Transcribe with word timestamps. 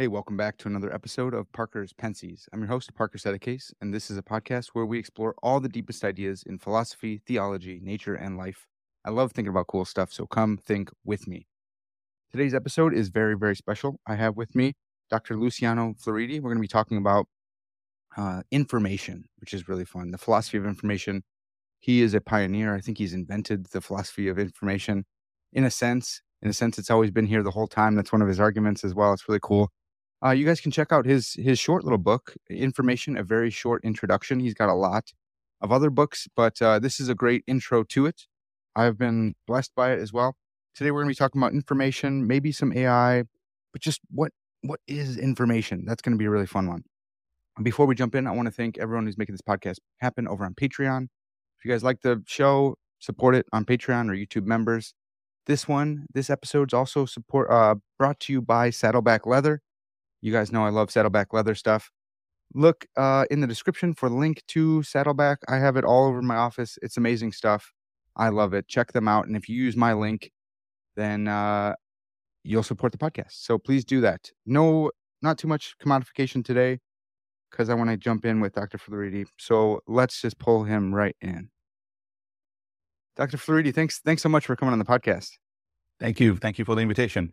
Hey, 0.00 0.06
welcome 0.06 0.36
back 0.36 0.56
to 0.58 0.68
another 0.68 0.94
episode 0.94 1.34
of 1.34 1.50
Parker's 1.50 1.92
Pensées. 1.92 2.46
I'm 2.52 2.60
your 2.60 2.68
host, 2.68 2.94
Parker 2.94 3.18
Settecase, 3.18 3.72
and 3.80 3.92
this 3.92 4.12
is 4.12 4.16
a 4.16 4.22
podcast 4.22 4.68
where 4.68 4.86
we 4.86 4.96
explore 4.96 5.34
all 5.42 5.58
the 5.58 5.68
deepest 5.68 6.04
ideas 6.04 6.44
in 6.46 6.60
philosophy, 6.60 7.20
theology, 7.26 7.80
nature, 7.82 8.14
and 8.14 8.38
life. 8.38 8.64
I 9.04 9.10
love 9.10 9.32
thinking 9.32 9.50
about 9.50 9.66
cool 9.66 9.84
stuff, 9.84 10.12
so 10.12 10.24
come 10.24 10.56
think 10.56 10.88
with 11.04 11.26
me. 11.26 11.48
Today's 12.30 12.54
episode 12.54 12.94
is 12.94 13.08
very, 13.08 13.36
very 13.36 13.56
special. 13.56 13.98
I 14.06 14.14
have 14.14 14.36
with 14.36 14.54
me 14.54 14.74
Dr. 15.10 15.36
Luciano 15.36 15.94
Floridi. 15.94 16.36
We're 16.36 16.50
going 16.50 16.58
to 16.58 16.60
be 16.60 16.68
talking 16.68 16.98
about 16.98 17.26
uh, 18.16 18.42
information, 18.52 19.24
which 19.40 19.52
is 19.52 19.66
really 19.66 19.84
fun. 19.84 20.12
The 20.12 20.18
philosophy 20.18 20.58
of 20.58 20.64
information. 20.64 21.24
He 21.80 22.02
is 22.02 22.14
a 22.14 22.20
pioneer. 22.20 22.72
I 22.72 22.80
think 22.80 22.98
he's 22.98 23.14
invented 23.14 23.66
the 23.72 23.80
philosophy 23.80 24.28
of 24.28 24.38
information 24.38 25.06
in 25.52 25.64
a 25.64 25.72
sense. 25.72 26.22
In 26.40 26.48
a 26.48 26.52
sense, 26.52 26.78
it's 26.78 26.88
always 26.88 27.10
been 27.10 27.26
here 27.26 27.42
the 27.42 27.50
whole 27.50 27.66
time. 27.66 27.96
That's 27.96 28.12
one 28.12 28.22
of 28.22 28.28
his 28.28 28.38
arguments 28.38 28.84
as 28.84 28.94
well. 28.94 29.12
It's 29.12 29.28
really 29.28 29.40
cool. 29.42 29.72
Uh, 30.24 30.30
you 30.30 30.44
guys 30.44 30.60
can 30.60 30.72
check 30.72 30.92
out 30.92 31.06
his 31.06 31.34
his 31.34 31.58
short 31.58 31.84
little 31.84 31.98
book, 31.98 32.34
Information: 32.50 33.16
A 33.16 33.22
Very 33.22 33.50
Short 33.50 33.84
Introduction. 33.84 34.40
He's 34.40 34.54
got 34.54 34.68
a 34.68 34.74
lot 34.74 35.12
of 35.60 35.70
other 35.72 35.90
books, 35.90 36.28
but 36.34 36.60
uh, 36.60 36.78
this 36.78 37.00
is 37.00 37.08
a 37.08 37.14
great 37.14 37.44
intro 37.46 37.84
to 37.84 38.06
it. 38.06 38.26
I've 38.74 38.98
been 38.98 39.34
blessed 39.46 39.72
by 39.76 39.92
it 39.92 40.00
as 40.00 40.12
well. 40.12 40.36
Today 40.74 40.90
we're 40.90 41.02
going 41.02 41.12
to 41.12 41.18
be 41.18 41.18
talking 41.18 41.40
about 41.40 41.52
information, 41.52 42.26
maybe 42.26 42.52
some 42.52 42.72
AI, 42.72 43.24
but 43.72 43.82
just 43.82 44.00
what 44.10 44.32
what 44.62 44.80
is 44.86 45.16
information? 45.16 45.84
That's 45.86 46.02
going 46.02 46.12
to 46.12 46.18
be 46.18 46.26
a 46.26 46.30
really 46.30 46.46
fun 46.46 46.66
one. 46.68 46.84
Before 47.62 47.86
we 47.86 47.94
jump 47.94 48.14
in, 48.14 48.26
I 48.26 48.32
want 48.32 48.46
to 48.46 48.52
thank 48.52 48.78
everyone 48.78 49.06
who's 49.06 49.18
making 49.18 49.34
this 49.34 49.42
podcast 49.42 49.78
happen 49.98 50.28
over 50.28 50.44
on 50.44 50.54
Patreon. 50.54 51.04
If 51.58 51.64
you 51.64 51.70
guys 51.70 51.82
like 51.82 52.02
the 52.02 52.22
show, 52.26 52.76
support 52.98 53.34
it 53.34 53.46
on 53.52 53.64
Patreon 53.64 54.08
or 54.08 54.14
YouTube 54.14 54.46
members. 54.46 54.94
This 55.46 55.66
one, 55.66 56.06
this 56.12 56.30
episode's 56.30 56.74
also 56.74 57.04
support 57.06 57.50
uh, 57.50 57.76
brought 57.98 58.20
to 58.20 58.32
you 58.32 58.42
by 58.42 58.70
Saddleback 58.70 59.26
Leather. 59.26 59.62
You 60.20 60.32
guys 60.32 60.52
know 60.52 60.64
I 60.64 60.70
love 60.70 60.90
Saddleback 60.90 61.32
leather 61.32 61.54
stuff. 61.54 61.90
Look 62.54 62.86
uh, 62.96 63.26
in 63.30 63.40
the 63.40 63.46
description 63.46 63.94
for 63.94 64.08
the 64.08 64.14
link 64.16 64.42
to 64.48 64.82
Saddleback. 64.82 65.38
I 65.48 65.58
have 65.58 65.76
it 65.76 65.84
all 65.84 66.06
over 66.06 66.22
my 66.22 66.36
office. 66.36 66.78
It's 66.82 66.96
amazing 66.96 67.32
stuff. 67.32 67.72
I 68.16 68.30
love 68.30 68.54
it. 68.54 68.66
Check 68.68 68.92
them 68.92 69.06
out. 69.06 69.26
And 69.26 69.36
if 69.36 69.48
you 69.48 69.56
use 69.56 69.76
my 69.76 69.92
link, 69.92 70.32
then 70.96 71.28
uh, 71.28 71.74
you'll 72.42 72.62
support 72.62 72.92
the 72.92 72.98
podcast. 72.98 73.32
So 73.32 73.58
please 73.58 73.84
do 73.84 74.00
that. 74.00 74.32
No, 74.46 74.90
not 75.22 75.38
too 75.38 75.46
much 75.46 75.76
commodification 75.84 76.44
today 76.44 76.80
because 77.50 77.70
I 77.70 77.74
want 77.74 77.90
to 77.90 77.96
jump 77.96 78.24
in 78.24 78.40
with 78.40 78.54
Dr. 78.54 78.78
Floridi. 78.78 79.26
So 79.38 79.80
let's 79.86 80.20
just 80.20 80.38
pull 80.38 80.64
him 80.64 80.94
right 80.94 81.16
in. 81.20 81.50
Dr. 83.16 83.36
Floridi, 83.36 83.74
thanks, 83.74 83.98
thanks 83.98 84.22
so 84.22 84.28
much 84.28 84.46
for 84.46 84.56
coming 84.56 84.72
on 84.72 84.78
the 84.78 84.84
podcast. 84.84 85.30
Thank 86.00 86.20
you. 86.20 86.36
Thank 86.36 86.58
you 86.58 86.64
for 86.64 86.74
the 86.74 86.82
invitation. 86.82 87.32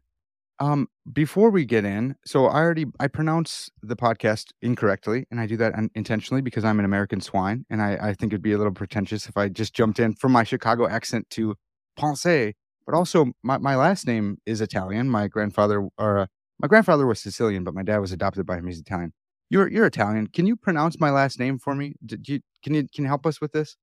Um, 0.59 0.87
before 1.11 1.49
we 1.49 1.65
get 1.65 1.83
in, 1.83 2.15
so 2.25 2.45
I 2.47 2.59
already 2.61 2.85
I 2.99 3.07
pronounce 3.07 3.69
the 3.81 3.95
podcast 3.95 4.51
incorrectly, 4.61 5.25
and 5.29 5.39
I 5.39 5.47
do 5.47 5.57
that 5.57 5.73
intentionally 5.95 6.41
because 6.41 6.63
I'm 6.63 6.79
an 6.79 6.85
American 6.85 7.19
swine, 7.19 7.65
and 7.69 7.81
I, 7.81 7.97
I 8.01 8.13
think 8.13 8.31
it'd 8.31 8.41
be 8.41 8.53
a 8.53 8.57
little 8.57 8.73
pretentious 8.73 9.27
if 9.27 9.35
I 9.35 9.49
just 9.49 9.73
jumped 9.73 9.99
in 9.99 10.15
from 10.15 10.31
my 10.31 10.43
Chicago 10.43 10.87
accent 10.87 11.29
to 11.31 11.55
Pensée. 11.99 12.53
But 12.85 12.95
also, 12.95 13.33
my, 13.43 13.57
my 13.57 13.75
last 13.75 14.07
name 14.07 14.37
is 14.45 14.61
Italian. 14.61 15.09
My 15.09 15.27
grandfather, 15.27 15.89
or 15.97 16.19
uh, 16.19 16.25
my 16.59 16.67
grandfather 16.67 17.05
was 17.05 17.19
Sicilian, 17.19 17.63
but 17.63 17.73
my 17.73 17.83
dad 17.83 17.97
was 17.97 18.11
adopted 18.13 18.45
by 18.45 18.57
him. 18.57 18.67
He's 18.67 18.79
Italian. 18.79 19.11
You're 19.49 19.69
you're 19.69 19.85
Italian. 19.85 20.27
Can 20.27 20.47
you 20.47 20.55
pronounce 20.55 20.99
my 20.99 21.09
last 21.11 21.37
name 21.37 21.59
for 21.59 21.75
me? 21.75 21.95
Did 22.05 22.29
you 22.29 22.39
can 22.63 22.73
you 22.73 22.87
can 22.93 23.03
you 23.03 23.07
help 23.09 23.25
us 23.25 23.41
with 23.41 23.51
this? 23.51 23.75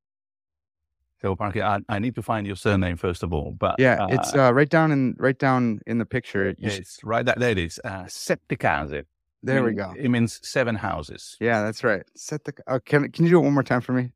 So 1.23 1.37
Parker, 1.37 1.63
I, 1.63 1.79
I, 1.89 2.01
need 2.01 2.17
to 2.17 2.23
find 2.23 2.49
your 2.49 2.57
surname 2.57 2.97
first 2.97 3.23
of 3.23 3.33
all. 3.33 3.53
But 3.57 3.77
yeah, 3.79 4.03
uh, 4.03 4.09
it's 4.11 4.35
uh, 4.35 4.53
right 4.53 4.69
down 4.69 4.91
in 4.91 5.15
right 5.19 5.39
down 5.39 5.81
in 5.87 5.99
the 5.99 6.05
picture. 6.05 6.53
It's 6.59 6.99
right 7.05 7.25
that 7.25 7.39
there 7.39 7.51
it 7.51 7.59
is. 7.59 7.81
Uh, 7.85 8.07
sette 8.09 8.59
case. 8.59 9.05
There 9.45 9.65
we 9.65 9.73
go. 9.73 9.95
It 9.97 10.09
means 10.09 10.41
seven 10.43 10.75
houses. 10.75 11.37
Yeah, 11.41 11.63
that's 11.63 11.85
right. 11.85 12.03
Set 12.17 12.45
the. 12.45 12.53
Oh, 12.67 12.81
can 12.81 13.11
can 13.13 13.25
you 13.25 13.31
do 13.31 13.39
it 13.39 13.43
one 13.43 13.55
more 13.55 13.63
time 13.63 13.81
for 13.81 13.93
me? 13.93 14.11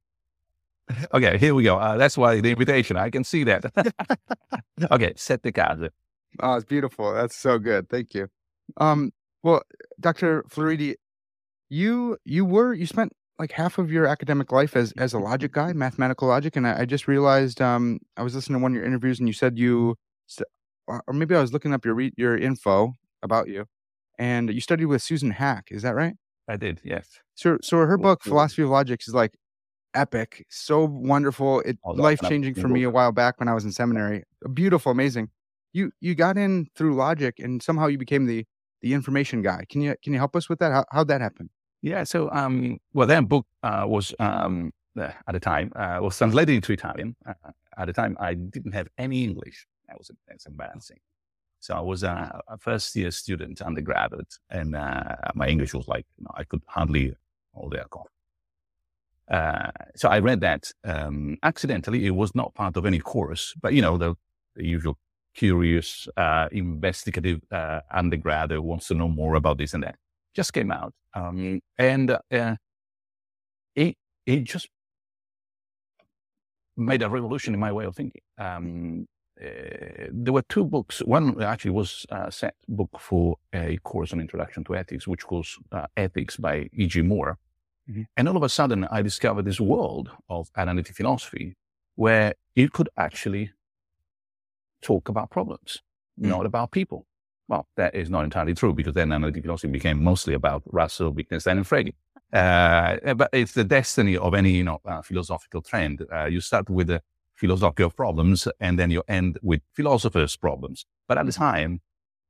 okay, 1.15 1.39
here 1.39 1.55
we 1.55 1.63
go. 1.63 1.79
Uh, 1.79 1.97
that's 1.97 2.19
why 2.19 2.41
the 2.41 2.51
invitation. 2.51 2.97
I 2.97 3.11
can 3.11 3.23
see 3.23 3.45
that. 3.45 3.65
okay, 4.91 5.13
sette 5.17 5.55
case. 5.55 5.91
Oh, 6.41 6.55
it's 6.55 6.65
beautiful. 6.65 7.15
That's 7.15 7.37
so 7.37 7.59
good. 7.59 7.89
Thank 7.89 8.15
you. 8.15 8.29
Um, 8.79 9.13
well, 9.45 9.63
Dr. 10.01 10.45
Floridi, 10.49 10.97
you 11.69 12.19
you 12.25 12.45
were 12.45 12.75
you 12.75 12.87
spent 12.87 13.13
like 13.39 13.53
half 13.53 13.79
of 13.79 13.91
your 13.91 14.07
academic 14.07 14.53
life 14.53 14.77
as 14.77 14.93
as 14.93 15.13
a 15.13 15.19
logic 15.19 15.53
guy, 15.53 15.73
mathematical 15.75 16.29
logic, 16.29 16.57
and 16.57 16.67
I, 16.67 16.81
I 16.81 16.85
just 16.85 17.09
realized 17.09 17.61
um, 17.61 17.99
I 18.17 18.23
was 18.23 18.35
listening 18.35 18.59
to 18.59 18.63
one 18.63 18.73
of 18.73 18.77
your 18.77 18.85
interviews, 18.85 19.19
and 19.19 19.29
you 19.29 19.33
said 19.35 19.59
you, 19.59 19.97
or 20.87 21.03
maybe 21.13 21.35
I 21.35 21.41
was 21.41 21.53
looking 21.53 21.73
up 21.73 21.85
your 21.85 21.95
re- 21.95 22.15
your 22.17 22.37
info 22.37 22.95
about 23.23 23.49
you, 23.49 23.67
and 24.19 24.53
you 24.53 24.61
studied 24.61 24.87
with 24.87 25.03
Susan 25.03 25.33
Haack. 25.33 25.65
Is 25.71 25.83
that 25.83 25.95
right? 25.95 26.15
I 26.49 26.57
did. 26.57 26.81
Yes. 26.85 27.09
So 27.35 27.59
so 27.63 27.79
her 27.79 27.99
book 27.99 28.23
Philosophy 28.23 28.63
of 28.63 28.71
Logic 28.71 29.01
is 29.07 29.15
like 29.15 29.37
epic, 29.95 30.47
so 30.49 30.85
wonderful, 30.85 31.61
it 31.61 31.79
life 31.85 32.21
changing 32.23 32.55
for 32.55 32.69
me 32.69 32.83
a 32.85 32.91
while 32.91 33.13
back 33.13 33.41
when 33.41 33.49
I 33.49 33.55
was 33.55 33.65
in 33.65 33.73
seminary. 33.73 34.23
Beautiful, 34.53 34.93
amazing. 34.93 35.31
You 35.73 35.91
you 36.01 36.15
got 36.15 36.39
in 36.39 36.67
through 36.77 36.95
logic, 36.95 37.39
and 37.39 37.63
somehow 37.63 37.87
you 37.89 37.99
became 37.99 38.27
the 38.27 38.47
the 38.83 38.95
information 38.95 39.43
guy. 39.43 39.65
Can 39.69 39.81
you 39.81 39.95
can 40.03 40.13
you 40.13 40.19
help 40.19 40.37
us 40.37 40.49
with 40.49 40.59
that? 40.61 40.73
How 40.73 40.85
how'd 40.91 41.09
that 41.09 41.21
happen? 41.21 41.51
Yeah. 41.83 42.05
So, 42.05 42.31
um, 42.33 42.79
well, 42.93 43.07
that 43.07 43.29
book 43.29 43.47
uh, 43.63 43.85
was 43.87 44.15
um, 44.19 44.73
uh, 44.99 45.11
at 45.29 45.33
the 45.33 45.41
time 45.41 45.73
uh, 45.77 45.99
was 46.01 46.17
translated 46.17 46.55
into 46.55 46.73
Italian. 46.73 47.17
Uh, 47.27 47.51
at 47.77 47.87
the 47.87 47.93
time, 47.93 48.17
I 48.19 48.35
didn't 48.35 48.73
have 48.73 48.89
any 48.99 49.25
English. 49.25 49.67
That 49.89 49.99
was 49.99 50.11
that's 50.27 50.47
embarrassing. 50.47 50.99
So 51.61 51.75
I 51.75 51.81
was 51.81 52.03
a, 52.03 52.41
a 52.49 52.59
first 52.59 52.95
year 52.97 53.11
student, 53.11 53.61
undergraduate, 53.61 54.35
and 54.51 54.77
uh, 54.77 55.17
my 55.35 55.49
English 55.49 55.75
was 55.75 55.89
like 55.89 56.07
you 56.19 56.25
know, 56.25 56.31
I 56.35 56.45
could 56.45 56.63
hardly 56.67 57.15
hold 57.53 57.75
a 57.75 57.85
cough. 57.89 58.07
Uh, 59.31 59.71
so 59.97 60.09
I 60.09 60.21
read 60.21 60.41
that 60.41 60.71
um, 60.85 61.37
accidentally. 61.43 62.07
It 62.07 62.11
was 62.15 62.35
not 62.35 62.55
part 62.55 62.77
of 62.77 62.87
any 62.87 62.99
course, 62.99 63.55
but 63.61 63.73
you 63.73 63.83
know 63.83 63.99
the, 63.99 64.15
the 64.55 64.65
usual 64.65 64.97
curious, 65.35 66.09
uh, 66.17 66.49
investigative 66.53 67.41
undergrad 67.91 68.51
who 68.51 68.63
wants 68.63 68.89
to 68.89 68.95
know 68.95 69.09
more 69.09 69.35
about 69.35 69.59
this 69.59 69.75
and 69.75 69.83
that 69.83 69.97
just 70.37 70.53
came 70.53 70.71
out, 70.71 70.93
um, 71.15 71.61
and 71.79 72.11
uh, 72.11 72.57
it 73.75 73.97
it 74.27 74.45
just 74.45 74.69
made 76.77 77.03
a 77.03 77.09
revolution 77.09 77.55
in 77.55 77.61
my 77.61 77.73
way 77.73 77.87
of 77.87 77.97
thinking. 77.97 78.23
Um, 78.39 79.09
uh, 79.41 80.09
there 80.11 80.33
were 80.33 80.45
two 80.49 80.65
books. 80.65 81.01
One 81.01 81.43
actually 81.43 81.73
was 81.73 82.07
a 82.11 82.31
set 82.31 82.55
book 82.69 82.91
for 82.99 83.37
a 83.53 83.79
course 83.79 84.13
on 84.13 84.21
introduction 84.21 84.63
to 84.65 84.77
ethics, 84.77 85.09
which 85.09 85.31
was 85.31 85.59
uh, 85.73 85.87
Ethics 85.97 86.37
by 86.37 86.69
E.G. 86.73 87.03
Moore. 87.03 87.39
Mm-hmm. 87.91 88.03
And 88.17 88.29
all 88.29 88.37
of 88.37 88.43
a 88.43 88.49
sudden, 88.49 88.87
I 88.91 89.03
discovered 89.03 89.45
this 89.45 89.61
world 89.61 90.11
of 90.29 90.51
analytic 90.57 90.97
philosophy 90.97 91.57
where 91.97 92.35
you 92.55 92.69
could 92.69 92.89
actually 92.97 93.51
talk 94.83 95.09
about 95.09 95.31
problems, 95.31 95.83
mm-hmm. 96.19 96.31
not 96.31 96.47
about 96.47 96.71
people. 96.71 97.07
Well, 97.49 97.69
that 97.77 97.95
is 97.95 98.11
not 98.11 98.25
entirely 98.25 98.55
true 98.55 98.73
because 98.73 98.95
then 98.95 99.13
analytic 99.13 99.43
philosophy 99.43 99.69
became 99.69 100.03
mostly 100.03 100.35
about 100.35 100.63
Russell, 100.67 101.11
Wittgenstein, 101.11 101.59
and 101.59 101.67
Frege. 101.67 101.93
Uh, 102.33 103.15
but 103.15 103.31
it's 103.33 103.53
the 103.53 103.65
destiny 103.65 104.17
of 104.17 104.35
any 104.35 104.51
you 104.51 104.65
know 104.65 104.81
uh, 104.85 105.01
philosophical 105.03 105.63
trend. 105.63 106.05
Uh, 106.13 106.25
you 106.25 106.41
start 106.41 106.69
with 106.69 106.89
the 106.89 107.01
philosophical 107.35 107.91
problems, 107.91 108.49
and 108.61 108.79
then 108.79 108.91
you 108.91 109.03
end 109.09 109.39
with 109.43 109.61
philosophers' 109.75 110.37
problems. 110.37 110.87
But 111.07 111.19
at 111.19 111.27
the 111.27 111.33
time, 111.33 111.81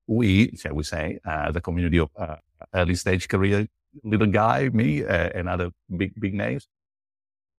we, 0.06 0.54
shall 0.56 0.74
we 0.74 0.82
say, 0.82 1.18
uh, 1.24 1.50
the 1.50 1.60
community 1.60 1.98
of 1.98 2.10
uh, 2.16 2.36
early 2.74 2.94
stage 2.94 3.28
career 3.28 3.66
little 4.04 4.26
guy, 4.26 4.68
me, 4.72 5.04
uh, 5.04 5.30
and 5.34 5.48
other 5.48 5.70
big, 5.96 6.18
big 6.20 6.34
names, 6.34 6.68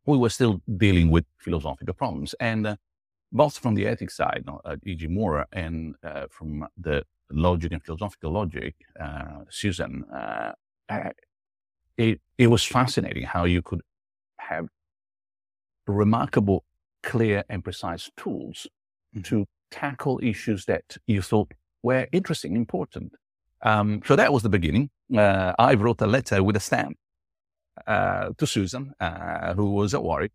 we 0.05 0.17
were 0.17 0.29
still 0.29 0.61
dealing 0.77 1.09
with 1.09 1.25
philosophical 1.39 1.93
problems. 1.93 2.35
And 2.39 2.67
uh, 2.67 2.75
both 3.31 3.57
from 3.57 3.75
the 3.75 3.87
ethics 3.87 4.15
side, 4.15 4.45
uh, 4.47 4.75
E.G. 4.85 5.07
Moore, 5.07 5.45
and 5.51 5.95
uh, 6.03 6.27
from 6.29 6.67
the 6.77 7.03
logic 7.31 7.71
and 7.71 7.83
philosophical 7.83 8.31
logic, 8.31 8.75
uh, 8.99 9.43
Susan, 9.49 10.03
uh, 10.05 10.53
it, 11.97 12.21
it 12.37 12.47
was 12.47 12.63
fascinating 12.63 13.23
how 13.23 13.45
you 13.45 13.61
could 13.61 13.81
have 14.37 14.67
remarkable, 15.87 16.63
clear, 17.03 17.43
and 17.49 17.63
precise 17.63 18.09
tools 18.17 18.67
mm-hmm. 19.15 19.21
to 19.23 19.45
tackle 19.71 20.19
issues 20.23 20.65
that 20.65 20.97
you 21.07 21.21
thought 21.21 21.51
were 21.83 22.07
interesting, 22.11 22.55
important. 22.55 23.13
Um, 23.61 24.01
so 24.05 24.15
that 24.15 24.31
was 24.31 24.43
the 24.43 24.49
beginning. 24.49 24.89
Uh, 25.15 25.53
I 25.57 25.73
wrote 25.73 26.01
a 26.01 26.07
letter 26.07 26.43
with 26.43 26.55
a 26.55 26.59
stamp 26.59 26.97
uh, 27.85 28.29
to 28.37 28.45
Susan, 28.45 28.93
uh, 28.99 29.53
who 29.53 29.71
was 29.71 29.93
at 29.93 30.03
Warwick, 30.03 30.31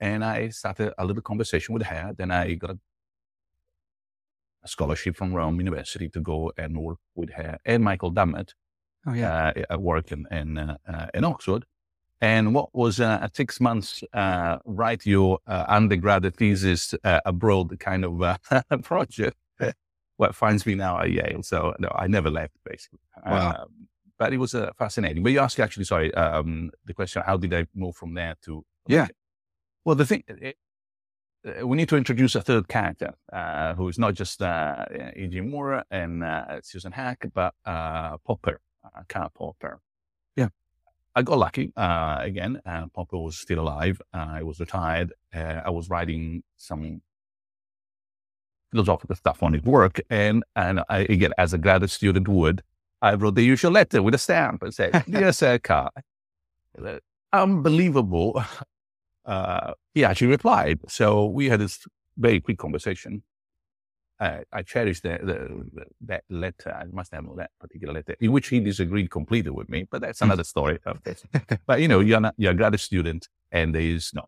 and 0.00 0.24
I 0.24 0.48
started 0.50 0.92
a 0.98 1.04
little 1.04 1.22
conversation 1.22 1.74
with 1.74 1.84
her. 1.84 2.12
Then 2.16 2.30
I 2.30 2.54
got 2.54 2.70
a, 2.70 2.78
a 4.66 4.68
scholarship 4.68 5.16
from 5.16 5.32
Rome 5.32 5.58
University 5.58 6.08
to 6.10 6.20
go 6.20 6.52
and 6.58 6.76
work 6.78 6.98
with 7.14 7.30
her 7.34 7.58
and 7.64 7.82
Michael 7.82 8.12
Dummett 8.12 8.50
oh, 9.06 9.14
yeah. 9.14 9.52
Uh, 9.56 9.62
at 9.74 9.80
work 9.80 10.12
in, 10.12 10.26
in, 10.30 10.58
uh, 10.58 10.76
uh, 10.92 11.06
in 11.14 11.24
Oxford. 11.24 11.64
And 12.20 12.54
what 12.54 12.74
was 12.74 12.98
a 12.98 13.30
six 13.34 13.60
months 13.60 14.02
write 14.64 15.04
your 15.04 15.38
undergraduate 15.46 16.36
thesis 16.36 16.94
abroad 17.04 17.78
kind 17.78 18.04
of 18.06 18.38
project 18.82 19.36
what 20.16 20.34
finds 20.34 20.64
me 20.64 20.74
now 20.74 20.98
at 20.98 21.10
Yale. 21.10 21.42
So 21.42 21.74
no, 21.78 21.88
I 21.94 22.06
never 22.06 22.30
left 22.30 22.54
basically. 22.64 23.00
Wow. 23.24 23.50
Um, 23.50 23.88
but 24.18 24.32
it 24.32 24.38
was 24.38 24.54
uh, 24.54 24.70
fascinating. 24.78 25.22
But 25.22 25.32
you 25.32 25.40
asked 25.40 25.60
actually, 25.60 25.84
sorry, 25.84 26.12
um, 26.14 26.70
the 26.86 26.94
question, 26.94 27.22
how 27.26 27.36
did 27.36 27.52
I 27.52 27.66
move 27.74 27.96
from 27.96 28.14
there 28.14 28.34
to? 28.46 28.64
Yeah. 28.88 29.08
Well, 29.84 29.94
the 29.94 30.06
thing, 30.06 30.24
it, 30.26 30.42
uh, 30.42 30.52
we 31.62 31.76
need 31.76 31.88
to 31.88 31.96
introduce 31.96 32.34
a 32.34 32.40
third 32.40 32.68
character 32.68 33.14
uh, 33.32 33.74
who 33.74 33.88
is 33.88 33.98
not 33.98 34.14
just 34.14 34.42
uh, 34.42 34.84
E.G. 35.16 35.40
Moore 35.40 35.84
and 35.90 36.24
uh, 36.24 36.60
Susan 36.62 36.92
Haack, 36.92 37.30
but 37.34 37.54
uh, 37.64 38.16
Popper, 38.18 38.60
uh, 38.84 39.02
Karl 39.08 39.30
Popper. 39.34 39.80
Yeah. 40.34 40.48
I 41.14 41.22
got 41.22 41.38
lucky 41.38 41.72
uh, 41.76 42.18
again. 42.20 42.60
Popper 42.94 43.18
was 43.18 43.38
still 43.38 43.60
alive. 43.60 44.00
I 44.12 44.42
was 44.42 44.60
retired. 44.60 45.12
I 45.32 45.70
was 45.70 45.88
writing 45.88 46.42
some 46.56 47.00
philosophical 48.70 49.16
stuff 49.16 49.42
on 49.42 49.52
his 49.52 49.62
work. 49.62 50.00
And, 50.10 50.44
and 50.56 50.80
I, 50.88 51.00
again, 51.00 51.32
as 51.38 51.52
a 51.52 51.58
graduate 51.58 51.90
student 51.90 52.28
would, 52.28 52.62
I 53.00 53.14
wrote 53.14 53.34
the 53.34 53.42
usual 53.42 53.72
letter 53.72 54.02
with 54.02 54.14
a 54.14 54.18
stamp 54.18 54.62
and 54.62 54.74
said, 54.74 55.04
Dear 55.08 55.32
Sir 55.40 55.58
Karl, 55.58 55.90
unbelievable. 57.32 58.42
Uh, 59.26 59.72
he 59.94 60.04
actually 60.04 60.28
replied. 60.28 60.78
So 60.88 61.26
we 61.26 61.48
had 61.48 61.60
this 61.60 61.84
very 62.16 62.40
quick 62.40 62.58
conversation. 62.58 63.22
Uh, 64.18 64.38
I 64.50 64.62
cherish 64.62 65.02
the, 65.02 65.18
the, 65.22 65.66
the, 65.74 65.84
that 66.06 66.24
letter. 66.30 66.72
I 66.72 66.84
must 66.90 67.12
have 67.12 67.24
that 67.36 67.50
particular 67.60 67.92
letter 67.92 68.16
in 68.18 68.32
which 68.32 68.48
he 68.48 68.60
disagreed 68.60 69.10
completely 69.10 69.50
with 69.50 69.68
me, 69.68 69.86
but 69.90 70.00
that's 70.00 70.20
hmm. 70.20 70.26
another 70.26 70.44
story. 70.44 70.78
but 71.66 71.80
you 71.80 71.88
know, 71.88 72.00
you're 72.00 72.20
not, 72.20 72.34
you're 72.38 72.52
a 72.52 72.54
graduate 72.54 72.80
student 72.80 73.28
and 73.52 73.74
there 73.74 73.82
is 73.82 74.12
no 74.14 74.24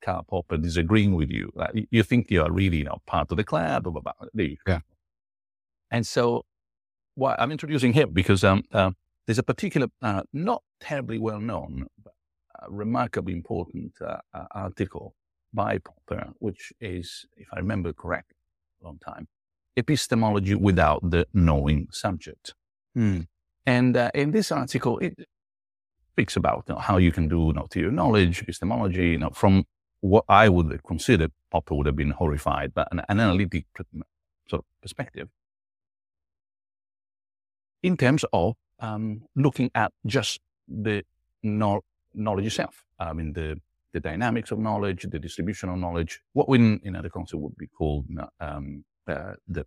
Karl 0.00 0.24
Popper 0.28 0.58
disagreeing 0.58 1.14
with 1.14 1.30
you. 1.30 1.50
Like, 1.54 1.88
you 1.90 2.02
think 2.02 2.30
you 2.30 2.42
are 2.42 2.52
really, 2.52 2.78
you 2.78 2.84
know, 2.84 2.98
part 3.06 3.32
of 3.32 3.36
the 3.36 3.44
club, 3.44 3.84
blah, 3.84 3.92
blah, 3.92 4.02
blah. 4.02 4.46
Yeah. 4.66 4.80
And 5.90 6.06
so 6.06 6.44
well, 7.16 7.36
I'm 7.38 7.52
introducing 7.52 7.92
him 7.92 8.10
because 8.12 8.44
um, 8.44 8.64
uh, 8.72 8.90
there's 9.26 9.38
a 9.38 9.42
particular, 9.42 9.88
uh, 10.00 10.22
not 10.32 10.62
terribly 10.80 11.18
well 11.18 11.40
known, 11.40 11.86
remarkably 12.68 13.32
important 13.32 13.92
uh, 14.00 14.18
uh, 14.34 14.44
article 14.52 15.14
by 15.52 15.78
Popper, 15.78 16.32
which 16.38 16.72
is, 16.80 17.26
if 17.36 17.48
I 17.52 17.58
remember 17.58 17.92
correctly, 17.92 18.36
a 18.80 18.84
long 18.86 18.98
time, 18.98 19.28
epistemology 19.76 20.54
without 20.54 21.10
the 21.10 21.26
knowing 21.32 21.88
subject. 21.90 22.54
Hmm. 22.94 23.20
And 23.66 23.96
uh, 23.96 24.10
in 24.14 24.32
this 24.32 24.50
article, 24.50 24.98
it 24.98 25.14
speaks 26.12 26.36
about 26.36 26.64
you 26.68 26.74
know, 26.74 26.80
how 26.80 26.96
you 26.96 27.12
can 27.12 27.28
do 27.28 27.46
you 27.46 27.52
know, 27.52 27.66
to 27.70 27.80
your 27.80 27.90
knowledge, 27.90 28.42
epistemology, 28.42 29.10
you 29.10 29.18
know, 29.18 29.30
from 29.30 29.64
what 30.00 30.24
I 30.28 30.48
would 30.48 30.82
consider 30.84 31.28
Popper 31.50 31.74
would 31.74 31.86
have 31.86 31.96
been 31.96 32.10
horrified, 32.10 32.74
but 32.74 32.88
an, 32.90 33.02
an 33.08 33.20
analytic 33.20 33.66
sort 34.48 34.60
of 34.60 34.64
perspective 34.80 35.28
in 37.82 37.96
terms 37.96 38.24
of 38.32 38.54
um, 38.80 39.22
looking 39.36 39.70
at 39.74 39.92
just 40.06 40.40
the 40.68 41.04
no- 41.42 41.82
knowledge 42.14 42.46
itself. 42.46 42.84
I 42.98 43.12
mean, 43.12 43.32
the, 43.32 43.60
the 43.92 44.00
dynamics 44.00 44.50
of 44.50 44.58
knowledge, 44.58 45.06
the 45.10 45.18
distribution 45.18 45.68
of 45.68 45.78
knowledge, 45.78 46.20
what 46.32 46.48
we 46.48 46.58
in 46.58 46.96
other 46.96 47.08
concept 47.08 47.42
would 47.42 47.56
be 47.56 47.66
called 47.66 48.06
um, 48.40 48.84
uh, 49.06 49.34
the 49.48 49.66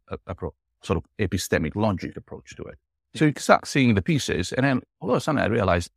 sort 0.81 0.97
of 0.97 1.03
epistemic 1.19 1.75
logic 1.75 2.15
approach 2.18 2.56
to 2.56 2.63
it. 2.63 2.77
So 3.15 3.25
you 3.25 3.33
start 3.38 3.65
seeing 3.65 3.95
the 3.95 4.01
pieces, 4.01 4.51
and 4.51 4.65
then 4.65 4.81
all 5.00 5.12
of 5.12 5.18
a 5.18 5.19
sudden 5.21 5.39
I 5.39 5.45
realized, 5.45 5.92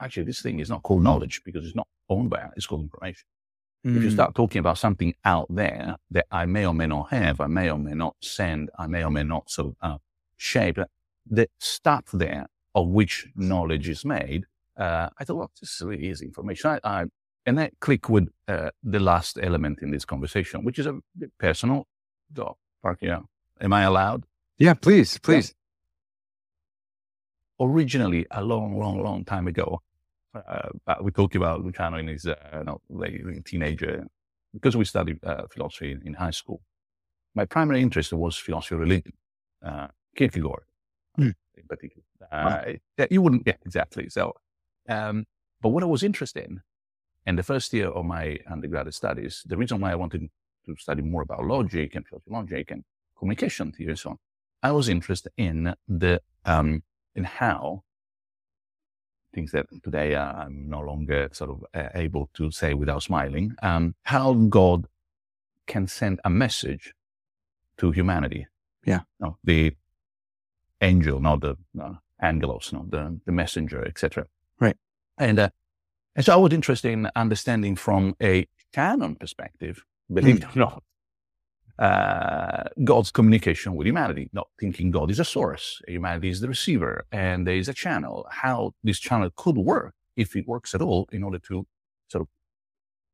actually, 0.00 0.24
this 0.24 0.42
thing 0.42 0.58
is 0.60 0.68
not 0.68 0.82
called 0.82 1.02
knowledge 1.02 1.42
because 1.44 1.64
it's 1.64 1.76
not 1.76 1.86
owned 2.08 2.30
by 2.30 2.38
it, 2.38 2.50
it's 2.56 2.66
called 2.66 2.82
information. 2.82 3.24
Mm. 3.86 3.96
If 3.96 4.02
you 4.02 4.08
hmm. 4.10 4.14
start 4.14 4.34
talking 4.34 4.60
about 4.60 4.78
something 4.78 5.14
out 5.24 5.46
there 5.50 5.96
that 6.12 6.26
I 6.30 6.46
may 6.46 6.66
or 6.66 6.74
may 6.74 6.86
not 6.86 7.10
have, 7.10 7.40
I 7.40 7.48
may 7.48 7.68
or 7.68 7.78
may 7.78 7.94
not 7.94 8.14
send, 8.20 8.70
I 8.78 8.86
may 8.86 9.04
or 9.04 9.10
may 9.10 9.24
not 9.24 9.50
sort 9.50 9.68
of 9.68 9.76
uh, 9.82 9.98
shape, 10.36 10.78
the 11.28 11.48
stuff 11.58 12.04
there 12.12 12.46
of 12.74 12.88
which 12.88 13.26
knowledge 13.34 13.88
is 13.88 14.04
made, 14.04 14.44
uh, 14.76 15.08
I 15.18 15.24
thought, 15.24 15.36
well, 15.36 15.50
this 15.60 15.80
really 15.82 16.08
is 16.08 16.22
information. 16.22 16.70
I, 16.70 16.80
I, 16.84 17.04
and 17.44 17.58
that 17.58 17.72
click 17.80 18.08
with 18.08 18.28
uh, 18.48 18.70
the 18.82 19.00
last 19.00 19.38
element 19.42 19.80
in 19.82 19.90
this 19.90 20.04
conversation, 20.04 20.64
which 20.64 20.78
is 20.78 20.86
a 20.86 20.98
bit 21.18 21.30
personal. 21.38 21.86
So, 22.36 22.56
Park, 22.82 22.98
yeah. 23.02 23.20
Am 23.60 23.72
I 23.72 23.82
allowed? 23.82 24.24
Yeah, 24.58 24.74
please, 24.74 25.18
please. 25.18 25.54
Yeah. 27.60 27.66
Originally, 27.66 28.26
a 28.30 28.42
long, 28.42 28.78
long, 28.78 29.02
long 29.02 29.24
time 29.24 29.46
ago, 29.46 29.82
uh, 30.34 30.68
we 31.02 31.10
talked 31.10 31.36
about 31.36 31.64
Luciano 31.64 31.98
in 31.98 32.08
his 32.08 32.26
uh, 32.26 32.62
no, 32.64 32.80
late 32.88 33.44
teenager, 33.44 34.06
because 34.52 34.76
we 34.76 34.84
studied 34.84 35.18
uh, 35.24 35.42
philosophy 35.50 35.96
in, 36.04 36.14
high 36.14 36.30
school. 36.30 36.60
My 37.34 37.44
primary 37.44 37.82
interest 37.82 38.12
was 38.12 38.36
philosophy 38.36 38.74
of 38.74 38.80
religion, 38.80 39.12
uh, 39.64 39.88
Kierkegaard 40.16 40.64
mm. 41.18 41.34
in 41.56 41.64
particular. 41.68 42.04
Uh, 42.30 42.74
wow. 42.98 43.06
You 43.10 43.22
wouldn't, 43.22 43.42
yeah, 43.46 43.56
exactly. 43.64 44.08
So, 44.08 44.34
um, 44.88 45.26
but 45.60 45.70
what 45.70 45.82
I 45.82 45.86
was 45.86 46.02
interested 46.02 46.44
in, 46.44 46.62
in 47.26 47.36
the 47.36 47.42
first 47.42 47.72
year 47.72 47.88
of 47.88 48.04
my 48.04 48.38
undergraduate 48.50 48.94
studies, 48.94 49.42
the 49.46 49.56
reason 49.56 49.80
why 49.80 49.92
I 49.92 49.94
wanted 49.94 50.28
to 50.66 50.76
study 50.76 51.02
more 51.02 51.22
about 51.22 51.44
logic 51.44 51.94
and 51.94 52.06
philosophy 52.06 52.30
logic 52.30 52.70
and 52.70 52.84
communication 53.18 53.72
theory 53.72 53.90
and 53.90 53.98
so 53.98 54.10
on, 54.10 54.18
I 54.62 54.72
was 54.72 54.88
interested 54.88 55.32
in 55.36 55.74
the, 55.88 56.20
um, 56.44 56.82
in 57.14 57.24
how 57.24 57.84
things 59.34 59.52
that 59.52 59.66
today 59.82 60.14
uh, 60.14 60.32
I'm 60.32 60.68
no 60.68 60.80
longer 60.80 61.28
sort 61.32 61.50
of 61.50 61.64
uh, 61.74 61.88
able 61.94 62.28
to 62.34 62.50
say 62.50 62.74
without 62.74 63.02
smiling, 63.02 63.54
um, 63.62 63.94
how 64.02 64.34
God 64.34 64.86
can 65.66 65.86
send 65.86 66.20
a 66.24 66.30
message 66.30 66.94
to 67.78 67.90
humanity. 67.92 68.46
Yeah. 68.84 69.00
No, 69.20 69.38
the 69.44 69.74
angel, 70.80 71.20
not 71.20 71.40
the 71.40 71.56
uh, 71.80 71.94
angelos, 72.20 72.72
not 72.72 72.90
the, 72.90 73.20
the 73.24 73.32
messenger, 73.32 73.84
etc. 73.84 74.26
And, 75.22 75.38
uh, 75.38 75.50
and 76.16 76.24
so 76.24 76.32
I 76.32 76.36
was 76.36 76.52
interested 76.52 76.90
in 76.92 77.08
understanding 77.14 77.76
from 77.76 78.14
a 78.22 78.46
canon 78.72 79.14
perspective, 79.16 79.84
believe 80.12 80.40
mm. 80.40 80.42
it 80.42 80.56
or 80.56 80.58
not, 80.58 80.82
uh, 81.78 82.64
God's 82.84 83.10
communication 83.10 83.74
with 83.74 83.86
humanity, 83.86 84.28
not 84.32 84.48
thinking 84.58 84.90
God 84.90 85.10
is 85.10 85.20
a 85.20 85.24
source, 85.24 85.80
humanity 85.86 86.28
is 86.28 86.40
the 86.40 86.48
receiver, 86.48 87.04
and 87.10 87.46
there 87.46 87.56
is 87.56 87.68
a 87.68 87.74
channel, 87.74 88.26
how 88.30 88.74
this 88.84 88.98
channel 88.98 89.30
could 89.34 89.56
work, 89.56 89.94
if 90.16 90.36
it 90.36 90.46
works 90.46 90.74
at 90.74 90.82
all, 90.82 91.08
in 91.12 91.22
order 91.22 91.38
to 91.38 91.66
sort 92.08 92.22
of 92.22 92.28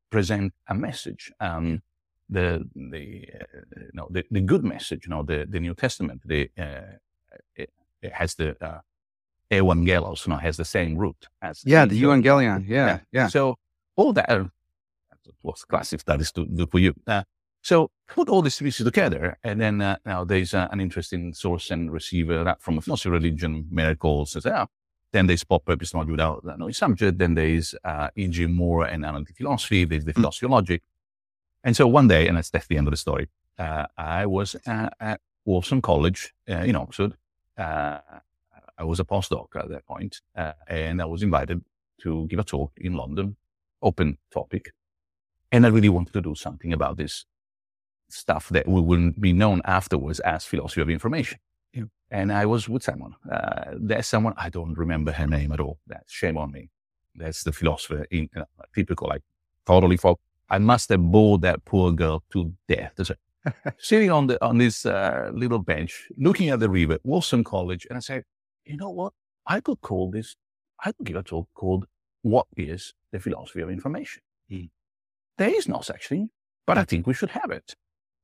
present 0.09 0.53
a 0.67 0.75
message. 0.75 1.31
Um, 1.39 1.81
the 2.29 2.67
the 2.75 3.27
uh, 3.33 3.59
you 3.77 3.91
know 3.93 4.07
the, 4.11 4.23
the 4.29 4.41
good 4.41 4.63
message, 4.63 5.05
you 5.05 5.09
know 5.09 5.23
the 5.23 5.47
the 5.49 5.59
New 5.59 5.73
Testament, 5.73 6.21
the 6.25 6.49
uh, 6.57 6.97
it, 7.55 7.71
it 8.01 8.13
has 8.13 8.35
the 8.35 8.55
uh, 8.63 8.81
evangelos, 9.51 10.25
you 10.25 10.33
know, 10.33 10.37
has 10.37 10.57
the 10.57 10.65
same 10.65 10.97
root 10.97 11.27
as 11.41 11.61
yeah, 11.65 11.85
the, 11.85 12.01
evangelion. 12.01 12.65
Yeah, 12.67 12.85
yeah, 12.85 12.99
yeah, 13.11 13.27
So 13.27 13.55
all 13.95 14.13
that 14.13 14.29
uh, 14.29 14.45
was 15.43 15.63
classic 15.63 15.99
studies 16.01 16.31
to 16.33 16.45
do 16.45 16.67
for 16.67 16.79
you. 16.79 16.93
Uh, 17.07 17.23
so 17.61 17.91
put 18.07 18.29
all 18.29 18.41
these 18.41 18.57
pieces 18.57 18.85
together, 18.85 19.37
and 19.43 19.59
then 19.59 19.81
uh, 19.81 19.97
now 20.05 20.23
there's 20.23 20.53
uh, 20.53 20.67
an 20.71 20.79
interesting 20.79 21.33
source 21.33 21.71
and 21.71 21.91
receiver 21.91 22.43
that 22.43 22.61
from 22.61 22.77
a 22.77 22.81
philosophy, 22.81 23.09
religion, 23.09 23.67
miracles, 23.69 24.31
says, 24.31 24.45
yeah. 24.45 24.65
Then 25.11 25.25
there's 25.25 25.43
pop 25.43 25.67
epistemology 25.67 26.11
without 26.11 26.45
no 26.59 26.69
subject. 26.69 27.17
Then 27.17 27.33
there's 27.33 27.73
uh, 27.83 28.09
E.G. 28.15 28.45
Moore 28.45 28.85
and 28.85 29.03
analytic 29.03 29.37
philosophy. 29.37 29.83
There's 29.83 30.05
the 30.05 30.11
mm. 30.11 30.17
philosophy 30.17 30.45
of 30.45 30.51
logic. 30.51 30.83
And 31.63 31.75
so 31.75 31.87
one 31.87 32.07
day, 32.07 32.27
and 32.27 32.37
that's, 32.37 32.51
that's 32.51 32.67
the 32.67 32.77
end 32.77 32.87
of 32.87 32.91
the 32.91 32.97
story, 32.97 33.27
uh, 33.57 33.87
I 33.97 34.27
was 34.27 34.55
uh, 34.67 34.89
at 34.99 35.19
Wolfson 35.47 35.81
College 35.81 36.33
uh, 36.47 36.57
in 36.57 36.75
Oxford. 36.75 37.15
I 38.79 38.83
was 38.83 38.99
a 38.99 39.03
postdoc 39.03 39.47
at 39.55 39.69
that 39.69 39.85
point, 39.85 40.21
uh, 40.35 40.53
and 40.67 41.01
I 41.01 41.05
was 41.05 41.21
invited 41.21 41.61
to 42.01 42.25
give 42.27 42.39
a 42.39 42.43
talk 42.43 42.71
in 42.77 42.93
London, 42.93 43.35
open 43.81 44.17
topic. 44.31 44.71
And 45.51 45.65
I 45.65 45.69
really 45.69 45.89
wanted 45.89 46.13
to 46.13 46.21
do 46.21 46.33
something 46.33 46.71
about 46.71 46.95
this 46.95 47.25
stuff 48.07 48.49
that 48.49 48.67
will 48.67 49.11
be 49.19 49.33
known 49.33 49.61
afterwards 49.65 50.21
as 50.21 50.45
philosophy 50.45 50.81
of 50.81 50.89
information. 50.89 51.39
Yeah. 51.73 51.83
And 52.09 52.31
I 52.31 52.45
was 52.45 52.69
with 52.69 52.83
someone. 52.83 53.15
Uh, 53.29 53.71
there's 53.75 54.07
someone, 54.07 54.33
I 54.37 54.49
don't 54.49 54.77
remember 54.77 55.11
her 55.11 55.27
name 55.27 55.51
at 55.51 55.59
all. 55.59 55.79
That's 55.85 56.11
shame 56.11 56.37
on 56.37 56.51
me. 56.51 56.69
That's 57.15 57.43
the 57.43 57.51
philosopher 57.51 58.05
in 58.11 58.29
uh, 58.35 58.43
typical, 58.73 59.09
like 59.09 59.23
totally 59.65 59.97
folk. 59.97 60.19
I 60.49 60.57
must 60.57 60.89
have 60.89 61.01
bored 61.01 61.41
that 61.41 61.65
poor 61.65 61.91
girl 61.91 62.23
to 62.31 62.53
death. 62.67 62.93
Sitting 63.77 64.09
on 64.09 64.27
the 64.27 64.43
on 64.43 64.57
this 64.57 64.85
uh, 64.85 65.31
little 65.33 65.59
bench, 65.59 66.09
looking 66.17 66.49
at 66.49 66.59
the 66.59 66.69
river, 66.69 66.97
Wolfson 67.05 67.43
College, 67.45 67.85
and 67.89 67.97
I 67.97 67.99
said, 67.99 68.23
you 68.69 68.77
know 68.77 68.89
what? 68.89 69.13
I 69.47 69.59
could 69.59 69.81
call 69.81 70.11
this. 70.11 70.35
I 70.83 70.91
could 70.91 71.05
give 71.05 71.15
a 71.15 71.23
talk 71.23 71.47
called 71.53 71.85
"What 72.21 72.47
is 72.55 72.93
the 73.11 73.19
philosophy 73.19 73.61
of 73.61 73.69
information?" 73.69 74.21
Mm. 74.51 74.69
There 75.37 75.49
is 75.49 75.67
no 75.67 75.81
such 75.81 76.07
thing, 76.07 76.29
but 76.67 76.77
I 76.77 76.83
think 76.83 77.07
we 77.07 77.13
should 77.13 77.31
have 77.31 77.51
it. 77.51 77.75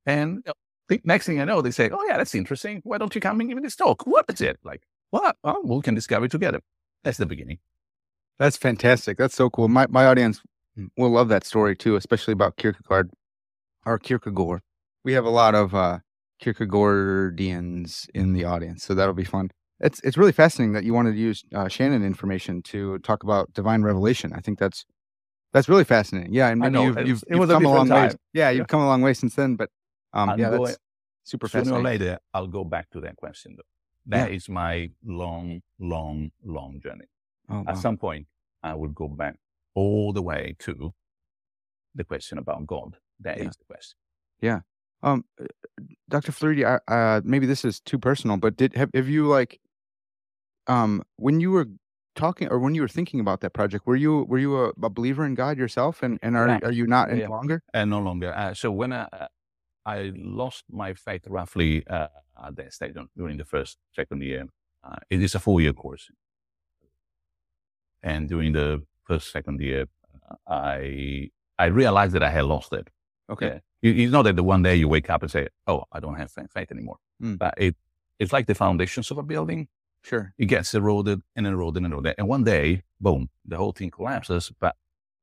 And 0.06 0.44
the 0.88 1.00
next 1.04 1.26
thing 1.26 1.40
I 1.40 1.44
know, 1.44 1.60
they 1.62 1.72
say, 1.72 1.90
"Oh 1.90 2.04
yeah, 2.08 2.16
that's 2.16 2.34
interesting. 2.34 2.80
Why 2.84 2.98
don't 2.98 3.14
you 3.14 3.20
come 3.20 3.40
and 3.40 3.48
give 3.48 3.56
me 3.56 3.62
this 3.62 3.76
talk? 3.76 4.06
What 4.06 4.26
is 4.28 4.40
it 4.40 4.58
like? 4.64 4.82
What? 5.10 5.36
Oh, 5.44 5.62
we 5.64 5.82
can 5.82 5.94
discover 5.94 6.28
together." 6.28 6.60
That's 7.02 7.18
the 7.18 7.26
beginning. 7.26 7.58
That's 8.38 8.56
fantastic. 8.56 9.18
That's 9.18 9.34
so 9.34 9.50
cool. 9.50 9.68
My 9.68 9.86
my 9.88 10.06
audience 10.06 10.42
will 10.96 11.10
love 11.10 11.28
that 11.28 11.44
story 11.44 11.74
too, 11.76 11.96
especially 11.96 12.32
about 12.32 12.56
Kierkegaard 12.56 13.10
or 13.84 13.98
Kierkegaard. 13.98 14.60
We 15.04 15.12
have 15.14 15.24
a 15.24 15.30
lot 15.30 15.54
of 15.54 15.74
uh, 15.74 16.00
Kierkegaardians 16.42 18.08
in 18.14 18.32
the 18.32 18.44
audience, 18.44 18.84
so 18.84 18.94
that'll 18.94 19.14
be 19.14 19.24
fun. 19.24 19.50
It's 19.80 20.00
it's 20.00 20.16
really 20.16 20.32
fascinating 20.32 20.72
that 20.72 20.84
you 20.84 20.94
wanted 20.94 21.12
to 21.12 21.18
use 21.18 21.44
uh, 21.54 21.68
Shannon 21.68 22.04
information 22.04 22.62
to 22.62 22.98
talk 23.00 23.22
about 23.22 23.52
divine 23.52 23.82
revelation. 23.82 24.32
I 24.34 24.40
think 24.40 24.58
that's 24.58 24.86
that's 25.52 25.68
really 25.68 25.84
fascinating. 25.84 26.32
Yeah, 26.32 26.48
and 26.48 26.60
know, 26.60 26.84
you've, 26.84 26.98
you've, 27.06 27.24
you've 27.28 27.48
come 27.48 27.64
a 27.64 27.72
long 27.72 27.88
way. 27.88 28.10
Yeah, 28.32 28.50
you've 28.50 28.60
yeah. 28.60 28.64
come 28.64 28.80
a 28.80 28.86
long 28.86 29.02
way 29.02 29.14
since 29.14 29.34
then. 29.34 29.56
But 29.56 29.70
um, 30.12 30.38
yeah, 30.38 30.50
going, 30.50 30.64
that's 30.64 30.78
super 31.24 31.48
sooner 31.48 31.64
fascinating. 31.64 31.86
or 31.86 31.90
later, 31.90 32.18
I'll 32.32 32.46
go 32.46 32.64
back 32.64 32.90
to 32.90 33.00
that 33.00 33.16
question. 33.16 33.56
Though. 33.56 34.16
That 34.16 34.30
yeah. 34.30 34.36
is 34.36 34.48
my 34.48 34.90
long, 35.04 35.62
long, 35.78 36.30
long 36.44 36.80
journey. 36.82 37.06
Oh, 37.48 37.56
wow. 37.56 37.64
At 37.68 37.78
some 37.78 37.96
point, 37.96 38.26
I 38.62 38.74
will 38.74 38.88
go 38.88 39.08
back 39.08 39.36
all 39.74 40.12
the 40.12 40.22
way 40.22 40.56
to 40.60 40.94
the 41.94 42.04
question 42.04 42.38
about 42.38 42.66
God. 42.66 42.96
That 43.20 43.38
yeah. 43.38 43.48
is 43.48 43.56
the 43.56 43.64
question. 43.64 43.96
Yeah. 44.40 44.60
Um, 45.02 45.24
uh, 45.40 45.46
Dr. 46.08 46.32
Floridi, 46.32 46.80
uh, 46.88 47.20
maybe 47.24 47.46
this 47.46 47.64
is 47.64 47.80
too 47.80 47.98
personal, 47.98 48.36
but 48.36 48.56
did 48.56 48.74
have, 48.76 48.90
have 48.94 49.08
you 49.08 49.26
like, 49.26 49.60
um, 50.66 51.02
when 51.16 51.40
you 51.40 51.50
were 51.50 51.66
talking 52.14 52.48
or 52.48 52.58
when 52.58 52.74
you 52.74 52.82
were 52.82 52.88
thinking 52.88 53.20
about 53.20 53.40
that 53.42 53.52
project, 53.52 53.86
were 53.86 53.96
you 53.96 54.24
were 54.24 54.38
you 54.38 54.56
a, 54.64 54.72
a 54.82 54.90
believer 54.90 55.24
in 55.24 55.34
God 55.34 55.58
yourself, 55.58 56.02
and 56.02 56.18
and 56.22 56.36
are 56.36 56.48
yeah. 56.48 56.58
are 56.62 56.72
you 56.72 56.86
not 56.86 57.10
any 57.10 57.20
yeah. 57.20 57.28
longer? 57.28 57.62
And 57.72 57.92
uh, 57.92 57.98
no 57.98 58.02
longer. 58.02 58.34
Uh, 58.34 58.54
so 58.54 58.70
when 58.70 58.92
I, 58.92 59.28
I 59.84 60.12
lost 60.16 60.64
my 60.70 60.94
faith 60.94 61.24
roughly 61.28 61.86
uh, 61.86 62.08
at 62.44 62.56
that 62.56 62.72
stage 62.72 62.94
during 63.16 63.36
the 63.36 63.44
first 63.44 63.78
second 63.94 64.22
year, 64.22 64.46
uh, 64.82 64.96
it 65.10 65.22
is 65.22 65.34
a 65.34 65.38
four 65.38 65.60
year 65.60 65.72
course, 65.72 66.10
and 68.02 68.28
during 68.28 68.52
the 68.52 68.82
first 69.04 69.30
second 69.30 69.60
year, 69.60 69.86
I 70.46 71.30
I 71.58 71.66
realized 71.66 72.14
that 72.14 72.22
I 72.22 72.30
had 72.30 72.44
lost 72.44 72.72
it. 72.72 72.88
Okay. 73.30 73.46
Yeah. 73.46 73.60
It's 73.82 74.12
not 74.12 74.22
that 74.22 74.36
the 74.36 74.42
one 74.42 74.62
day 74.62 74.74
you 74.74 74.88
wake 74.88 75.10
up 75.10 75.22
and 75.22 75.30
say, 75.30 75.48
"Oh, 75.66 75.84
I 75.92 76.00
don't 76.00 76.16
have 76.16 76.30
faith 76.30 76.72
anymore," 76.72 76.96
mm. 77.22 77.38
but 77.38 77.54
it 77.56 77.76
it's 78.18 78.32
like 78.32 78.46
the 78.46 78.54
foundations 78.54 79.10
of 79.10 79.18
a 79.18 79.22
building. 79.22 79.68
Sure. 80.06 80.32
It 80.38 80.46
gets 80.46 80.72
eroded 80.72 81.20
and 81.34 81.48
eroded 81.48 81.82
and 81.82 81.92
eroded, 81.92 82.14
and 82.16 82.28
one 82.28 82.44
day, 82.44 82.84
boom, 83.00 83.28
the 83.44 83.56
whole 83.56 83.72
thing 83.72 83.90
collapses. 83.90 84.52
But 84.60 84.76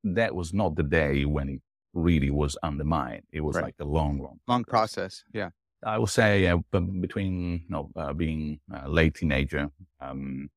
that 0.04 0.36
was 0.36 0.54
not 0.54 0.76
the 0.76 0.84
day 0.84 1.24
when 1.24 1.48
it 1.48 1.62
really 1.94 2.30
was 2.30 2.58
undermined. 2.64 3.24
It 3.32 3.40
was 3.40 3.56
right. 3.56 3.66
like 3.66 3.76
a 3.80 3.86
long, 3.86 4.20
long, 4.20 4.42
long 4.46 4.66
process. 4.66 5.24
Yeah. 5.32 5.52
I 5.86 5.98
would 5.98 6.10
say 6.10 6.48
uh, 6.48 6.58
between 7.00 7.64
you 7.64 7.70
know, 7.70 7.92
uh, 7.96 8.12
being 8.12 8.60
a 8.74 8.90
late 8.90 9.16
teenager, 9.16 9.70
um, 10.02 10.50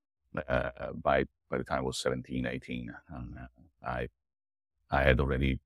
uh, 0.49 0.71
by 1.00 1.25
by 1.49 1.59
the 1.59 1.64
time 1.64 1.78
I 1.78 1.83
was 1.83 1.99
17, 1.99 2.47
18, 2.47 2.92
um, 3.14 3.38
I 3.87 4.09
I 4.90 5.02
had 5.04 5.21
already 5.21 5.61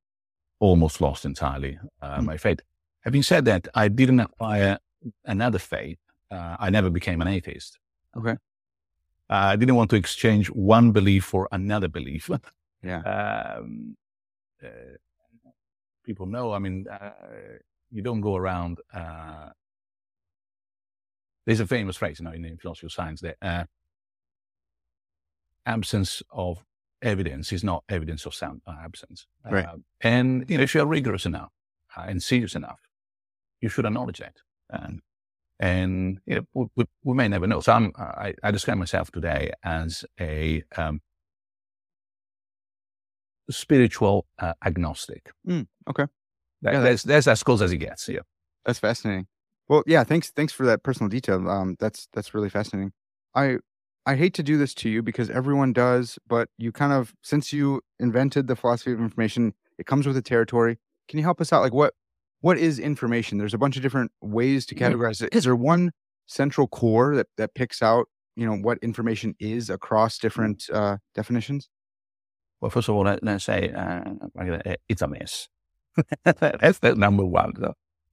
almost 0.58 1.00
lost 1.00 1.24
entirely 1.24 1.78
uh, 2.02 2.18
mm. 2.18 2.24
my 2.24 2.36
faith. 2.36 2.60
Having 3.00 3.22
said 3.22 3.46
that, 3.46 3.68
I 3.74 3.88
didn't 3.88 4.20
acquire 4.20 4.78
another 5.24 5.58
faith. 5.58 5.98
Uh, 6.30 6.56
I 6.60 6.68
never 6.68 6.90
became 6.90 7.22
an 7.22 7.28
atheist. 7.28 7.78
Okay. 8.16 8.36
Uh, 9.30 9.52
I 9.52 9.56
didn't 9.56 9.76
want 9.76 9.90
to 9.90 9.96
exchange 9.96 10.48
one 10.48 10.90
belief 10.90 11.24
for 11.24 11.48
another 11.52 11.88
belief. 11.88 12.28
yeah. 12.82 13.00
Um, 13.02 13.96
uh, 14.62 14.68
people 16.04 16.26
know. 16.26 16.52
I 16.52 16.58
mean, 16.58 16.86
uh, 16.88 17.10
you 17.92 18.02
don't 18.02 18.20
go 18.20 18.34
around. 18.36 18.80
Uh, 18.92 19.50
there's 21.46 21.60
a 21.60 21.66
famous 21.66 21.96
phrase, 21.96 22.18
you 22.18 22.24
know, 22.24 22.32
in 22.32 22.58
philosophy 22.58 22.86
of 22.86 22.92
science 22.92 23.20
that 23.20 23.68
absence 25.66 26.22
of 26.30 26.64
evidence 27.02 27.52
is 27.52 27.64
not 27.64 27.84
evidence 27.88 28.26
of 28.26 28.34
sound 28.34 28.60
uh, 28.66 28.74
absence. 28.84 29.26
Right. 29.48 29.64
Uh, 29.64 29.76
and 30.00 30.48
you 30.48 30.58
know, 30.58 30.64
if 30.64 30.74
you're 30.74 30.86
rigorous 30.86 31.26
enough 31.26 31.50
uh, 31.96 32.04
and 32.08 32.22
serious 32.22 32.54
enough, 32.54 32.80
you 33.60 33.68
should 33.68 33.86
acknowledge 33.86 34.18
that. 34.18 34.36
And 34.70 35.00
and 35.60 36.18
you 36.24 36.36
know, 36.54 36.70
we, 36.74 36.84
we, 37.04 37.14
may 37.14 37.28
never 37.28 37.46
know. 37.46 37.60
So 37.60 37.72
I'm, 37.72 37.92
I, 37.96 38.34
I 38.42 38.50
describe 38.50 38.78
myself 38.78 39.12
today 39.12 39.52
as 39.62 40.04
a 40.18 40.64
um, 40.76 41.00
spiritual 43.50 44.26
uh, 44.38 44.54
agnostic. 44.64 45.30
Mm, 45.46 45.66
okay. 45.88 46.06
That, 46.62 46.72
yeah, 46.72 46.80
that's, 46.80 47.02
that's 47.02 47.28
as 47.28 47.42
close 47.42 47.60
as 47.60 47.72
it 47.72 47.76
gets. 47.76 48.08
Yeah. 48.08 48.20
That's 48.64 48.78
fascinating. 48.78 49.26
Well, 49.68 49.84
yeah, 49.86 50.02
thanks. 50.02 50.30
Thanks 50.30 50.52
for 50.52 50.64
that 50.64 50.82
personal 50.82 51.10
detail. 51.10 51.48
Um, 51.48 51.76
that's, 51.78 52.08
that's 52.14 52.34
really 52.34 52.48
fascinating. 52.48 52.92
I, 53.34 53.58
I 54.06 54.16
hate 54.16 54.32
to 54.34 54.42
do 54.42 54.56
this 54.56 54.74
to 54.76 54.88
you 54.88 55.02
because 55.02 55.28
everyone 55.28 55.74
does, 55.74 56.18
but 56.26 56.48
you 56.56 56.72
kind 56.72 56.92
of, 56.92 57.14
since 57.22 57.52
you 57.52 57.82
invented 57.98 58.46
the 58.46 58.56
philosophy 58.56 58.92
of 58.92 59.00
information, 59.00 59.52
it 59.78 59.86
comes 59.86 60.06
with 60.06 60.16
the 60.16 60.22
territory. 60.22 60.78
Can 61.06 61.18
you 61.18 61.24
help 61.24 61.40
us 61.40 61.52
out? 61.52 61.60
Like 61.60 61.74
what, 61.74 61.92
what 62.40 62.58
is 62.58 62.78
information? 62.78 63.38
There's 63.38 63.54
a 63.54 63.58
bunch 63.58 63.76
of 63.76 63.82
different 63.82 64.12
ways 64.20 64.66
to 64.66 64.74
categorize 64.74 65.22
it. 65.22 65.34
Is 65.34 65.44
there 65.44 65.56
one 65.56 65.92
central 66.26 66.66
core 66.68 67.16
that, 67.16 67.26
that 67.36 67.54
picks 67.54 67.82
out, 67.82 68.06
you 68.36 68.46
know, 68.46 68.56
what 68.56 68.78
information 68.78 69.34
is 69.38 69.68
across 69.68 70.18
different 70.18 70.64
uh, 70.72 70.96
definitions? 71.14 71.68
Well, 72.60 72.70
first 72.70 72.88
of 72.88 72.94
all, 72.94 73.04
let, 73.04 73.26
us 73.26 73.44
say 73.44 73.72
uh, 73.72 74.02
it's 74.88 75.02
a 75.02 75.08
mess. 75.08 75.48
That's 76.24 76.78
the 76.78 76.94
number 76.94 77.24
one. 77.24 77.52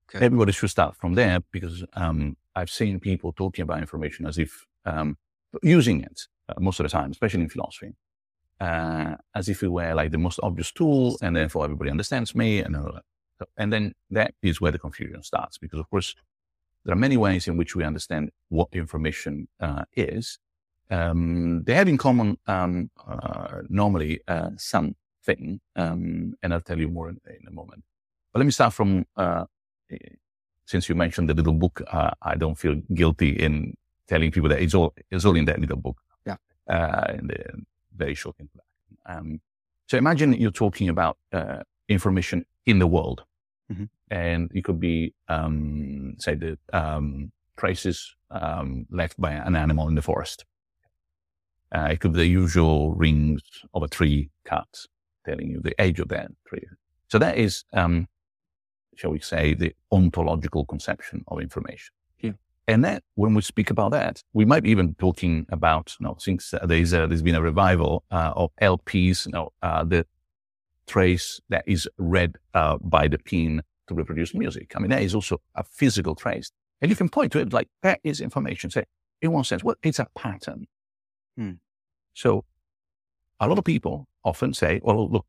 Okay. 0.10 0.25
Everybody 0.25 0.53
should 0.53 0.69
start 0.69 0.96
from 0.96 1.15
there 1.15 1.39
because 1.51 1.84
um, 1.93 2.38
I've 2.55 2.69
seen 2.69 3.00
people 3.00 3.34
talking 3.34 3.63
about 3.63 3.79
information 3.79 4.25
as 4.25 4.38
if 4.38 4.65
um, 4.86 5.17
using 5.62 6.01
it 6.01 6.22
uh, 6.50 6.53
most 6.60 6.79
of 6.79 6.86
the 6.86 6.89
time, 6.89 7.12
especially 7.12 7.41
in 7.41 7.50
philosophy, 7.50 7.93
uh, 8.62 9.15
as 9.36 9.50
if 9.50 9.63
it 9.63 9.67
were 9.67 9.93
like 9.93 10.12
the 10.12 10.17
most 10.17 10.39
obvious 10.41 10.72
tool, 10.72 11.17
and 11.22 11.36
therefore 11.36 11.65
everybody 11.65 11.91
understands 11.91 12.34
me, 12.34 12.60
and 12.60 12.75
all 12.75 12.93
that. 12.93 13.03
So, 13.39 13.46
and 13.58 13.72
then 13.72 13.94
that 14.12 14.34
is 14.41 14.60
where 14.60 14.72
the 14.72 14.79
confusion 14.79 15.24
starts, 15.24 15.58
because 15.58 15.79
of 15.79 15.89
course 15.89 16.15
there 16.86 16.94
are 16.94 17.00
many 17.00 17.17
ways 17.17 17.48
in 17.48 17.58
which 17.58 17.75
we 17.75 17.84
understand 17.84 18.32
what 18.50 18.70
information 18.72 19.48
uh, 19.60 19.84
is. 19.94 20.39
Um, 20.89 21.63
they 21.63 21.75
have 21.75 21.88
in 21.88 21.98
common 21.98 22.38
um, 22.48 22.89
uh, 23.06 23.62
normally 23.70 24.22
uh, 24.27 24.51
something, 24.58 25.60
um, 25.75 26.34
and 26.41 26.53
I'll 26.53 26.62
tell 26.62 26.79
you 26.79 26.88
more 26.88 27.10
in, 27.10 27.20
in, 27.27 27.46
a 27.48 27.51
moment. 27.51 27.84
But 28.32 28.39
let 28.39 28.46
me 28.46 28.51
start 28.51 28.74
from 28.74 29.06
uh, 29.17 29.46
since 30.65 30.88
you 30.88 30.96
mentioned 30.96 31.29
the 31.29 31.34
little 31.34 31.53
book, 31.53 31.82
I 31.91 32.36
don't 32.38 32.56
feel 32.56 32.75
guilty 32.94 33.32
in 33.32 33.75
telling 34.08 34.32
people 34.32 34.50
that 34.50 34.62
it's 34.62 34.74
all 34.74 34.94
it's 35.12 35.25
all 35.25 35.36
in 35.36 35.46
that 35.46 35.60
little 35.60 35.77
book. 35.77 35.98
Yeah. 36.25 36.38
Uh, 36.67 37.13
in 37.20 37.27
the 37.27 37.44
very 37.96 38.15
short 38.15 38.36
introduction. 38.39 38.98
Um, 39.06 39.41
so 39.88 39.98
imagine 39.98 40.34
you're 40.34 40.51
talking 40.51 40.89
about 40.89 41.17
uh, 41.32 41.63
information 41.88 42.46
in 42.67 42.79
the 42.79 42.86
world, 42.88 43.24
mm-hmm. 43.71 43.86
and 44.12 44.51
it 44.53 44.63
could 44.63 44.79
be, 44.79 45.13
um, 45.27 46.15
say, 46.19 46.36
the 46.36 46.57
um, 46.74 47.31
traces 47.57 48.15
um, 48.29 48.86
left 48.91 49.19
by 49.19 49.31
an 49.31 49.55
animal 49.55 49.88
in 49.88 49.95
the 49.95 50.01
forest. 50.01 50.45
Uh, 51.74 51.89
it 51.91 52.00
could 52.00 52.13
be 52.13 52.19
the 52.19 52.27
usual 52.27 52.93
rings 52.93 53.41
of 53.74 53.81
a 53.83 53.88
tree 53.88 54.29
cut, 54.45 54.67
telling 55.25 55.50
you 55.50 55.59
the 55.62 55.75
age 55.81 56.00
of 56.00 56.09
that 56.09 56.29
tree. 56.47 56.63
So 57.09 57.17
that 57.17 57.38
is, 57.38 57.63
um, 57.74 58.07
shall 58.95 59.12
we 59.12 59.19
say, 59.19 59.53
the 59.53 59.74
ontological 59.91 60.65
conception 60.65 61.24
of 61.27 61.41
information. 61.41 61.93
And 62.69 62.83
that, 62.83 63.03
when 63.15 63.33
we 63.33 63.41
speak 63.41 63.69
about 63.69 63.91
that, 63.91 64.21
we 64.33 64.43
might 64.43 64.62
be 64.62 64.71
even 64.71 64.93
talking 64.95 65.45
about, 65.50 65.95
you 66.00 66.05
know, 66.05 66.17
since 66.19 66.53
uh, 66.53 66.65
there's, 66.65 66.91
there's 66.91 67.21
been 67.21 67.36
a 67.36 67.41
revival 67.41 68.03
uh, 68.12 68.33
of 68.36 68.51
LPs, 68.62 69.25
you 69.25 69.31
know, 69.31 69.53
uh, 69.63 69.86
the 69.86 70.05
trace 70.88 71.39
that 71.50 71.63
is 71.67 71.88
read 71.98 72.38
uh, 72.53 72.77
by 72.82 73.08
the 73.08 73.17
pin 73.17 73.62
to 73.88 73.96
reproduce 73.96 74.34
music. 74.34 74.74
I 74.75 74.79
mean, 74.79 74.89
that 74.89 75.01
is 75.01 75.13
also 75.13 75.41
a 75.56 75.63
physical 75.63 76.15
trace. 76.15 76.51
And 76.82 76.89
you 76.89 76.96
can 76.96 77.10
point 77.10 77.32
to 77.34 77.39
it 77.39 77.53
like 77.53 77.67
that 77.84 78.00
is 78.03 78.22
information. 78.22 78.70
Say, 78.70 78.84
in 79.22 79.32
one 79.32 79.44
sense, 79.44 79.63
well, 79.63 79.75
it's 79.84 80.00
a 80.00 80.08
pattern. 80.15 80.67
Hmm. 81.38 81.53
So 82.13 82.46
a 83.39 83.48
lot 83.48 83.58
of 83.58 83.63
people 83.63 84.08
often 84.24 84.53
say, 84.53 84.79
well, 84.84 85.10
look, 85.10 85.25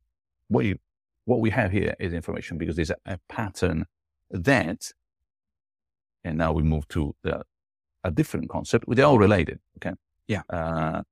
what, 0.49 0.65
you, 0.65 0.79
what 1.25 1.41
we 1.41 1.51
have 1.51 1.71
here 1.71 1.95
is 1.99 2.13
information 2.13 2.59
because 2.59 2.77
there's 2.77 2.91
a, 2.91 2.97
a 3.07 3.19
pattern 3.29 3.87
that, 4.31 4.93
and 6.25 6.39
now 6.39 6.53
we 6.53 6.63
move 6.63 6.87
to 6.89 7.15
the, 7.23 7.43
a 8.05 8.11
different 8.11 8.49
concept. 8.49 8.85
They're 8.89 9.07
all 9.07 9.19
related. 9.19 9.59
Okay. 9.77 9.95
Yeah. 10.27 10.43
Uh, 10.51 11.03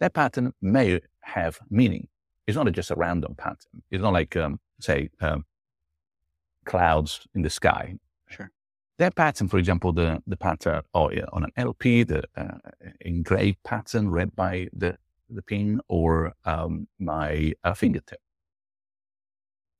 that 0.00 0.14
pattern 0.14 0.52
may 0.60 1.00
have 1.20 1.58
meaning. 1.70 2.08
It's 2.48 2.56
not 2.56 2.72
just 2.72 2.90
a 2.90 2.94
random 2.96 3.34
pattern. 3.36 3.82
It's 3.90 4.02
not 4.02 4.14
like, 4.14 4.34
um, 4.34 4.58
say, 4.80 5.10
um, 5.20 5.44
clouds 6.64 7.26
in 7.34 7.42
the 7.42 7.50
sky. 7.50 7.94
Sure. 8.26 8.50
That 8.96 9.14
pattern, 9.14 9.48
for 9.48 9.58
example, 9.58 9.92
the, 9.92 10.22
the 10.26 10.36
pattern 10.38 10.80
or, 10.94 11.12
yeah, 11.12 11.26
on 11.34 11.44
an 11.44 11.50
LP, 11.58 12.04
the 12.04 12.24
uh, 12.38 12.56
engraved 13.02 13.62
pattern 13.64 14.10
read 14.10 14.34
by 14.34 14.68
the, 14.72 14.96
the 15.28 15.42
pin 15.42 15.82
or 15.88 16.32
um, 16.46 16.88
my 16.98 17.52
uh, 17.64 17.74
fingertip, 17.74 18.18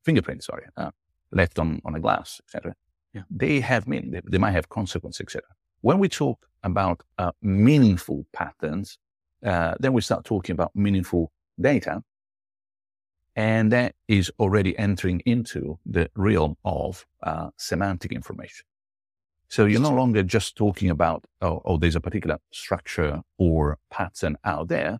fingerprint, 0.04 0.44
sorry, 0.44 0.66
uh, 0.76 0.90
left 1.32 1.58
on, 1.58 1.80
on 1.86 1.94
a 1.94 2.00
glass, 2.00 2.38
etc. 2.46 2.74
Yeah. 3.14 3.22
They 3.30 3.60
have 3.60 3.88
meaning. 3.88 4.10
They, 4.10 4.20
they 4.30 4.38
might 4.38 4.52
have 4.52 4.68
consequences, 4.68 5.22
etc. 5.22 5.42
When 5.80 5.98
we 5.98 6.10
talk 6.10 6.46
about 6.62 7.02
uh, 7.16 7.32
meaningful 7.40 8.26
patterns, 8.34 8.98
uh, 9.42 9.74
then 9.80 9.94
we 9.94 10.02
start 10.02 10.26
talking 10.26 10.52
about 10.52 10.72
meaningful 10.74 11.32
data. 11.58 12.02
And 13.38 13.70
that 13.70 13.94
is 14.08 14.32
already 14.40 14.76
entering 14.76 15.22
into 15.24 15.78
the 15.86 16.10
realm 16.16 16.56
of 16.64 17.06
uh, 17.22 17.50
semantic 17.56 18.10
information. 18.10 18.66
So 19.46 19.64
you're 19.64 19.80
no 19.80 19.94
longer 19.94 20.24
just 20.24 20.56
talking 20.56 20.90
about, 20.90 21.24
oh, 21.40 21.62
oh 21.64 21.76
there's 21.76 21.94
a 21.94 22.00
particular 22.00 22.38
structure 22.50 23.22
or 23.38 23.78
pattern 23.90 24.38
out 24.42 24.66
there, 24.66 24.98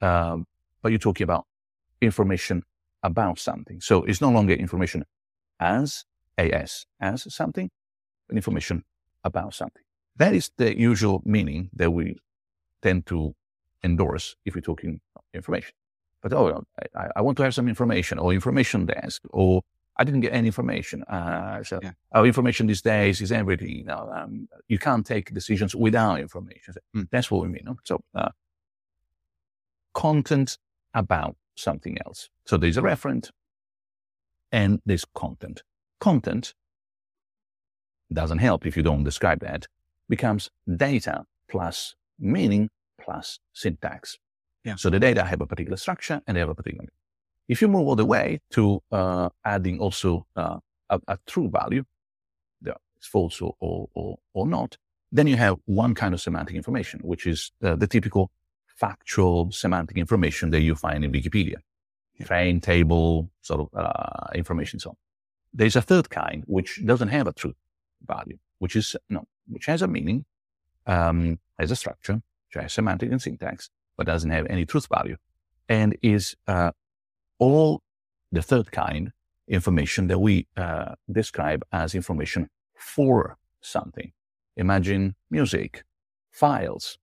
um, 0.00 0.48
but 0.82 0.90
you're 0.90 0.98
talking 0.98 1.22
about 1.22 1.46
information 2.02 2.64
about 3.04 3.38
something. 3.38 3.80
So 3.80 4.02
it's 4.02 4.20
no 4.20 4.30
longer 4.30 4.54
information 4.54 5.04
as 5.60 6.04
AS, 6.36 6.86
as 7.00 7.32
something, 7.32 7.70
but 8.26 8.36
information 8.36 8.82
about 9.22 9.54
something. 9.54 9.84
That 10.16 10.34
is 10.34 10.50
the 10.56 10.76
usual 10.76 11.22
meaning 11.24 11.70
that 11.72 11.92
we 11.92 12.16
tend 12.82 13.06
to 13.06 13.36
endorse 13.84 14.34
if 14.44 14.56
we're 14.56 14.60
talking 14.60 15.00
information. 15.32 15.74
But 16.28 16.32
oh, 16.36 16.64
I, 16.96 17.08
I 17.14 17.20
want 17.22 17.36
to 17.38 17.44
have 17.44 17.54
some 17.54 17.68
information 17.68 18.18
or 18.18 18.32
information 18.32 18.84
desk 18.84 19.22
or 19.30 19.62
I 19.96 20.02
didn't 20.02 20.22
get 20.22 20.32
any 20.32 20.48
information. 20.48 21.04
Uh, 21.04 21.62
so 21.62 21.78
Yeah. 21.80 21.92
our 22.10 22.26
information 22.26 22.66
these 22.66 22.82
days 22.82 23.20
is 23.20 23.30
everything. 23.30 23.68
You 23.70 23.84
know, 23.84 24.10
um, 24.12 24.48
you 24.66 24.76
can't 24.76 25.06
take 25.06 25.32
decisions 25.32 25.76
without 25.76 26.18
information. 26.18 26.74
Mm. 26.96 27.06
That's 27.12 27.30
what 27.30 27.42
we 27.42 27.48
mean. 27.48 27.62
no? 27.64 27.76
So 27.84 28.02
uh, 28.12 28.30
content 29.94 30.58
about 30.94 31.36
something 31.54 31.96
else. 32.04 32.28
So 32.44 32.56
there's 32.56 32.76
a 32.76 32.82
referent 32.82 33.30
and 34.50 34.80
there's 34.84 35.04
content. 35.14 35.62
Content 36.00 36.54
doesn't 38.12 38.38
help 38.38 38.66
if 38.66 38.76
you 38.76 38.82
don't 38.82 39.04
describe 39.04 39.38
that. 39.42 39.66
Becomes 40.08 40.50
data 40.76 41.24
plus 41.48 41.94
meaning 42.18 42.68
plus 43.00 43.38
syntax. 43.52 44.18
Yeah. 44.66 44.74
So 44.76 44.90
the 44.90 44.98
data 44.98 45.22
have 45.24 45.40
a 45.40 45.46
particular 45.46 45.76
structure 45.76 46.20
and 46.26 46.36
they 46.36 46.40
have 46.40 46.48
a 46.48 46.54
particular. 46.54 46.88
If 47.48 47.62
you 47.62 47.68
move 47.68 47.86
all 47.86 47.94
the 47.94 48.04
way 48.04 48.40
to 48.50 48.82
uh, 48.90 49.28
adding 49.44 49.78
also 49.78 50.26
uh, 50.34 50.58
a, 50.90 51.00
a 51.06 51.18
true 51.26 51.48
value, 51.48 51.84
that 52.62 52.78
it's 52.96 53.06
false 53.06 53.40
or, 53.40 53.54
or, 53.60 53.88
or, 53.94 54.18
or 54.34 54.46
not, 54.46 54.76
then 55.12 55.28
you 55.28 55.36
have 55.36 55.56
one 55.66 55.94
kind 55.94 56.12
of 56.14 56.20
semantic 56.20 56.56
information, 56.56 56.98
which 57.04 57.26
is 57.28 57.52
uh, 57.62 57.76
the 57.76 57.86
typical 57.86 58.32
factual 58.66 59.52
semantic 59.52 59.96
information 59.96 60.50
that 60.50 60.62
you 60.62 60.74
find 60.74 61.04
in 61.04 61.12
Wikipedia, 61.12 61.58
Yeah. 62.18 62.26
train 62.26 62.60
table, 62.60 63.30
sort 63.42 63.60
of 63.60 63.68
uh, 63.72 64.30
information. 64.34 64.80
So 64.80 64.90
on. 64.90 64.96
there's 65.54 65.76
a 65.76 65.82
third 65.90 66.10
kind 66.10 66.42
which 66.46 66.84
doesn't 66.84 67.08
have 67.16 67.28
a 67.28 67.32
true 67.32 67.54
value, 68.04 68.38
which 68.58 68.74
is 68.74 68.96
no, 69.08 69.20
which 69.46 69.66
has 69.66 69.80
a 69.80 69.86
meaning, 69.86 70.24
um, 70.86 71.38
has 71.58 71.70
a 71.70 71.76
structure, 71.76 72.20
which 72.48 72.60
has 72.62 72.72
semantic 72.72 73.12
and 73.12 73.22
syntax, 73.22 73.70
but 73.96 74.06
doesn't 74.06 74.30
have 74.30 74.46
any 74.48 74.64
truth 74.64 74.86
value, 74.88 75.16
and 75.68 75.96
is 76.02 76.36
uh, 76.46 76.70
all 77.38 77.82
the 78.32 78.42
third 78.42 78.70
kind 78.72 79.12
information 79.48 80.08
that 80.08 80.18
we 80.18 80.46
uh, 80.56 80.94
describe 81.10 81.64
as 81.72 81.94
information 81.94 82.48
for 82.74 83.36
something. 83.60 84.12
Imagine 84.56 85.14
music, 85.30 85.84
files. 86.30 86.98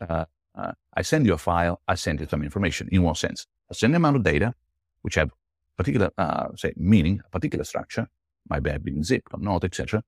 Uh, 0.00 0.24
uh, 0.54 0.72
I 0.94 1.02
send 1.02 1.26
you 1.26 1.34
a 1.34 1.38
file, 1.38 1.80
I 1.86 1.94
send 1.94 2.20
you 2.20 2.26
some 2.26 2.42
information. 2.42 2.88
In 2.92 3.02
one 3.02 3.14
sense? 3.14 3.46
A 3.70 3.74
certain 3.74 3.94
amount 3.94 4.16
of 4.16 4.24
data, 4.24 4.54
which 5.02 5.14
have 5.14 5.30
particular, 5.76 6.10
uh, 6.18 6.48
say, 6.56 6.72
meaning, 6.76 7.20
a 7.24 7.30
particular 7.30 7.64
structure, 7.64 8.08
might 8.48 8.66
have 8.66 8.84
been 8.84 9.04
zipped 9.04 9.32
or 9.32 9.40
not, 9.40 9.64
etc. 9.64 10.02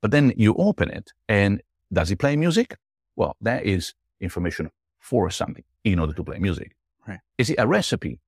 But 0.00 0.12
then 0.12 0.32
you 0.36 0.54
open 0.54 0.90
it, 0.90 1.12
and 1.28 1.60
does 1.92 2.10
it 2.10 2.18
play 2.18 2.36
music? 2.36 2.76
Well, 3.16 3.36
that 3.40 3.66
is 3.66 3.94
information 4.20 4.70
for 5.00 5.30
something 5.30 5.64
in 5.84 5.98
order 5.98 6.12
to 6.12 6.22
play 6.24 6.38
music. 6.38 6.76
Right. 7.08 7.18
Is 7.38 7.50
it 7.50 7.56
a 7.58 7.66
recipe 7.66 8.20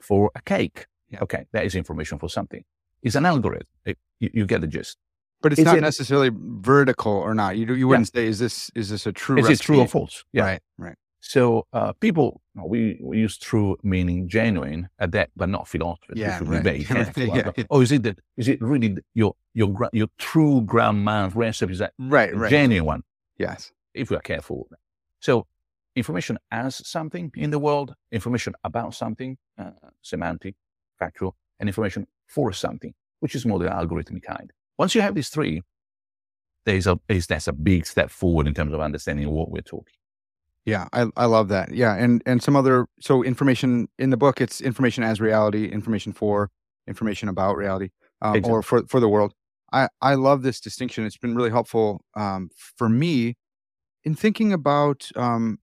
for 0.00 0.30
a 0.34 0.40
cake? 0.42 0.86
Yeah. 1.10 1.20
Okay, 1.22 1.46
that 1.52 1.64
is 1.64 1.74
information 1.74 2.18
for 2.18 2.28
something. 2.28 2.64
It's 3.02 3.16
an 3.16 3.26
algorithm. 3.26 3.66
It- 3.84 3.98
you, 4.20 4.30
you 4.34 4.46
get 4.46 4.60
the 4.60 4.68
gist. 4.68 4.98
But 5.40 5.52
it's 5.52 5.58
Is 5.58 5.64
not 5.64 5.78
it- 5.78 5.80
necessarily 5.80 6.30
veridical 6.32 7.12
or 7.12 7.34
not. 7.34 7.56
You 7.56 7.74
you 7.74 7.88
wouldn't 7.88 8.12
say 8.14 8.26
is 8.26 8.38
this 8.38 8.70
is 8.76 8.88
this 8.90 9.06
a 9.06 9.12
true 9.12 9.38
Is 9.38 9.48
it 9.48 9.58
true 9.60 9.80
or 9.80 9.88
false? 9.88 10.24
Yeah. 10.32 10.44
Right. 10.44 10.60
Right. 10.78 10.94
So 11.24 11.66
uh, 11.72 11.92
people, 11.94 12.40
no, 12.56 12.66
we, 12.66 12.98
we 13.00 13.18
use 13.18 13.38
true 13.38 13.76
meaning 13.84 14.28
genuine 14.28 14.88
at 14.98 15.12
that, 15.12 15.30
but 15.36 15.48
not 15.48 15.68
philosophy. 15.68 16.14
Yeah, 16.16 16.40
We 16.40 16.46
should 16.56 16.64
be 16.64 16.70
right. 16.70 16.86
careful. 16.86 17.22
Yeah, 17.36 17.50
yeah. 17.56 17.64
Oh, 17.70 17.80
is 17.80 17.92
it 17.92 18.02
that? 18.04 18.18
Is 18.36 18.48
it 18.48 18.60
really 18.60 18.96
your 19.14 19.34
your 19.54 19.88
your 19.92 20.08
true 20.18 20.62
grandma's 20.62 21.34
recipe? 21.34 21.72
Is 21.72 21.78
that 21.80 21.92
Right. 21.98 22.34
Right. 22.36 22.50
genuine 22.50 23.02
yes. 23.38 23.72
If 23.94 24.10
we 24.10 24.16
are 24.16 24.20
careful. 24.32 24.68
So, 25.20 25.46
information 25.96 26.38
as 26.50 26.86
something 26.86 27.30
in 27.36 27.50
the 27.50 27.58
world, 27.58 27.94
information 28.10 28.54
about 28.64 28.94
something, 28.94 29.36
uh, 29.58 29.70
semantic, 30.02 30.54
factual, 30.98 31.36
and 31.60 31.68
information 31.68 32.06
for 32.26 32.52
something, 32.52 32.94
which 33.20 33.34
is 33.34 33.44
more 33.44 33.58
the 33.58 33.66
algorithmic 33.66 34.22
kind. 34.22 34.52
Once 34.78 34.94
you 34.94 35.00
have 35.00 35.14
these 35.14 35.28
three, 35.28 35.62
there's 36.64 36.86
a 36.86 36.98
is 37.08 37.26
that's 37.26 37.48
a 37.48 37.52
big 37.52 37.86
step 37.86 38.10
forward 38.10 38.46
in 38.46 38.54
terms 38.54 38.72
of 38.72 38.80
understanding 38.80 39.28
what 39.30 39.50
we're 39.50 39.62
talking. 39.62 39.94
Yeah, 40.64 40.86
I, 40.92 41.06
I 41.16 41.24
love 41.26 41.48
that. 41.48 41.74
Yeah, 41.74 41.94
and 41.94 42.22
and 42.24 42.42
some 42.42 42.54
other 42.56 42.86
so 43.00 43.22
information 43.24 43.88
in 43.98 44.10
the 44.10 44.16
book. 44.16 44.40
It's 44.40 44.60
information 44.60 45.02
as 45.02 45.20
reality, 45.20 45.66
information 45.66 46.12
for, 46.12 46.50
information 46.86 47.28
about 47.28 47.56
reality, 47.56 47.90
um, 48.20 48.36
Exactly. 48.36 48.52
or 48.52 48.62
for 48.62 48.86
for 48.86 49.00
the 49.00 49.08
world. 49.08 49.34
I 49.72 49.88
I 50.00 50.14
love 50.14 50.42
this 50.42 50.60
distinction. 50.60 51.04
It's 51.04 51.16
been 51.16 51.34
really 51.34 51.50
helpful 51.50 52.04
um, 52.14 52.50
for 52.54 52.88
me 52.88 53.34
in 54.04 54.14
thinking 54.14 54.52
about 54.52 55.08
um, 55.16 55.58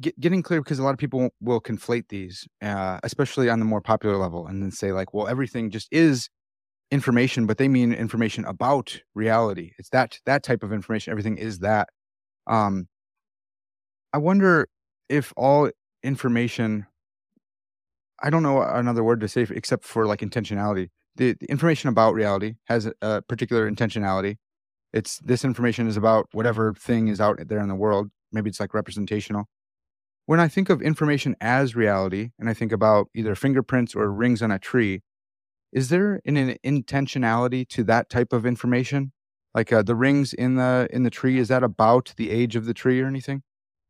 get, 0.00 0.18
getting 0.20 0.42
clear 0.42 0.62
because 0.62 0.78
a 0.78 0.82
lot 0.82 0.90
of 0.90 0.98
people 0.98 1.30
will 1.40 1.60
conflate 1.60 2.08
these, 2.08 2.46
uh, 2.62 2.98
especially 3.02 3.48
on 3.48 3.58
the 3.58 3.64
more 3.64 3.80
popular 3.80 4.16
level, 4.16 4.46
and 4.46 4.62
then 4.62 4.70
say 4.70 4.92
like, 4.92 5.12
well, 5.14 5.28
everything 5.28 5.70
just 5.70 5.88
is 5.90 6.28
information, 6.90 7.46
but 7.46 7.58
they 7.58 7.68
mean 7.68 7.92
information 7.92 8.44
about 8.44 9.00
reality. 9.14 9.72
It's 9.78 9.90
that 9.90 10.18
that 10.26 10.42
type 10.42 10.62
of 10.62 10.72
information. 10.72 11.10
Everything 11.10 11.38
is 11.38 11.60
that. 11.60 11.88
Um, 12.46 12.88
I 14.12 14.18
wonder 14.18 14.68
if 15.08 15.32
all 15.36 15.70
information, 16.02 16.86
I 18.22 18.30
don't 18.30 18.42
know 18.42 18.62
another 18.62 19.04
word 19.04 19.20
to 19.20 19.28
say 19.28 19.46
except 19.50 19.84
for 19.84 20.06
like 20.06 20.20
intentionality. 20.20 20.88
The, 21.16 21.34
the 21.40 21.46
information 21.46 21.88
about 21.88 22.14
reality 22.14 22.54
has 22.66 22.86
a, 22.86 22.92
a 23.02 23.22
particular 23.22 23.70
intentionality. 23.70 24.36
It's 24.92 25.18
this 25.18 25.44
information 25.44 25.88
is 25.88 25.96
about 25.96 26.28
whatever 26.32 26.72
thing 26.74 27.08
is 27.08 27.20
out 27.20 27.38
there 27.48 27.58
in 27.60 27.68
the 27.68 27.74
world. 27.74 28.08
Maybe 28.32 28.48
it's 28.50 28.60
like 28.60 28.74
representational. 28.74 29.46
When 30.26 30.40
I 30.40 30.48
think 30.48 30.68
of 30.70 30.82
information 30.82 31.36
as 31.40 31.76
reality 31.76 32.30
and 32.38 32.48
I 32.48 32.54
think 32.54 32.72
about 32.72 33.08
either 33.14 33.34
fingerprints 33.36 33.94
or 33.94 34.10
rings 34.10 34.42
on 34.42 34.50
a 34.50 34.58
tree, 34.58 35.02
is 35.72 35.88
there 35.88 36.20
an, 36.24 36.36
an 36.36 36.56
intentionality 36.64 37.66
to 37.68 37.84
that 37.84 38.10
type 38.10 38.32
of 38.32 38.44
information? 38.44 39.12
Like 39.54 39.72
uh, 39.72 39.82
the 39.82 39.94
rings 39.94 40.34
in 40.34 40.56
the 40.56 40.88
in 40.90 41.04
the 41.04 41.10
tree, 41.10 41.38
is 41.38 41.48
that 41.48 41.62
about 41.62 42.12
the 42.16 42.30
age 42.30 42.56
of 42.56 42.66
the 42.66 42.74
tree 42.74 43.00
or 43.00 43.06
anything? 43.06 43.42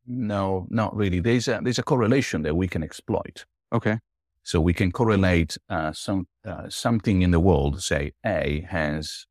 No, 0.05 0.67
not 0.69 0.95
really. 0.95 1.19
There's 1.19 1.47
a 1.47 1.59
there's 1.61 1.79
a 1.79 1.83
correlation 1.83 2.43
that 2.43 2.55
we 2.55 2.67
can 2.67 2.83
exploit. 2.83 3.45
Okay. 3.73 3.99
So 4.43 4.61
we 4.61 4.73
can 4.73 4.91
correlate 4.93 5.57
uh, 5.67 5.91
some 5.91 6.27
uh, 6.45 6.69
something 6.69 7.21
in 7.21 7.31
the 7.31 7.39
world. 7.39 7.81
Say 7.81 8.13
A 8.25 8.65
has 8.69 9.25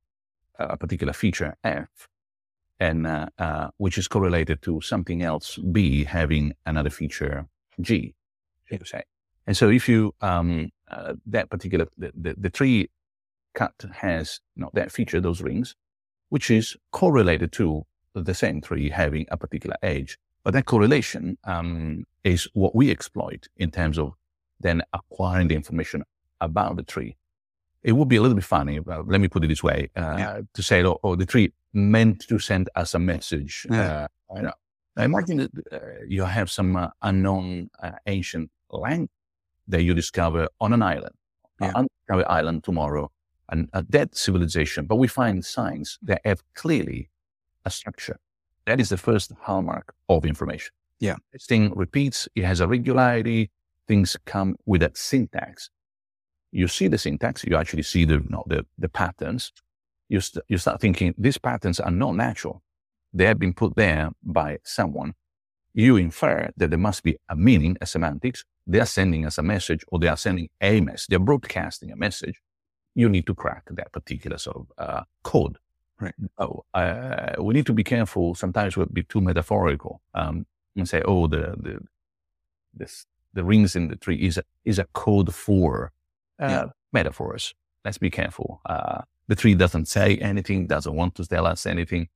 a 0.58 0.76
particular 0.76 1.14
feature 1.14 1.56
F, 1.64 2.08
and 2.78 3.06
uh, 3.06 3.26
uh, 3.38 3.68
which 3.78 3.98
is 3.98 4.08
correlated 4.08 4.62
to 4.62 4.80
something 4.80 5.22
else 5.22 5.56
B 5.56 6.04
having 6.04 6.54
another 6.64 6.90
feature 6.90 7.46
G. 7.80 8.14
You 8.70 8.78
say, 8.84 9.02
and 9.46 9.56
so 9.56 9.70
if 9.70 9.88
you 9.88 10.14
um, 10.20 10.70
uh, 10.90 11.14
that 11.26 11.50
particular 11.50 11.86
the, 11.96 12.12
the, 12.14 12.34
the 12.36 12.50
tree 12.50 12.90
cut 13.54 13.74
has 13.92 14.40
know, 14.54 14.70
that 14.74 14.92
feature, 14.92 15.20
those 15.20 15.40
rings, 15.40 15.74
which 16.28 16.50
is 16.50 16.76
correlated 16.92 17.52
to 17.52 17.84
the 18.14 18.34
same 18.34 18.60
tree 18.60 18.90
having 18.90 19.26
a 19.30 19.36
particular 19.36 19.76
age. 19.82 20.18
But 20.44 20.52
that 20.54 20.66
correlation 20.66 21.38
um, 21.44 22.04
is 22.22 22.48
what 22.54 22.74
we 22.74 22.90
exploit 22.90 23.48
in 23.56 23.70
terms 23.70 23.98
of 23.98 24.12
then 24.60 24.82
acquiring 24.92 25.48
the 25.48 25.54
information 25.54 26.04
about 26.40 26.76
the 26.76 26.82
tree. 26.82 27.16
It 27.82 27.92
would 27.92 28.08
be 28.08 28.16
a 28.16 28.22
little 28.22 28.34
bit 28.34 28.44
funny, 28.44 28.80
let 28.80 29.20
me 29.20 29.28
put 29.28 29.44
it 29.44 29.48
this 29.48 29.62
way, 29.62 29.90
uh, 29.96 30.16
yeah. 30.18 30.40
to 30.54 30.62
say, 30.62 30.84
oh, 30.84 30.98
oh, 31.04 31.14
the 31.14 31.26
tree 31.26 31.52
meant 31.76 32.26
to 32.28 32.38
send 32.38 32.68
us 32.74 32.94
a 32.94 32.98
message. 32.98 33.66
Yeah. 33.70 34.08
Uh, 34.34 34.40
know. 34.40 34.52
Now 34.96 35.04
imagine 35.04 35.36
that 35.36 35.50
uh, 35.72 35.78
you 36.08 36.24
have 36.24 36.50
some 36.50 36.74
uh, 36.74 36.88
unknown 37.02 37.70
uh, 37.82 37.92
ancient 38.06 38.50
land 38.70 39.08
that 39.68 39.82
you 39.82 39.94
discover 39.94 40.48
on 40.60 40.72
an 40.72 40.82
island, 40.82 41.14
yeah. 41.60 41.72
an 41.74 41.88
island 42.26 42.64
tomorrow, 42.64 43.10
and 43.50 43.68
a 43.72 43.82
dead 43.82 44.16
civilization, 44.16 44.86
but 44.86 44.96
we 44.96 45.06
find 45.06 45.44
signs 45.44 45.98
that 46.02 46.20
have 46.24 46.42
clearly 46.54 47.10
a 47.64 47.70
structure. 47.70 48.18
That 48.64 48.80
is 48.80 48.88
the 48.88 48.96
first 48.96 49.32
hallmark 49.42 49.94
of 50.08 50.24
information. 50.24 50.72
Yeah. 50.98 51.16
This 51.32 51.46
thing 51.46 51.72
repeats, 51.74 52.28
it 52.34 52.44
has 52.44 52.60
a 52.60 52.66
regularity, 52.66 53.50
things 53.86 54.16
come 54.24 54.56
with 54.64 54.82
a 54.82 54.90
syntax. 54.94 55.70
You 56.52 56.68
see 56.68 56.88
the 56.88 56.98
syntax, 56.98 57.44
you 57.44 57.56
actually 57.56 57.82
see 57.82 58.04
the, 58.04 58.14
you 58.14 58.28
know, 58.30 58.44
the, 58.46 58.64
the 58.78 58.88
patterns. 58.88 59.52
You, 60.08 60.20
st- 60.20 60.44
you 60.48 60.58
start 60.58 60.80
thinking 60.80 61.14
these 61.18 61.38
patterns 61.38 61.80
are 61.80 61.90
not 61.90 62.14
natural. 62.14 62.62
They 63.12 63.24
have 63.24 63.38
been 63.38 63.54
put 63.54 63.76
there 63.76 64.10
by 64.22 64.58
someone. 64.62 65.14
You 65.74 65.96
infer 65.96 66.50
that 66.56 66.70
there 66.70 66.78
must 66.78 67.02
be 67.02 67.18
a 67.28 67.36
meaning, 67.36 67.76
a 67.80 67.86
semantics. 67.86 68.44
They 68.66 68.80
are 68.80 68.86
sending 68.86 69.26
us 69.26 69.38
a 69.38 69.42
message 69.42 69.84
or 69.88 69.98
they 69.98 70.08
are 70.08 70.16
sending 70.16 70.48
a 70.60 70.80
message. 70.80 71.06
They're 71.08 71.18
broadcasting 71.18 71.92
a 71.92 71.96
message. 71.96 72.40
You 72.94 73.08
need 73.08 73.26
to 73.26 73.34
crack 73.34 73.64
that 73.70 73.92
particular 73.92 74.38
sort 74.38 74.56
of 74.56 74.66
uh, 74.78 75.02
code. 75.22 75.58
Right. 76.00 76.14
Oh, 76.38 76.64
uh, 76.74 77.34
we 77.40 77.54
need 77.54 77.66
to 77.66 77.72
be 77.72 77.84
careful. 77.84 78.34
Sometimes 78.34 78.76
we'll 78.76 78.86
be 78.86 79.02
too 79.02 79.20
metaphorical 79.20 80.00
um, 80.14 80.46
and 80.76 80.86
say, 80.86 81.02
"Oh, 81.04 81.26
the 81.26 81.56
the 81.58 81.78
this 82.74 83.06
the 83.32 83.44
rings 83.44 83.76
in 83.76 83.88
the 83.88 83.96
tree 83.96 84.16
is 84.16 84.36
a 84.36 84.42
is 84.64 84.78
a 84.78 84.84
code 84.92 85.34
for 85.34 85.92
uh, 86.38 86.48
yeah. 86.48 86.64
metaphors." 86.92 87.54
Let's 87.84 87.98
be 87.98 88.10
careful. 88.10 88.60
Uh, 88.66 89.02
the 89.28 89.36
tree 89.36 89.54
doesn't 89.54 89.86
say 89.86 90.16
anything, 90.18 90.66
doesn't 90.66 90.94
want 90.94 91.14
to 91.16 91.26
tell 91.26 91.46
us 91.46 91.66
anything. 91.66 92.08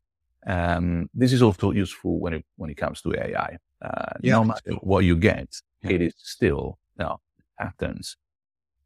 Um, 0.47 1.11
this 1.13 1.33
is 1.33 1.43
also 1.43 1.71
useful 1.73 2.19
when 2.19 2.33
it 2.35 2.45
when 2.57 2.71
it 2.71 2.77
comes 2.77 3.03
to 3.03 3.15
AI. 3.15 3.59
Uh, 3.83 4.13
yeah. 4.23 4.33
No 4.33 4.45
matter 4.45 4.73
what 4.81 5.05
you 5.05 5.17
get, 5.17 5.49
yeah. 5.83 5.93
it 5.93 6.03
is 6.03 6.15
still 6.17 6.79
you 6.99 7.05
know, 7.05 7.21
patterns. 7.59 8.17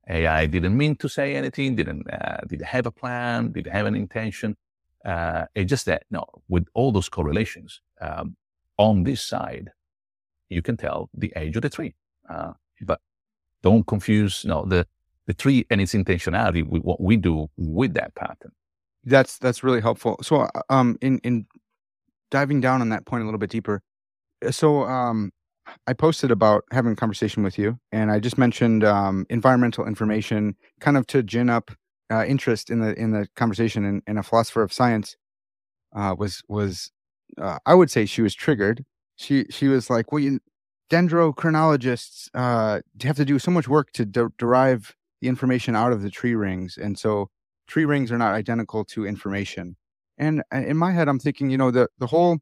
AI 0.09 0.47
didn't 0.47 0.77
mean 0.77 0.97
to 0.97 1.09
say 1.09 1.35
anything, 1.35 1.77
didn't 1.77 2.11
uh, 2.13 2.41
did 2.47 2.63
have 2.63 2.87
a 2.87 2.91
plan, 2.91 3.53
didn't 3.53 3.73
have 3.73 3.87
an 3.87 3.95
intention. 3.95 4.57
Uh, 5.05 5.45
it's 5.55 5.69
just 5.69 5.87
that, 5.87 6.05
no, 6.11 6.25
with 6.49 6.67
all 6.75 6.91
those 6.91 7.09
correlations, 7.09 7.81
um, 8.01 8.37
on 8.79 9.05
this 9.05 9.23
side, 9.23 9.71
you 10.49 10.63
can 10.63 10.77
tell 10.77 11.11
the 11.15 11.33
age 11.37 11.57
of 11.57 11.63
the 11.63 11.71
tree. 11.71 11.95
Uh, 12.29 12.53
but 12.83 13.01
don't 13.63 13.87
confuse, 13.87 14.45
no, 14.45 14.65
the, 14.65 14.87
the 15.27 15.35
tree 15.35 15.67
and 15.71 15.81
its 15.81 15.95
intentionality 15.95 16.67
with 16.67 16.83
what 16.83 17.01
we 17.01 17.17
do 17.17 17.49
with 17.57 17.95
that 17.95 18.15
pattern. 18.15 18.53
That's, 19.05 19.39
that's 19.39 19.63
really 19.63 19.81
helpful. 19.81 20.19
So, 20.23 20.43
uh, 20.43 20.49
um, 20.71 20.97
in, 21.01 21.19
in 21.19 21.47
diving 22.31 22.61
down 22.61 22.81
on 22.81 22.89
that 22.91 23.07
point 23.07 23.23
a 23.23 23.25
little 23.27 23.39
bit 23.39 23.51
deeper. 23.51 23.83
Uh, 24.45 24.51
so, 24.51 24.85
um, 24.85 25.31
I 25.87 25.93
posted 25.93 26.31
about 26.31 26.65
having 26.73 26.93
a 26.93 26.97
conversation 26.97 27.43
with 27.43 27.59
you, 27.59 27.79
and 27.91 28.11
I 28.11 28.21
just 28.21 28.37
mentioned 28.37 28.85
um, 28.85 29.27
environmental 29.31 29.87
information, 29.87 30.57
kind 30.81 30.97
of 30.97 31.07
to 31.09 31.23
gin 31.23 31.49
up 31.49 31.71
uh, 32.11 32.25
interest 32.27 32.71
in 32.71 32.81
the 32.81 32.99
in 33.01 33.13
the 33.13 33.29
conversation 33.35 33.85
and, 33.85 34.03
and 34.07 34.19
a 34.19 34.23
philosopher 34.23 34.63
of 34.63 34.73
science 34.73 35.17
uh, 35.97 36.15
was 36.19 36.43
was 36.49 36.91
uh, 37.41 37.59
I 37.67 37.75
would 37.75 37.91
say 37.91 38.05
she 38.05 38.23
was 38.23 38.35
triggered. 38.35 38.85
She 39.17 39.47
she 39.51 39.69
was 39.69 39.89
like, 39.89 40.13
well, 40.13 40.21
you, 40.21 40.41
dendrochronologists 40.91 42.29
uh, 42.35 42.81
have 43.03 43.17
to 43.17 43.25
do 43.25 43.39
so 43.39 43.51
much 43.51 43.69
work 43.69 43.91
to 43.93 44.05
de- 44.05 44.33
derive 44.39 44.95
the 45.25 45.29
information 45.29 45.75
out 45.75 45.93
of 45.93 46.03
the 46.03 46.11
tree 46.11 46.35
rings, 46.35 46.77
and 46.77 46.99
so 46.99 47.31
tree 47.67 47.85
rings 47.85 48.13
are 48.13 48.19
not 48.19 48.35
identical 48.35 48.85
to 48.85 49.07
information. 49.07 49.77
And 50.19 50.43
uh, 50.55 50.59
in 50.59 50.77
my 50.77 50.93
head, 50.93 51.09
I'm 51.09 51.19
thinking, 51.19 51.51
you 51.51 51.59
know, 51.59 51.71
the 51.71 51.89
the 51.99 52.07
whole 52.09 52.39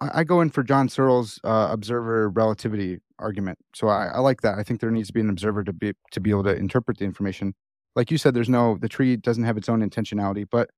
I, 0.00 0.20
I 0.20 0.24
go 0.24 0.40
in 0.40 0.50
for 0.50 0.62
John 0.62 0.88
Searle's 0.88 1.40
uh, 1.44 1.68
observer 1.70 2.30
relativity 2.30 2.98
argument. 3.18 3.58
So 3.74 3.88
I, 3.88 4.06
I 4.06 4.18
like 4.20 4.42
that. 4.42 4.58
I 4.58 4.62
think 4.62 4.80
there 4.80 4.90
needs 4.90 5.08
to 5.08 5.14
be 5.14 5.20
an 5.20 5.30
observer 5.30 5.64
to 5.64 5.72
be 5.72 5.94
to 6.12 6.20
be 6.20 6.30
able 6.30 6.44
to 6.44 6.54
interpret 6.54 6.98
the 6.98 7.04
information 7.04 7.54
like 7.94 8.10
you 8.10 8.18
said, 8.18 8.34
there's 8.34 8.48
no 8.48 8.78
the 8.78 8.88
tree 8.88 9.16
doesn't 9.16 9.44
have 9.44 9.56
its 9.56 9.68
own 9.68 9.88
intentionality, 9.88 10.46
but 10.50 10.70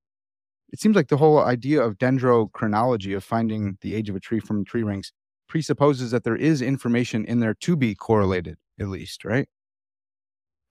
it 0.72 0.80
seems 0.80 0.96
like 0.96 1.08
the 1.08 1.16
whole 1.16 1.40
idea 1.40 1.82
of 1.82 1.98
dendrochronology 1.98 3.16
of 3.16 3.22
finding 3.22 3.78
the 3.80 3.94
age 3.94 4.08
of 4.08 4.16
a 4.16 4.20
tree 4.20 4.40
from 4.40 4.64
tree 4.64 4.82
rings 4.82 5.12
presupposes 5.48 6.10
that 6.10 6.24
there 6.24 6.36
is 6.36 6.62
information 6.62 7.24
in 7.24 7.40
there 7.40 7.54
to 7.54 7.76
be 7.76 7.94
correlated, 7.94 8.56
at 8.80 8.88
least, 8.88 9.24
right? 9.24 9.48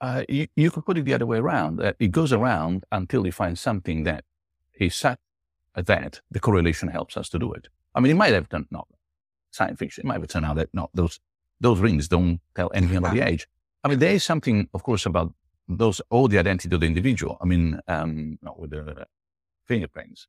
Uh, 0.04 0.26
you, 0.28 0.48
you 0.58 0.70
could 0.70 0.86
put 0.86 0.98
it 0.98 1.06
the 1.06 1.14
other 1.14 1.26
way 1.26 1.38
around. 1.38 1.82
Uh, 1.82 1.94
it 1.98 2.12
goes 2.12 2.34
around 2.34 2.84
until 2.92 3.26
you 3.26 3.32
find 3.32 3.58
something 3.58 4.04
that 4.04 4.26
is 4.78 4.94
such 4.94 5.18
that 5.76 6.20
the 6.30 6.42
correlation 6.42 6.90
helps 6.90 7.16
us 7.16 7.30
to 7.30 7.40
do 7.40 7.54
it. 7.54 7.70
I 7.96 8.02
mean, 8.02 8.12
it 8.12 8.16
might 8.16 8.34
have 8.34 8.50
done 8.50 8.68
not 8.70 8.86
science 9.52 9.80
fiction. 9.80 10.04
It 10.04 10.08
might 10.08 10.20
have 10.20 10.28
turned 10.28 10.46
out 10.46 10.58
that 10.58 10.68
not 10.74 10.90
those 10.94 11.22
those 11.62 11.80
rings 11.80 12.10
don't 12.10 12.42
tell 12.54 12.70
anything 12.74 12.98
about 12.98 13.14
the 13.14 13.22
age. 13.32 13.48
I 13.82 13.88
mean, 13.88 14.00
there 14.00 14.12
is 14.12 14.26
something, 14.26 14.68
of 14.74 14.84
course, 14.84 15.06
about 15.06 15.34
those 15.70 16.02
all 16.10 16.28
the 16.28 16.38
identity 16.38 16.76
of 16.76 16.82
the 16.82 16.88
individual. 16.88 17.38
I 17.42 17.46
mean, 17.46 17.80
um, 17.88 18.38
with 18.58 18.72
the 18.72 19.06
fingerprints. 19.70 20.28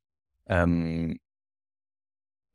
Um, 0.49 1.17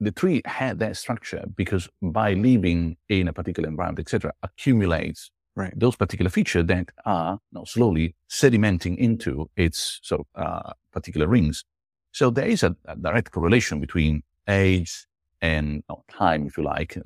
the 0.03 0.13
tree 0.13 0.41
had 0.47 0.79
that 0.79 0.97
structure 0.97 1.45
because 1.55 1.87
by 2.01 2.33
living 2.33 2.97
in 3.11 3.29
a 3.29 3.35
particular 3.35 3.69
environment, 3.69 3.99
etc., 3.99 4.33
accumulates 4.43 5.31
right. 5.57 5.73
those 5.77 5.97
particular 5.97 6.31
features 6.31 6.67
that 6.67 6.91
are 7.05 7.39
know, 7.53 7.65
slowly 7.65 8.15
sedimenting 8.29 8.97
into 8.99 9.51
its 9.57 10.01
sort 10.03 10.23
of 10.35 10.43
uh, 10.43 10.73
particular 10.93 11.27
rings. 11.27 11.65
So 12.13 12.31
there 12.31 12.47
is 12.47 12.63
a, 12.63 12.75
a 12.87 12.97
direct 12.97 13.31
correlation 13.31 13.81
between 13.81 14.23
age 14.49 15.07
and 15.41 15.83
time, 16.11 16.47
if 16.47 16.57
you 16.59 16.65
like, 16.65 16.99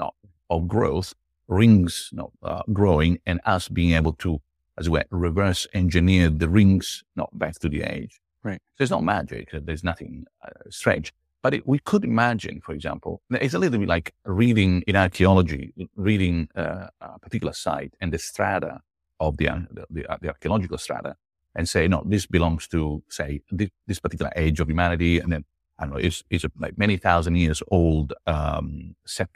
of 0.50 0.68
growth, 0.68 1.14
rings 1.48 2.11
uh, 2.42 2.62
growing, 2.72 3.18
and 3.26 3.40
us 3.44 3.68
being 3.68 3.92
able 3.92 4.14
to 4.14 4.40
as 4.78 4.88
well, 4.88 5.04
reverse 5.11 5.66
engineered 5.74 6.38
the 6.38 6.48
rings, 6.48 7.04
not 7.14 7.30
back 7.38 7.54
to 7.61 7.68
the 7.68 7.83
age. 7.83 8.20
Right. 8.42 8.61
So 8.76 8.83
it's 8.83 8.90
not 8.90 9.04
magic. 9.04 9.50
There's 9.52 9.85
nothing 9.85 10.26
uh, 10.44 10.50
strange. 10.68 11.12
But 11.44 11.52
it, 11.52 11.66
we 11.66 11.78
could 11.78 12.04
imagine, 12.04 12.62
for 12.64 12.72
example, 12.72 13.20
it's 13.30 13.52
a 13.52 13.59
little 13.59 13.78
bit 13.78 13.87
like 13.87 14.14
reading 14.24 14.83
in 14.87 14.96
archaeology, 14.96 15.74
reading 15.94 16.48
uh, 16.57 16.87
a 17.02 17.18
particular 17.18 17.52
site 17.52 17.92
and 18.00 18.14
the 18.14 18.18
strata 18.18 18.80
of 19.20 19.37
the, 19.37 19.48
the, 19.70 19.85
the, 19.90 20.11
uh, 20.11 20.16
the, 20.22 20.28
archaeological 20.28 20.78
strata 20.78 21.16
and 21.54 21.68
say, 21.68 21.87
no, 21.87 22.02
this 22.07 22.24
belongs 22.24 22.66
to, 22.68 23.02
say, 23.11 23.42
this, 23.50 23.68
this 23.87 24.00
particular 24.00 24.33
age 24.37 24.59
of 24.59 24.70
humanity. 24.70 25.18
And 25.18 25.30
then, 25.30 25.44
I 25.78 25.85
don't 25.85 25.92
know, 25.92 25.98
it's, 25.98 26.24
it's 26.30 26.46
like 26.59 26.78
many 26.78 26.96
thousand 26.96 27.37
years 27.37 27.62
old 27.70 28.14
um, 28.26 28.96
set. 29.07 29.28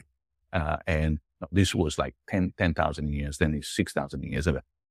Uh, 0.51 0.77
and 0.87 1.19
this 1.51 1.75
was 1.75 1.99
like 1.99 2.15
10,000 2.27 2.55
10, 2.75 3.13
years, 3.13 3.37
then 3.37 3.53
it's 3.53 3.69
6,000 3.69 4.23
years. 4.23 4.47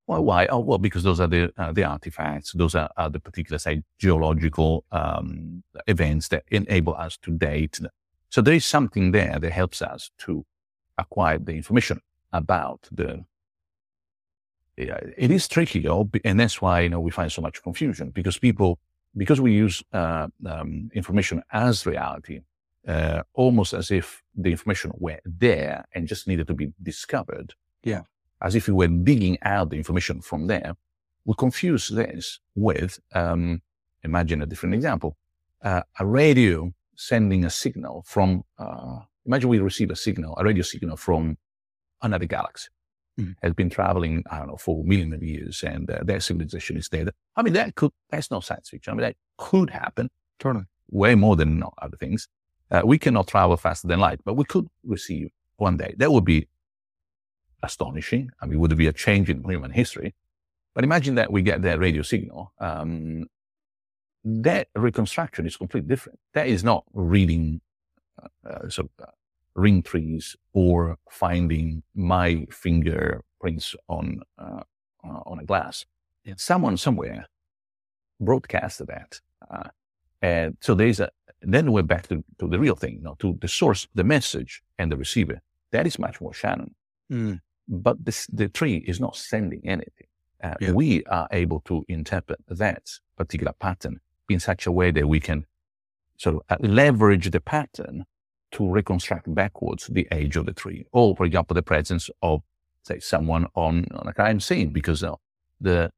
Well, 0.08 0.24
why? 0.24 0.46
Oh, 0.46 0.60
well, 0.60 0.78
because 0.78 1.02
those 1.02 1.20
are 1.20 1.26
the 1.26 1.52
uh, 1.58 1.70
the 1.70 1.84
artifacts. 1.84 2.52
Those 2.52 2.74
are, 2.74 2.88
are 2.96 3.10
the 3.10 3.20
particular, 3.20 3.58
say, 3.58 3.82
geological 3.98 4.84
um, 4.90 5.62
events 5.86 6.28
that 6.28 6.44
enable 6.48 6.94
us 6.94 7.18
to 7.18 7.30
date. 7.30 7.78
So 8.30 8.40
there 8.40 8.54
is 8.54 8.64
something 8.64 9.12
there 9.12 9.38
that 9.38 9.52
helps 9.52 9.82
us 9.82 10.10
to 10.20 10.46
acquire 10.96 11.38
the 11.38 11.52
information 11.52 12.00
about 12.32 12.88
the. 12.90 13.26
It 14.78 15.30
is 15.30 15.46
tricky, 15.46 15.86
and 16.24 16.40
that's 16.40 16.62
why 16.62 16.80
you 16.80 16.88
know 16.88 17.00
we 17.00 17.10
find 17.10 17.30
so 17.30 17.42
much 17.42 17.62
confusion 17.62 18.08
because 18.08 18.38
people 18.38 18.78
because 19.14 19.42
we 19.42 19.52
use 19.52 19.82
uh, 19.92 20.28
um, 20.46 20.88
information 20.94 21.42
as 21.52 21.84
reality, 21.84 22.40
uh, 22.86 23.24
almost 23.34 23.74
as 23.74 23.90
if 23.90 24.22
the 24.34 24.52
information 24.52 24.90
were 24.96 25.20
there 25.26 25.84
and 25.92 26.08
just 26.08 26.26
needed 26.26 26.46
to 26.46 26.54
be 26.54 26.72
discovered. 26.82 27.52
Yeah 27.82 28.04
as 28.40 28.54
if 28.54 28.66
we 28.68 28.74
were 28.74 28.88
digging 28.88 29.38
out 29.42 29.70
the 29.70 29.76
information 29.76 30.20
from 30.20 30.46
there, 30.46 30.76
we 31.24 31.34
confuse 31.36 31.88
this 31.88 32.40
with, 32.54 32.98
um, 33.14 33.60
imagine 34.02 34.42
a 34.42 34.46
different 34.46 34.74
example, 34.74 35.16
uh, 35.62 35.82
a 35.98 36.06
radio 36.06 36.72
sending 36.96 37.44
a 37.44 37.50
signal 37.50 38.02
from, 38.06 38.44
uh, 38.58 39.00
imagine 39.26 39.48
we 39.48 39.58
receive 39.58 39.90
a 39.90 39.96
signal, 39.96 40.34
a 40.38 40.44
radio 40.44 40.62
signal 40.62 40.96
from 40.96 41.36
another 42.02 42.26
galaxy. 42.26 42.68
Mm-hmm. 43.18 43.32
Has 43.42 43.52
been 43.54 43.68
traveling, 43.68 44.22
I 44.30 44.38
don't 44.38 44.46
know, 44.46 44.56
for 44.56 44.84
millions 44.84 45.12
of 45.12 45.24
years, 45.24 45.64
and 45.64 45.90
uh, 45.90 45.98
their 46.04 46.20
civilization 46.20 46.76
is 46.76 46.88
there. 46.88 47.08
I 47.34 47.42
mean, 47.42 47.52
that 47.54 47.74
could, 47.74 47.90
that's 48.10 48.30
not 48.30 48.44
science 48.44 48.68
fiction. 48.68 48.92
I 48.92 48.94
mean, 48.94 49.02
that 49.02 49.16
could 49.36 49.70
happen. 49.70 50.08
Totally. 50.38 50.66
Way 50.90 51.16
more 51.16 51.34
than 51.34 51.60
other 51.82 51.96
things. 51.96 52.28
Uh, 52.70 52.82
we 52.84 52.96
cannot 52.96 53.26
travel 53.26 53.56
faster 53.56 53.88
than 53.88 53.98
light, 53.98 54.20
but 54.24 54.34
we 54.34 54.44
could 54.44 54.68
receive 54.84 55.30
one 55.56 55.76
day. 55.76 55.96
That 55.98 56.12
would 56.12 56.24
be 56.24 56.46
astonishing. 57.62 58.30
I 58.40 58.46
mean, 58.46 58.58
would 58.60 58.76
be 58.76 58.86
a 58.86 58.92
change 58.92 59.28
in 59.30 59.42
human 59.44 59.70
history? 59.70 60.14
But 60.74 60.84
imagine 60.84 61.16
that 61.16 61.32
we 61.32 61.42
get 61.42 61.62
that 61.62 61.78
radio 61.78 62.02
signal. 62.02 62.52
Um, 62.58 63.26
that 64.24 64.68
reconstruction 64.74 65.46
is 65.46 65.56
completely 65.56 65.88
different. 65.88 66.18
That 66.34 66.46
is 66.46 66.62
not 66.62 66.84
reading, 66.92 67.60
uh, 68.22 68.48
uh, 68.48 68.68
so, 68.68 68.88
uh, 69.02 69.06
ring 69.54 69.82
trees 69.82 70.36
or 70.52 70.98
finding 71.10 71.82
my 71.94 72.46
fingerprints 72.50 73.74
on 73.88 74.20
uh, 74.38 74.62
uh, 75.04 75.20
on 75.26 75.38
a 75.40 75.44
glass. 75.44 75.84
Yeah. 76.24 76.34
Someone 76.36 76.76
somewhere 76.76 77.26
broadcasted 78.20 78.88
that, 78.88 79.20
uh, 79.50 79.70
and 80.22 80.56
so 80.60 80.74
there's 80.74 81.00
a. 81.00 81.10
Then 81.40 81.70
we're 81.70 81.82
back 81.82 82.08
to, 82.08 82.24
to 82.40 82.48
the 82.48 82.58
real 82.58 82.74
thing, 82.74 82.96
you 82.96 83.02
know, 83.02 83.14
to 83.20 83.38
the 83.40 83.46
source, 83.46 83.86
the 83.94 84.02
message, 84.02 84.62
and 84.76 84.90
the 84.90 84.96
receiver. 84.96 85.40
That 85.70 85.86
is 85.86 85.96
much 85.96 86.20
more 86.20 86.34
Shannon. 86.34 86.74
Mm. 87.12 87.40
But 87.68 88.04
this, 88.04 88.26
the 88.28 88.48
tree 88.48 88.78
is 88.86 88.98
not 88.98 89.16
sending 89.16 89.60
anything. 89.64 90.06
Uh, 90.42 90.54
yeah. 90.60 90.72
We 90.72 91.04
are 91.04 91.28
able 91.30 91.60
to 91.66 91.84
interpret 91.88 92.40
that 92.48 92.88
particular 93.16 93.52
pattern 93.52 94.00
in 94.28 94.40
such 94.40 94.66
a 94.66 94.72
way 94.72 94.90
that 94.90 95.06
we 95.06 95.20
can 95.20 95.46
sort 96.16 96.36
of 96.36 96.42
uh, 96.48 96.56
leverage 96.60 97.30
the 97.30 97.40
pattern 97.40 98.06
to 98.52 98.66
reconstruct 98.66 99.32
backwards 99.34 99.88
the 99.88 100.08
age 100.12 100.36
of 100.36 100.46
the 100.46 100.52
tree, 100.52 100.86
or 100.92 101.14
for 101.14 101.26
example, 101.26 101.54
the 101.54 101.62
presence 101.62 102.08
of, 102.22 102.42
say, 102.82 102.98
someone 102.98 103.46
on, 103.54 103.86
on 103.94 104.08
a 104.08 104.14
crime 104.14 104.40
scene, 104.40 104.70
because 104.70 105.02
uh, 105.02 105.14
the 105.60 105.90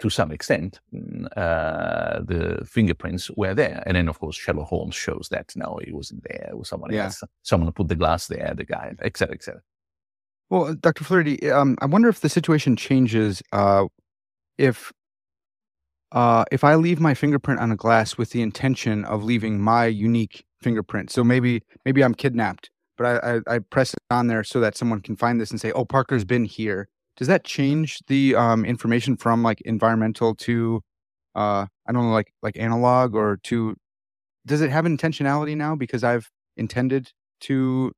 to 0.00 0.10
some 0.10 0.32
extent, 0.32 0.80
mm, 0.92 1.26
uh, 1.36 2.20
the 2.24 2.64
fingerprints 2.66 3.30
were 3.36 3.54
there. 3.54 3.82
And 3.86 3.96
then, 3.96 4.08
of 4.08 4.18
course, 4.18 4.36
Sherlock 4.36 4.68
Holmes 4.68 4.94
shows 4.94 5.28
that 5.30 5.52
no, 5.56 5.78
he 5.84 5.92
wasn't 5.92 6.24
there. 6.24 6.48
It 6.50 6.58
was 6.58 6.68
someone 6.68 6.92
yeah. 6.92 7.04
else. 7.04 7.22
Someone 7.42 7.72
put 7.72 7.88
the 7.88 7.94
glass 7.94 8.26
there, 8.26 8.52
the 8.56 8.64
guy, 8.64 8.92
et 9.00 9.16
cetera, 9.16 9.34
et 9.34 9.42
cetera. 9.42 9.62
Well, 10.50 10.74
Dr. 10.74 11.04
Floridi, 11.04 11.50
um, 11.50 11.76
I 11.80 11.86
wonder 11.86 12.08
if 12.08 12.20
the 12.20 12.28
situation 12.28 12.76
changes 12.76 13.42
uh, 13.52 13.86
if 14.58 14.92
uh, 16.12 16.44
if 16.52 16.62
I 16.64 16.76
leave 16.76 17.00
my 17.00 17.14
fingerprint 17.14 17.60
on 17.60 17.72
a 17.72 17.76
glass 17.76 18.16
with 18.16 18.30
the 18.30 18.42
intention 18.42 19.04
of 19.04 19.24
leaving 19.24 19.60
my 19.60 19.86
unique 19.86 20.44
fingerprint. 20.62 21.10
So 21.10 21.24
maybe 21.24 21.62
maybe 21.84 22.04
I'm 22.04 22.14
kidnapped, 22.14 22.70
but 22.96 23.24
I, 23.24 23.36
I, 23.36 23.56
I 23.56 23.58
press 23.58 23.92
it 23.94 24.00
on 24.10 24.28
there 24.28 24.44
so 24.44 24.60
that 24.60 24.76
someone 24.76 25.00
can 25.00 25.16
find 25.16 25.40
this 25.40 25.50
and 25.50 25.60
say, 25.60 25.72
"Oh, 25.72 25.84
Parker's 25.84 26.24
been 26.24 26.44
here." 26.44 26.88
Does 27.16 27.28
that 27.28 27.44
change 27.44 27.98
the 28.08 28.34
um, 28.36 28.64
information 28.64 29.16
from 29.16 29.42
like 29.42 29.60
environmental 29.62 30.34
to 30.36 30.82
uh, 31.36 31.66
I 31.88 31.92
don't 31.92 32.04
know, 32.04 32.12
like 32.12 32.32
like 32.42 32.56
analog 32.58 33.14
or 33.14 33.38
to? 33.44 33.76
Does 34.46 34.60
it 34.62 34.70
have 34.70 34.84
intentionality 34.84 35.56
now 35.56 35.74
because 35.76 36.04
I've 36.04 36.30
intended 36.56 37.10
to 37.42 37.92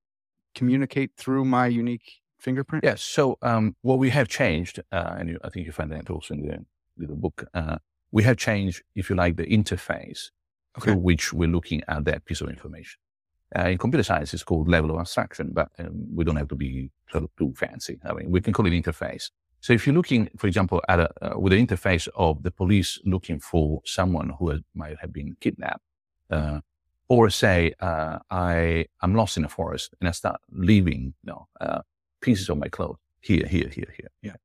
communicate 0.55 1.13
through 1.19 1.45
my 1.45 1.67
unique 1.67 2.05
fingerprint? 2.47 2.85
Yes. 2.91 3.03
So 3.03 3.23
um, 3.51 3.65
what 3.89 3.99
we 4.05 4.09
have 4.19 4.29
changed, 4.41 4.77
uh, 4.97 5.17
and 5.19 5.25
you, 5.31 5.37
I 5.47 5.49
think 5.51 5.67
you 5.67 5.73
find 5.81 5.91
that 5.93 6.09
also 6.11 6.35
in 6.35 6.41
the 6.47 6.57
little 7.01 7.21
book. 7.25 7.37
Uh, 7.61 7.79
we 8.17 8.23
have 8.29 8.37
changed, 8.49 8.79
if 9.01 9.05
you 9.11 9.17
like, 9.17 9.35
the 9.37 9.49
interface 9.59 10.21
okay. 10.77 10.83
through 10.83 11.01
which 11.09 11.25
we're 11.39 11.55
looking 11.57 11.81
at 11.95 12.05
that 12.05 12.25
piece 12.25 12.41
of 12.45 12.49
information. 12.49 12.99
Uh, 13.57 13.69
in 13.73 13.79
computer 13.79 14.03
science, 14.03 14.35
it's 14.35 14.43
called 14.51 14.69
level 14.69 14.91
of 14.93 14.99
abstraction, 15.05 15.51
but 15.53 15.69
um, 15.79 16.07
we 16.17 16.25
don't 16.25 16.41
have 16.43 16.49
to 16.55 16.55
be 16.67 16.91
sort 17.13 17.25
of 17.25 17.31
too 17.39 17.53
fancy. 17.57 17.99
I 18.09 18.13
mean, 18.13 18.31
we 18.31 18.41
can 18.41 18.53
call 18.53 18.67
it 18.67 18.73
interface. 18.83 19.31
So 19.61 19.73
if 19.73 19.87
you're 19.87 19.99
looking, 20.01 20.23
for 20.37 20.47
example, 20.47 20.79
at 20.89 21.01
a, 21.01 21.09
uh, 21.23 21.39
with 21.39 21.53
the 21.53 21.67
interface 21.67 22.07
of 22.15 22.43
the 22.43 22.51
police 22.51 22.91
looking 23.05 23.41
for 23.41 23.81
someone 23.85 24.29
who 24.39 24.51
has, 24.51 24.61
might 24.75 24.97
have 25.03 25.13
been 25.13 25.37
kidnapped, 25.41 25.85
uh, 26.31 26.61
or 27.09 27.31
say, 27.31 27.73
uh, 27.81 28.19
I, 28.31 28.87
I'm 29.03 29.15
lost 29.15 29.37
in 29.37 29.45
a 29.45 29.49
forest 29.49 29.95
and 30.01 30.09
I 30.09 30.13
start 30.13 30.41
leaving, 30.51 31.15
you 31.23 31.29
know, 31.31 31.43
uh, 31.61 31.83
pieces 32.21 32.49
of 32.49 32.59
my 32.59 32.69
clothes 32.69 32.99
here, 33.21 33.47
here, 33.47 33.69
here, 33.69 33.93
here. 33.97 34.11
Yeah. 34.23 34.37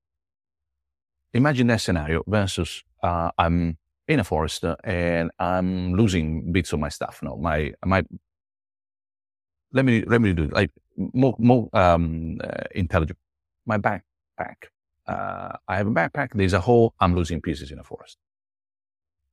Imagine 1.34 1.68
that 1.68 1.82
scenario 1.82 2.24
versus, 2.28 2.84
uh, 3.04 3.32
I'm 3.38 3.78
in 4.08 4.20
a 4.20 4.24
forest 4.24 4.66
and 4.84 5.32
I'm 5.40 5.94
losing 5.94 6.52
bits 6.52 6.74
of 6.74 6.80
my 6.80 6.90
stuff. 6.90 7.20
No, 7.22 7.38
my, 7.38 7.74
my, 7.86 8.04
let 9.72 9.86
me, 9.86 10.04
let 10.06 10.22
me 10.22 10.34
do 10.34 10.44
it 10.44 10.54
like 10.54 10.72
more, 10.98 11.36
more, 11.38 11.70
um, 11.74 12.40
uh, 12.44 12.64
intelligent. 12.76 13.18
My 13.66 13.78
backpack. 13.78 14.70
Uh, 15.08 15.58
I 15.68 15.78
have 15.78 15.88
a 15.88 15.92
backpack. 15.92 16.30
There's 16.34 16.54
a 16.54 16.60
hole. 16.60 16.94
I'm 17.00 17.16
losing 17.16 17.42
pieces 17.42 17.72
in 17.72 17.80
a 17.80 17.84
forest. 17.84 18.18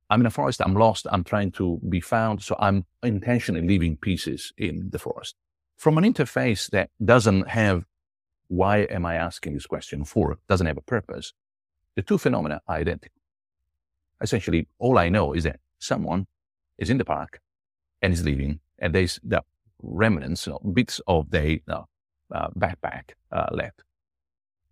I'm 0.09 0.21
in 0.21 0.25
a 0.25 0.31
forest. 0.31 0.61
I'm 0.61 0.73
lost. 0.73 1.05
I'm 1.11 1.23
trying 1.23 1.51
to 1.53 1.79
be 1.89 1.99
found. 1.99 2.41
So 2.41 2.55
I'm 2.59 2.85
intentionally 3.03 3.67
leaving 3.67 3.97
pieces 3.97 4.53
in 4.57 4.89
the 4.91 4.99
forest. 4.99 5.35
From 5.77 5.97
an 5.97 6.03
interface 6.03 6.69
that 6.71 6.89
doesn't 7.03 7.49
have 7.49 7.85
why 8.49 8.79
am 8.79 9.05
I 9.05 9.15
asking 9.15 9.55
this 9.55 9.67
question 9.67 10.05
for, 10.05 10.37
doesn't 10.49 10.67
have 10.67 10.77
a 10.77 10.81
purpose, 10.81 11.33
the 11.95 12.03
two 12.03 12.19
phenomena 12.19 12.61
are 12.67 12.77
identical 12.77 13.19
essentially 14.21 14.67
all 14.79 14.97
I 14.97 15.09
know 15.09 15.33
is 15.33 15.43
that 15.45 15.59
someone 15.79 16.27
is 16.77 16.89
in 16.89 16.97
the 16.97 17.05
park 17.05 17.39
and 18.01 18.13
is 18.13 18.23
leaving, 18.23 18.59
and 18.79 18.93
there's 18.93 19.19
the 19.23 19.43
remnants, 19.81 20.47
you 20.47 20.53
know, 20.53 20.59
bits 20.71 21.01
of 21.07 21.29
their 21.31 21.59
know, 21.67 21.85
uh, 22.33 22.49
backpack 22.57 23.11
uh, 23.31 23.47
left. 23.51 23.83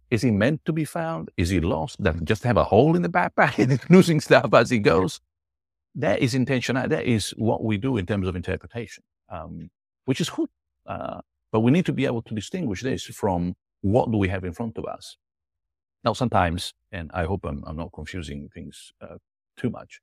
Is 0.10 0.22
he 0.22 0.32
meant 0.32 0.64
to 0.66 0.72
be 0.72 0.86
found? 0.86 1.30
Is 1.36 1.50
he 1.50 1.60
lost? 1.60 2.02
Does 2.02 2.16
he 2.16 2.26
just 2.26 2.44
have 2.44 2.58
a 2.58 2.64
hole 2.64 2.96
in 2.96 3.02
the 3.02 3.10
backpack 3.10 3.60
and 3.60 3.74
is 3.74 3.80
losing 3.90 4.22
stuff 4.22 4.54
as 4.54 4.70
he 4.70 4.80
goes? 4.80 5.20
That 5.96 6.22
is 6.22 6.36
intentional. 6.36 6.88
That 6.88 7.06
is 7.06 7.32
what 7.32 7.64
we 7.64 7.78
do 7.78 7.98
in 7.98 8.06
terms 8.06 8.28
of 8.28 8.36
interpretation, 8.36 9.04
um, 9.30 9.70
which 10.06 10.22
is 10.22 10.30
good. 10.30 10.50
Uh, 10.86 11.22
but 11.52 11.62
we 11.62 11.72
need 11.72 11.86
to 11.88 11.94
be 11.94 12.06
able 12.06 12.22
to 12.22 12.36
distinguish 12.36 12.84
this 12.84 13.04
from 13.06 13.56
what 13.82 14.12
do 14.12 14.18
we 14.18 14.30
have 14.30 14.44
in 14.44 14.54
front 14.54 14.78
of 14.78 14.86
us. 14.86 15.18
Now, 16.04 16.14
sometimes, 16.14 16.74
and 16.92 17.12
I 17.14 17.26
hope 17.26 17.46
I'm, 17.46 17.64
I'm 17.66 17.76
not 17.76 17.92
confusing 17.94 18.50
things 18.54 18.94
uh, 19.02 19.18
too 19.58 19.70
much. 19.70 20.00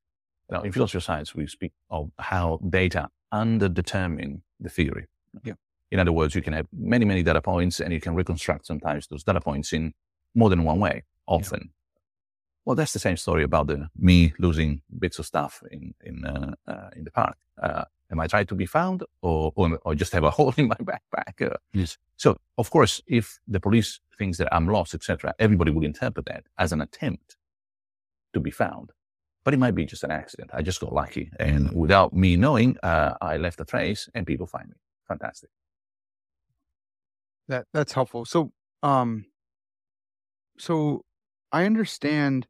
Now, 0.50 0.62
in 0.62 0.72
philosophy 0.72 0.98
of 0.98 1.04
science, 1.04 1.34
we 1.34 1.46
speak 1.46 1.72
of 1.90 2.10
how 2.18 2.60
data 2.68 3.08
underdetermine 3.32 4.42
the 4.60 4.68
theory. 4.68 5.06
Yeah. 5.42 5.54
In 5.90 6.00
other 6.00 6.12
words, 6.12 6.34
you 6.34 6.42
can 6.42 6.52
have 6.52 6.66
many, 6.72 7.04
many 7.04 7.22
data 7.22 7.40
points 7.40 7.80
and 7.80 7.92
you 7.92 8.00
can 8.00 8.14
reconstruct 8.14 8.66
sometimes 8.66 9.06
those 9.06 9.24
data 9.24 9.40
points 9.40 9.72
in 9.72 9.94
more 10.34 10.50
than 10.50 10.64
one 10.64 10.80
way, 10.80 11.04
often. 11.26 11.60
Yeah. 11.62 12.00
Well, 12.64 12.76
that's 12.76 12.92
the 12.92 12.98
same 12.98 13.16
story 13.16 13.44
about 13.44 13.66
the 13.68 13.88
me 13.96 14.32
losing 14.38 14.82
bits 14.98 15.18
of 15.18 15.26
stuff 15.26 15.62
in, 15.70 15.94
in, 16.02 16.24
uh, 16.24 16.54
uh, 16.66 16.90
in 16.96 17.04
the 17.04 17.10
park. 17.10 17.36
Am 18.14 18.20
I 18.20 18.28
trying 18.28 18.46
to 18.46 18.54
be 18.54 18.66
found 18.66 19.02
or, 19.22 19.52
or, 19.56 19.78
or, 19.84 19.94
just 19.96 20.12
have 20.12 20.22
a 20.22 20.30
hole 20.36 20.54
in 20.56 20.68
my 20.68 20.76
backpack? 20.76 21.36
Uh, 21.44 21.56
yes. 21.72 21.98
So, 22.16 22.36
of 22.58 22.70
course, 22.70 23.02
if 23.08 23.40
the 23.48 23.58
police 23.58 24.00
thinks 24.16 24.38
that 24.38 24.54
I'm 24.54 24.68
lost, 24.68 24.94
etc., 24.94 25.34
everybody 25.40 25.72
will 25.72 25.84
interpret 25.84 26.26
that 26.26 26.44
as 26.56 26.72
an 26.72 26.80
attempt 26.80 27.36
to 28.32 28.40
be 28.40 28.52
found 28.52 28.92
but 29.44 29.52
it 29.52 29.58
might 29.58 29.74
be 29.74 29.84
just 29.84 30.02
an 30.04 30.10
accident. 30.10 30.50
I 30.54 30.62
just 30.62 30.80
got 30.80 30.92
lucky. 30.92 31.30
And 31.38 31.70
without 31.72 32.14
me 32.14 32.36
knowing, 32.36 32.78
uh, 32.82 33.14
I 33.20 33.36
left 33.36 33.60
a 33.60 33.64
trace 33.64 34.08
and 34.14 34.26
people 34.26 34.46
find 34.46 34.68
me. 34.68 34.76
Fantastic. 35.06 35.50
That 37.48 37.66
that's 37.74 37.92
helpful. 37.92 38.24
So, 38.24 38.52
um, 38.82 39.26
so 40.58 41.04
I 41.52 41.66
understand. 41.66 42.46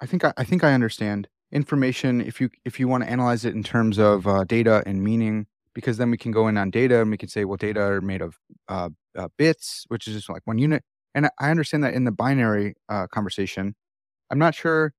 I 0.00 0.06
think 0.06 0.24
I, 0.24 0.32
I 0.36 0.44
think 0.44 0.64
I 0.64 0.74
understand 0.74 1.28
information. 1.52 2.20
If 2.20 2.40
you 2.40 2.50
if 2.64 2.78
you 2.78 2.88
want 2.88 3.04
to 3.04 3.10
analyze 3.10 3.44
it 3.44 3.54
in 3.54 3.62
terms 3.62 3.98
of 3.98 4.26
uh, 4.26 4.44
data 4.44 4.82
and 4.86 5.02
meaning, 5.02 5.46
because 5.74 5.96
then 5.96 6.10
we 6.10 6.16
can 6.16 6.32
go 6.32 6.48
in 6.48 6.56
on 6.56 6.70
data 6.70 7.00
and 7.00 7.10
we 7.10 7.16
can 7.16 7.28
say, 7.28 7.44
well, 7.44 7.56
data 7.56 7.80
are 7.80 8.00
made 8.00 8.22
of 8.22 8.38
uh, 8.68 8.90
uh, 9.16 9.28
bits, 9.36 9.84
which 9.88 10.06
is 10.06 10.14
just 10.14 10.28
like 10.28 10.42
one 10.44 10.58
unit. 10.58 10.82
And 11.14 11.28
I 11.38 11.50
understand 11.50 11.84
that 11.84 11.94
in 11.94 12.04
the 12.04 12.12
binary 12.12 12.74
uh, 12.88 13.06
conversation, 13.06 13.74
I'm 14.30 14.38
not 14.38 14.54
sure 14.54 14.92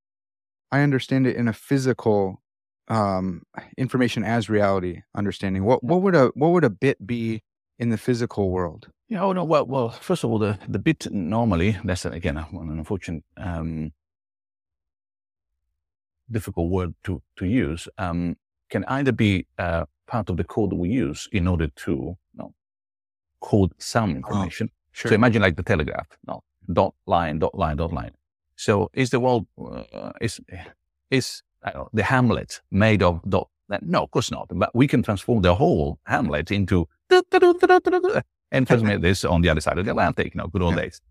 I 0.72 0.82
understand 0.82 1.28
it 1.28 1.36
in 1.36 1.48
a 1.48 1.54
physical 1.54 2.42
um, 2.88 3.44
information 3.78 4.24
as 4.24 4.50
reality 4.50 5.02
understanding. 5.16 5.64
What 5.64 5.84
what 5.84 6.02
would 6.02 6.16
a 6.16 6.32
what 6.36 6.50
would 6.50 6.64
a 6.64 6.70
bit 6.70 7.06
be 7.06 7.44
in 7.78 7.90
the 7.90 7.98
physical 7.98 8.50
world? 8.50 8.90
Yeah, 9.08 9.24
oh 9.24 9.34
no, 9.34 9.44
well, 9.44 9.66
well, 9.66 9.90
first 9.90 10.24
of 10.24 10.32
all, 10.32 10.40
the 10.40 10.60
the 10.68 10.80
bit 10.80 11.12
normally 11.12 11.78
that's 11.84 12.06
again 12.06 12.38
an 12.38 12.48
unfortunate 12.54 13.24
um, 13.38 13.92
difficult 16.32 16.70
word 16.70 16.94
to 17.04 17.22
to 17.38 17.46
use 17.46 17.88
um, 17.98 18.36
can 18.70 18.86
either 18.86 19.12
be 19.12 19.48
uh, 19.58 19.86
part 20.08 20.30
of 20.30 20.38
the 20.38 20.44
code 20.44 20.74
we 20.74 20.90
use 20.90 21.28
in 21.32 21.48
order 21.48 21.68
to 21.68 21.92
you 21.92 22.18
know, 22.36 22.54
code 23.42 23.72
some 23.78 24.12
information. 24.12 24.70
Oh, 24.72 24.76
sure. 24.92 25.10
So 25.10 25.16
imagine 25.16 25.42
like 25.42 25.56
the 25.56 25.64
telegraph, 25.64 26.08
no, 26.28 26.44
dot 26.72 26.94
line, 27.06 27.40
dot 27.40 27.56
line, 27.56 27.78
dot 27.78 27.94
line. 27.94 28.12
So 28.56 28.90
is 28.94 29.10
the 29.10 29.20
world, 29.20 29.48
uh, 29.58 30.12
is, 30.20 30.42
is 31.10 31.42
know, 31.74 31.90
the 31.94 32.04
Hamlet 32.04 32.62
made 32.72 33.02
of 33.02 33.22
dot? 33.28 33.50
No, 33.82 34.04
of 34.04 34.12
course 34.12 34.32
not. 34.32 34.48
But 34.52 34.72
we 34.74 34.88
can 34.88 35.04
transform 35.04 35.42
the 35.42 35.56
whole 35.56 36.00
Hamlet 36.06 36.52
into 36.52 36.88
and 38.52 38.68
transmit 38.68 39.02
this 39.02 39.24
on 39.24 39.42
the 39.42 39.50
other 39.50 39.62
side 39.62 39.78
of 39.78 39.86
the 39.86 39.92
Atlantic, 39.92 40.34
you 40.34 40.40
know, 40.40 40.48
good 40.48 40.62
old 40.62 40.76
yeah. 40.76 40.82
days. 40.82 41.02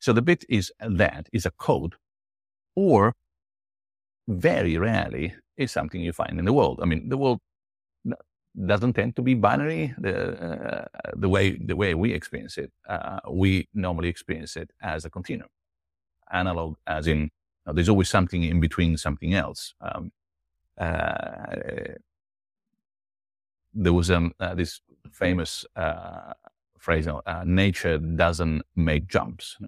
So 0.00 0.12
the 0.12 0.22
bit 0.22 0.44
is 0.48 0.72
that 0.80 1.28
is 1.32 1.46
a 1.46 1.50
code 1.52 1.94
or 2.74 3.14
very 4.30 4.78
rarely 4.78 5.34
is 5.56 5.72
something 5.72 6.00
you 6.00 6.12
find 6.12 6.38
in 6.38 6.44
the 6.44 6.52
world. 6.52 6.80
I 6.82 6.86
mean, 6.86 7.08
the 7.08 7.18
world 7.18 7.40
doesn't 8.66 8.94
tend 8.94 9.16
to 9.16 9.22
be 9.22 9.34
binary 9.34 9.94
the, 9.98 10.16
uh, 10.40 10.84
the 11.14 11.28
way 11.28 11.56
the 11.56 11.76
way 11.76 11.94
we 11.94 12.12
experience 12.12 12.58
it. 12.58 12.72
Uh, 12.88 13.20
we 13.30 13.68
normally 13.74 14.08
experience 14.08 14.56
it 14.56 14.70
as 14.82 15.04
a 15.04 15.10
continuum 15.10 15.48
analog, 16.32 16.76
as 16.86 17.06
in 17.06 17.20
you 17.20 17.30
know, 17.66 17.72
there's 17.72 17.88
always 17.88 18.08
something 18.08 18.42
in 18.42 18.60
between 18.60 18.96
something 18.96 19.34
else. 19.34 19.74
Um, 19.80 20.12
uh, 20.78 21.56
there 23.74 23.92
was 23.92 24.10
um, 24.10 24.32
uh, 24.40 24.54
this 24.54 24.80
famous 25.12 25.64
uh, 25.76 26.32
phrase, 26.78 27.06
uh, 27.06 27.44
nature 27.44 27.98
doesn't 27.98 28.62
make 28.74 29.06
jumps. 29.06 29.58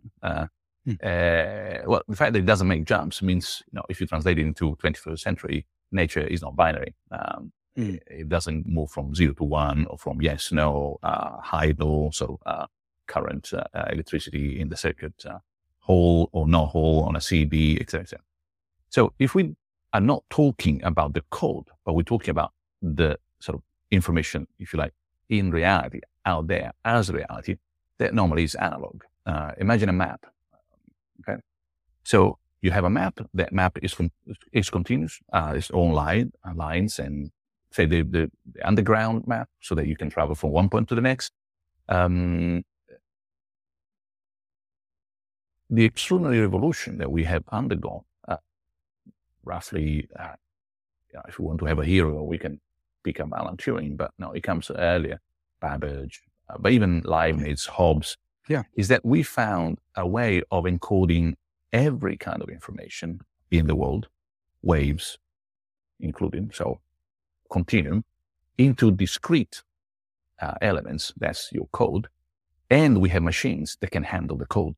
Uh, 0.89 0.93
Hmm. 0.93 0.97
uh, 1.03 1.79
well, 1.87 2.03
the 2.09 2.17
fact 2.17 2.33
that 2.33 2.41
it 2.41 2.47
doesn't 2.47 2.69
make 2.69 2.85
jumps 2.85 3.23
means, 3.23 3.63
you 3.71 3.77
know, 3.77 3.85
if 3.89 4.01
you 4.01 4.07
translate 4.07 4.39
it 4.39 4.47
into 4.47 4.77
21st 4.77 5.21
century, 5.21 5.67
nature 5.93 6.21
is 6.27 6.43
not 6.43 6.57
binary. 6.57 6.95
Um, 7.11 7.53
Hmm. 7.77 7.91
it, 7.95 8.03
it 8.07 8.29
doesn't 8.29 8.67
move 8.67 8.91
from 8.91 9.15
zero 9.15 9.33
to 9.35 9.45
one 9.45 9.87
or 9.87 9.97
from 9.99 10.21
yes, 10.21 10.53
no, 10.53 10.99
uh, 11.03 11.41
high, 11.41 11.75
low, 11.79 12.11
so 12.13 12.39
uh, 12.47 12.67
current, 13.07 13.53
uh, 13.55 13.65
uh, 13.75 13.87
electricity 13.93 14.61
in 14.61 14.69
the 14.69 14.77
circuit, 14.77 15.15
uh, 15.27 15.39
whole 15.81 16.29
or 16.33 16.47
not 16.47 16.67
whole 16.67 17.05
on 17.05 17.17
a 17.17 17.21
CD, 17.21 17.79
etc. 17.81 18.03
etc. 18.03 18.25
So 18.91 19.13
if 19.19 19.35
we 19.35 19.55
are 19.93 20.01
not 20.01 20.25
talking 20.31 20.83
about 20.85 21.15
the 21.15 21.23
code, 21.31 21.67
but 21.85 21.95
we're 21.95 22.03
talking 22.03 22.31
about 22.31 22.53
the 22.83 23.19
sort 23.41 23.57
of 23.57 23.63
information, 23.91 24.47
if 24.59 24.73
you 24.73 24.79
like, 24.79 24.93
in 25.29 25.51
reality, 25.51 26.01
out 26.27 26.47
there 26.49 26.73
as 26.85 27.11
reality, 27.11 27.57
that 27.99 28.15
normally 28.15 28.45
is 28.45 28.55
analog. 28.57 29.03
Uh, 29.27 29.53
imagine 29.59 29.89
a 29.89 29.93
map. 29.93 30.27
Okay. 31.29 31.41
So 32.05 32.39
you 32.61 32.71
have 32.71 32.85
a 32.85 32.91
map. 32.91 33.19
That 33.35 33.53
map 33.53 33.79
is, 33.83 33.95
con- 33.95 34.13
is 34.53 34.71
continuous. 34.71 35.19
Uh, 35.33 35.55
its 35.57 35.71
own 35.73 35.97
uh, 35.97 36.55
lines 36.55 36.99
and 36.99 37.31
say 37.71 37.87
the, 37.87 38.03
the, 38.03 38.31
the 38.53 38.67
underground 38.67 39.27
map 39.27 39.49
so 39.61 39.75
that 39.75 39.87
you 39.87 39.97
can 39.97 40.11
travel 40.11 40.35
from 40.35 40.51
one 40.51 40.69
point 40.69 40.89
to 40.89 40.95
the 40.95 41.01
next. 41.01 41.33
Um, 41.89 42.63
the 45.71 45.85
extraordinary 45.85 46.41
revolution 46.41 46.99
that 46.99 47.11
we 47.11 47.25
have 47.25 47.45
undergone, 47.51 48.03
uh, 48.29 48.37
roughly, 49.45 50.07
uh, 50.19 50.35
you 51.11 51.15
know, 51.15 51.23
if 51.29 51.39
we 51.39 51.47
want 51.47 51.61
to 51.61 51.65
have 51.65 51.79
a 51.79 51.85
hero, 51.85 52.23
we 52.23 52.39
can 52.39 52.61
pick 53.05 53.21
up 53.21 53.31
Alan 53.35 53.57
Turing, 53.57 53.97
but 53.97 54.11
no, 54.19 54.33
it 54.33 54.43
comes 54.43 54.71
earlier, 54.71 55.19
Babbage, 55.61 56.23
uh, 56.51 56.57
but 56.59 56.73
even 56.73 57.01
Leibniz, 57.05 57.67
Hobbes, 57.67 58.17
Yeah. 58.49 58.65
is 58.75 58.89
that 58.89 59.05
we 59.05 59.23
found 59.23 59.79
a 59.97 60.07
way 60.07 60.43
of 60.51 60.65
encoding 60.65 61.35
every 61.73 62.17
kind 62.17 62.43
of 62.43 62.49
information 62.49 63.21
in 63.51 63.67
the 63.67 63.77
world, 63.77 64.09
waves 64.63 65.19
including, 66.01 66.51
so 66.53 66.81
continuum, 67.51 68.05
into 68.59 68.91
discrete 68.91 69.63
uh, 70.41 70.55
elements. 70.61 71.13
That's 71.17 71.51
your 71.53 71.69
code. 71.73 72.09
And 72.71 73.01
we 73.01 73.11
have 73.11 73.23
machines 73.23 73.77
that 73.81 73.91
can 73.91 74.03
handle 74.03 74.37
the 74.37 74.47
code 74.47 74.75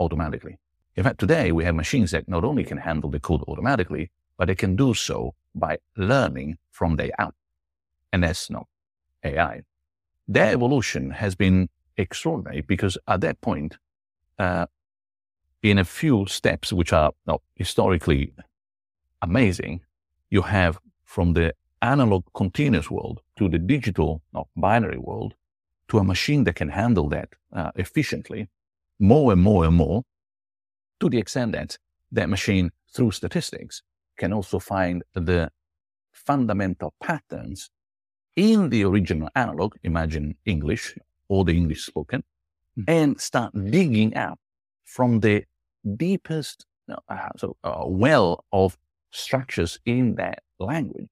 automatically. 0.00 0.58
In 0.96 1.04
fact, 1.04 1.18
today 1.20 1.52
we 1.52 1.64
have 1.64 1.74
machines 1.74 2.10
that 2.10 2.28
not 2.28 2.44
only 2.44 2.64
can 2.64 2.78
handle 2.78 3.10
the 3.10 3.20
code 3.20 3.42
automatically, 3.48 4.10
but 4.36 4.48
they 4.48 4.54
can 4.54 4.76
do 4.76 4.94
so 4.94 5.34
by 5.54 5.78
learning 5.96 6.58
from 6.70 6.96
the 6.96 7.18
app. 7.20 7.34
And 8.12 8.22
that's 8.22 8.50
not 8.50 8.66
AI. 9.24 9.62
Their 10.26 10.52
evolution 10.52 11.10
has 11.10 11.34
been 11.34 11.68
extraordinary 11.98 12.62
because 12.62 12.96
at 13.06 13.20
that 13.20 13.40
point, 13.40 13.76
uh, 14.38 14.66
in 15.62 15.78
a 15.78 15.84
few 15.84 16.26
steps, 16.26 16.72
which 16.72 16.92
are 16.92 17.12
no, 17.26 17.42
historically 17.56 18.32
amazing, 19.20 19.80
you 20.30 20.42
have 20.42 20.78
from 21.04 21.32
the 21.32 21.52
analog 21.82 22.24
continuous 22.34 22.90
world 22.90 23.20
to 23.36 23.48
the 23.48 23.58
digital 23.58 24.22
not 24.32 24.48
binary 24.56 24.98
world 24.98 25.34
to 25.88 25.98
a 25.98 26.04
machine 26.04 26.44
that 26.44 26.54
can 26.54 26.68
handle 26.68 27.08
that 27.08 27.28
uh, 27.52 27.70
efficiently 27.76 28.48
more 28.98 29.32
and 29.32 29.42
more 29.42 29.64
and 29.64 29.76
more 29.76 30.02
to 31.00 31.08
the 31.08 31.18
extent 31.18 31.52
that 31.52 31.78
that 32.10 32.28
machine 32.28 32.70
through 32.92 33.10
statistics 33.12 33.82
can 34.16 34.32
also 34.32 34.58
find 34.58 35.04
the 35.14 35.50
fundamental 36.12 36.92
patterns 37.00 37.70
in 38.36 38.70
the 38.70 38.84
original 38.84 39.28
analog, 39.34 39.74
imagine 39.82 40.36
English 40.44 40.96
or 41.28 41.44
the 41.44 41.52
English 41.56 41.84
spoken, 41.86 42.22
Mhm. 42.78 42.84
and 42.88 43.20
start 43.20 43.52
digging 43.70 44.16
up 44.16 44.38
from 44.84 45.20
the 45.20 45.44
deepest 45.96 46.64
uh, 47.08 47.28
so, 47.36 47.54
uh, 47.64 47.84
well 47.86 48.44
of 48.52 48.78
structures 49.10 49.78
in 49.84 50.14
that 50.16 50.42
language, 50.58 51.08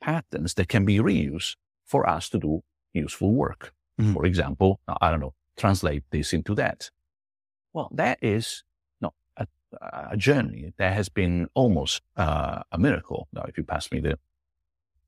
patterns 0.00 0.54
that 0.54 0.68
can 0.68 0.84
be 0.84 0.98
reused 0.98 1.56
for 1.86 2.08
us 2.08 2.28
to 2.30 2.38
do 2.38 2.62
useful 2.92 3.32
work. 3.32 3.72
Mhm. 4.00 4.12
For 4.14 4.26
example, 4.26 4.80
uh, 4.88 4.96
I 5.00 5.10
don't 5.10 5.20
know, 5.20 5.34
translate 5.56 6.04
this 6.10 6.32
into 6.32 6.54
that. 6.56 6.90
Well, 7.72 7.88
that 7.94 8.18
is 8.22 8.62
no, 9.00 9.12
a, 9.38 9.46
a 10.10 10.16
journey 10.16 10.72
that 10.76 10.92
has 10.94 11.08
been 11.08 11.48
almost 11.54 12.02
uh, 12.16 12.62
a 12.72 12.78
miracle. 12.78 13.28
Now, 13.32 13.42
if 13.48 13.56
you 13.58 13.64
pass 13.64 13.90
me 13.90 14.00
the 14.00 14.18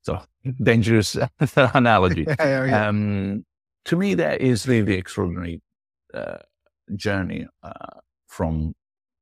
so 0.01 0.21
dangerous 0.63 1.17
analogy, 1.55 2.25
yeah, 2.39 2.65
yeah. 2.65 2.87
um, 2.87 3.45
to 3.85 3.95
me, 3.95 4.13
that 4.15 4.41
is 4.41 4.67
really 4.67 4.81
the 4.83 4.97
extraordinary 4.97 5.61
uh, 6.13 6.37
journey 6.95 7.47
uh, 7.63 7.99
from, 8.27 8.75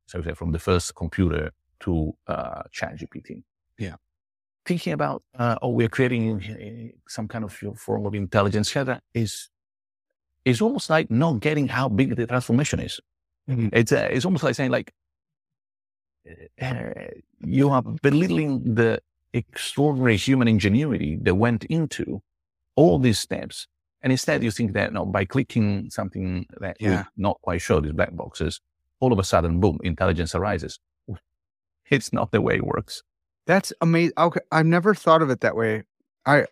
so 0.08 0.20
to 0.22 0.30
say, 0.30 0.34
from 0.34 0.52
the 0.52 0.60
first 0.60 0.96
computer 0.96 1.52
to 1.82 2.16
uh, 2.28 2.64
ChatGPT. 2.74 3.44
Yeah. 3.78 3.96
Thinking 4.66 4.94
about, 4.94 5.24
uh, 5.38 5.58
oh, 5.62 5.70
we're 5.70 5.90
creating 5.90 6.42
uh, 6.44 6.98
some 7.08 7.28
kind 7.28 7.46
of 7.46 7.54
form 7.78 8.06
of 8.06 8.16
intelligence 8.16 8.72
here 8.72 9.00
is 9.14 9.50
is 10.44 10.62
almost 10.62 10.90
like 10.90 11.12
not 11.12 11.42
getting 11.42 11.68
how 11.68 11.90
big 11.90 12.16
the 12.16 12.26
transformation 12.26 12.80
is. 12.80 13.02
Mhm. 13.50 13.70
It's 13.74 13.92
uh, 13.92 14.08
it's 14.12 14.26
almost 14.26 14.44
like 14.44 14.56
saying 14.56 14.72
like 14.72 14.94
uh, 16.62 16.84
you 17.40 17.70
are 17.70 17.82
belittling 17.82 18.76
the 18.76 19.02
extraordinary 19.34 20.18
human 20.18 20.48
ingenuity 20.48 21.18
that 21.22 21.36
went 21.36 21.66
into 21.66 22.22
all 22.76 23.00
these 23.00 23.20
steps. 23.20 23.68
And 24.02 24.12
instead 24.12 24.44
you 24.44 24.52
think 24.52 24.74
that 24.74 24.94
no, 24.94 25.06
by 25.06 25.26
clicking 25.26 25.90
something 25.90 26.46
that 26.60 26.78
Yeah. 26.80 26.90
we're 26.90 27.08
not 27.18 27.42
quite 27.42 27.62
sure, 27.62 27.82
these 27.82 27.94
black 27.94 28.16
boxes, 28.16 28.62
all 29.00 29.12
of 29.14 29.20
a 29.20 29.24
sudden, 29.24 29.60
boom, 29.60 29.80
intelligence 29.84 30.36
arises. 30.36 30.80
It's 31.90 32.12
not 32.12 32.32
the 32.32 32.42
way 32.42 32.56
it 32.56 32.66
works. 32.66 33.02
That's 33.46 33.72
amazing. 33.82 34.14
Okay, 34.18 34.42
I've 34.52 34.66
never 34.66 34.94
thought 34.94 35.22
of 35.22 35.30
it 35.30 35.40
that 35.42 35.56
way. 35.56 35.84
I 36.26 36.46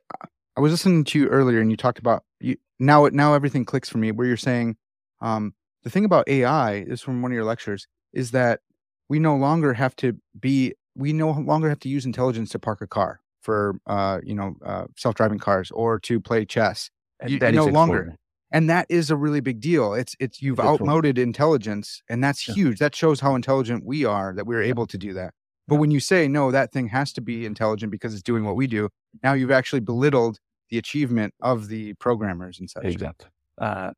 I 0.56 0.62
was 0.62 0.72
listening 0.72 1.04
to 1.06 1.20
you 1.20 1.28
earlier, 1.28 1.60
and 1.60 1.70
you 1.70 1.76
talked 1.76 2.00
about 2.00 2.24
you 2.40 2.56
now. 2.80 3.06
Now 3.08 3.34
everything 3.34 3.66
clicks 3.66 3.90
for 3.90 3.98
me. 3.98 4.12
Where 4.14 4.26
you're 4.26 4.38
saying, 4.38 4.78
um, 5.20 5.54
the 5.84 5.90
thing 5.90 6.06
about 6.06 6.30
AI 6.30 6.76
is 6.76 7.02
from 7.02 7.22
one 7.22 7.32
of 7.32 7.36
your 7.36 7.44
lectures 7.44 7.86
is 8.14 8.32
that 8.32 8.62
we 9.10 9.20
no 9.20 9.36
longer 9.36 9.74
have 9.74 9.96
to 9.98 10.18
be. 10.40 10.74
We 10.96 11.12
no 11.12 11.32
longer 11.32 11.68
have 11.68 11.80
to 11.82 11.90
use 11.90 12.06
intelligence 12.06 12.50
to 12.52 12.60
park 12.60 12.80
a 12.80 12.88
car 12.88 13.20
for, 13.42 13.76
uh, 13.86 14.22
you 14.24 14.34
know, 14.34 14.56
uh, 14.66 14.86
self-driving 14.96 15.40
cars 15.40 15.70
or 15.72 16.00
to 16.00 16.22
play 16.22 16.46
chess. 16.46 16.90
And 17.20 17.30
You- 17.32 17.40
that 17.40 17.54
no 17.54 17.66
longer-. 17.66 18.16
And 18.52 18.70
that 18.70 18.86
is 18.90 19.10
a 19.10 19.18
really 19.18 19.42
big 19.42 19.60
deal. 19.60 19.94
It's 19.94 20.16
it's 20.20 20.42
you've 20.42 20.60
outmoded 20.60 21.18
intelligence, 21.18 22.02
and 22.10 22.24
that's 22.24 22.48
Yeah. 22.48 22.54
huge. 22.56 22.80
That 22.80 22.96
shows 22.96 23.20
how 23.20 23.36
intelligent 23.36 23.84
we 23.84 24.06
are 24.06 24.34
that 24.36 24.46
we're 24.46 24.62
able 24.62 24.86
to 24.88 24.98
do 24.98 25.14
that. 25.14 25.34
But 25.68 25.76
when 25.78 25.92
you 25.92 26.00
say 26.00 26.28
no, 26.28 26.52
that 26.52 26.72
thing 26.72 26.88
has 26.90 27.12
to 27.14 27.22
be 27.22 27.46
intelligent 27.46 27.92
because 27.92 28.14
it's 28.14 28.24
doing 28.24 28.46
what 28.46 28.56
we 28.56 28.68
do. 28.68 28.90
Now 29.24 29.34
you've 29.34 29.52
actually 29.52 29.80
belittled 29.82 30.40
the 30.70 30.78
achievement 30.78 31.34
of 31.42 31.68
the 31.70 31.94
programmers 31.96 32.60
and 32.60 32.70
such. 32.70 32.86
Exactly. 32.86 33.28
Uh, 33.58 33.92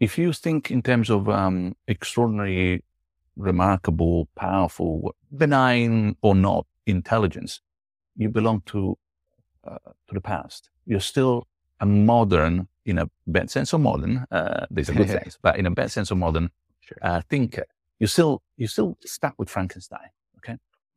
if 0.00 0.18
you 0.18 0.32
think 0.32 0.70
in 0.70 0.82
terms 0.82 1.10
of 1.10 1.28
um, 1.28 1.74
extraordinary, 1.88 2.84
remarkable, 3.36 4.28
powerful, 4.36 5.14
benign 5.36 6.16
or 6.22 6.34
not 6.34 6.66
intelligence, 6.86 7.60
you 8.16 8.28
belong 8.28 8.62
to 8.66 8.96
uh, 9.64 9.78
to 10.08 10.14
the 10.14 10.20
past. 10.20 10.70
You're 10.86 11.00
still 11.00 11.46
a 11.80 11.86
modern, 11.86 12.68
in 12.84 12.98
a 12.98 13.08
bad 13.26 13.50
sense 13.50 13.72
of 13.72 13.80
modern. 13.80 14.26
Uh, 14.30 14.66
there's 14.70 14.88
a 14.88 14.94
good 14.94 15.08
sense, 15.18 15.38
but 15.42 15.56
in 15.58 15.66
a 15.66 15.70
bad 15.70 15.90
sense 15.90 16.10
of 16.10 16.18
modern 16.18 16.50
uh, 17.02 17.20
thinker. 17.28 17.64
You 17.98 18.06
still 18.06 18.42
you 18.56 18.66
still 18.66 18.96
stuck 19.04 19.34
with 19.38 19.48
Frankenstein. 19.50 20.10
Okay, 20.38 20.56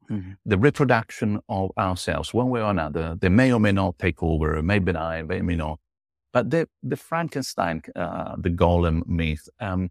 Mhm. 0.10 0.38
the 0.46 0.58
reproduction 0.58 1.40
of 1.50 1.72
ourselves, 1.78 2.34
one 2.34 2.50
way 2.50 2.62
or 2.62 2.70
another, 2.72 3.16
they 3.20 3.30
may 3.30 3.52
or 3.54 3.60
may 3.60 3.72
not 3.72 3.98
take 4.00 4.22
over, 4.24 4.62
may 4.62 4.80
benign, 4.80 5.28
may 5.28 5.42
may 5.42 5.56
not. 5.56 5.80
But 6.34 6.50
the, 6.50 6.68
the 6.82 6.96
Frankenstein, 6.96 7.82
uh, 7.96 8.36
the 8.38 8.50
golem 8.50 9.06
myth, 9.06 9.50
um, 9.60 9.90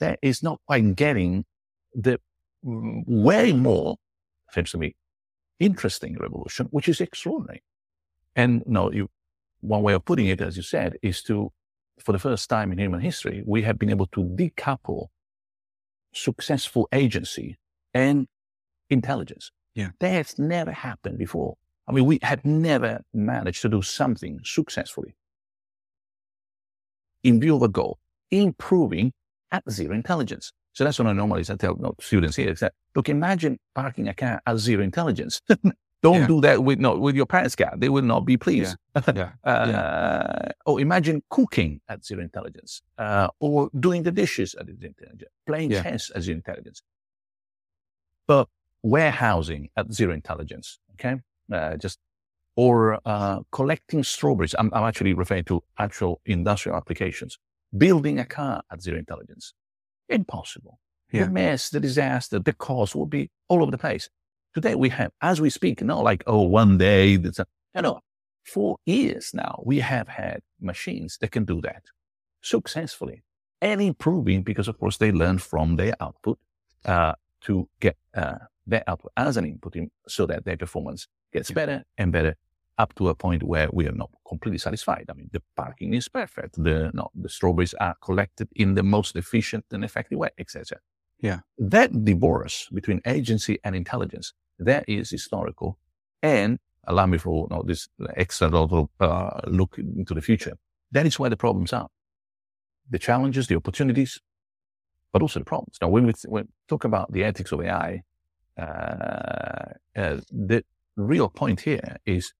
that 0.00 0.18
is 0.20 0.42
not 0.42 0.60
quite 0.66 0.94
getting 0.96 1.44
the 1.94 2.20
way 2.62 3.52
more, 3.52 3.96
seems 4.52 4.70
to 4.72 4.78
me, 4.78 4.94
interesting 5.58 6.16
revolution, 6.20 6.66
which 6.70 6.88
is 6.88 7.00
extraordinary. 7.00 7.62
And 8.36 8.62
no, 8.66 8.92
you, 8.92 9.08
one 9.60 9.82
way 9.82 9.92
of 9.92 10.04
putting 10.04 10.26
it, 10.26 10.40
as 10.40 10.56
you 10.56 10.62
said, 10.62 10.96
is 11.02 11.22
to, 11.24 11.52
for 11.98 12.12
the 12.12 12.18
first 12.18 12.48
time 12.48 12.72
in 12.72 12.78
human 12.78 13.00
history, 13.00 13.42
we 13.46 13.62
have 13.62 13.78
been 13.78 13.90
able 13.90 14.06
to 14.06 14.22
decouple 14.22 15.06
successful 16.12 16.88
agency 16.92 17.58
and 17.94 18.26
intelligence. 18.90 19.50
Yeah. 19.74 19.90
That 20.00 20.10
has 20.10 20.38
never 20.38 20.72
happened 20.72 21.18
before. 21.18 21.56
I 21.86 21.92
mean, 21.92 22.04
we 22.04 22.18
had 22.22 22.44
never 22.44 23.00
managed 23.14 23.62
to 23.62 23.68
do 23.68 23.82
something 23.82 24.40
successfully 24.44 25.14
in 27.22 27.40
view 27.40 27.56
of 27.56 27.62
a 27.62 27.68
goal, 27.68 27.98
improving 28.30 29.12
at 29.50 29.68
zero 29.70 29.94
intelligence. 29.94 30.52
So 30.72 30.84
that's 30.84 30.98
what 30.98 31.08
I 31.08 31.12
normally 31.12 31.40
I 31.48 31.54
tell 31.56 31.74
you 31.74 31.82
know, 31.82 31.94
students 32.00 32.36
here 32.36 32.50
is 32.50 32.60
that, 32.60 32.72
look, 32.94 33.08
imagine 33.08 33.58
parking 33.74 34.08
a 34.08 34.14
car 34.14 34.40
at 34.46 34.58
zero 34.58 34.82
intelligence. 34.82 35.40
Don't 36.02 36.20
Yeah. 36.20 36.26
do 36.28 36.40
that 36.42 36.62
with 36.62 36.78
no 36.78 36.96
with 36.98 37.16
your 37.16 37.26
parents' 37.26 37.56
cat. 37.56 37.74
They 37.80 37.88
will 37.88 38.04
not 38.04 38.24
be 38.24 38.36
pleased. 38.36 38.76
Yeah. 39.14 39.32
Uh, 39.44 40.50
Or 40.66 40.80
imagine 40.80 41.22
cooking 41.30 41.80
at 41.88 42.04
zero 42.04 42.20
intelligence, 42.22 42.82
uh, 42.98 43.28
or 43.40 43.70
doing 43.80 44.02
the 44.04 44.12
dishes 44.12 44.54
at 44.54 44.66
zero 44.66 44.78
intelligence, 44.94 45.32
playing 45.46 45.70
Yeah. 45.72 45.82
chess 45.82 46.10
at 46.14 46.22
zero 46.22 46.36
intelligence. 46.36 46.82
But 48.26 48.48
warehousing 48.82 49.70
at 49.76 49.92
zero 49.92 50.12
intelligence, 50.12 50.78
okay, 50.94 51.16
uh, 51.52 51.76
just 51.76 51.98
or 52.56 52.98
uh, 53.04 53.40
collecting 53.52 54.02
strawberries. 54.02 54.54
I'm, 54.58 54.68
I'm 54.74 54.84
actually 54.84 55.14
referring 55.14 55.44
to 55.44 55.62
actual 55.78 56.20
industrial 56.26 56.76
applications. 56.76 57.38
Building 57.76 58.18
a 58.18 58.24
car 58.24 58.62
at 58.72 58.82
zero 58.82 58.98
intelligence, 58.98 59.54
impossible. 60.08 60.78
Yeah. 61.12 61.24
The 61.24 61.30
mess, 61.30 61.70
the 61.70 61.80
disaster, 61.80 62.38
the 62.38 62.52
cost 62.52 62.94
will 62.94 63.06
be 63.06 63.30
all 63.48 63.62
over 63.62 63.70
the 63.70 63.78
place. 63.78 64.10
Today 64.54 64.74
we 64.74 64.88
have, 64.90 65.12
as 65.20 65.40
we 65.40 65.50
speak, 65.50 65.82
not 65.82 66.02
like 66.04 66.24
oh 66.26 66.42
one 66.42 66.78
day. 66.78 67.16
That's 67.16 67.38
a, 67.38 67.46
no, 67.74 67.80
no. 67.80 68.00
For 68.44 68.78
years 68.86 69.32
now, 69.34 69.62
we 69.64 69.80
have 69.80 70.08
had 70.08 70.40
machines 70.60 71.18
that 71.20 71.32
can 71.32 71.44
do 71.44 71.60
that 71.60 71.82
successfully 72.40 73.22
and 73.60 73.80
improving 73.82 74.42
because, 74.42 74.68
of 74.68 74.78
course, 74.78 74.96
they 74.96 75.12
learn 75.12 75.38
from 75.38 75.76
their 75.76 75.94
output 76.00 76.38
uh, 76.86 77.12
to 77.42 77.68
get 77.80 77.96
uh, 78.14 78.38
their 78.66 78.84
output 78.86 79.12
as 79.16 79.36
an 79.36 79.44
input 79.44 79.76
in, 79.76 79.90
so 80.06 80.26
that 80.26 80.44
their 80.44 80.56
performance 80.56 81.08
gets 81.32 81.50
better 81.50 81.84
and 81.98 82.10
better 82.10 82.36
up 82.78 82.94
to 82.94 83.08
a 83.08 83.14
point 83.14 83.42
where 83.42 83.68
we 83.72 83.86
are 83.86 83.92
not 83.92 84.10
completely 84.26 84.58
satisfied. 84.58 85.06
I 85.10 85.12
mean, 85.14 85.28
the 85.32 85.42
parking 85.56 85.94
is 85.94 86.08
perfect. 86.08 86.62
The, 86.62 86.90
no, 86.94 87.10
the 87.14 87.28
strawberries 87.28 87.74
are 87.74 87.96
collected 88.00 88.48
in 88.54 88.74
the 88.74 88.82
most 88.84 89.16
efficient 89.16 89.64
and 89.72 89.84
effective 89.84 90.18
way, 90.18 90.30
etc. 90.38 90.78
Yeah. 91.20 91.40
That 91.58 92.04
divorce 92.04 92.68
between 92.72 93.00
agency 93.06 93.58
and 93.64 93.74
intelligence, 93.74 94.32
that 94.58 94.84
is 94.88 95.10
historical 95.10 95.78
and 96.22 96.58
allow 96.86 97.06
me 97.06 97.18
for 97.18 97.48
you 97.50 97.56
know, 97.56 97.62
this 97.66 97.88
extra 98.16 98.48
little 98.48 98.90
uh, 99.00 99.40
look 99.46 99.78
into 99.78 100.14
the 100.14 100.22
future. 100.22 100.56
That 100.92 101.06
is 101.06 101.18
where 101.18 101.30
the 101.30 101.36
problems 101.36 101.72
are. 101.72 101.88
The 102.90 102.98
challenges, 102.98 103.46
the 103.48 103.56
opportunities, 103.56 104.20
but 105.12 105.22
also 105.22 105.40
the 105.40 105.44
problems. 105.44 105.76
Now, 105.82 105.88
when 105.88 106.06
we, 106.06 106.12
when 106.26 106.44
we 106.44 106.50
talk 106.68 106.84
about 106.84 107.12
the 107.12 107.24
ethics 107.24 107.52
of 107.52 107.60
AI, 107.62 108.02
uh, 108.56 109.72
uh, 109.96 110.20
the 110.30 110.64
real 110.96 111.28
point 111.28 111.60
here 111.60 111.96
is 112.06 112.32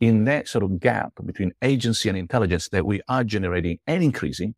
in 0.00 0.24
that 0.24 0.48
sort 0.48 0.64
of 0.64 0.78
gap 0.80 1.12
between 1.24 1.52
agency 1.62 2.08
and 2.08 2.16
intelligence 2.16 2.68
that 2.68 2.86
we 2.86 3.00
are 3.08 3.24
generating 3.24 3.78
and 3.86 4.02
increasing, 4.02 4.54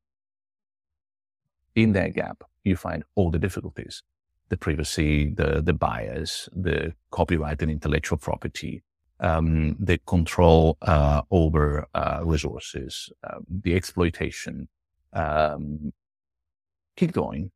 in 1.74 1.92
that 1.92 2.14
gap, 2.14 2.42
you 2.64 2.76
find 2.76 3.04
all 3.14 3.30
the 3.30 3.38
difficulties 3.38 4.02
the 4.50 4.56
privacy, 4.56 5.32
the, 5.32 5.62
the 5.62 5.72
bias, 5.72 6.48
the 6.52 6.92
copyright 7.12 7.62
and 7.62 7.70
intellectual 7.70 8.18
property, 8.18 8.82
um, 9.20 9.76
the 9.78 9.96
control 10.06 10.76
uh, 10.82 11.22
over 11.30 11.86
uh, 11.94 12.18
resources, 12.24 13.10
um, 13.30 13.46
the 13.62 13.76
exploitation. 13.76 14.68
Um, 15.12 15.92
keep 16.96 17.12
going. 17.12 17.52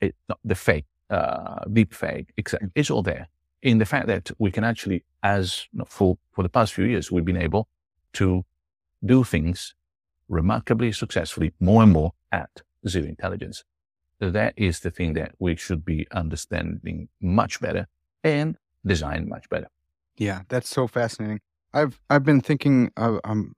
It, 0.00 0.14
the 0.44 0.54
fake, 0.54 0.84
uh, 1.08 1.64
deep 1.72 1.94
fake, 1.94 2.34
etc. 2.36 2.68
It's 2.74 2.90
all 2.90 3.02
there 3.02 3.28
in 3.62 3.78
the 3.78 3.86
fact 3.86 4.06
that 4.06 4.30
we 4.38 4.50
can 4.50 4.62
actually, 4.62 5.04
as 5.22 5.66
for 5.86 6.18
for 6.32 6.42
the 6.42 6.48
past 6.50 6.74
few 6.74 6.84
years, 6.84 7.10
we've 7.10 7.24
been 7.24 7.44
able 7.48 7.66
to 8.12 8.44
do 9.04 9.24
things 9.24 9.74
remarkably 10.28 10.92
successfully, 10.92 11.52
more 11.60 11.82
and 11.82 11.92
more 11.92 12.12
at 12.30 12.50
zero 12.86 13.06
intelligence. 13.06 13.64
That 14.30 14.54
is 14.56 14.80
the 14.80 14.90
thing 14.90 15.14
that 15.14 15.32
we 15.38 15.56
should 15.56 15.84
be 15.84 16.06
understanding 16.12 17.08
much 17.20 17.60
better 17.60 17.86
and 18.22 18.56
design 18.86 19.28
much 19.28 19.48
better. 19.48 19.68
Yeah, 20.16 20.42
that's 20.48 20.68
so 20.68 20.86
fascinating. 20.86 21.40
I've 21.72 22.00
I've 22.10 22.24
been 22.24 22.40
thinking. 22.40 22.90
Uh, 22.96 23.18
um, 23.24 23.54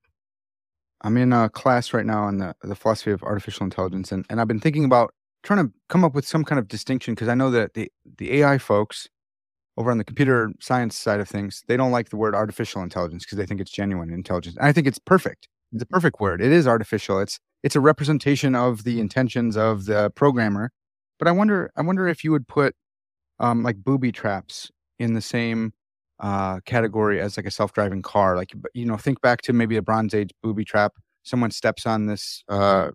I'm 1.03 1.17
in 1.19 1.33
a 1.33 1.49
class 1.51 1.93
right 1.93 2.07
now 2.07 2.25
on 2.25 2.39
the 2.39 2.55
the 2.63 2.75
philosophy 2.75 3.11
of 3.11 3.23
artificial 3.23 3.65
intelligence, 3.65 4.13
and 4.13 4.25
and 4.31 4.41
I've 4.41 4.49
been 4.49 4.61
thinking 4.61 4.85
about 4.85 5.13
trying 5.43 5.65
to 5.65 5.73
come 5.89 6.05
up 6.05 6.15
with 6.15 6.27
some 6.27 6.45
kind 6.45 6.59
of 6.59 6.69
distinction 6.69 7.15
because 7.15 7.29
I 7.29 7.35
know 7.35 7.51
that 7.51 7.75
the 7.75 7.91
the 8.19 8.41
AI 8.41 8.59
folks 8.59 9.09
over 9.77 9.91
on 9.91 9.99
the 9.99 10.05
computer 10.05 10.51
science 10.61 10.97
side 10.97 11.21
of 11.21 11.29
things 11.29 11.63
they 11.69 11.77
don't 11.77 11.93
like 11.93 12.09
the 12.09 12.17
word 12.17 12.35
artificial 12.35 12.83
intelligence 12.83 13.25
because 13.25 13.37
they 13.37 13.47
think 13.47 13.61
it's 13.61 13.71
genuine 13.71 14.11
intelligence. 14.13 14.57
And 14.57 14.67
I 14.67 14.73
think 14.73 14.87
it's 14.87 14.99
perfect. 14.99 15.49
It's 15.73 15.83
a 15.83 15.87
perfect 15.87 16.21
word. 16.21 16.41
It 16.41 16.53
is 16.53 16.67
artificial. 16.67 17.21
It's 17.21 17.39
it's 17.67 17.77
a 17.77 17.81
representation 17.81 18.55
of 18.55 18.85
the 18.85 19.01
intentions 19.01 19.57
of 19.57 19.87
the 19.87 20.11
programmer. 20.11 20.71
But 21.19 21.29
I 21.29 21.33
wonder 21.33 21.73
I 21.77 21.83
wonder 21.83 22.07
if 22.07 22.23
you 22.25 22.31
would 22.31 22.47
put 22.49 22.77
um, 23.41 23.65
like 23.65 23.79
booby 23.79 24.13
traps 24.13 24.71
in 25.01 25.15
the 25.15 25.21
same 25.21 25.75
uh, 26.21 26.61
category 26.65 27.21
as 27.21 27.37
like 27.37 27.47
a 27.47 27.51
self-driving 27.51 28.03
car. 28.03 28.37
Like 28.37 28.53
you 28.75 28.87
know, 28.87 28.97
think 28.97 29.21
back 29.21 29.43
to 29.43 29.53
maybe 29.53 29.77
a 29.77 29.83
Bronze 29.83 30.15
Age 30.15 30.31
booby 30.45 30.65
trap. 30.65 30.95
Someone 31.25 31.51
steps 31.51 31.87
on 31.87 32.07
this 32.07 32.45
uh, 32.49 32.93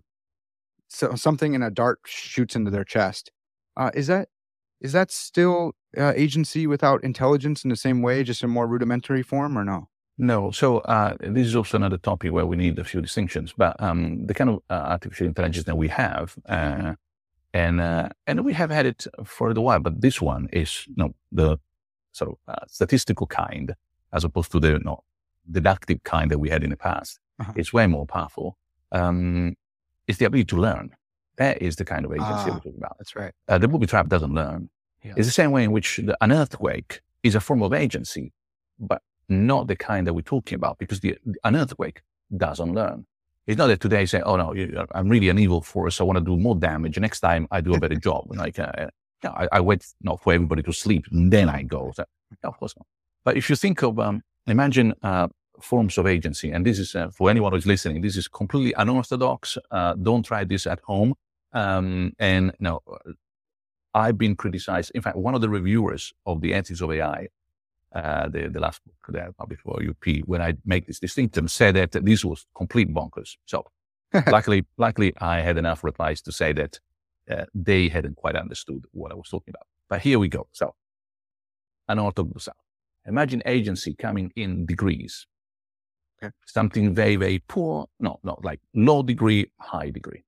so 0.88 1.14
something 1.16 1.54
and 1.54 1.64
a 1.64 1.70
dart 1.70 2.00
shoots 2.06 2.56
into 2.56 2.70
their 2.70 2.84
chest. 2.84 3.30
Uh, 3.76 3.90
is 3.94 4.06
that 4.08 4.28
is 4.80 4.92
that 4.92 5.12
still 5.12 5.72
uh, 5.98 6.14
agency 6.16 6.66
without 6.66 7.04
intelligence 7.04 7.64
in 7.64 7.70
the 7.70 7.76
same 7.76 8.02
way, 8.02 8.24
just 8.24 8.42
in 8.42 8.50
more 8.50 8.66
rudimentary 8.66 9.22
form, 9.22 9.58
or 9.58 9.64
no? 9.64 9.88
No, 10.18 10.50
so 10.50 10.78
uh, 10.78 11.16
this 11.20 11.46
is 11.46 11.56
also 11.56 11.76
another 11.76 11.96
topic 11.98 12.32
where 12.32 12.46
we 12.46 12.56
need 12.56 12.78
a 12.78 12.84
few 12.84 13.00
distinctions. 13.00 13.54
But 13.56 13.80
um, 13.82 14.26
the 14.26 14.34
kind 14.34 14.50
of 14.50 14.56
uh, 14.70 14.74
artificial 14.74 15.26
intelligence 15.26 15.64
that 15.64 15.76
we 15.76 15.88
have, 15.88 16.36
uh, 16.46 16.94
and 17.54 17.80
uh, 17.80 18.08
and 18.26 18.44
we 18.44 18.52
have 18.52 18.70
had 18.70 18.86
it 18.86 19.06
for 19.24 19.50
a 19.50 19.60
while, 19.60 19.80
but 19.80 20.00
this 20.00 20.20
one 20.20 20.48
is 20.52 20.84
you 20.86 20.94
know, 20.96 21.14
the 21.32 21.58
sort 22.12 22.32
of 22.32 22.36
uh, 22.46 22.64
statistical 22.66 23.26
kind, 23.26 23.74
as 24.12 24.24
opposed 24.24 24.52
to 24.52 24.60
the 24.60 24.72
you 24.72 24.78
know, 24.80 25.02
deductive 25.50 26.02
kind 26.04 26.30
that 26.30 26.38
we 26.38 26.50
had 26.50 26.62
in 26.62 26.70
the 26.70 26.76
past. 26.76 27.18
Uh-huh. 27.40 27.52
It's 27.56 27.72
way 27.72 27.86
more 27.86 28.06
powerful. 28.06 28.58
Um, 28.92 29.56
it's 30.06 30.18
the 30.18 30.26
ability 30.26 30.44
to 30.46 30.56
learn. 30.56 30.90
That 31.36 31.62
is 31.62 31.76
the 31.76 31.84
kind 31.86 32.04
of 32.04 32.12
agency 32.12 32.30
Ah. 32.30 32.44
we're 32.46 32.52
talking 32.54 32.74
about. 32.76 32.96
That's 32.98 33.16
right. 33.16 33.32
Uh, 33.48 33.56
the 33.58 33.66
booby 33.66 33.86
trap 33.86 34.08
doesn't 34.08 34.34
learn. 34.34 34.68
Yeah. 35.02 35.14
It's 35.16 35.26
the 35.26 35.32
same 35.32 35.50
way 35.50 35.64
in 35.64 35.72
which 35.72 35.96
the, 35.96 36.16
an 36.20 36.30
earthquake 36.32 37.00
is 37.22 37.34
a 37.34 37.40
form 37.40 37.62
of 37.62 37.72
agency, 37.72 38.32
but 38.78 39.00
not 39.32 39.66
the 39.66 39.76
kind 39.76 40.06
that 40.06 40.14
we're 40.14 40.22
talking 40.22 40.56
about 40.56 40.78
because 40.78 41.00
the, 41.00 41.16
an 41.44 41.56
earthquake 41.56 42.02
doesn't 42.36 42.72
learn. 42.72 43.06
It's 43.46 43.58
not 43.58 43.66
that 43.66 43.80
today 43.80 44.00
I 44.00 44.04
say, 44.04 44.22
oh 44.22 44.36
no, 44.36 44.86
I'm 44.92 45.08
really 45.08 45.28
an 45.28 45.38
evil 45.38 45.62
force. 45.62 46.00
I 46.00 46.04
want 46.04 46.18
to 46.18 46.24
do 46.24 46.36
more 46.36 46.54
damage. 46.54 46.98
Next 46.98 47.20
time 47.20 47.48
I 47.50 47.60
do 47.60 47.74
a 47.74 47.80
better 47.80 47.94
job. 48.08 48.26
Like, 48.28 48.58
uh, 48.58 48.88
yeah, 49.24 49.30
I, 49.30 49.48
I 49.52 49.60
wait 49.60 49.84
not 50.02 50.22
for 50.22 50.32
everybody 50.32 50.62
to 50.62 50.72
sleep 50.72 51.06
and 51.10 51.32
then 51.32 51.48
I 51.48 51.62
go. 51.62 51.92
So, 51.94 52.04
no, 52.42 52.50
of 52.50 52.58
course 52.58 52.74
not. 52.76 52.86
But 53.24 53.36
if 53.36 53.50
you 53.50 53.56
think 53.56 53.82
of, 53.82 53.98
um, 53.98 54.22
imagine 54.46 54.94
uh, 55.02 55.28
forms 55.60 55.98
of 55.98 56.06
agency, 56.06 56.50
and 56.50 56.64
this 56.64 56.78
is 56.78 56.94
uh, 56.94 57.08
for 57.10 57.30
anyone 57.30 57.52
who's 57.52 57.66
listening, 57.66 58.02
this 58.02 58.16
is 58.16 58.28
completely 58.28 58.74
unorthodox. 58.76 59.58
Uh, 59.70 59.94
don't 59.94 60.24
try 60.24 60.44
this 60.44 60.66
at 60.66 60.80
home. 60.80 61.14
Um, 61.52 62.12
and 62.18 62.52
no, 62.60 62.80
I've 63.94 64.18
been 64.18 64.36
criticized. 64.36 64.92
In 64.94 65.02
fact, 65.02 65.16
one 65.16 65.34
of 65.34 65.40
the 65.40 65.48
reviewers 65.48 66.12
of 66.26 66.40
the 66.40 66.54
ethics 66.54 66.80
of 66.80 66.90
AI, 66.90 67.28
uh, 67.94 68.28
the, 68.28 68.48
the 68.48 68.60
last 68.60 68.80
book 68.84 68.96
that 69.08 69.28
I 69.28 69.30
published 69.38 69.62
for 69.62 69.80
OUP, 69.82 70.24
when 70.26 70.40
I 70.40 70.54
make 70.64 70.86
this 70.86 70.98
distinction, 70.98 71.48
said 71.48 71.76
that 71.76 71.92
this 71.92 72.24
was 72.24 72.46
complete 72.56 72.92
bonkers. 72.92 73.36
So 73.46 73.66
luckily, 74.26 74.64
luckily, 74.76 75.14
I 75.18 75.40
had 75.40 75.56
enough 75.58 75.84
replies 75.84 76.20
to 76.22 76.32
say 76.32 76.52
that 76.52 76.80
uh, 77.30 77.44
they 77.54 77.88
hadn't 77.88 78.16
quite 78.16 78.36
understood 78.36 78.84
what 78.92 79.12
I 79.12 79.14
was 79.14 79.28
talking 79.28 79.52
about. 79.54 79.66
But 79.88 80.00
here 80.00 80.18
we 80.18 80.28
go. 80.28 80.48
So, 80.52 80.74
unorthodox. 81.88 82.48
Imagine 83.06 83.42
agency 83.46 83.94
coming 83.94 84.32
in 84.36 84.66
degrees. 84.66 85.26
Okay. 86.22 86.32
Something 86.46 86.94
very, 86.94 87.16
very 87.16 87.40
poor. 87.40 87.86
No, 87.98 88.20
not 88.22 88.44
like 88.44 88.60
low 88.74 89.02
degree, 89.02 89.50
high 89.60 89.90
degree. 89.90 90.24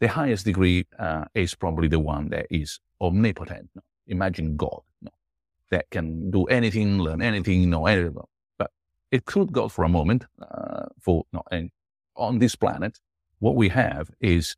The 0.00 0.08
highest 0.08 0.44
degree 0.44 0.86
uh, 0.98 1.24
is 1.34 1.54
probably 1.54 1.88
the 1.88 1.98
one 1.98 2.28
that 2.30 2.46
is 2.50 2.78
omnipotent. 3.00 3.70
No? 3.74 3.82
Imagine 4.06 4.56
God? 4.56 4.80
That 5.70 5.90
can 5.90 6.30
do 6.30 6.44
anything, 6.44 6.98
learn 6.98 7.22
anything, 7.22 7.70
know 7.70 7.86
anything. 7.86 8.16
But 8.58 8.70
it 9.10 9.24
could 9.24 9.52
go 9.52 9.68
for 9.68 9.84
a 9.84 9.88
moment. 9.88 10.26
Uh, 10.40 10.86
for 11.00 11.24
no, 11.32 11.42
and 11.50 11.70
on 12.16 12.38
this 12.38 12.56
planet, 12.56 12.98
what 13.38 13.54
we 13.54 13.68
have 13.68 14.10
is 14.20 14.56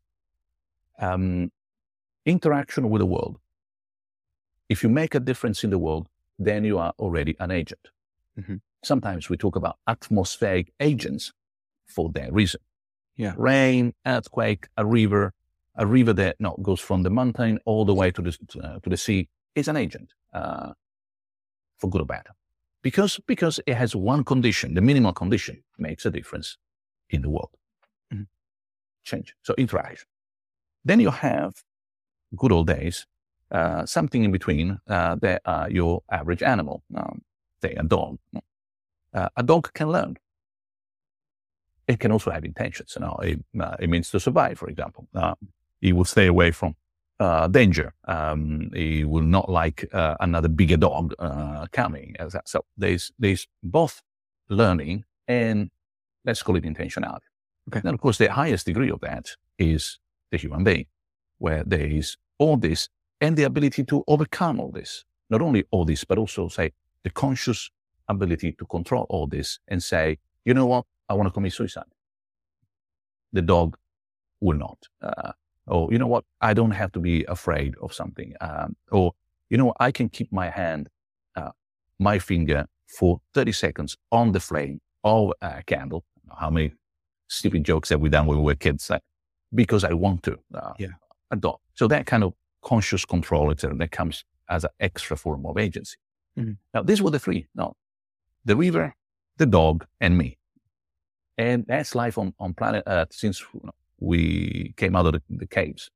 um, 0.99 1.51
interaction 2.25 2.89
with 2.89 2.99
the 2.99 3.05
world. 3.05 3.39
If 4.69 4.83
you 4.83 4.89
make 4.89 5.15
a 5.15 5.19
difference 5.19 5.63
in 5.63 5.69
the 5.69 5.77
world, 5.77 6.07
then 6.39 6.63
you 6.63 6.77
are 6.77 6.93
already 6.97 7.35
an 7.39 7.51
agent. 7.51 7.89
Mhm. 8.39 8.61
Sometimes 8.83 9.29
we 9.29 9.37
talk 9.37 9.55
about 9.55 9.77
atmospheric 9.87 10.73
agents 10.79 11.33
for 11.85 12.09
that 12.13 12.33
reason. 12.33 12.61
Yeah. 13.15 13.33
Rain, 13.37 13.93
earthquake, 14.05 14.67
a 14.77 14.85
river, 14.85 15.33
a 15.75 15.85
river 15.85 16.13
that 16.13 16.37
no, 16.39 16.55
goes 16.61 16.79
from 16.79 17.03
the 17.03 17.09
mountain 17.09 17.59
all 17.65 17.85
the 17.85 17.93
way 17.93 18.11
to 18.11 18.21
the, 18.21 18.37
uh, 18.63 18.79
to 18.79 18.89
the 18.89 18.97
sea 18.97 19.29
is 19.55 19.67
an 19.67 19.77
agent, 19.77 20.13
uh, 20.33 20.73
for 21.81 21.89
good 21.89 22.01
or 22.01 22.05
bad. 22.05 22.27
Because, 22.83 23.19
because 23.27 23.59
it 23.65 23.75
has 23.75 23.95
one 23.95 24.23
condition, 24.23 24.73
the 24.73 24.81
minimal 24.81 25.13
condition 25.13 25.63
makes 25.77 26.05
a 26.05 26.11
difference 26.11 26.57
in 27.09 27.21
the 27.21 27.29
world. 27.29 27.51
Mhm. 28.13 28.27
Change. 29.03 29.35
So 29.41 29.53
interaction. 29.57 30.07
Then 30.85 30.99
you 30.99 31.11
have 31.11 31.53
good 32.35 32.51
old 32.51 32.67
days, 32.67 33.05
uh, 33.51 33.85
something 33.85 34.23
in 34.23 34.31
between 34.31 34.79
uh, 34.87 35.15
that 35.15 35.41
are 35.45 35.69
your 35.69 36.01
average 36.09 36.43
animal. 36.43 36.83
Um, 36.95 37.21
say 37.61 37.73
a 37.75 37.83
dog. 37.83 38.17
Uh, 39.13 39.29
a 39.35 39.43
dog 39.43 39.73
can 39.73 39.89
learn. 39.91 40.15
It 41.87 41.99
can 41.99 42.11
also 42.11 42.31
have 42.31 42.45
intentions. 42.45 42.95
You 42.95 43.01
know, 43.05 43.15
it, 43.21 43.39
uh, 43.59 43.75
it 43.79 43.89
means 43.89 44.09
to 44.11 44.19
survive, 44.19 44.57
for 44.57 44.69
example. 44.69 45.07
Uh, 45.13 45.35
it 45.81 45.93
will 45.93 46.05
stay 46.05 46.27
away 46.27 46.51
from 46.51 46.75
uh, 47.21 47.47
danger. 47.47 47.93
Um, 48.05 48.71
he 48.73 49.03
will 49.05 49.27
not 49.37 49.47
like 49.47 49.87
uh, 49.93 50.15
another 50.19 50.49
bigger 50.49 50.77
dog 50.77 51.13
uh, 51.19 51.67
coming. 51.71 52.15
So 52.45 52.65
there's 52.77 53.11
there's 53.19 53.47
both 53.61 54.01
learning 54.49 55.03
and 55.27 55.69
let's 56.25 56.41
call 56.41 56.55
it 56.55 56.63
intentionality. 56.63 57.29
Okay. 57.67 57.81
And 57.83 57.93
of 57.93 58.01
course, 58.01 58.17
the 58.17 58.31
highest 58.31 58.65
degree 58.65 58.89
of 58.89 59.01
that 59.01 59.25
is 59.59 59.99
the 60.31 60.37
human 60.37 60.63
being, 60.63 60.87
where 61.37 61.63
there 61.63 61.85
is 61.85 62.17
all 62.39 62.57
this 62.57 62.89
and 63.19 63.37
the 63.37 63.43
ability 63.43 63.83
to 63.83 64.03
overcome 64.07 64.59
all 64.59 64.71
this. 64.71 65.05
Not 65.29 65.41
only 65.41 65.63
all 65.71 65.85
this, 65.85 66.03
but 66.03 66.17
also 66.17 66.47
say 66.47 66.71
the 67.03 67.11
conscious 67.11 67.69
ability 68.07 68.53
to 68.53 68.65
control 68.65 69.05
all 69.09 69.27
this 69.27 69.59
and 69.67 69.81
say, 69.81 70.17
you 70.43 70.53
know 70.55 70.65
what, 70.65 70.85
I 71.07 71.13
want 71.13 71.27
to 71.27 71.31
commit 71.31 71.53
suicide. 71.53 71.91
The 73.31 73.43
dog 73.43 73.77
will 74.41 74.57
not. 74.57 74.79
Uh, 75.01 75.33
or, 75.71 75.91
you 75.91 75.97
know 75.97 76.07
what, 76.07 76.23
I 76.41 76.53
don't 76.53 76.71
have 76.71 76.91
to 76.93 76.99
be 76.99 77.23
afraid 77.25 77.75
of 77.81 77.93
something. 77.93 78.33
Um, 78.41 78.75
or, 78.91 79.13
you 79.49 79.57
know, 79.57 79.73
I 79.79 79.91
can 79.91 80.09
keep 80.09 80.31
my 80.31 80.49
hand, 80.49 80.89
uh, 81.35 81.51
my 81.99 82.19
finger 82.19 82.65
for 82.97 83.21
30 83.33 83.51
seconds 83.53 83.97
on 84.11 84.31
the 84.33 84.39
flame 84.39 84.79
of 85.03 85.31
a 85.41 85.63
candle. 85.63 86.03
How 86.39 86.49
many 86.49 86.73
stupid 87.27 87.63
jokes 87.63 87.89
have 87.89 88.01
we 88.01 88.09
done 88.09 88.25
when 88.27 88.37
we 88.37 88.43
were 88.43 88.55
kids? 88.55 88.89
Like, 88.89 89.01
because 89.53 89.83
I 89.83 89.93
want 89.93 90.23
to. 90.23 90.37
Uh, 90.53 90.73
Yeah. 90.77 90.93
A 91.31 91.35
dog. 91.37 91.59
So 91.75 91.87
that 91.87 92.05
kind 92.05 92.23
of 92.23 92.33
conscious 92.61 93.05
control 93.05 93.53
that 93.55 93.91
comes 93.91 94.25
as 94.49 94.65
an 94.65 94.69
extra 94.79 95.15
form 95.15 95.45
of 95.45 95.57
agency. 95.57 95.97
Mhm. 96.37 96.57
Now, 96.73 96.83
these 96.83 97.01
were 97.01 97.09
the 97.11 97.19
three. 97.19 97.47
No, 97.55 97.73
the 98.45 98.55
river, 98.55 98.93
the 99.37 99.45
dog, 99.45 99.85
and 100.01 100.17
me. 100.17 100.37
And 101.37 101.65
that's 101.67 101.95
life 101.95 102.17
on, 102.17 102.33
on 102.37 102.53
planet 102.53 102.83
Earth 102.85 103.13
since 103.13 103.43
we 104.01 104.73
came 104.75 104.95
out 104.95 105.05
of 105.05 105.13
the, 105.13 105.21
the 105.29 105.47
caves. 105.47 105.89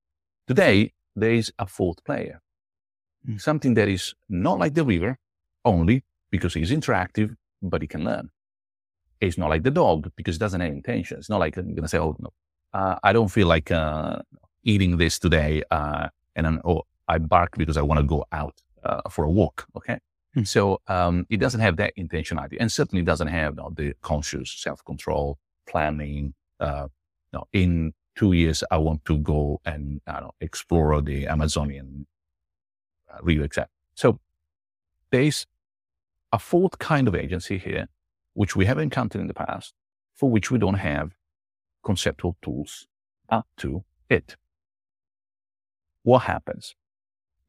Today, 0.48 0.94
there 1.16 1.34
is 1.34 1.52
a 1.60 1.66
fourth 1.66 2.04
player. 2.06 2.42
Mm. 3.28 3.42
Something 3.42 3.74
that 3.74 3.90
is 3.90 4.14
not 4.30 4.60
like 4.60 4.76
the 4.76 4.86
river, 4.86 5.18
only 5.66 6.04
because 6.30 6.54
he's 6.54 6.72
interactive, 6.72 7.36
but 7.62 7.82
he 7.82 7.88
can 7.88 8.04
learn. 8.04 8.30
It's 9.20 9.38
not 9.38 9.50
like 9.50 9.64
the 9.64 9.72
dog 9.72 10.12
because 10.16 10.36
it 10.36 10.40
doesn't 10.40 10.62
have 10.62 10.72
intention. 10.72 11.18
It's 11.18 11.30
not 11.30 11.40
like 11.40 11.58
I'm 11.58 11.70
going 11.70 11.82
to 11.82 11.88
say, 11.88 11.98
oh, 11.98 12.16
no, 12.20 12.32
uh, 12.74 13.00
I 13.04 13.12
don't 13.12 13.30
feel 13.30 13.48
like 13.48 13.72
uh, 13.72 14.18
eating 14.64 14.98
this 14.98 15.18
today. 15.18 15.64
Uh, 15.72 16.10
and 16.36 16.46
then, 16.46 16.62
oh, 16.64 16.84
I 17.08 17.18
bark 17.18 17.58
because 17.58 17.78
I 17.78 17.82
want 17.82 18.00
to 18.00 18.06
go 18.06 18.26
out 18.32 18.62
uh, 18.84 19.02
for 19.10 19.24
a 19.26 19.30
walk. 19.30 19.66
Okay. 19.76 19.98
Mm. 20.36 20.48
So 20.48 20.82
um, 20.88 21.26
it 21.30 21.38
doesn't 21.38 21.62
have 21.62 21.78
that 21.78 21.94
intentionality 21.98 22.58
and 22.60 22.72
certainly 22.72 23.04
doesn't 23.04 23.30
have 23.30 23.56
no, 23.56 23.72
the 23.76 23.94
conscious 24.02 24.52
self 24.52 24.84
control, 24.86 25.40
planning. 25.68 26.36
No, 27.36 27.50
in 27.52 27.94
two 28.16 28.32
years, 28.32 28.64
I 28.72 28.78
want 28.78 29.04
to 29.06 29.18
go 29.18 29.60
and 29.66 30.00
know, 30.08 30.32
explore 30.40 31.02
the 31.02 31.28
Amazonian 31.28 32.08
uh, 33.12 33.18
river, 33.22 33.44
etc. 33.44 33.68
So 33.94 34.20
there's 35.12 35.46
a 36.32 36.40
fourth 36.40 36.80
kind 36.80 37.10
of 37.10 37.14
agency 37.14 37.58
here, 37.58 37.90
which 38.34 38.56
we 38.56 38.66
have 38.66 38.78
encountered 38.78 39.20
in 39.20 39.28
the 39.28 39.34
past, 39.34 39.74
for 40.14 40.30
which 40.30 40.50
we 40.50 40.58
don't 40.58 40.76
have 40.76 41.12
conceptual 41.84 42.38
tools 42.42 42.88
up 43.28 43.48
to 43.58 43.84
it. 44.10 44.38
What 46.04 46.20
happens? 46.20 46.74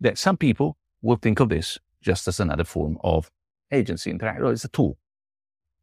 That 0.01 0.19
some 0.19 0.37
people 0.37 0.77
will 1.01 1.17
think 1.17 1.39
of 1.39 1.49
this 1.49 1.79
just 2.03 2.27
as 2.27 2.41
another 2.41 2.65
form 2.65 2.99
of 3.05 3.31
agency 3.71 4.11
interaction. 4.11 4.47
It's 4.47 4.65
a 4.65 4.69
tool. 4.69 4.99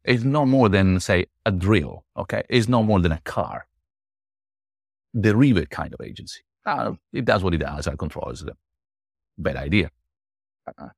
It's 0.04 0.24
no 0.24 0.44
more 0.44 0.68
than, 0.68 1.00
say, 1.00 1.24
a 1.46 1.50
drill. 1.50 2.04
Okay. 2.18 2.42
It's 2.50 2.68
no 2.68 2.82
more 2.82 3.00
than 3.00 3.12
a 3.12 3.20
car. 3.20 3.66
The 5.14 5.34
river 5.36 5.64
kind 5.66 5.94
of 5.94 6.00
agency. 6.04 6.40
Uh, 6.66 6.92
it 7.12 7.24
does 7.24 7.42
what 7.42 7.54
it 7.54 7.58
does. 7.58 7.86
I 7.86 7.94
control 7.96 8.30
it. 8.30 8.40
bad 9.38 9.56
idea. 9.56 9.90
Uh, 10.66 10.88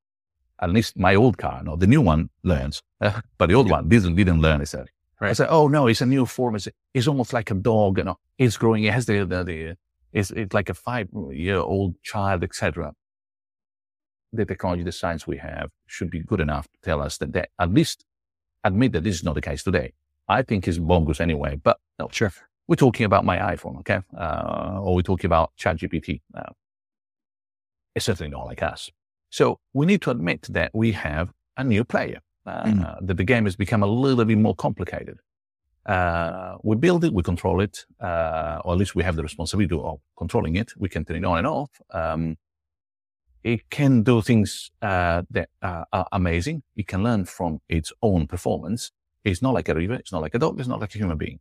at 0.60 0.70
least 0.70 0.96
my 0.98 1.14
old 1.14 1.36
car, 1.36 1.62
no, 1.62 1.76
the 1.76 1.86
new 1.86 2.00
one 2.00 2.30
learns, 2.42 2.82
uh, 3.00 3.20
but 3.38 3.48
the 3.48 3.54
old 3.54 3.68
one 3.70 3.88
didn't, 3.88 4.14
didn't 4.16 4.40
learn. 4.40 4.60
I 4.62 4.84
Right. 5.20 5.36
said, 5.36 5.48
oh 5.50 5.68
no, 5.68 5.86
it's 5.86 6.00
a 6.02 6.06
new 6.06 6.26
form. 6.26 6.56
It's, 6.56 6.68
it's 6.94 7.08
almost 7.08 7.32
like 7.32 7.50
a 7.50 7.54
dog, 7.54 7.98
you 7.98 8.04
know, 8.04 8.18
it's 8.38 8.56
growing. 8.58 8.84
It 8.84 8.92
has 8.92 9.06
the, 9.06 9.24
the, 9.24 9.44
the 9.44 9.76
it's, 10.12 10.30
it's 10.30 10.52
like 10.54 10.68
a 10.68 10.74
five 10.74 11.08
year 11.30 11.56
old 11.56 11.94
child, 12.02 12.44
etc. 12.44 12.92
The 14.32 14.44
technology, 14.44 14.82
the 14.82 14.92
science 14.92 15.26
we 15.26 15.38
have 15.38 15.70
should 15.86 16.10
be 16.10 16.20
good 16.20 16.40
enough 16.40 16.68
to 16.68 16.78
tell 16.82 17.00
us 17.00 17.16
that, 17.18 17.32
that 17.32 17.48
at 17.58 17.72
least 17.72 18.04
admit 18.62 18.92
that 18.92 19.04
this 19.04 19.14
is 19.16 19.24
not 19.24 19.34
the 19.34 19.40
case 19.40 19.62
today. 19.62 19.92
I 20.28 20.42
think 20.42 20.68
it's 20.68 20.78
bogus 20.78 21.20
anyway, 21.20 21.58
but 21.62 21.78
no, 21.98 22.08
Sure. 22.12 22.32
We're 22.68 22.76
talking 22.76 23.06
about 23.06 23.24
my 23.24 23.38
iPhone, 23.38 23.78
okay? 23.80 24.00
Uh, 24.16 24.80
or 24.82 24.94
we're 24.96 25.02
talking 25.02 25.28
about 25.28 25.52
ChatGPT. 25.58 26.20
Uh, 26.34 26.52
it's 27.94 28.04
certainly 28.06 28.30
not 28.30 28.46
like 28.46 28.62
us. 28.62 28.90
So 29.30 29.58
we 29.72 29.86
need 29.86 30.02
to 30.02 30.10
admit 30.10 30.42
that 30.50 30.70
we 30.74 30.92
have 30.92 31.32
a 31.56 31.64
new 31.64 31.84
player, 31.84 32.20
uh, 32.44 32.64
Mhm. 32.64 33.06
that 33.06 33.16
the 33.16 33.24
game 33.24 33.44
has 33.44 33.56
become 33.56 33.82
a 33.82 33.86
little 33.86 34.24
bit 34.24 34.38
more 34.38 34.54
complicated. 34.54 35.18
Uh, 35.86 36.58
we 36.64 36.74
build 36.76 37.04
it, 37.04 37.12
we 37.12 37.22
control 37.22 37.60
it, 37.60 37.86
uh, 38.00 38.60
or 38.64 38.72
at 38.72 38.78
least 38.78 38.94
we 38.96 39.04
have 39.04 39.16
the 39.16 39.22
responsibility 39.22 39.74
of 39.76 40.00
controlling 40.16 40.56
it. 40.56 40.72
We 40.76 40.88
can 40.88 41.04
turn 41.04 41.16
it 41.18 41.24
on 41.24 41.38
and 41.38 41.46
off. 41.46 41.70
Um, 41.90 42.36
it 43.44 43.70
can 43.70 44.02
do 44.02 44.20
things 44.22 44.72
uh, 44.82 45.22
that 45.30 45.48
are 45.62 46.06
amazing. 46.10 46.64
It 46.74 46.88
can 46.88 47.04
learn 47.04 47.24
from 47.26 47.60
its 47.68 47.92
own 48.02 48.26
performance. 48.26 48.90
It's 49.22 49.40
not 49.40 49.54
like 49.54 49.68
a 49.68 49.74
river. 49.74 49.94
It's 49.94 50.10
not 50.12 50.22
like 50.22 50.34
a 50.34 50.38
dog. 50.40 50.58
It's 50.58 50.68
not 50.68 50.80
like 50.80 50.94
a 50.96 50.98
human 50.98 51.16
being. 51.16 51.38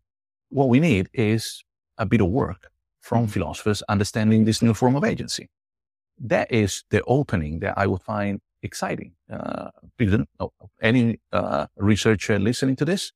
What 0.56 0.70
we 0.70 0.80
need 0.80 1.10
is 1.14 1.66
a 1.98 2.06
bit 2.06 2.22
of 2.22 2.30
work 2.30 2.72
from 3.02 3.28
philosophers 3.28 3.84
understanding 3.90 4.46
this 4.46 4.62
new 4.62 4.74
form 4.74 4.96
of 4.96 5.04
agency. 5.04 5.50
That 6.18 6.50
is 6.50 6.86
the 6.92 7.04
opening 7.04 7.60
that 7.60 7.74
I 7.78 7.88
would 7.88 8.02
find 8.02 8.40
exciting. 8.62 9.12
Uh, 9.30 9.72
any 10.82 11.20
uh, 11.34 11.66
researcher 11.76 12.40
listening 12.40 12.78
to 12.78 12.86
this, 12.86 13.12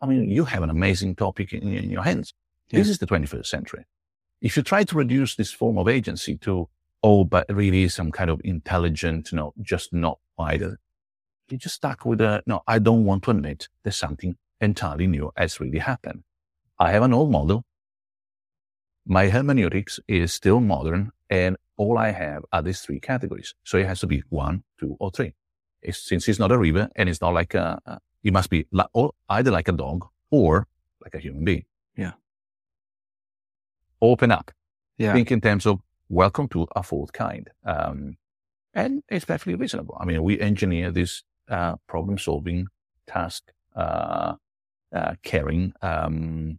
I 0.00 0.06
mean, 0.06 0.30
you 0.30 0.46
have 0.46 0.62
an 0.62 0.70
amazing 0.70 1.16
topic 1.16 1.52
in, 1.52 1.70
in 1.70 1.90
your 1.90 2.02
hands. 2.02 2.32
This 2.70 2.88
is 2.88 2.96
the 2.96 3.06
21st 3.06 3.44
century. 3.44 3.84
If 4.40 4.56
you 4.56 4.62
try 4.62 4.84
to 4.84 4.96
reduce 4.96 5.34
this 5.34 5.52
form 5.52 5.76
of 5.76 5.86
agency 5.86 6.38
to, 6.38 6.66
oh, 7.02 7.24
but 7.24 7.44
really 7.50 7.90
some 7.90 8.10
kind 8.10 8.30
of 8.30 8.40
intelligent, 8.42 9.32
you 9.32 9.36
know, 9.36 9.52
just 9.60 9.92
not 9.92 10.18
wider, 10.38 10.78
you're 11.50 11.58
just 11.58 11.74
stuck 11.74 12.06
with 12.06 12.22
a, 12.22 12.42
no, 12.46 12.62
I 12.66 12.78
don't 12.78 13.04
want 13.04 13.24
to 13.24 13.32
admit 13.32 13.68
there's 13.82 13.96
something 13.96 14.36
entirely 14.62 15.06
new 15.06 15.30
has 15.36 15.60
really 15.60 15.80
happened. 15.80 16.22
I 16.80 16.92
have 16.92 17.02
an 17.02 17.12
old 17.12 17.30
model. 17.30 17.66
My 19.04 19.28
hermeneutics 19.28 20.00
is 20.08 20.32
still 20.32 20.60
modern 20.60 21.12
and 21.28 21.58
all 21.76 21.98
I 21.98 22.10
have 22.12 22.42
are 22.54 22.62
these 22.62 22.80
three 22.80 23.00
categories. 23.00 23.54
So 23.64 23.76
it 23.76 23.86
has 23.86 24.00
to 24.00 24.06
be 24.06 24.22
one, 24.30 24.64
two, 24.78 24.96
or 24.98 25.10
three. 25.10 25.34
It's, 25.82 25.98
since 25.98 26.26
it's 26.26 26.38
not 26.38 26.50
a 26.50 26.56
river 26.58 26.88
and 26.96 27.08
it's 27.10 27.20
not 27.20 27.34
like 27.34 27.52
a, 27.52 27.78
a 27.84 27.98
it 28.22 28.32
must 28.32 28.48
be 28.48 28.66
like, 28.72 28.88
or 28.94 29.12
either 29.28 29.50
like 29.50 29.68
a 29.68 29.72
dog 29.72 30.06
or 30.30 30.66
like 31.02 31.14
a 31.14 31.18
human 31.18 31.44
being. 31.44 31.64
Yeah. 31.96 32.12
Open 34.00 34.30
up. 34.30 34.50
Yeah. 34.96 35.12
Think 35.12 35.30
in 35.30 35.42
terms 35.42 35.66
of 35.66 35.80
welcome 36.08 36.48
to 36.48 36.66
a 36.74 36.82
fourth 36.82 37.12
kind. 37.12 37.50
Um, 37.62 38.16
and 38.72 39.02
it's 39.10 39.26
perfectly 39.26 39.54
reasonable. 39.54 39.98
I 40.00 40.06
mean, 40.06 40.22
we 40.22 40.40
engineer 40.40 40.90
this 40.90 41.24
uh, 41.48 41.76
problem 41.86 42.16
solving 42.16 42.68
task, 43.06 43.52
uh, 43.76 44.36
uh, 44.94 45.14
caring 45.22 45.74
um, 45.82 46.58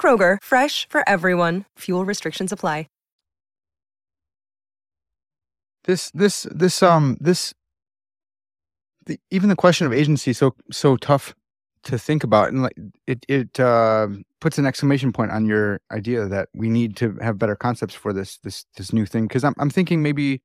Kroger, 0.00 0.38
fresh 0.42 0.88
for 0.88 1.06
everyone. 1.08 1.64
Fuel 1.78 2.04
restrictions 2.04 2.52
apply. 2.52 2.86
this 5.88 6.10
this 6.12 6.46
this 6.52 6.82
um 6.82 7.16
this 7.18 7.54
the, 9.06 9.18
even 9.30 9.48
the 9.48 9.56
question 9.56 9.86
of 9.86 9.92
agency 9.92 10.30
is 10.30 10.38
so 10.38 10.54
so 10.70 10.96
tough 10.96 11.34
to 11.82 11.98
think 11.98 12.22
about 12.22 12.48
and 12.48 12.62
like 12.62 12.76
it 13.06 13.24
it 13.26 13.58
uh, 13.58 14.06
puts 14.40 14.58
an 14.58 14.66
exclamation 14.66 15.12
point 15.12 15.30
on 15.30 15.46
your 15.46 15.80
idea 15.90 16.26
that 16.26 16.50
we 16.54 16.68
need 16.68 16.94
to 16.96 17.16
have 17.22 17.38
better 17.38 17.56
concepts 17.56 17.94
for 17.94 18.12
this 18.12 18.38
this 18.44 18.66
this 18.76 18.92
new 18.92 19.06
thing 19.06 19.26
because 19.26 19.44
I'm 19.44 19.54
I'm 19.58 19.70
thinking 19.70 20.02
maybe 20.02 20.42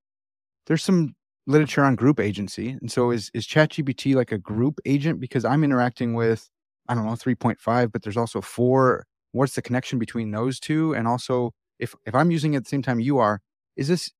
there's 0.67 0.83
some 0.83 1.13
literature 1.45 1.83
on 1.83 1.95
group 1.95 2.21
agency 2.21 2.69
and 2.69 2.89
so 2.89 3.11
is 3.11 3.29
is 3.33 3.45
ChatGPT 3.45 4.15
like 4.15 4.31
a 4.31 4.37
group 4.37 4.79
agent 4.85 5.19
because 5.19 5.43
I'm 5.43 5.63
interacting 5.65 6.13
with 6.13 6.49
I 6.87 6.95
don't 6.95 7.05
know 7.05 7.11
3.5 7.11 7.91
but 7.91 8.03
there's 8.03 8.17
also 8.17 8.39
4 8.39 9.05
what's 9.33 9.55
the 9.55 9.61
connection 9.61 9.99
between 9.99 10.31
those 10.31 10.59
two 10.59 10.93
and 10.95 11.07
also 11.07 11.51
if 11.79 11.93
if 12.05 12.15
I'm 12.15 12.31
using 12.31 12.53
it 12.53 12.57
at 12.57 12.63
the 12.63 12.69
same 12.69 12.81
time 12.81 12.99
you 12.99 13.19
are 13.19 13.41
is 13.75 13.87
this 13.87 14.11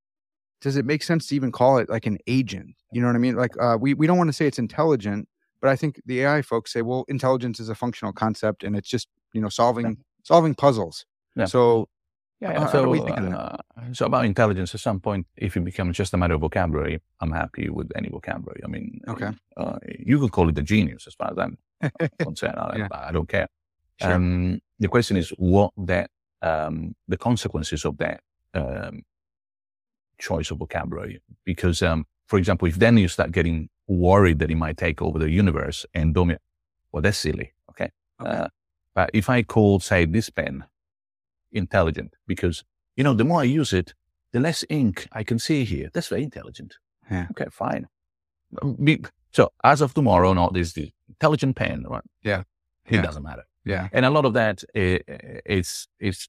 does 0.64 0.78
it 0.78 0.86
make 0.86 1.04
sense 1.04 1.28
to 1.28 1.36
even 1.36 1.52
call 1.52 1.78
it 1.78 1.90
like 1.90 2.06
an 2.06 2.18
agent? 2.26 2.76
You 2.94 3.02
know 3.02 3.08
what 3.08 3.18
I 3.18 3.20
mean? 3.20 3.36
Like 3.36 3.52
uh, 3.60 3.78
we 3.80 3.94
we 3.94 4.08
don't 4.08 4.18
want 4.18 4.30
to 4.30 4.34
say 4.34 4.48
it's 4.48 4.60
intelligent, 4.60 5.28
but 5.62 5.70
I 5.70 5.76
think 5.76 6.02
the 6.06 6.22
AI 6.22 6.42
folks 6.42 6.72
say, 6.72 6.82
well, 6.82 7.04
intelligence 7.10 7.60
is 7.60 7.70
a 7.70 7.76
functional 7.76 8.14
concept, 8.14 8.64
and 8.64 8.76
it's 8.76 8.90
just 8.90 9.08
you 9.34 9.42
know 9.42 9.50
solving 9.50 9.86
yeah. 9.86 9.94
solving 10.24 10.56
puzzles. 10.56 11.06
Yeah. 11.36 11.46
So 11.46 11.90
yeah, 12.40 12.54
yeah. 12.54 12.68
so 12.68 12.94
uh, 12.94 13.58
so 13.92 14.06
about 14.06 14.26
intelligence, 14.26 14.74
at 14.74 14.82
some 14.82 15.00
point, 15.00 15.28
if 15.36 15.56
it 15.58 15.64
becomes 15.64 15.98
just 15.98 16.14
a 16.14 16.18
matter 16.18 16.34
of 16.34 16.42
vocabulary, 16.42 17.02
I'm 17.20 17.32
happy 17.32 17.70
with 17.70 17.92
any 17.96 18.10
vocabulary. 18.10 18.62
I 18.64 18.68
mean, 18.68 19.02
okay, 19.08 19.32
uh, 19.58 19.80
you 20.00 20.20
could 20.20 20.32
call 20.32 20.50
it 20.50 20.58
a 20.58 20.62
genius 20.62 21.08
as 21.08 21.14
far 21.14 21.32
as 21.32 21.38
I'm 21.38 21.58
concerned. 22.20 22.56
I, 22.58 22.78
yeah. 22.78 22.88
I, 22.92 23.12
don't 23.12 23.28
care. 23.28 23.48
Sure. 24.02 24.14
Um, 24.14 24.60
the 24.80 24.88
question 24.88 25.18
is 25.18 25.30
what 25.38 25.72
that 25.78 26.10
um, 26.42 26.96
the 27.08 27.18
consequences 27.18 27.86
of 27.86 27.98
that 27.98 28.22
um, 28.54 29.04
choice 30.20 30.52
of 30.52 30.58
vocabulary. 30.58 31.22
Because, 31.46 31.82
um, 31.82 32.06
for 32.28 32.38
example, 32.38 32.68
if 32.68 32.76
then 32.76 32.98
you 32.98 33.08
start 33.08 33.32
getting 33.32 33.70
worried 33.88 34.40
that 34.40 34.52
it 34.52 34.56
might 34.56 34.78
take 34.78 35.02
over 35.02 35.20
the 35.20 35.30
universe 35.30 35.86
and 35.94 36.14
dominate, 36.14 36.42
well, 36.92 37.02
that's 37.02 37.18
silly. 37.18 37.54
Okay. 37.70 37.90
okay. 38.22 38.32
Uh, 38.32 38.48
but 38.94 39.10
if 39.14 39.30
I 39.30 39.42
call, 39.44 39.80
say, 39.80 40.06
this 40.06 40.30
pen 40.30 40.66
intelligent, 41.52 42.16
because, 42.28 42.64
you 42.96 43.04
know, 43.04 43.14
the 43.14 43.24
more 43.24 43.42
I 43.42 43.46
use 43.46 43.74
it, 43.74 43.94
the 44.32 44.40
less 44.40 44.64
ink 44.70 45.08
I 45.12 45.24
can 45.24 45.40
see 45.40 45.64
here. 45.64 45.90
That's 45.94 46.08
very 46.08 46.24
intelligent. 46.24 46.76
Yeah. 47.10 47.28
Okay, 47.32 47.46
fine. 47.52 47.88
So 49.32 49.52
as 49.64 49.82
of 49.82 49.94
tomorrow, 49.94 50.34
no, 50.34 50.50
this 50.54 50.74
the 50.74 50.92
intelligent 51.10 51.56
pen, 51.56 51.86
right? 51.88 52.04
Yeah. 52.24 52.44
It 52.86 52.96
yeah. 52.96 53.02
doesn't 53.02 53.24
matter. 53.24 53.44
Yeah. 53.66 53.88
And 53.92 54.06
a 54.06 54.10
lot 54.10 54.26
of 54.26 54.34
that 54.34 54.64
eh, 54.76 55.00
eh, 55.08 55.40
is, 55.46 55.88
is 56.00 56.28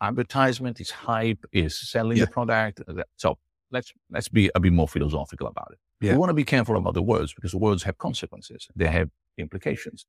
advertisement, 0.00 0.80
is 0.80 0.90
hype, 0.90 1.44
is 1.52 1.78
selling 1.78 2.18
yeah. 2.18 2.24
the 2.24 2.30
product. 2.30 2.82
Uh, 2.86 3.02
so 3.16 3.38
let's 3.70 3.92
let's 4.10 4.28
be 4.28 4.50
a 4.54 4.60
bit 4.60 4.72
more 4.72 4.88
philosophical 4.88 5.46
about 5.46 5.68
it. 5.72 5.78
Yeah. 6.00 6.12
We 6.12 6.18
want 6.18 6.30
to 6.30 6.34
be 6.34 6.44
careful 6.44 6.76
about 6.76 6.94
the 6.94 7.02
words 7.02 7.32
because 7.34 7.54
words 7.54 7.82
have 7.84 7.98
consequences. 7.98 8.68
They 8.76 8.88
have 8.88 9.08
implications. 9.38 10.06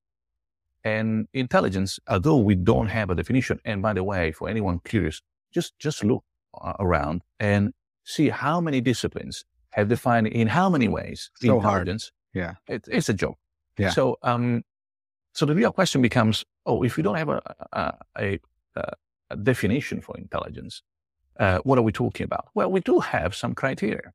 And 0.83 1.27
intelligence, 1.33 1.99
although 2.07 2.37
we 2.37 2.55
don't 2.55 2.87
have 2.87 3.09
a 3.09 3.15
definition, 3.15 3.59
and 3.65 3.81
by 3.81 3.93
the 3.93 4.03
way, 4.03 4.31
for 4.31 4.47
anyone 4.49 4.79
curious, 4.85 5.21
just 5.51 5.77
just 5.79 6.03
look 6.03 6.23
uh, 6.61 6.73
around 6.79 7.23
and 7.39 7.73
see 8.03 8.29
how 8.29 8.61
many 8.61 8.81
disciplines 8.81 9.45
have 9.71 9.87
defined 9.87 10.27
in 10.27 10.47
how 10.47 10.69
many 10.69 10.87
ways 10.87 11.31
so 11.35 11.55
intelligence. 11.55 12.11
Hard. 12.35 12.57
Yeah, 12.69 12.75
it, 12.75 12.87
it's 12.87 13.09
a 13.09 13.13
joke. 13.13 13.37
Yeah. 13.79 13.89
So 13.89 14.17
um, 14.21 14.63
so 15.33 15.45
the 15.45 15.55
real 15.55 15.71
question 15.71 16.01
becomes: 16.01 16.45
Oh, 16.65 16.83
if 16.83 16.97
we 16.97 17.03
don't 17.03 17.15
have 17.17 17.29
a 17.29 17.41
a, 17.73 17.93
a, 18.17 18.39
a 19.29 19.35
definition 19.37 20.01
for 20.01 20.17
intelligence, 20.17 20.81
uh, 21.39 21.59
what 21.59 21.77
are 21.77 21.83
we 21.83 21.91
talking 21.91 22.23
about? 22.23 22.47
Well, 22.53 22.71
we 22.71 22.79
do 22.79 22.99
have 22.99 23.35
some 23.35 23.53
criteria. 23.53 24.13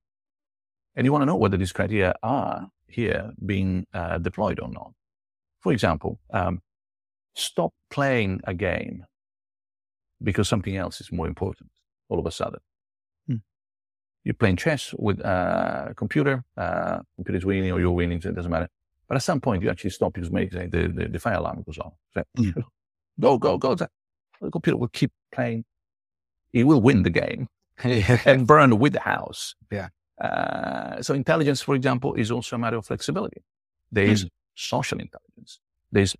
And 0.96 1.05
you 1.05 1.12
want 1.12 1.22
to 1.22 1.26
know 1.26 1.36
whether 1.36 1.57
these 1.57 1.72
criteria 1.72 2.14
are 2.22 2.68
here 2.88 3.32
being 3.46 3.86
uh, 3.94 4.18
deployed 4.18 4.59
or 4.61 4.68
not. 4.68 4.92
For 5.61 5.72
example, 5.72 6.18
um, 6.30 6.61
stop 7.34 7.72
playing 7.90 8.40
a 8.44 8.55
game 8.55 9.05
because 10.22 10.48
something 10.48 10.76
else 10.76 11.01
is 11.01 11.12
more 11.12 11.26
important 11.26 11.70
all 12.09 12.18
of 12.18 12.26
a 12.26 12.30
sudden. 12.30 12.61
Hmm. 13.26 13.36
You're 14.24 14.34
playing 14.34 14.57
chess 14.57 14.94
with 14.98 15.24
uh, 15.24 15.86
a 15.90 15.94
computer, 15.94 16.44
uh, 16.57 16.98
computer's 17.16 17.46
winning 17.46 17.70
or 17.70 17.80
you're 17.80 17.92
winning, 17.92 18.20
so 18.20 18.30
it 18.30 18.34
doesn't 18.34 18.51
matter. 18.51 18.68
But 19.11 19.16
at 19.16 19.24
some 19.24 19.40
point, 19.40 19.64
you 19.64 19.70
actually 19.70 19.90
stop 19.90 20.14
because 20.14 20.30
maybe 20.30 20.56
the, 20.56 20.86
the, 20.86 21.08
the 21.08 21.18
fire 21.18 21.34
alarm 21.34 21.64
goes 21.66 21.78
off. 21.78 21.94
So, 22.14 22.22
hmm. 22.36 22.50
go, 23.20 23.38
go, 23.38 23.58
go. 23.58 23.74
The 23.74 23.88
computer 24.52 24.76
will 24.76 24.86
keep 24.86 25.11
playing. 25.32 25.64
He 26.52 26.62
will 26.62 26.80
win 26.80 27.02
the 27.02 27.11
game 27.11 27.48
and 27.82 28.46
burn 28.46 28.78
with 28.78 28.92
the 28.92 29.00
house. 29.00 29.56
Yeah. 29.68 29.88
Uh, 30.20 31.02
so 31.02 31.12
intelligence, 31.14 31.61
for 31.61 31.74
example, 31.74 32.14
is 32.14 32.30
also 32.30 32.54
a 32.54 32.58
matter 32.61 32.76
of 32.76 32.86
flexibility. 32.86 33.42
There 33.90 34.04
is 34.04 34.26
mm. 34.26 34.28
social 34.54 35.00
intelligence. 35.00 35.58
There's 35.90 36.14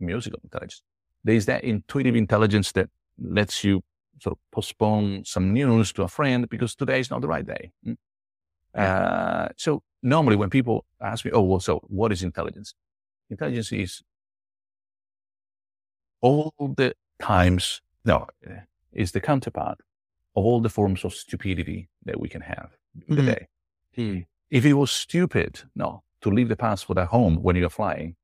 musical 0.00 0.40
intelligence. 0.42 0.82
There's 1.22 1.46
that 1.46 1.62
intuitive 1.62 2.16
intelligence 2.16 2.72
that 2.72 2.88
lets 3.20 3.62
you 3.62 3.82
sort 4.20 4.36
of 4.36 4.38
postpone 4.50 5.26
some 5.26 5.52
news 5.52 5.92
to 5.92 6.02
a 6.02 6.08
friend 6.08 6.48
because 6.48 6.74
today 6.74 6.98
is 6.98 7.08
not 7.08 7.20
the 7.20 7.28
right 7.28 7.46
day. 7.46 7.70
Mm. 7.86 7.96
Uh, 8.74 9.48
so 9.56 9.84
normally 10.02 10.36
when 10.36 10.50
people 10.50 10.84
ask 11.00 11.24
me, 11.24 11.30
oh, 11.32 11.42
well, 11.42 11.60
so 11.60 11.80
what 11.88 12.12
is 12.12 12.22
intelligence? 12.22 12.74
Intelligence 13.30 13.72
is 13.72 14.02
all 16.20 16.52
the 16.76 16.94
times, 17.20 17.80
no, 18.04 18.26
is 18.92 19.12
the 19.12 19.20
counterpart 19.20 19.78
of 20.36 20.44
all 20.44 20.60
the 20.60 20.68
forms 20.68 21.04
of 21.04 21.14
stupidity 21.14 21.88
that 22.04 22.20
we 22.20 22.28
can 22.28 22.40
have 22.40 22.70
mm-hmm. 22.98 23.16
today. 23.16 23.48
Mm. 23.96 24.26
If 24.50 24.64
it 24.64 24.74
was 24.74 24.90
stupid, 24.90 25.60
no, 25.74 26.02
to 26.22 26.30
leave 26.30 26.48
the 26.48 26.56
passport 26.56 26.98
at 26.98 27.08
home 27.08 27.42
when 27.42 27.56
you're 27.56 27.68
flying, 27.68 28.16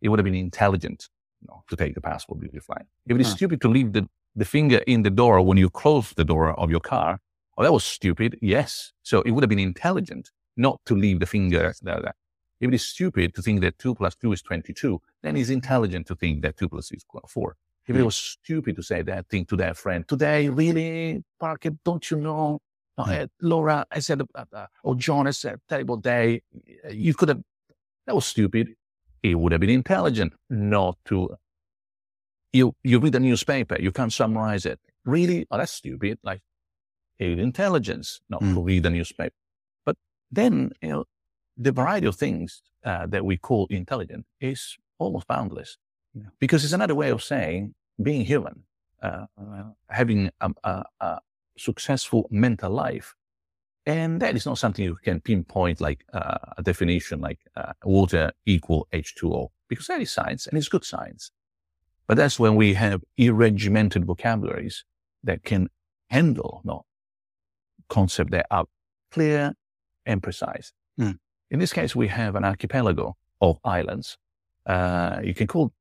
it 0.00 0.08
would 0.08 0.18
have 0.18 0.24
been 0.24 0.34
intelligent 0.34 1.08
no, 1.46 1.64
to 1.68 1.76
take 1.76 1.94
the 1.94 2.00
passport 2.00 2.40
when 2.40 2.50
you're 2.52 2.62
flying. 2.62 2.86
If 3.06 3.16
it 3.16 3.20
is 3.20 3.28
huh. 3.28 3.36
stupid 3.36 3.60
to 3.62 3.68
leave 3.68 3.92
the, 3.92 4.08
the 4.34 4.44
finger 4.44 4.78
in 4.86 5.02
the 5.02 5.10
door 5.10 5.40
when 5.42 5.58
you 5.58 5.70
close 5.70 6.12
the 6.12 6.24
door 6.24 6.58
of 6.58 6.70
your 6.70 6.80
car, 6.80 7.20
oh, 7.56 7.62
that 7.62 7.72
was 7.72 7.84
stupid. 7.84 8.38
Yes. 8.40 8.92
So 9.02 9.22
it 9.22 9.30
would 9.30 9.42
have 9.42 9.48
been 9.48 9.58
intelligent 9.58 10.30
not 10.56 10.80
to 10.86 10.94
leave 10.94 11.20
the 11.20 11.26
finger 11.26 11.74
there. 11.82 12.14
If 12.60 12.68
it 12.68 12.74
is 12.74 12.86
stupid 12.86 13.34
to 13.34 13.42
think 13.42 13.60
that 13.60 13.78
2 13.78 13.94
plus 13.94 14.16
2 14.16 14.32
is 14.32 14.42
22, 14.42 15.00
then 15.22 15.36
it's 15.36 15.50
intelligent 15.50 16.06
to 16.06 16.14
think 16.14 16.42
that 16.42 16.56
2 16.56 16.68
plus 16.68 16.88
2 16.88 16.96
is 16.96 17.04
4. 17.28 17.56
If 17.86 17.94
it 17.94 18.02
was 18.02 18.16
stupid 18.16 18.76
to 18.76 18.82
say 18.82 19.02
that 19.02 19.28
thing 19.28 19.44
to 19.46 19.56
their 19.56 19.74
friend 19.74 20.06
today, 20.08 20.48
really, 20.48 21.22
Parker, 21.38 21.70
don't 21.84 22.10
you 22.10 22.16
know? 22.16 22.60
Uh, 22.98 23.26
Laura, 23.42 23.84
I 23.90 24.00
said, 24.00 24.22
uh, 24.34 24.44
uh, 24.52 24.66
oh, 24.82 24.94
John, 24.94 25.26
I 25.26 25.30
said, 25.30 25.60
terrible 25.68 25.98
day. 25.98 26.40
You 26.90 27.14
could 27.14 27.28
have, 27.28 27.42
that 28.06 28.14
was 28.14 28.26
stupid. 28.26 28.70
It 29.22 29.34
would 29.34 29.52
have 29.52 29.60
been 29.60 29.70
intelligent 29.70 30.32
not 30.48 30.96
to. 31.06 31.36
You, 32.52 32.74
you 32.82 32.98
read 32.98 33.12
the 33.12 33.20
newspaper, 33.20 33.76
you 33.78 33.92
can't 33.92 34.12
summarize 34.12 34.64
it. 34.64 34.80
Really? 35.04 35.46
Oh, 35.50 35.58
that's 35.58 35.72
stupid. 35.72 36.18
Like, 36.22 36.40
it's 37.18 37.40
intelligence 37.40 38.20
not 38.30 38.42
mm. 38.42 38.54
to 38.54 38.62
read 38.62 38.82
the 38.82 38.90
newspaper. 38.90 39.34
Then, 40.30 40.72
you 40.82 40.88
know, 40.88 41.04
the 41.56 41.72
variety 41.72 42.06
of 42.06 42.16
things 42.16 42.62
uh, 42.84 43.06
that 43.06 43.24
we 43.24 43.36
call 43.36 43.66
intelligent 43.70 44.26
is 44.40 44.76
almost 44.98 45.26
boundless. 45.26 45.78
Because 46.38 46.64
it's 46.64 46.72
another 46.72 46.94
way 46.94 47.10
of 47.10 47.22
saying 47.22 47.74
being 48.02 48.24
human, 48.24 48.62
uh, 49.02 49.26
uh, 49.38 49.64
having 49.90 50.30
a, 50.40 50.50
a, 50.64 50.84
a, 51.00 51.18
successful 51.58 52.26
mental 52.30 52.70
life. 52.70 53.14
And 53.86 54.20
that 54.20 54.34
is 54.36 54.46
not 54.46 54.58
something 54.58 54.84
you 54.84 54.96
can 55.02 55.20
pinpoint 55.20 55.80
like 55.80 56.04
uh, 56.12 56.38
a 56.58 56.62
definition 56.62 57.20
like 57.20 57.38
uh, 57.56 57.72
water 57.84 58.32
equal 58.44 58.88
H2O, 58.92 59.48
because 59.68 59.86
that 59.86 60.00
is 60.00 60.10
science 60.10 60.46
and 60.46 60.58
it's 60.58 60.68
good 60.68 60.84
science. 60.84 61.30
But 62.06 62.16
that's 62.16 62.38
when 62.38 62.56
we 62.56 62.74
have 62.74 63.02
irregimented 63.16 64.04
vocabularies 64.04 64.84
that 65.24 65.44
can 65.44 65.68
handle 66.10 66.60
no, 66.64 66.84
concepts 67.88 68.32
that 68.32 68.46
are 68.50 68.66
clear 69.10 69.54
and 70.06 70.22
precise. 70.22 70.72
Mm. 70.98 71.18
In 71.50 71.58
this 71.58 71.72
case, 71.72 71.94
we 71.94 72.08
have 72.08 72.34
an 72.36 72.44
archipelago 72.44 73.16
of 73.40 73.58
islands. 73.64 74.16
Uh, 74.64 75.20
you 75.22 75.34
can 75.34 75.46
call 75.46 75.72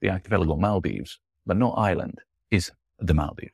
the 0.00 0.10
archipelago 0.10 0.56
Maldives, 0.56 1.18
but 1.46 1.56
no 1.56 1.72
island 1.72 2.18
is 2.50 2.70
the 2.98 3.14
Maldives. 3.14 3.52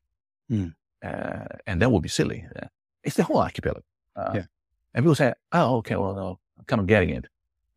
Mm. 0.50 0.74
uh, 1.04 1.44
and 1.66 1.82
that 1.82 1.90
would 1.90 2.02
be 2.02 2.08
silly. 2.08 2.46
Uh, 2.56 2.66
it's 3.02 3.16
the 3.16 3.22
whole 3.24 3.38
archipelago. 3.38 3.82
Uh, 4.16 4.30
Yeah. 4.34 4.44
And 4.94 5.04
people 5.04 5.14
say, 5.14 5.34
oh, 5.52 5.76
okay, 5.76 5.96
well, 5.96 6.14
no, 6.14 6.38
I'm 6.58 6.64
kind 6.64 6.80
of 6.80 6.86
getting 6.86 7.10
it. 7.10 7.26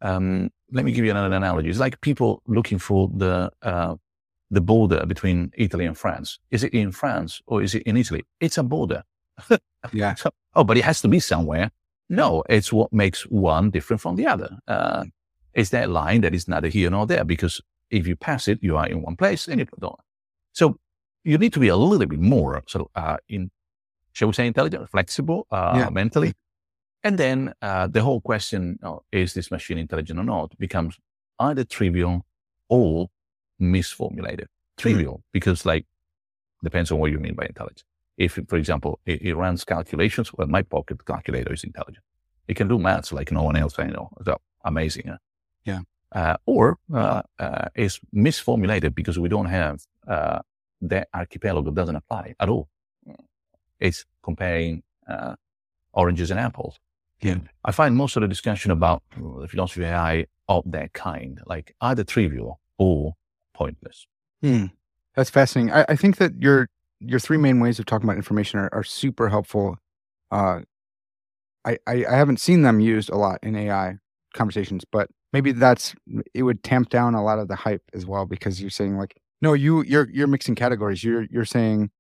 Um, 0.02 0.50
let 0.72 0.86
me 0.86 0.92
give 0.94 1.04
you 1.06 1.12
another 1.12 1.36
analogy. 1.36 1.70
It's 1.70 1.80
like 1.80 2.00
people 2.02 2.42
looking 2.48 2.80
for 2.80 3.10
the, 3.14 3.52
uh, 3.62 3.96
the 4.50 4.62
border 4.62 5.06
between 5.06 5.52
Italy 5.58 5.86
and 5.86 5.98
France. 5.98 6.40
Is 6.50 6.64
it 6.64 6.74
in 6.74 6.92
France 6.92 7.42
or 7.46 7.62
is 7.62 7.76
it 7.76 7.84
in 7.84 7.98
Italy? 7.98 8.24
It's 8.40 8.58
a 8.58 8.64
border. 8.64 9.04
Yeah. 9.94 10.14
So, 10.16 10.30
oh, 10.56 10.64
but 10.64 10.78
it 10.78 10.84
has 10.86 11.02
to 11.02 11.08
be 11.08 11.20
somewhere. 11.20 11.72
No, 12.12 12.44
it's 12.50 12.74
what 12.74 12.92
makes 12.92 13.22
one 13.24 13.70
different 13.72 14.02
from 14.02 14.18
the 14.18 14.28
other. 14.28 14.60
Uh, 14.68 15.06
it's 15.54 15.70
that 15.70 15.90
line 15.90 16.22
that 16.22 16.36
is 16.36 16.46
neither 16.48 16.68
here 16.68 16.90
nor 16.90 17.08
there 17.08 17.24
because 17.24 17.62
if 17.90 18.06
you 18.06 18.16
pass 18.18 18.48
it, 18.50 18.60
you 18.62 18.76
are 18.76 18.88
in 18.88 19.02
one 19.02 19.16
place 19.16 19.48
and 19.48 19.60
you 19.60 19.68
don't. 19.80 20.00
So 20.52 20.78
you 21.24 21.38
need 21.38 21.54
to 21.54 21.60
be 21.60 21.70
a 21.70 21.76
little 21.78 22.06
bit 22.06 22.20
more 22.20 22.62
sort 22.68 22.90
of, 22.94 23.04
uh, 23.04 23.18
in, 23.30 23.50
shall 24.12 24.28
we 24.28 24.34
say, 24.34 24.46
intelligent, 24.46 24.90
flexible, 24.90 25.48
uh, 25.52 25.74
Yeah. 25.78 25.90
mentally. 25.90 26.34
And 27.04 27.18
then, 27.18 27.54
uh, 27.62 27.88
the 27.88 28.02
whole 28.04 28.20
question, 28.22 28.78
oh, 28.84 29.04
is 29.12 29.34
this 29.34 29.50
machine 29.50 29.78
intelligent 29.78 30.20
or 30.20 30.26
not 30.26 30.58
becomes 30.60 31.00
either 31.40 31.64
trivial 31.64 32.26
or 32.68 33.10
misformulated. 33.60 34.48
Trivial 34.78 35.24
because 35.32 35.66
like, 35.66 35.86
depends 36.64 36.92
on 36.92 37.00
what 37.00 37.12
you 37.12 37.20
mean 37.20 37.36
by 37.36 37.46
intelligence. 37.46 37.86
If, 38.22 38.40
for 38.48 38.58
example, 38.58 39.00
it, 39.06 39.22
it 39.22 39.36
runs 39.36 39.64
calculations, 39.64 40.32
well, 40.34 40.48
my 40.48 40.62
pocket 40.62 41.04
calculator 41.06 41.54
is 41.54 41.64
intelligent. 41.64 42.06
It 42.48 42.56
can 42.56 42.68
do 42.68 42.78
maths 42.78 43.12
like 43.12 43.32
no 43.32 43.44
one 43.44 43.56
else 43.56 43.80
I 43.80 43.88
know. 43.88 44.10
So 44.26 44.38
amazing. 44.64 45.08
Huh? 45.08 45.18
Yeah. 45.66 45.82
Uh, 46.12 46.38
or 46.46 46.78
uh, 46.94 47.22
uh, 47.40 47.68
is 47.74 48.00
misformulated 48.14 48.94
because 48.94 49.18
we 49.18 49.30
don't 49.30 49.48
have 49.48 49.76
uh, 50.08 50.40
that 50.82 51.08
archipelago 51.14 51.72
doesn't 51.72 51.96
apply 51.96 52.36
at 52.40 52.50
all. 52.50 52.68
It's 53.80 54.06
comparing 54.22 54.84
uh, 55.08 55.36
oranges 55.94 56.30
and 56.30 56.40
apples. 56.40 56.80
Yeah. 57.22 57.40
I 57.66 57.72
find 57.72 57.96
most 57.96 58.16
of 58.18 58.22
the 58.22 58.28
discussion 58.28 58.72
about 58.72 59.02
uh, 59.16 59.42
the 59.42 59.48
philosophy 59.48 59.84
of 59.84 59.90
AI 59.90 60.26
of 60.48 60.64
that 60.72 60.94
kind, 60.94 61.42
like 61.48 61.76
either 61.82 62.04
trivial 62.04 62.60
or 62.78 63.16
pointless. 63.54 64.06
Hmm. 64.42 64.66
That's 65.16 65.30
fascinating. 65.30 65.74
I, 65.74 65.86
I 65.90 65.96
think 65.96 66.18
that 66.18 66.34
your 66.40 66.68
your 67.02 67.20
three 67.20 67.38
main 67.38 67.60
ways 67.60 67.80
of 67.80 67.86
talking 67.86 68.08
about 68.08 68.18
information 68.18 68.60
are, 68.60 68.70
are 68.72 68.84
super 68.84 69.30
helpful. 69.30 69.78
Uh, 70.32 70.62
I, 71.66 71.78
I 71.88 72.06
I 72.06 72.16
haven't 72.16 72.40
seen 72.40 72.62
them 72.62 72.80
used 72.80 73.10
a 73.10 73.18
lot 73.18 73.40
in 73.44 73.56
AI 73.56 73.98
conversations, 74.34 74.84
but 74.90 75.10
maybe 75.34 75.52
that's 75.52 75.96
it 76.34 76.44
would 76.44 76.64
tamp 76.64 76.90
down 76.90 77.16
a 77.16 77.24
lot 77.24 77.40
of 77.40 77.48
the 77.48 77.56
hype 77.56 77.84
as 77.94 78.06
well 78.06 78.26
because 78.26 78.62
you're 78.62 78.70
saying 78.70 78.98
like 78.98 79.16
no, 79.42 79.54
you 79.54 79.84
you're 79.84 80.10
you're 80.12 80.28
mixing 80.28 80.56
categories. 80.56 81.04
You're 81.04 81.24
you're 81.30 81.46
saying 81.46 81.92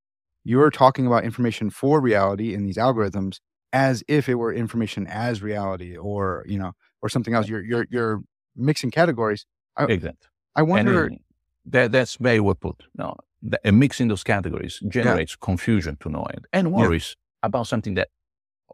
you're 0.44 0.72
talking 0.72 1.06
about 1.06 1.24
information 1.24 1.70
for 1.70 2.00
reality 2.02 2.54
in 2.54 2.64
these 2.66 2.78
algorithms 2.78 3.40
as 3.74 4.04
if 4.08 4.28
it 4.28 4.36
were 4.36 4.54
information 4.54 5.08
as 5.08 5.42
reality 5.42 5.96
or 5.96 6.46
you 6.48 6.58
know 6.58 6.72
or 7.02 7.10
something 7.10 7.34
else. 7.34 7.48
You're 7.48 7.64
you're 7.64 7.88
you're 7.90 8.22
mixing 8.56 8.92
categories. 8.92 9.46
I- 9.78 9.86
Exactly. 9.86 10.28
I 10.56 10.64
wonder. 10.64 11.06
And, 11.06 11.20
that, 11.66 11.92
that's 11.92 12.16
very 12.16 12.40
well 12.40 12.56
put. 12.56 12.84
No, 12.98 13.16
the, 13.42 13.60
a 13.66 13.72
mix 13.72 14.00
in 14.00 14.08
those 14.08 14.24
categories 14.24 14.80
generates 14.88 15.36
confusion 15.36 15.98
to 16.02 16.10
no 16.10 16.24
end 16.24 16.46
and 16.54 16.72
worries 16.72 17.16
about 17.44 17.68
something 17.68 17.96
that 17.96 18.10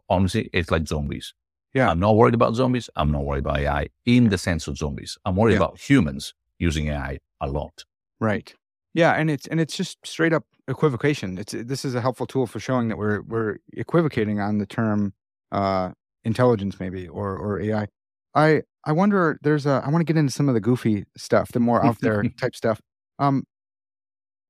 honestly 0.08 0.48
it's 0.52 0.70
like 0.70 0.86
zombies. 0.86 1.34
Yeah. 1.74 1.90
I'm 1.90 2.00
not 2.00 2.16
worried 2.16 2.34
about 2.34 2.54
zombies. 2.54 2.88
I'm 2.96 3.10
not 3.12 3.24
worried 3.24 3.40
about 3.44 3.58
AI 3.58 3.88
in 4.06 4.30
the 4.30 4.38
sense 4.38 4.66
of 4.68 4.76
zombies. 4.76 5.18
I'm 5.24 5.36
worried 5.36 5.52
Yeah. 5.52 5.58
about 5.58 5.78
humans 5.78 6.34
using 6.58 6.88
AI 6.88 7.18
a 7.40 7.48
lot. 7.48 7.84
Right. 8.20 8.54
Yeah, 8.94 9.12
and 9.12 9.30
it's 9.30 9.46
and 9.46 9.60
it's 9.60 9.76
just 9.76 9.98
straight 10.04 10.32
up 10.32 10.44
equivocation. 10.66 11.38
It's 11.38 11.52
this 11.52 11.84
is 11.84 11.94
a 11.94 12.00
helpful 12.00 12.26
tool 12.26 12.46
for 12.46 12.58
showing 12.58 12.88
that 12.88 12.96
we're 12.98 13.20
we're 13.22 13.58
equivocating 13.74 14.40
on 14.40 14.58
the 14.58 14.66
term 14.66 15.12
uh 15.52 15.90
intelligence 16.24 16.80
maybe 16.80 17.06
or 17.06 17.36
or 17.36 17.60
AI. 17.60 17.86
I 18.34 18.62
I 18.84 18.92
wonder 18.92 19.38
there's 19.42 19.66
a 19.66 19.82
I 19.84 19.90
want 19.90 20.00
to 20.00 20.10
get 20.12 20.18
into 20.18 20.32
some 20.32 20.48
of 20.48 20.54
the 20.54 20.60
goofy 20.60 21.04
stuff, 21.16 21.52
the 21.52 21.60
more 21.60 21.84
out 21.84 21.98
there 22.00 22.22
type 22.40 22.56
stuff. 22.56 22.80
Um 23.18 23.44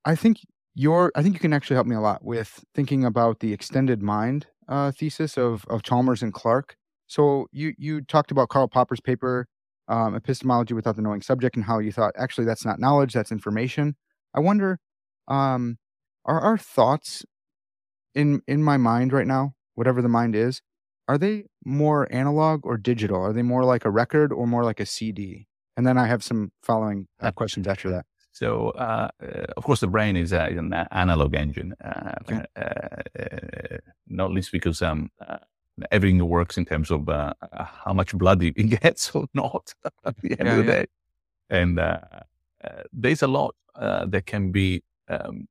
I 0.08 0.14
think 0.14 0.38
your 0.74 1.12
I 1.14 1.22
think 1.22 1.34
you 1.34 1.40
can 1.40 1.52
actually 1.52 1.74
help 1.74 1.86
me 1.86 1.94
a 1.94 2.00
lot 2.00 2.24
with 2.24 2.64
thinking 2.74 3.04
about 3.04 3.40
the 3.40 3.52
extended 3.52 4.02
mind 4.02 4.46
uh 4.66 4.90
thesis 4.90 5.36
of 5.36 5.66
of 5.68 5.82
Chalmers 5.82 6.22
and 6.22 6.32
Clark. 6.32 6.76
So 7.06 7.46
you 7.52 7.74
you 7.76 8.00
talked 8.00 8.30
about 8.30 8.48
Karl 8.48 8.68
Popper's 8.68 9.00
paper 9.00 9.48
um, 9.88 10.14
epistemology 10.14 10.72
without 10.72 10.96
the 10.96 11.02
knowing 11.02 11.20
subject 11.20 11.56
and 11.56 11.64
how 11.66 11.78
you 11.78 11.92
thought 11.92 12.14
actually 12.16 12.46
that's 12.46 12.64
not 12.64 12.80
knowledge 12.80 13.12
that's 13.12 13.30
information. 13.30 13.96
I 14.34 14.40
wonder 14.40 14.80
um, 15.28 15.76
are 16.24 16.40
our 16.40 16.56
thoughts 16.56 17.26
in 18.14 18.40
in 18.48 18.62
my 18.64 18.78
mind 18.78 19.12
right 19.12 19.26
now 19.26 19.52
whatever 19.74 20.00
the 20.00 20.08
mind 20.08 20.34
is 20.34 20.62
are 21.06 21.18
they 21.18 21.44
more 21.64 22.08
analog 22.12 22.64
or 22.64 22.76
digital? 22.78 23.20
Are 23.22 23.32
they 23.32 23.42
more 23.42 23.64
like 23.64 23.84
a 23.84 23.90
record 23.90 24.32
or 24.32 24.46
more 24.46 24.64
like 24.64 24.80
a 24.80 24.86
cd 24.86 25.46
and 25.76 25.86
then 25.86 25.98
i 25.98 26.06
have 26.06 26.22
some 26.24 26.50
following 26.62 27.06
uh, 27.20 27.30
questions 27.30 27.66
after 27.66 27.90
that 27.90 28.04
So, 28.38 28.70
uh, 28.70 29.08
uh, 29.20 29.46
of 29.56 29.64
course, 29.64 29.80
the 29.80 29.88
brain 29.88 30.16
is, 30.16 30.32
uh, 30.32 30.46
an 30.50 30.72
analog 30.92 31.34
engine, 31.34 31.74
uh, 31.84 32.12
Okay. 32.22 32.44
uh, 32.56 32.62
uh, 33.20 33.78
not 34.06 34.30
least 34.30 34.52
because 34.52 34.80
um, 34.80 35.10
uh, 35.28 35.38
everything 35.90 36.24
works 36.28 36.56
in 36.56 36.64
terms 36.64 36.90
of 36.90 37.08
how 37.84 37.92
much 37.92 38.12
blood 38.16 38.42
it 38.42 38.52
gets 38.82 39.10
or 39.14 39.26
not 39.34 39.74
at 40.04 40.16
the 40.22 40.30
end 40.38 40.46
Yeah, 40.46 40.58
of 40.58 40.66
the 40.66 40.72
yeah. 40.72 40.78
day. 40.80 40.86
And 41.50 41.78
uh, 41.80 41.98
uh, 42.64 42.82
there's 42.92 43.22
a 43.22 43.26
lot 43.26 43.54
uh, 43.74 44.06
that 44.06 44.26
can 44.26 44.52
be 44.52 44.82
um, 45.08 45.48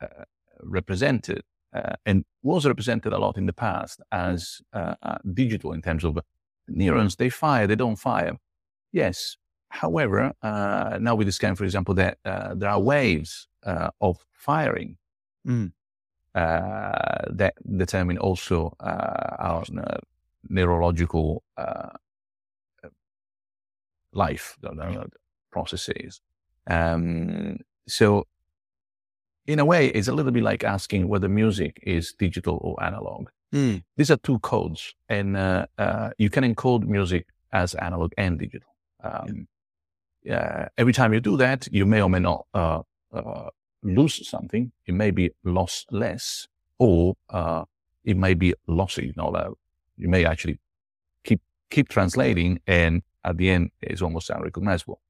uh, 0.00 0.24
represented 0.62 1.42
uh, 1.72 1.94
and 2.04 2.24
was 2.42 2.66
represented 2.66 3.12
a 3.12 3.18
lot 3.18 3.36
in 3.36 3.46
the 3.46 3.52
past 3.52 4.00
as 4.10 4.60
uh, 4.72 4.94
uh, 5.02 5.18
digital 5.34 5.72
in 5.72 5.82
terms 5.82 6.04
of 6.04 6.18
neurons. 6.66 7.14
They 7.16 7.30
fire, 7.30 7.66
they 7.68 7.76
don't 7.76 7.96
fire. 7.96 8.38
Yes. 8.92 9.36
However, 9.74 10.32
uh, 10.40 10.98
now 11.00 11.16
we 11.16 11.24
discover, 11.24 11.56
for 11.56 11.64
example, 11.64 11.94
that 11.94 12.18
uh, 12.24 12.54
there 12.54 12.70
are 12.70 12.80
waves 12.80 13.48
uh, 13.64 13.90
of 14.00 14.24
firing 14.32 14.96
Mm. 15.46 15.72
uh, 16.34 17.22
that 17.28 17.54
determine 17.76 18.16
also 18.16 18.74
uh, 18.80 19.36
our 19.38 19.62
uh, 19.76 19.98
neurological 20.48 21.42
uh, 21.58 21.90
life 24.12 24.56
processes. 25.50 26.22
Um, 26.66 27.58
so, 27.86 28.26
in 29.46 29.58
a 29.58 29.66
way, 29.66 29.88
it's 29.88 30.08
a 30.08 30.14
little 30.14 30.32
bit 30.32 30.42
like 30.42 30.64
asking 30.64 31.08
whether 31.08 31.28
music 31.28 31.78
is 31.82 32.14
digital 32.18 32.58
or 32.62 32.82
analog. 32.82 33.28
Mm. 33.52 33.82
These 33.98 34.10
are 34.10 34.16
two 34.22 34.38
codes, 34.38 34.94
and 35.10 35.36
you 36.16 36.30
can 36.30 36.44
encode 36.44 36.86
music 36.86 37.26
as 37.52 37.74
analog 37.74 38.12
and 38.16 38.38
digital. 38.38 38.70
Um, 39.02 39.46
uh, 40.30 40.66
every 40.78 40.92
time 40.92 41.12
you 41.12 41.20
do 41.20 41.36
that, 41.36 41.68
you 41.70 41.86
may 41.86 42.00
or 42.00 42.08
may 42.08 42.18
not 42.18 42.46
uh, 42.54 42.82
uh, 43.12 43.48
lose 43.82 44.26
something. 44.28 44.72
It 44.86 44.94
may 44.94 45.10
be 45.10 45.30
lossless, 45.44 46.46
or 46.78 47.16
uh, 47.30 47.64
it 48.04 48.16
may 48.16 48.34
be 48.34 48.54
lossy. 48.66 49.06
You 49.06 49.12
know, 49.16 49.56
you 49.96 50.08
may 50.08 50.24
actually 50.24 50.58
keep 51.24 51.40
keep 51.70 51.88
translating, 51.88 52.60
and 52.66 53.02
at 53.24 53.36
the 53.36 53.50
end, 53.50 53.70
it's 53.82 54.02
almost 54.02 54.30
unrecognizable. 54.30 55.00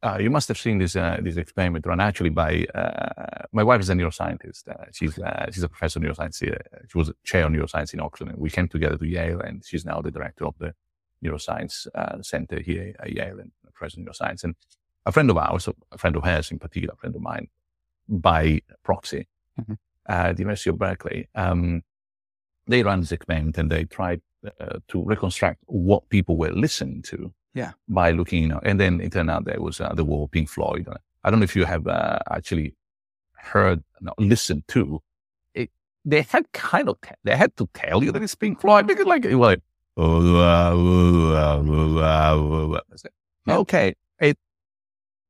Uh, 0.00 0.18
you 0.20 0.30
must 0.30 0.46
have 0.46 0.58
seen 0.58 0.78
this 0.78 0.94
uh, 0.94 1.18
this 1.20 1.36
experiment 1.36 1.84
run 1.84 1.98
actually 1.98 2.30
by 2.30 2.64
my 3.50 3.64
wife 3.64 3.80
is 3.80 3.90
a 3.90 3.94
neuroscientist. 3.94 4.62
She's 4.92 5.18
she's 5.52 5.64
a 5.64 5.68
professor 5.68 5.98
of 5.98 6.04
neuroscience. 6.04 6.36
She 6.88 6.98
was 6.98 7.08
a 7.08 7.14
chair 7.24 7.46
of 7.46 7.52
neuroscience 7.52 7.92
in 7.92 8.00
Oxford. 8.00 8.28
And 8.28 8.38
we 8.38 8.50
came 8.50 8.68
together 8.68 8.96
to 8.96 9.06
Yale, 9.06 9.40
and 9.40 9.64
she's 9.64 9.84
now 9.84 10.00
the 10.00 10.12
director 10.12 10.46
of 10.46 10.54
the 10.58 10.74
neuroscience 11.24 11.88
center 12.24 12.60
here 12.60 12.94
at 13.00 13.10
Yale 13.10 13.40
and 13.40 13.50
professor 13.82 14.08
of 14.08 14.16
science. 14.16 14.44
And 14.44 14.54
a 15.06 15.12
friend 15.12 15.30
of 15.30 15.36
ours, 15.38 15.68
a 15.90 15.98
friend 15.98 16.16
of 16.16 16.24
hers 16.24 16.50
in 16.50 16.58
particular, 16.58 16.94
a 16.94 16.96
friend 16.96 17.14
of 17.16 17.22
mine, 17.22 17.48
by 18.08 18.60
proxy, 18.84 19.26
Mhm. 19.60 19.76
uh, 20.08 20.12
at 20.28 20.36
the 20.36 20.42
University 20.42 20.70
of 20.70 20.78
Berkeley, 20.78 21.28
um, 21.34 21.82
they 22.66 22.82
ran 22.82 23.00
this 23.00 23.12
experiment 23.12 23.58
and 23.58 23.70
they 23.70 23.84
tried 23.84 24.20
uh, 24.60 24.78
to 24.88 25.04
reconstruct 25.04 25.60
what 25.66 26.08
people 26.08 26.36
were 26.36 26.50
listening 26.52 27.00
to 27.02 27.32
Yeah. 27.54 27.72
by 27.88 28.10
looking, 28.10 28.42
you 28.42 28.48
know, 28.48 28.60
and 28.64 28.80
then 28.80 29.00
it 29.00 29.12
turned 29.12 29.30
out 29.30 29.44
there 29.44 29.60
was 29.60 29.80
uh, 29.80 29.92
the 29.94 30.04
Wall 30.04 30.26
Pink 30.28 30.48
Floyd. 30.48 30.88
I 31.22 31.30
don't 31.30 31.38
know 31.38 31.44
if 31.44 31.54
you 31.54 31.64
have 31.64 31.86
uh, 31.86 32.18
actually 32.30 32.74
heard, 33.34 33.84
no, 34.00 34.12
listened 34.18 34.64
to 34.68 35.00
it. 35.54 35.70
They 36.04 36.22
had 36.22 36.50
kind 36.52 36.88
of, 36.88 37.00
te- 37.00 37.14
they 37.22 37.36
had 37.36 37.56
to 37.56 37.68
tell 37.72 38.02
you 38.02 38.10
that 38.12 38.22
it's 38.22 38.34
Pink 38.34 38.60
Floyd 38.60 38.86
because 38.88 39.06
like, 39.06 39.24
it 39.24 39.36
was 39.36 39.46
like, 39.50 39.62
I 43.46 43.52
Yeah. 43.52 43.58
okay, 43.58 43.94
it, 44.20 44.38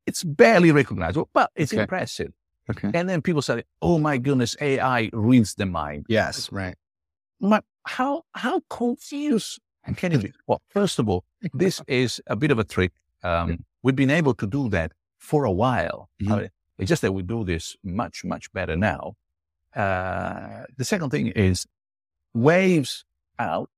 it's 0.06 0.22
barely 0.24 0.70
recognizable, 0.72 1.28
but 1.32 1.50
it's 1.54 1.72
Okay. 1.72 1.82
impressive. 1.82 2.32
okay 2.70 2.90
And 2.94 3.08
then 3.08 3.22
people 3.22 3.42
say, 3.42 3.62
oh 3.80 3.98
my 3.98 4.18
goodness, 4.18 4.56
AI 4.60 5.10
reads 5.12 5.54
the 5.54 5.66
mind. 5.66 6.06
yes 6.08 6.50
right 6.52 6.76
But 7.40 7.64
how 7.84 8.22
how 8.34 8.60
confused 8.68 9.60
can 9.96 10.12
it 10.12 10.22
be? 10.22 10.32
Well, 10.46 10.60
first 10.68 10.98
of 11.00 11.08
all, 11.08 11.24
this 11.52 11.80
is 11.88 12.20
a 12.26 12.36
bit 12.36 12.50
of 12.52 12.58
a 12.58 12.64
trick. 12.64 12.92
Um, 13.24 13.64
We've 13.84 13.96
been 13.96 14.10
able 14.20 14.34
to 14.34 14.46
do 14.46 14.68
that 14.68 14.92
for 15.18 15.44
a 15.44 15.50
while. 15.50 16.08
Mhm. 16.20 16.30
Uh, 16.30 16.48
it's 16.78 16.88
just 16.88 17.02
that 17.02 17.12
we 17.12 17.22
do 17.22 17.44
this 17.44 17.76
much 17.82 18.24
much 18.24 18.44
better 18.52 18.76
now. 18.76 19.02
uh, 19.74 20.64
the 20.76 20.84
second 20.84 21.10
thing 21.10 21.26
is 21.48 21.66
waves 22.34 23.04
out. 23.38 23.70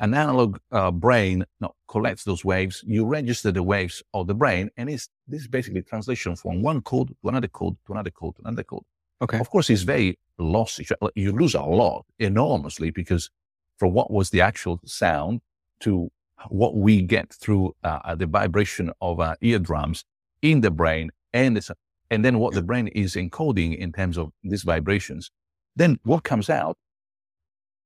An 0.00 0.14
analog 0.14 0.58
uh, 0.72 0.90
brain 0.90 1.44
no, 1.60 1.74
collects 1.86 2.24
those 2.24 2.42
waves. 2.44 2.82
You 2.86 3.04
register 3.04 3.52
the 3.52 3.62
waves 3.62 4.02
of 4.14 4.26
the 4.26 4.34
brain, 4.34 4.70
and 4.78 4.88
it's 4.88 5.08
this 5.28 5.42
is 5.42 5.48
basically 5.48 5.82
translation 5.82 6.36
from 6.36 6.62
one 6.62 6.80
code 6.80 7.08
to 7.08 7.28
another 7.28 7.48
code 7.48 7.76
to 7.86 7.92
another 7.92 8.10
code 8.10 8.34
to 8.36 8.42
another 8.46 8.64
code. 8.64 8.82
Okay. 9.22 9.38
Of 9.38 9.50
course, 9.50 9.68
it's 9.68 9.82
very 9.82 10.18
lossy. 10.38 10.86
You 11.14 11.32
lose 11.32 11.54
a 11.54 11.62
lot 11.62 12.06
enormously 12.18 12.90
because 12.90 13.30
from 13.78 13.92
what 13.92 14.10
was 14.10 14.30
the 14.30 14.40
actual 14.40 14.80
sound 14.86 15.42
to 15.80 16.10
what 16.48 16.74
we 16.74 17.02
get 17.02 17.32
through 17.34 17.74
uh, 17.84 18.14
the 18.14 18.26
vibration 18.26 18.90
of 19.02 19.20
our 19.20 19.36
eardrums 19.42 20.04
in 20.40 20.62
the 20.62 20.70
brain 20.70 21.10
and 21.34 21.56
the, 21.56 21.74
and 22.10 22.24
then 22.24 22.38
what 22.38 22.54
the 22.54 22.62
brain 22.62 22.88
is 22.88 23.14
encoding 23.14 23.76
in 23.76 23.92
terms 23.92 24.16
of 24.16 24.32
these 24.42 24.62
vibrations. 24.62 25.30
Then 25.76 25.98
what 26.04 26.24
comes 26.24 26.48
out, 26.48 26.78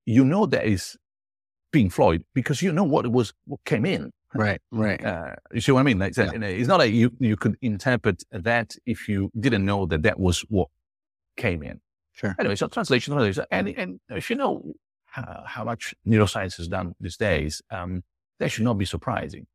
you 0.07 0.25
know 0.25 0.47
that 0.47 0.67
is 0.67 0.97
Pink 1.75 1.93
Floyd 1.93 2.25
because 2.35 2.62
you 2.62 2.72
know 2.72 2.85
what 2.85 3.05
it 3.05 3.12
was, 3.12 3.33
what 3.47 3.61
came 3.64 3.85
in. 3.85 4.12
Right, 4.33 4.61
right. 4.70 5.05
Uh, 5.05 5.35
you 5.53 5.61
see 5.61 5.72
what 5.72 5.81
I 5.81 5.83
mean? 5.83 5.99
Like, 5.99 6.16
yeah. 6.16 6.31
It's 6.33 6.68
not 6.68 6.79
like 6.79 6.93
you, 6.93 7.11
you 7.18 7.37
could 7.37 7.57
interpret 7.62 8.22
that 8.31 8.77
if 8.87 9.09
you 9.09 9.31
didn't 9.39 9.64
know 9.64 9.87
that 9.87 10.03
that 10.03 10.18
was 10.18 10.41
what 10.43 10.68
came 11.37 11.62
in. 11.64 11.81
Sure. 12.12 12.35
Anyway, 12.39 12.55
so 12.55 12.68
translation, 12.68 13.12
and, 13.51 13.68
and 13.68 14.01
if 14.11 14.31
you 14.31 14.37
know 14.37 14.62
how, 15.07 15.43
how 15.47 15.64
much 15.64 15.95
neuroscience 16.07 16.57
has 16.59 16.68
done 16.68 16.95
these 17.01 17.16
days, 17.16 17.61
um, 17.70 18.05
that 18.39 18.51
should 18.51 18.64
not 18.64 18.79
be 18.79 18.85
surprising. 18.85 19.47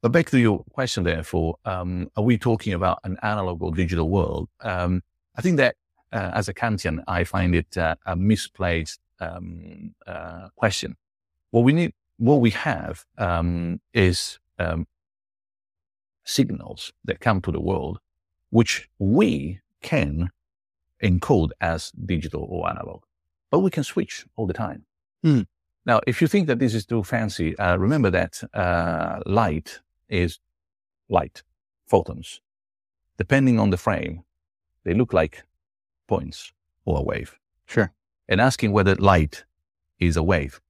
But 0.00 0.12
back 0.12 0.30
to 0.30 0.38
your 0.38 0.64
question, 0.72 1.04
therefore, 1.04 1.56
um, 1.64 2.10
are 2.16 2.24
we 2.24 2.38
talking 2.38 2.72
about 2.72 3.00
an 3.04 3.18
analog 3.22 3.62
or 3.62 3.72
digital 3.72 4.08
world? 4.08 4.48
Um, 4.60 5.02
I 5.36 5.42
think 5.42 5.58
that 5.58 5.76
uh, 6.12 6.30
as 6.34 6.48
a 6.48 6.54
Kantian, 6.54 7.02
I 7.08 7.24
find 7.24 7.54
it 7.54 7.76
uh, 7.76 7.96
a 8.06 8.16
misplaced 8.16 9.00
um, 9.20 9.94
uh, 10.06 10.48
question. 10.56 10.96
What 11.50 11.62
we 11.62 11.72
need, 11.72 11.92
what 12.18 12.40
we 12.40 12.50
have 12.50 13.04
um, 13.16 13.80
is 13.94 14.38
um, 14.58 14.86
signals 16.24 16.92
that 17.04 17.20
come 17.20 17.40
to 17.42 17.52
the 17.52 17.60
world, 17.60 18.00
which 18.50 18.88
we 18.98 19.60
can 19.82 20.30
encode 21.02 21.50
as 21.60 21.92
digital 21.92 22.46
or 22.48 22.68
analog, 22.68 23.02
but 23.50 23.60
we 23.60 23.70
can 23.70 23.84
switch 23.84 24.26
all 24.36 24.46
the 24.46 24.52
time. 24.52 24.84
Hmm. 25.22 25.42
Now, 25.86 26.00
if 26.06 26.20
you 26.20 26.28
think 26.28 26.48
that 26.48 26.58
this 26.58 26.74
is 26.74 26.84
too 26.84 27.02
fancy, 27.02 27.56
uh, 27.58 27.76
remember 27.76 28.10
that 28.10 28.42
uh, 28.52 29.20
light 29.24 29.80
is 30.08 30.38
light, 31.08 31.42
photons. 31.86 32.40
Depending 33.16 33.58
on 33.58 33.70
the 33.70 33.76
frame, 33.78 34.22
they 34.84 34.92
look 34.92 35.12
like 35.12 35.44
points 36.06 36.52
or 36.84 36.98
a 36.98 37.02
wave. 37.02 37.38
Sure. 37.66 37.92
And 38.28 38.40
asking 38.40 38.72
whether 38.72 38.94
light 38.96 39.44
is 39.98 40.16
a 40.16 40.22
wave, 40.22 40.60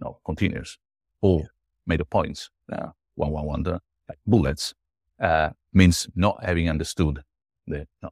no, 0.00 0.18
continuous, 0.24 0.78
or 1.20 1.46
made 1.86 2.00
of 2.00 2.10
points, 2.10 2.50
uh, 2.72 2.88
one, 3.14 3.30
one, 3.30 3.46
one, 3.46 3.62
like 4.08 4.18
bullets, 4.26 4.74
uh, 5.20 5.50
means 5.72 6.08
not 6.14 6.42
having 6.42 6.68
understood 6.68 7.22
the, 7.66 7.86
no, 8.02 8.10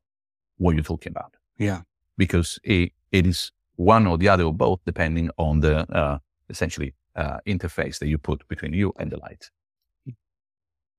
what 0.59 0.74
you're 0.74 0.84
talking 0.84 1.12
about. 1.12 1.34
Yeah. 1.57 1.82
Because 2.16 2.59
it, 2.62 2.93
it 3.12 3.26
is 3.26 3.53
one 3.76 4.07
or 4.07 4.18
the 4.18 4.28
other 4.28 4.45
or 4.45 4.55
both, 4.55 4.80
depending 4.84 5.30
on 5.39 5.61
the 5.61 5.91
uh, 5.95 6.18
essentially 6.51 6.95
uh, 7.16 7.39
interface 7.47 7.99
that 7.99 8.09
you 8.09 8.18
put 8.18 8.47
between 8.49 8.72
you 8.72 8.93
and 8.99 9.11
the 9.11 9.18
light. 9.18 9.51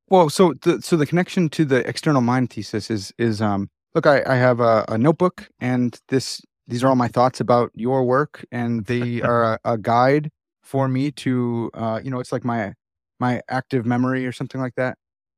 Well, 0.09 0.29
so 0.29 0.55
the 0.63 0.81
so 0.81 0.97
the 0.97 1.05
connection 1.05 1.49
to 1.49 1.65
the 1.65 1.87
external 1.87 2.21
mind 2.21 2.49
thesis 2.49 2.89
is 2.89 3.13
is 3.19 3.41
um 3.41 3.69
look, 3.93 4.07
I, 4.07 4.23
I 4.25 4.35
have 4.35 4.59
a, 4.59 4.83
a 4.87 4.97
notebook 4.97 5.49
and 5.59 5.99
this 6.07 6.41
these 6.67 6.83
are 6.83 6.87
all 6.87 6.95
my 6.95 7.07
thoughts 7.07 7.39
about 7.39 7.71
your 7.75 8.03
work 8.03 8.45
and 8.51 8.85
they 8.85 9.21
are 9.29 9.53
a, 9.53 9.59
a 9.65 9.77
guide 9.77 10.31
for 10.69 10.87
me 10.87 11.09
to 11.09 11.71
uh 11.73 11.99
you 12.03 12.11
know 12.11 12.19
it's 12.19 12.31
like 12.31 12.45
my 12.45 12.73
my 13.19 13.41
active 13.49 13.85
memory 13.85 14.25
or 14.25 14.31
something 14.31 14.61
like 14.61 14.75
that 14.75 14.97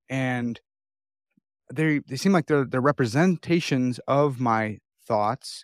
and 0.09 0.59
they 1.73 1.99
they 2.09 2.17
seem 2.17 2.33
like 2.33 2.47
they're 2.47 2.65
they're 2.65 2.81
representations 2.81 3.99
of 4.07 4.41
my 4.41 4.77
thoughts 5.07 5.63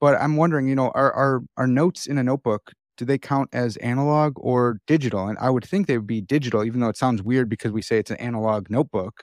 but 0.00 0.14
i'm 0.20 0.36
wondering 0.36 0.68
you 0.68 0.74
know 0.76 0.90
are 0.94 1.12
are 1.12 1.40
are 1.56 1.66
notes 1.66 2.06
in 2.06 2.16
a 2.16 2.22
notebook 2.22 2.72
do 2.98 3.04
they 3.04 3.16
count 3.16 3.48
as 3.52 3.76
analog 3.76 4.34
or 4.36 4.80
digital? 4.86 5.28
And 5.28 5.38
I 5.38 5.50
would 5.50 5.64
think 5.64 5.86
they 5.86 5.96
would 5.96 6.06
be 6.06 6.20
digital, 6.20 6.64
even 6.64 6.80
though 6.80 6.88
it 6.88 6.96
sounds 6.96 7.22
weird 7.22 7.48
because 7.48 7.70
we 7.70 7.80
say 7.80 7.98
it's 7.98 8.10
an 8.10 8.16
analog 8.16 8.68
notebook, 8.68 9.22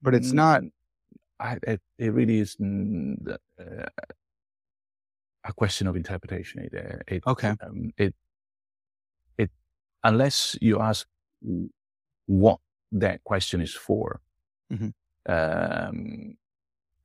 but 0.00 0.14
it's 0.14 0.32
not. 0.32 0.62
Mm, 0.62 0.70
I, 1.38 1.58
it, 1.62 1.80
it 1.98 2.12
really 2.12 2.38
is 2.38 2.56
uh, 2.58 3.86
a 5.44 5.52
question 5.52 5.86
of 5.86 5.94
interpretation. 5.94 6.62
It, 6.62 6.74
uh, 6.74 6.98
it 7.06 7.22
okay. 7.26 7.54
Um, 7.60 7.90
it 7.98 8.14
unless 10.04 10.56
you 10.60 10.80
ask 10.80 11.06
what 12.26 12.58
that 12.92 13.22
question 13.24 13.60
is 13.60 13.74
for, 13.74 14.20
mm-hmm. 14.72 14.88
um, 15.32 16.36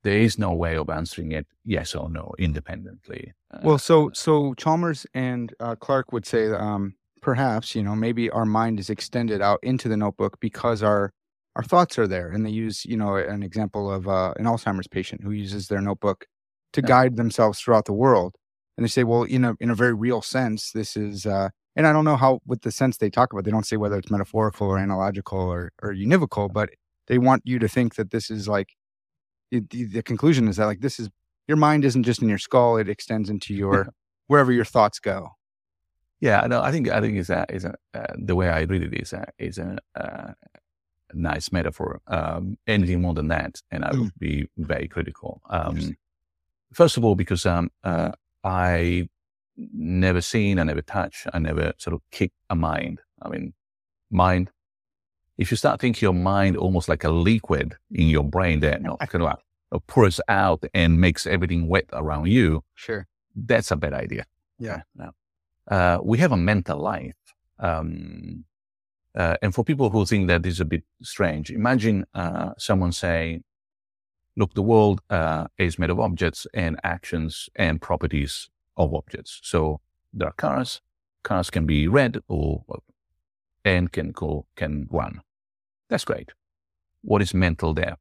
there 0.02 0.18
is 0.18 0.38
no 0.38 0.52
way 0.52 0.76
of 0.76 0.90
answering 0.90 1.32
it 1.32 1.46
yes 1.64 1.94
or 1.94 2.08
no 2.08 2.32
independently. 2.38 3.32
Uh, 3.52 3.58
well, 3.62 3.78
so 3.78 4.10
so 4.14 4.54
Chalmers 4.54 5.06
and 5.14 5.54
uh, 5.60 5.74
Clark 5.74 6.12
would 6.12 6.26
say 6.26 6.48
um, 6.52 6.94
perhaps 7.20 7.74
you 7.74 7.82
know 7.82 7.94
maybe 7.94 8.30
our 8.30 8.46
mind 8.46 8.78
is 8.80 8.90
extended 8.90 9.42
out 9.42 9.58
into 9.62 9.88
the 9.88 9.96
notebook 9.96 10.38
because 10.40 10.82
our 10.82 11.12
our 11.56 11.64
thoughts 11.64 11.98
are 11.98 12.06
there, 12.06 12.30
and 12.30 12.46
they 12.46 12.50
use 12.50 12.84
you 12.84 12.96
know 12.96 13.16
an 13.16 13.42
example 13.42 13.90
of 13.90 14.08
uh, 14.08 14.32
an 14.36 14.44
Alzheimer's 14.44 14.88
patient 14.88 15.22
who 15.22 15.32
uses 15.32 15.68
their 15.68 15.80
notebook 15.80 16.26
to 16.72 16.80
yeah. 16.80 16.86
guide 16.86 17.16
themselves 17.16 17.58
throughout 17.58 17.86
the 17.86 17.92
world, 17.92 18.36
and 18.76 18.84
they 18.84 18.88
say, 18.88 19.04
well, 19.04 19.24
in 19.24 19.44
a 19.44 19.54
in 19.60 19.70
a 19.70 19.74
very 19.74 19.94
real 19.94 20.22
sense, 20.22 20.72
this 20.72 20.96
is. 20.96 21.26
Uh, 21.26 21.50
and 21.78 21.86
I 21.86 21.92
don't 21.92 22.04
know 22.04 22.16
how, 22.16 22.40
with 22.44 22.62
the 22.62 22.72
sense 22.72 22.96
they 22.96 23.08
talk 23.08 23.32
about, 23.32 23.44
they 23.44 23.52
don't 23.52 23.64
say 23.64 23.76
whether 23.76 23.96
it's 23.96 24.10
metaphorical 24.10 24.66
or 24.66 24.78
analogical 24.78 25.38
or, 25.38 25.70
or 25.80 25.94
univocal, 25.94 26.52
but 26.52 26.70
they 27.06 27.18
want 27.18 27.42
you 27.44 27.60
to 27.60 27.68
think 27.68 27.94
that 27.94 28.10
this 28.10 28.30
is 28.30 28.48
like 28.48 28.74
the, 29.52 29.60
the 29.60 30.02
conclusion 30.02 30.48
is 30.48 30.56
that 30.56 30.66
like 30.66 30.80
this 30.80 30.98
is 30.98 31.08
your 31.46 31.56
mind 31.56 31.84
isn't 31.84 32.02
just 32.02 32.20
in 32.20 32.28
your 32.28 32.38
skull; 32.38 32.76
it 32.76 32.88
extends 32.88 33.30
into 33.30 33.54
your 33.54 33.94
wherever 34.26 34.50
your 34.50 34.64
thoughts 34.64 34.98
go. 34.98 35.30
Yeah, 36.20 36.44
no, 36.48 36.60
I 36.60 36.72
think 36.72 36.90
I 36.90 37.00
think 37.00 37.16
is 37.16 37.30
a, 37.30 37.46
is 37.48 37.64
uh, 37.64 37.72
the 38.16 38.34
way 38.34 38.48
I 38.48 38.62
read 38.62 38.82
it 38.82 39.00
is 39.00 39.12
a, 39.12 39.26
is 39.38 39.56
a, 39.58 39.78
uh, 39.94 40.32
nice 41.14 41.52
metaphor. 41.52 42.00
Um, 42.08 42.58
anything 42.66 43.00
more 43.00 43.14
than 43.14 43.28
that, 43.28 43.62
and 43.70 43.84
I 43.84 43.92
would 43.92 44.12
mm. 44.14 44.18
be 44.18 44.48
very 44.58 44.88
critical. 44.88 45.40
Um, 45.48 45.96
first 46.72 46.96
of 46.96 47.04
all, 47.04 47.14
because 47.14 47.46
um, 47.46 47.70
uh, 47.84 48.10
I 48.42 49.08
never 49.74 50.20
seen, 50.20 50.58
I 50.58 50.62
never 50.62 50.82
touch, 50.82 51.26
I 51.32 51.38
never 51.38 51.72
sort 51.78 51.94
of 51.94 52.00
kick 52.10 52.32
a 52.48 52.54
mind. 52.54 53.00
I 53.20 53.28
mean, 53.28 53.52
mind 54.10 54.50
if 55.38 55.52
you 55.52 55.56
start 55.56 55.80
thinking 55.80 56.04
your 56.04 56.12
mind 56.12 56.56
almost 56.56 56.88
like 56.88 57.04
a 57.04 57.10
liquid 57.10 57.76
in 57.92 58.08
your 58.08 58.24
brain 58.24 58.60
that 58.60 58.80
you 58.80 58.88
know, 58.88 58.96
kind 58.96 59.24
of 59.24 59.38
uh, 59.72 59.78
pours 59.86 60.20
out 60.28 60.64
and 60.74 61.00
makes 61.00 61.26
everything 61.26 61.68
wet 61.68 61.84
around 61.92 62.26
you, 62.26 62.64
sure, 62.74 63.06
that's 63.34 63.70
a 63.70 63.76
bad 63.76 63.94
idea. 63.94 64.26
Yeah. 64.58 64.82
Uh, 65.70 65.98
we 66.02 66.18
have 66.18 66.32
a 66.32 66.36
mental 66.36 66.78
life. 66.78 67.14
Um, 67.60 68.44
uh, 69.14 69.36
and 69.40 69.54
for 69.54 69.64
people 69.64 69.90
who 69.90 70.04
think 70.04 70.28
that 70.28 70.42
this 70.42 70.54
is 70.54 70.60
a 70.60 70.64
bit 70.64 70.82
strange, 71.02 71.50
imagine 71.50 72.04
uh, 72.14 72.50
someone 72.58 72.92
saying, 72.92 73.44
look, 74.36 74.54
the 74.54 74.62
world 74.62 75.00
uh, 75.08 75.46
is 75.56 75.78
made 75.78 75.90
of 75.90 76.00
objects 76.00 76.46
and 76.52 76.78
actions 76.82 77.48
and 77.54 77.80
properties 77.80 78.48
of 78.78 78.94
objects. 78.94 79.40
So 79.42 79.80
there 80.12 80.28
are 80.28 80.34
cars. 80.34 80.80
Cars 81.22 81.50
can 81.50 81.66
be 81.66 81.88
red 81.88 82.18
or 82.28 82.64
and 83.64 83.92
can 83.92 84.12
go 84.12 84.46
can 84.56 84.86
run. 84.90 85.20
That's 85.90 86.04
great. 86.04 86.30
What 87.02 87.22
is 87.22 87.34
mental 87.34 87.74
there? 87.74 87.96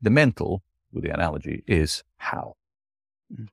The 0.00 0.10
mental, 0.10 0.62
with 0.92 1.04
the 1.04 1.10
analogy, 1.10 1.62
is 1.66 2.02
how. 2.16 2.56
Mm. 3.32 3.48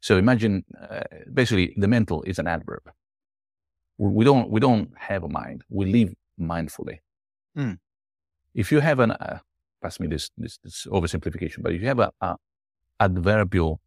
So 0.00 0.16
imagine, 0.18 0.64
uh, 0.90 1.00
basically, 1.32 1.74
the 1.76 1.88
mental 1.88 2.22
is 2.22 2.38
an 2.38 2.46
adverb. 2.46 2.82
We 3.98 4.24
don't, 4.24 4.50
we 4.50 4.60
don't 4.60 4.90
have 4.96 5.22
a 5.22 5.28
mind. 5.28 5.62
We 5.68 5.86
live 5.86 6.14
mindfully. 6.40 6.98
Mm. 7.56 7.78
If 8.54 8.72
you 8.72 8.80
have 8.80 9.00
an, 9.00 9.12
uh, 9.12 9.38
pass 9.82 10.00
me 10.00 10.06
this, 10.06 10.30
this, 10.36 10.58
this, 10.58 10.86
oversimplification, 10.86 11.62
but 11.62 11.72
if 11.72 11.80
you 11.80 11.88
have 11.88 12.00
a, 12.00 12.12
a 12.20 12.36
adverbial 13.00 13.80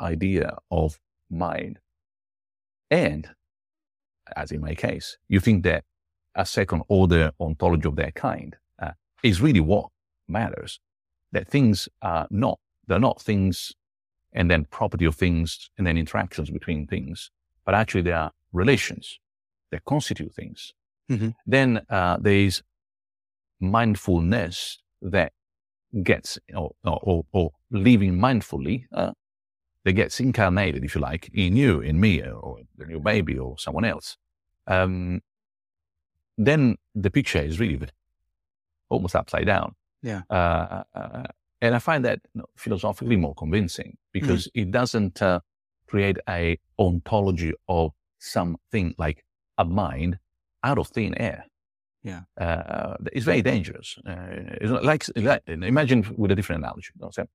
idea 0.00 0.56
of 0.70 0.98
mind, 1.30 1.78
and 2.90 3.28
as 4.36 4.52
in 4.52 4.60
my 4.60 4.74
case, 4.74 5.16
you 5.28 5.40
think 5.40 5.64
that 5.64 5.84
a 6.34 6.46
second 6.46 6.82
order 6.88 7.32
ontology 7.40 7.88
of 7.88 7.96
that 7.96 8.14
kind 8.14 8.56
uh, 8.80 8.92
is 9.22 9.40
really 9.40 9.60
what 9.60 9.88
matters. 10.28 10.80
That 11.32 11.48
things 11.48 11.88
are 12.02 12.26
not, 12.30 12.58
they're 12.86 12.98
not 12.98 13.20
things 13.20 13.72
and 14.32 14.50
then 14.50 14.64
property 14.64 15.04
of 15.04 15.14
things 15.14 15.70
and 15.76 15.86
then 15.86 15.96
interactions 15.96 16.50
between 16.50 16.86
things, 16.86 17.30
but 17.64 17.74
actually 17.74 18.02
they 18.02 18.12
are 18.12 18.32
relations 18.52 19.18
that 19.70 19.84
constitute 19.84 20.32
things. 20.34 20.72
Mm-hmm. 21.10 21.30
Then 21.46 21.82
uh, 21.88 22.18
there 22.20 22.34
is 22.34 22.62
mindfulness 23.60 24.78
that 25.02 25.32
gets 26.02 26.38
or, 26.54 26.70
or, 26.84 27.24
or 27.32 27.50
living 27.70 28.14
mindfully 28.14 28.84
uh, 28.92 29.12
that 29.84 29.92
gets 29.92 30.20
incarnated, 30.20 30.84
if 30.84 30.94
you 30.94 31.00
like, 31.00 31.30
in 31.32 31.56
you, 31.56 31.80
in 31.80 32.00
me, 32.00 32.22
or 32.22 32.58
the 32.76 32.86
new 32.86 33.00
baby, 33.00 33.38
or 33.38 33.58
someone 33.58 33.84
else, 33.84 34.16
um, 34.66 35.20
then 36.36 36.76
the 36.94 37.10
picture 37.10 37.38
is 37.38 37.58
really 37.58 37.80
almost 38.88 39.16
upside 39.16 39.46
down. 39.46 39.74
Yeah. 40.02 40.22
Uh, 40.30 40.82
uh, 40.94 41.24
and 41.62 41.74
I 41.74 41.78
find 41.78 42.04
that 42.04 42.20
you 42.34 42.40
know, 42.40 42.46
philosophically 42.56 43.16
more 43.16 43.34
convincing 43.34 43.96
because 44.12 44.46
mm-hmm. 44.48 44.60
it 44.60 44.70
doesn't 44.70 45.20
uh, 45.20 45.40
create 45.86 46.18
a 46.28 46.58
ontology 46.78 47.52
of 47.68 47.92
something 48.18 48.94
like 48.98 49.24
a 49.58 49.64
mind 49.64 50.18
out 50.62 50.78
of 50.78 50.88
thin 50.88 51.14
air. 51.18 51.44
Yeah. 52.02 52.22
Uh, 52.40 52.96
it's 53.12 53.26
very 53.26 53.42
dangerous. 53.42 53.98
Uh, 54.06 54.14
it's 54.60 54.70
like, 54.70 55.04
like, 55.16 55.42
imagine 55.46 56.14
with 56.16 56.30
a 56.30 56.34
different 56.34 56.62
analogy, 56.62 56.88
you 56.94 57.04
know 57.04 57.26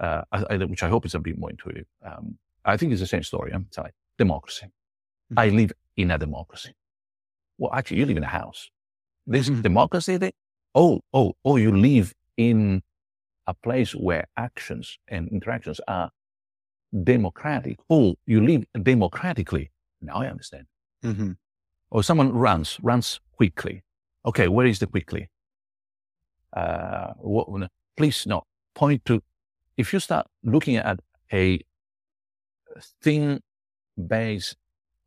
uh, 0.00 0.22
I, 0.32 0.56
which 0.56 0.82
I 0.82 0.88
hope 0.88 1.06
is 1.06 1.14
a 1.14 1.20
bit 1.20 1.38
more 1.38 1.50
intuitive. 1.50 1.86
Um, 2.04 2.38
I 2.64 2.76
think 2.76 2.92
it's 2.92 3.00
the 3.00 3.06
same 3.06 3.22
story. 3.22 3.52
I'm 3.52 3.66
sorry. 3.70 3.92
Democracy. 4.18 4.66
Mm-hmm. 4.66 5.38
I 5.38 5.48
live 5.48 5.72
in 5.96 6.10
a 6.10 6.18
democracy. 6.18 6.72
Well, 7.58 7.72
actually, 7.72 7.98
you 7.98 8.06
live 8.06 8.16
in 8.16 8.24
a 8.24 8.28
house. 8.28 8.70
This 9.26 9.48
mm-hmm. 9.48 9.62
democracy 9.62 10.18
thing. 10.18 10.32
Oh, 10.74 11.00
oh, 11.12 11.34
oh, 11.44 11.56
you 11.56 11.74
live 11.74 12.12
in 12.36 12.82
a 13.46 13.54
place 13.54 13.92
where 13.92 14.26
actions 14.36 14.98
and 15.08 15.28
interactions 15.28 15.80
are 15.88 16.10
democratic. 17.04 17.78
Oh, 17.88 18.16
you 18.26 18.44
live 18.44 18.64
democratically. 18.82 19.70
Now 20.00 20.16
I 20.16 20.26
understand. 20.28 20.66
Mm-hmm. 21.04 21.32
Or 21.90 22.02
someone 22.02 22.32
runs, 22.32 22.78
runs 22.82 23.20
quickly. 23.36 23.82
Okay, 24.24 24.48
where 24.48 24.66
is 24.66 24.80
the 24.80 24.86
quickly? 24.86 25.30
Uh, 26.52 27.12
what, 27.18 27.48
please, 27.96 28.26
no, 28.26 28.42
point 28.74 29.04
to, 29.04 29.22
if 29.76 29.92
you 29.92 30.00
start 30.00 30.26
looking 30.42 30.76
at 30.76 31.00
a 31.32 31.60
thing 33.02 33.40
based 34.06 34.56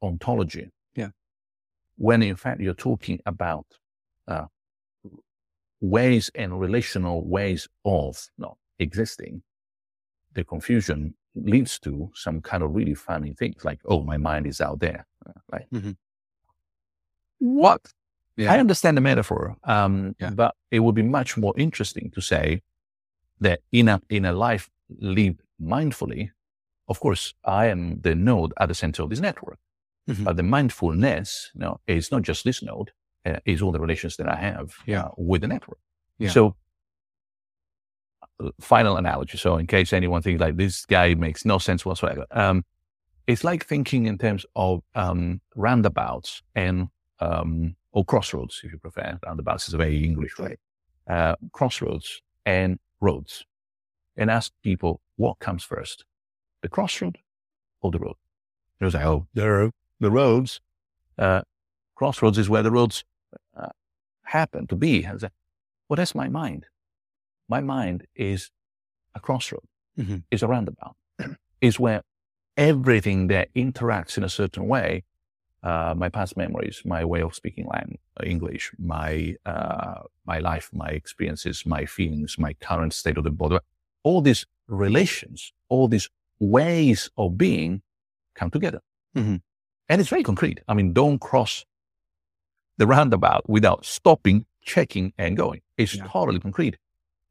ontology, 0.02 0.70
yeah. 0.96 1.10
when 1.98 2.22
in 2.22 2.36
fact 2.36 2.62
you're 2.62 2.74
talking 2.74 3.20
about 3.26 3.66
uh, 4.28 4.46
ways 5.82 6.30
and 6.36 6.60
relational 6.60 7.26
ways 7.26 7.68
of 7.86 8.30
not 8.38 8.58
existing, 8.80 9.42
the 10.34 10.44
confusion 10.44 11.14
leads 11.36 11.80
to 11.80 12.12
some 12.14 12.42
kind 12.42 12.64
of 12.64 12.76
really 12.76 12.94
funny 12.94 13.34
things 13.34 13.64
like, 13.64 13.80
oh, 13.86 14.04
my 14.04 14.18
mind 14.18 14.48
is 14.48 14.62
out 14.62 14.80
there. 14.80 15.06
Right? 15.52 15.68
Mm-hmm. 15.74 15.92
What? 17.40 17.82
Yeah. 18.36 18.54
I 18.54 18.60
understand 18.60 18.98
the 18.98 19.02
metaphor, 19.02 19.58
um, 19.64 20.16
yeah. 20.20 20.30
but 20.30 20.56
it 20.72 20.80
would 20.80 20.96
be 20.96 21.02
much 21.02 21.38
more 21.38 21.54
interesting 21.58 22.10
to 22.12 22.22
say 22.22 22.62
that 23.40 23.62
in 23.72 23.88
a, 23.88 24.02
in 24.10 24.26
a 24.26 24.34
life 24.34 24.70
lived 25.00 25.42
mindfully, 25.62 26.32
of 26.88 27.00
course, 27.00 27.34
I 27.46 27.68
am 27.68 28.02
the 28.02 28.16
node 28.16 28.54
at 28.60 28.68
the 28.68 28.76
center 28.76 29.04
of 29.04 29.10
this 29.10 29.20
network. 29.20 29.60
Mm-hmm. 30.10 30.24
But 30.24 30.38
the 30.38 30.44
mindfulness, 30.44 31.52
you 31.54 31.62
know, 31.62 31.80
is 31.88 32.12
not 32.12 32.24
just 32.24 32.44
this 32.44 32.64
node 32.64 32.92
uh, 33.26 33.38
is 33.46 33.62
all 33.62 33.72
the 33.72 33.80
relations 33.80 34.18
that 34.18 34.28
I 34.28 34.36
have 34.36 34.74
yeah. 34.86 35.04
uh, 35.04 35.10
with 35.18 35.42
the 35.42 35.48
network. 35.48 35.78
Yeah. 36.18 36.30
So, 36.30 36.56
uh, 38.44 38.50
final 38.60 38.98
analogy. 38.98 39.38
So, 39.38 39.58
in 39.58 39.68
case 39.68 39.94
anyone 39.94 40.24
thinks 40.24 40.42
like 40.42 40.58
this 40.58 40.86
guy 40.86 41.14
makes 41.14 41.46
no 41.46 41.60
sense 41.60 41.86
whatsoever, 41.86 42.26
um, 42.32 42.66
it's 43.28 43.44
like 43.44 43.66
thinking 43.66 44.08
in 44.08 44.18
terms 44.18 44.46
of 44.56 44.82
um, 44.96 45.42
roundabouts 45.56 46.42
and 46.56 46.88
um, 47.20 47.76
or 47.92 48.04
crossroads, 48.04 48.62
if 48.64 48.72
you 48.72 48.80
prefer. 48.80 49.20
Roundabouts 49.26 49.68
is 49.68 49.74
a 49.74 49.78
very 49.78 50.04
English 50.04 50.38
way. 50.40 50.58
Uh, 51.08 51.36
crossroads 51.54 52.22
and 52.46 52.80
roads, 53.00 53.46
and 54.16 54.30
ask 54.30 54.52
people 54.64 55.02
what 55.16 55.40
comes 55.40 55.64
first, 55.64 56.06
the 56.62 56.70
crossroad 56.70 57.18
or 57.82 57.92
the 57.92 58.00
road. 58.00 58.16
They 58.80 58.90
say, 58.90 59.04
"Oh, 59.04 59.28
the 59.34 59.72
the 60.00 60.12
roads." 60.12 60.62
Uh, 61.18 61.42
crossroads 61.96 62.38
is 62.38 62.50
where 62.50 62.64
the 62.64 62.72
roads 62.72 63.04
uh, 63.56 63.68
happen 64.24 64.66
to 64.68 64.76
be. 64.76 65.04
Say, 65.18 65.30
well, 65.90 65.98
that's 65.98 66.16
my 66.16 66.30
mind. 66.30 66.66
My 67.50 67.60
mind 67.60 68.08
is 68.16 68.52
a 69.16 69.20
crossroad, 69.20 69.68
mm-hmm. 69.98 70.18
is 70.32 70.42
a 70.42 70.48
roundabout, 70.48 70.96
is 71.62 71.78
where 71.78 72.04
everything 72.56 73.28
that 73.28 73.54
interacts 73.54 74.18
in 74.18 74.24
a 74.24 74.30
certain 74.30 74.68
way, 74.68 75.04
uh, 75.64 75.94
my 75.96 76.10
past 76.10 76.38
memories, 76.38 76.82
my 76.86 77.04
way 77.04 77.22
of 77.22 77.36
speaking 77.36 77.68
language, 77.68 78.00
English, 78.24 78.72
my, 78.78 79.36
uh, 79.46 80.02
my 80.26 80.40
life, 80.40 80.70
my 80.74 80.88
experiences, 80.88 81.66
my 81.66 81.86
feelings, 81.86 82.38
my 82.38 82.54
current 82.54 82.94
state 82.94 83.18
of 83.18 83.24
the 83.24 83.32
body, 83.32 83.58
all 84.04 84.22
these 84.22 84.46
relations, 84.68 85.52
all 85.68 85.88
these 85.88 86.10
ways 86.40 87.10
of 87.18 87.38
being 87.38 87.82
come 88.36 88.50
together. 88.50 88.82
Mm-hmm. 89.16 89.38
And 89.90 90.02
it's 90.02 90.10
very 90.10 90.24
concrete. 90.24 90.62
I 90.68 90.74
mean, 90.74 90.94
don't 90.94 91.20
cross 91.20 91.66
the 92.78 92.88
roundabout 92.88 93.50
without 93.50 93.86
stopping, 93.86 94.46
checking, 94.62 95.12
and 95.18 95.36
going. 95.36 95.62
It's 95.78 95.96
yeah. 95.96 96.06
totally 96.08 96.40
concrete. 96.40 96.78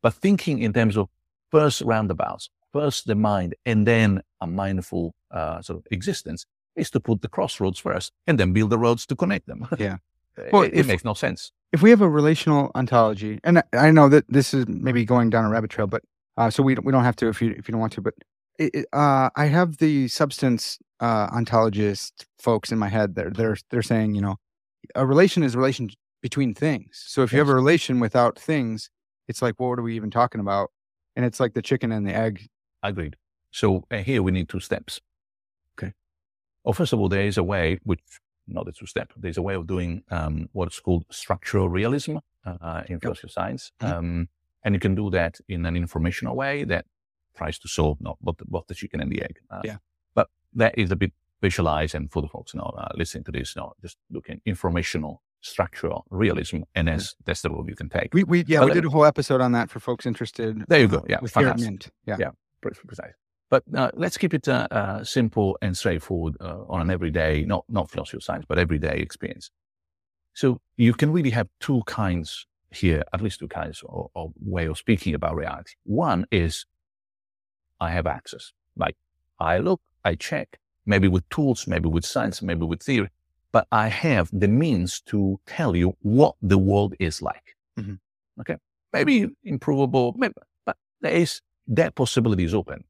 But 0.03 0.15
thinking 0.15 0.59
in 0.59 0.73
terms 0.73 0.97
of 0.97 1.09
first 1.51 1.81
roundabouts, 1.83 2.51
first 2.73 3.07
the 3.07 3.15
mind, 3.15 3.55
and 3.65 3.87
then 3.87 4.23
a 4.41 4.47
mindful 4.47 5.15
uh, 5.31 5.63
sort 5.63 5.79
of 5.79 5.87
existence 5.91 6.45
is 6.79 6.91
to 6.91 7.01
put 7.01 7.23
the 7.23 7.29
crossroads 7.29 7.79
first 7.79 8.13
and 8.27 8.39
then 8.39 8.53
build 8.53 8.71
the 8.71 8.79
roads 8.79 9.07
to 9.07 9.17
connect 9.17 9.47
them. 9.47 9.67
Yeah. 9.79 9.97
well, 10.53 10.63
it, 10.63 10.73
it 10.73 10.87
makes 10.87 11.05
no 11.05 11.15
sense. 11.15 11.53
If 11.73 11.83
we 11.83 11.91
have 11.91 12.01
a 12.01 12.09
relational 12.09 12.71
ontology, 12.75 13.41
and 13.43 13.63
I 13.73 13.91
know 13.91 14.09
that 14.09 14.25
this 14.29 14.55
is 14.55 14.67
maybe 14.69 15.05
going 15.05 15.31
down 15.31 15.45
a 15.45 15.49
rabbit 15.49 15.71
trail, 15.71 15.89
but 15.89 16.03
uh, 16.37 16.49
so 16.51 16.63
we 16.63 16.77
we 16.77 16.93
don't 16.93 17.05
have 17.05 17.17
to 17.17 17.29
if 17.29 17.43
you 17.43 17.51
if 17.59 17.69
you 17.69 17.73
don't 17.73 17.81
want 17.81 17.93
to, 17.95 18.01
but 18.01 18.15
it, 18.59 18.87
uh, 18.93 19.31
I 19.35 19.47
have 19.47 19.79
the 19.79 20.09
substance 20.09 20.79
uh, 21.01 21.29
ontologist 21.31 22.25
folks 22.39 22.71
in 22.71 22.79
my 22.79 22.89
head. 22.89 23.17
They're 23.17 23.31
they're 23.31 23.57
they're 23.71 23.83
saying 23.83 24.15
you 24.15 24.21
know 24.21 24.37
a 24.95 25.05
relation 25.05 25.43
is 25.43 25.55
a 25.55 25.59
relation 25.59 25.91
between 26.23 26.55
things. 26.55 27.03
So 27.07 27.23
if 27.23 27.33
you 27.33 27.39
have 27.39 27.49
a 27.49 27.55
relation 27.55 28.01
without 28.01 28.39
things, 28.39 28.91
it's 29.29 29.43
like, 29.43 29.55
well, 29.59 29.71
what 29.71 29.79
are 29.79 29.83
we 29.83 29.97
even 29.97 30.11
talking 30.11 30.41
about? 30.41 30.71
And 31.17 31.25
it's 31.25 31.41
like 31.41 31.55
the 31.55 31.63
chicken 31.63 31.93
and 31.93 32.07
the 32.07 32.15
egg. 32.15 32.47
Agreed. 32.83 33.17
So 33.51 33.85
uh, 33.91 33.99
here 33.99 34.23
we 34.23 34.33
need 34.33 34.49
two 34.49 34.61
steps. 34.61 35.01
Well, 36.69 36.75
first 36.75 36.93
of 36.93 37.01
all, 37.01 37.09
there 37.09 37.23
is 37.23 37.39
a 37.39 37.43
way, 37.43 37.79
which 37.85 38.03
not 38.47 38.67
the 38.67 38.73
two 38.73 38.85
step, 38.85 39.11
there's 39.17 39.39
a 39.39 39.43
way 39.43 39.55
of 39.55 39.67
doing 39.67 40.03
um, 40.11 40.51
what's 40.53 40.79
called 40.81 41.07
structural 41.09 41.71
realism 41.71 42.19
uh, 42.45 42.83
in 42.89 43.01
philosophy 43.01 43.29
science. 43.31 43.73
Mm-hmm. 43.81 43.99
Um, 43.99 44.29
and 44.63 44.75
you 44.75 44.79
can 44.79 44.95
do 44.95 45.09
that 45.09 45.39
in 45.49 45.65
an 45.65 45.77
informational 45.77 46.37
way 46.37 46.65
that 46.65 46.85
tries 47.35 47.59
to 47.61 47.69
solve 47.69 47.99
not 48.03 48.19
both, 48.21 48.37
both 48.47 48.67
the 48.67 48.75
chicken 48.75 49.01
and 49.01 49.11
the 49.11 49.23
egg. 49.23 49.39
Uh, 49.51 49.63
yeah. 49.65 49.77
But 50.15 50.29
that 50.57 50.77
is 50.77 50.91
a 50.91 50.97
bit 50.97 51.13
visualize 51.41 51.95
and 51.95 52.13
for 52.13 52.21
the 52.21 52.29
folks 52.29 52.55
know, 52.55 52.75
uh, 52.77 52.89
listening 52.95 53.25
to 53.25 53.33
this, 53.33 53.57
know, 53.57 53.73
just 53.81 53.97
looking 54.11 54.43
informational 54.45 55.23
structural 55.41 56.05
realism, 56.11 56.59
and 56.75 56.89
that's 56.89 57.15
that's 57.25 57.41
the 57.41 57.49
road 57.49 57.67
you 57.67 57.77
can 57.77 57.89
take. 57.89 58.13
We, 58.13 58.25
we 58.25 58.45
yeah, 58.47 58.59
but 58.59 58.69
we 58.69 58.75
did 58.75 58.85
a 58.85 58.91
whole 58.91 59.07
episode 59.07 59.41
on 59.41 59.53
that 59.53 59.71
for 59.71 59.81
folks 59.81 60.05
interested. 60.05 60.65
There 60.69 60.81
you 60.81 60.89
go. 60.89 61.03
Yeah, 61.09 61.21
with 61.23 61.35
Mint. 61.35 61.89
Yeah, 62.05 62.17
yeah, 62.21 62.31
precise. 62.61 63.15
But 63.51 63.63
uh, 63.75 63.91
let's 63.95 64.19
keep 64.19 64.35
it 64.35 64.47
uh, 64.47 64.69
uh, 64.71 65.05
simple 65.05 65.57
and 65.63 65.77
straightforward 65.77 66.37
uh, 66.41 66.65
on 66.69 66.81
an 66.83 66.91
everyday, 66.91 67.45
not 67.45 67.65
not 67.69 67.91
philosophy 67.91 68.19
of 68.19 68.23
science, 68.23 68.45
but 68.47 68.59
everyday 68.59 68.99
experience. 68.99 69.51
So 70.35 70.61
you 70.77 70.93
can 70.93 71.13
really 71.13 71.31
have 71.31 71.49
two 71.59 71.83
kinds 71.87 72.47
here, 72.71 73.03
at 73.13 73.21
least 73.23 73.41
two 73.41 73.49
kinds 73.49 73.83
of, 73.89 74.11
of 74.15 74.33
way 74.41 74.67
of 74.67 74.77
speaking 74.79 75.15
about 75.15 75.35
reality. 75.35 75.73
One 75.85 76.27
is 76.31 76.67
I 77.81 77.91
have 77.91 78.07
access, 78.07 78.53
like 78.77 78.97
I 79.41 79.59
look, 79.59 79.81
I 80.05 80.15
check, 80.15 80.59
maybe 80.85 81.09
with 81.09 81.29
tools, 81.29 81.67
maybe 81.67 81.89
with 81.89 82.05
science, 82.05 82.43
maybe 82.43 82.67
with 82.67 82.83
theory, 82.83 83.11
but 83.53 83.67
I 83.73 83.89
have 83.89 84.29
the 84.33 84.49
means 84.49 85.01
to 85.03 85.41
tell 85.47 85.75
you 85.75 85.97
what 86.03 86.35
the 86.43 86.59
world 86.59 86.95
is 86.99 87.23
like. 87.23 87.57
Mm-hmm. 87.79 87.95
Okay. 88.41 88.57
Maybe 88.93 89.29
improvable, 89.45 90.15
maybe, 90.17 90.35
but 90.65 90.77
there 91.01 91.13
is 91.13 91.41
that 91.69 91.95
possibility 91.95 92.45
is 92.45 92.55
open. 92.55 92.85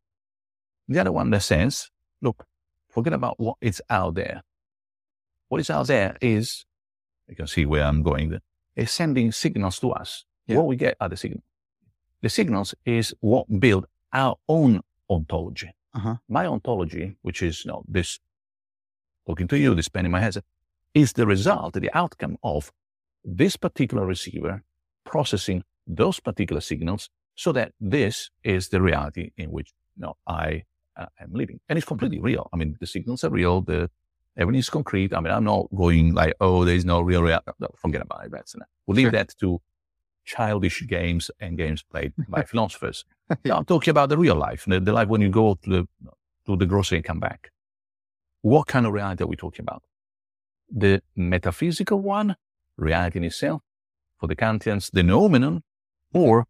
The 0.89 1.01
other 1.01 1.13
one, 1.13 1.31
that 1.31 1.43
says, 1.43 1.91
look, 2.23 2.47
forget 2.89 3.13
about 3.13 3.39
what 3.39 3.57
is 3.61 3.83
out 3.91 4.15
there. 4.15 4.43
What 5.49 5.61
is 5.61 5.71
out 5.71 5.87
there 5.87 6.17
is, 6.21 6.65
you 7.29 7.37
can 7.37 7.47
see 7.47 7.67
where 7.67 7.85
I'm 7.85 8.03
going, 8.03 8.39
is 8.75 8.91
sending 8.91 9.33
signals 9.33 9.79
to 9.81 9.91
us. 9.93 10.25
Yeah. 10.47 10.57
What 10.57 10.67
we 10.67 10.77
get 10.77 10.97
are 11.01 11.09
the 11.09 11.17
signals. 11.17 11.45
The 12.23 12.29
signals 12.29 12.75
is 12.85 13.15
what 13.21 13.61
build 13.61 13.87
our 14.13 14.37
own 14.49 14.81
ontology. 15.09 15.71
Uh-huh. 15.95 16.17
My 16.29 16.47
ontology, 16.47 17.17
which 17.23 17.43
is 17.43 17.65
you 17.65 17.71
know, 17.71 17.85
this 17.87 18.19
talking 19.27 19.49
to 19.49 19.59
you, 19.59 19.75
this 19.75 19.89
pen 19.89 20.07
in 20.07 20.11
my 20.11 20.21
head, 20.21 20.37
is 20.95 21.13
the 21.13 21.27
result, 21.27 21.75
the 21.75 21.91
outcome 21.95 22.39
of 22.43 22.73
this 23.25 23.57
particular 23.57 24.07
receiver 24.07 24.63
processing 25.05 25.63
those 25.87 26.21
particular 26.21 26.61
signals 26.61 27.11
so 27.35 27.53
that 27.53 27.73
this 27.81 28.31
is 28.43 28.69
the 28.69 28.81
reality 28.81 29.31
in 29.37 29.51
which 29.51 29.73
you 29.97 30.03
know, 30.03 30.17
I 30.27 30.65
am 31.21 31.33
living. 31.33 31.61
And 31.69 31.77
it's 31.77 31.87
completely 31.87 32.21
real. 32.21 32.49
I 32.53 32.57
mean, 32.57 32.77
the 32.81 32.87
signals 32.87 33.25
are 33.25 33.31
real. 33.31 33.61
The 33.61 33.91
everything 34.37 34.61
is 34.61 34.71
concrete. 34.71 35.15
I 35.15 35.21
mean, 35.21 35.33
I'm 35.33 35.45
not 35.45 35.69
going 35.75 36.15
like, 36.15 36.35
oh, 36.41 36.65
there 36.65 36.75
is 36.75 36.85
no 36.85 37.01
real 37.01 37.23
reality. 37.23 37.51
No, 37.59 37.69
forget 37.77 38.03
about 38.03 38.25
it. 38.25 38.33
That's 38.33 38.55
enough. 38.55 38.69
We'll 38.87 38.97
leave 38.97 39.05
sure. 39.05 39.13
that 39.13 39.35
to 39.41 39.61
childish 40.25 40.87
games 40.87 41.31
and 41.41 41.57
games 41.57 41.83
played 41.83 42.13
by 42.29 42.43
philosophers. 42.53 43.05
yeah. 43.45 43.57
I'm 43.57 43.65
talking 43.65 43.91
about 43.91 44.09
the 44.09 44.19
real 44.19 44.37
life, 44.37 44.65
the, 44.67 44.81
the, 44.81 44.93
life 44.93 45.09
when 45.09 45.21
you 45.21 45.31
go 45.31 45.55
to 45.63 45.71
the 45.71 45.89
to 46.47 46.57
the 46.57 46.67
grocery 46.67 46.99
and 46.99 47.05
come 47.05 47.21
back. 47.21 47.51
What 48.43 48.67
kind 48.67 48.87
of 48.87 48.93
reality 48.93 49.25
are 49.25 49.27
we 49.27 49.37
talking 49.37 49.63
about? 49.63 49.83
The 50.71 51.03
metaphysical 51.17 52.01
one, 52.01 52.37
reality 52.77 53.19
in 53.19 53.25
itself, 53.25 53.63
for 54.19 54.27
the 54.27 54.37
Kantians, 54.37 54.91
the 54.91 55.03
noumenon, 55.03 55.63
or 56.13 56.47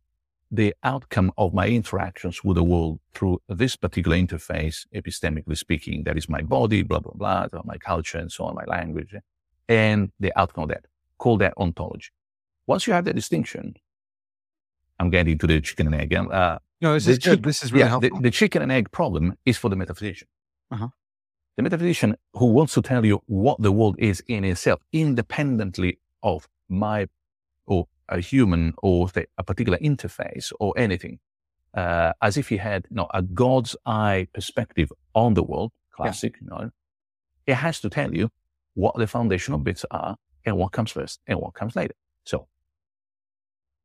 the 0.51 0.75
outcome 0.83 1.31
of 1.37 1.53
my 1.53 1.69
interactions 1.69 2.43
with 2.43 2.57
the 2.57 2.65
world 2.65 3.01
through 3.15 3.41
this 3.49 3.77
particular 3.77 4.17
interface, 4.17 4.87
epistemically 4.95 5.57
speaking, 5.57 6.05
that 6.05 6.17
is 6.17 6.29
my 6.29 6.41
body, 6.41 6.83
blah, 6.83 7.01
blah, 7.01 7.13
blah, 7.47 7.63
my 7.65 7.77
culture 7.77 8.19
and 8.19 8.33
so 8.33 8.45
on, 8.45 8.55
my 8.55 8.65
language, 8.67 9.15
and 9.69 10.11
the 10.19 10.33
outcome 10.39 10.65
of 10.65 10.71
that. 10.71 10.87
Call 11.19 11.37
that 11.39 11.55
ontology. 11.59 12.11
Once 12.67 12.87
you 12.87 12.93
have 12.93 13.05
that 13.05 13.15
distinction, 13.15 13.75
I'm 14.99 15.11
getting 15.11 15.39
to 15.39 15.47
the 15.47 15.61
chicken 15.61 15.87
and 15.87 15.97
egg. 15.97 16.15
Uh, 16.15 16.59
no, 16.81 16.95
this 16.95 17.07
is 17.07 17.19
good. 17.19 17.43
This 17.43 17.63
is 17.63 17.73
really 17.73 17.85
yeah, 17.85 17.89
helpful. 17.89 18.17
The, 18.17 18.23
the 18.23 18.31
chicken 18.31 18.63
and 18.63 18.73
egg 18.73 18.91
problem 18.91 19.37
is 19.45 19.57
for 19.59 19.69
the 19.69 19.77
metaphysician. 19.77 20.29
Uh-huh. 20.71 20.89
The 21.57 21.63
metaphysician 21.63 22.17
who 22.35 22.47
wants 22.47 22.75
to 22.75 22.83
tell 22.83 23.05
you 23.05 23.21
what 23.27 23.61
the 23.61 23.73
world 23.73 23.97
is 23.99 24.23
in 24.29 24.45
itself, 24.45 24.81
independently 24.93 25.99
of 26.23 26.49
my 26.69 27.09
a 28.09 28.21
human 28.21 28.75
or 28.83 29.09
a 29.37 29.43
particular 29.45 29.79
interface 29.79 30.53
or 30.61 30.73
anything, 30.77 31.19
uh, 31.75 32.13
as 32.23 32.37
if 32.37 32.49
he 32.49 32.57
had 32.57 32.87
you 32.91 32.97
know, 32.97 33.09
a 33.13 33.23
God's 33.23 33.77
eye 33.87 34.27
perspective 34.33 34.93
on 35.15 35.35
the 35.35 35.43
world, 35.43 35.73
classic, 35.93 36.37
you 36.41 36.49
know, 36.49 36.71
it 37.47 37.55
has 37.55 37.81
to 37.81 37.91
tell 37.91 38.15
you 38.15 38.31
what 38.75 38.95
the 38.97 39.07
foundational 39.07 39.59
bits 39.59 39.85
are 39.91 40.17
and 40.45 40.57
what 40.57 40.73
comes 40.73 40.91
first 40.93 41.21
and 41.27 41.39
what 41.41 41.55
comes 41.55 41.75
later. 41.77 41.95
So, 42.25 42.47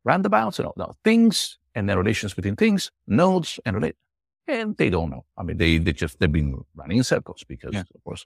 roundabouts 0.04 0.60
and 0.60 0.68
all 0.68 0.74
no, 0.78 0.94
things 1.04 1.58
and 1.76 1.90
their 1.90 1.98
relations 1.98 2.34
between 2.34 2.56
things, 2.56 2.92
nodes 3.08 3.60
and 3.66 3.76
relate. 3.76 3.96
And 4.48 4.76
they 4.78 4.90
don't 4.90 5.10
know. 5.10 5.26
I 5.38 5.44
mean, 5.44 5.58
they, 5.58 5.78
they 5.78 5.94
just, 5.94 6.20
they've 6.20 6.32
been 6.32 6.64
running 6.76 6.98
in 6.98 7.04
circles 7.04 7.44
because, 7.48 7.74
Yeah. 7.74 7.84
of 7.96 8.04
course, 8.04 8.26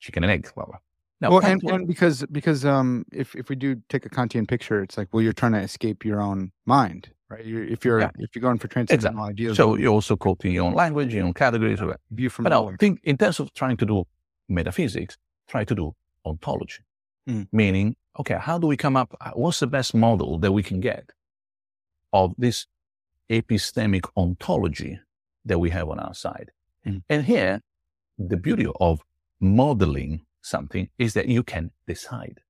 chicken 0.00 0.24
and 0.24 0.32
egg. 0.32 0.50
Well, 0.56 0.80
no, 1.20 1.30
well, 1.30 1.44
and, 1.44 1.62
and 1.64 1.86
because 1.86 2.24
because 2.32 2.64
um 2.64 3.04
if 3.12 3.34
if 3.34 3.48
we 3.48 3.56
do 3.56 3.76
take 3.88 4.04
a 4.06 4.10
Kantian 4.10 4.46
picture, 4.46 4.82
it's 4.82 4.96
like 4.98 5.08
well 5.12 5.22
you're 5.22 5.32
trying 5.32 5.52
to 5.52 5.60
escape 5.60 6.04
your 6.04 6.20
own 6.20 6.52
mind, 6.66 7.08
right? 7.28 7.44
You're, 7.44 7.64
if 7.64 7.84
you're 7.84 8.00
Yeah. 8.00 8.10
if 8.18 8.34
you're 8.34 8.42
going 8.42 8.58
for 8.58 8.68
transcendental 8.68 9.10
Exactly. 9.24 9.30
ideas, 9.32 9.56
So 9.56 9.76
you're 9.76 9.92
also 9.92 10.16
quoting 10.16 10.52
your 10.52 10.64
own 10.64 10.74
language, 10.74 11.14
your 11.14 11.24
own 11.24 11.34
categories. 11.34 11.80
or- 11.80 11.96
view 12.10 12.28
from 12.30 12.42
But 12.44 12.50
now, 12.50 12.72
think 12.78 13.00
in 13.04 13.16
terms 13.16 13.40
of 13.40 13.52
trying 13.54 13.76
to 13.78 13.86
do 13.86 14.04
metaphysics, 14.48 15.16
try 15.48 15.64
to 15.64 15.74
do 15.74 15.94
ontology. 16.26 16.82
Mm. 17.28 17.48
Meaning, 17.52 17.96
okay, 18.20 18.36
how 18.38 18.58
do 18.58 18.66
we 18.66 18.76
come 18.76 18.96
up? 18.96 19.14
uh, 19.20 19.30
What's 19.34 19.60
the 19.60 19.66
best 19.66 19.94
model 19.94 20.38
that 20.40 20.52
we 20.52 20.62
can 20.62 20.80
get 20.80 21.10
of 22.12 22.34
this 22.36 22.66
epistemic 23.30 24.04
ontology 24.16 24.98
that 25.46 25.58
we 25.58 25.70
have 25.70 25.88
on 25.88 25.98
our 25.98 26.12
side? 26.14 26.50
Mm. 26.86 27.02
And 27.08 27.24
here, 27.24 27.60
the 28.18 28.36
beauty 28.36 28.66
of 28.80 29.00
modeling 29.40 30.20
something 30.44 30.88
is 30.98 31.14
that 31.14 31.26
you 31.28 31.42
can 31.42 31.70
decide. 31.86 32.40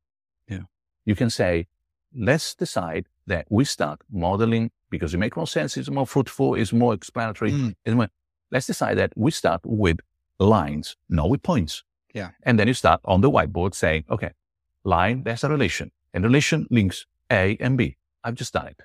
Yeah. 0.49 0.67
You 1.05 1.15
can 1.15 1.31
say, 1.31 1.67
let's 2.15 2.55
decide 2.55 3.07
that 3.27 3.47
we 3.49 3.65
start 3.65 4.01
modeling 4.11 4.71
because 4.91 5.15
it 5.15 5.19
makes 5.19 5.37
more 5.37 5.47
sense, 5.47 5.77
it's 5.77 5.91
more 5.91 6.07
fruitful, 6.07 6.55
it's 6.55 6.73
more 6.73 6.95
explanatory. 6.95 7.53
Mm. 7.53 7.75
it's 7.85 7.95
more- 7.95 8.11
let's 8.51 8.67
decide 8.67 8.99
that 8.99 9.13
we 9.17 9.31
start 9.31 9.61
with 9.65 9.99
lines, 10.39 10.97
not 11.09 11.31
with 11.31 11.43
points. 11.43 11.83
Yeah. 12.13 12.31
And 12.43 12.59
then 12.59 12.69
you 12.69 12.75
start 12.75 13.01
on 13.05 13.21
the 13.21 13.31
whiteboard 13.31 13.75
saying, 13.75 14.05
okay, 14.11 14.31
line, 14.85 15.23
there's 15.25 15.45
a 15.45 15.49
relation. 15.49 15.91
And 16.13 16.25
relation 16.25 16.67
links 16.71 17.07
A 17.31 17.57
and 17.61 17.77
B. 17.77 17.97
I've 18.23 18.35
just 18.35 18.53
done 18.53 18.69
it. 18.69 18.81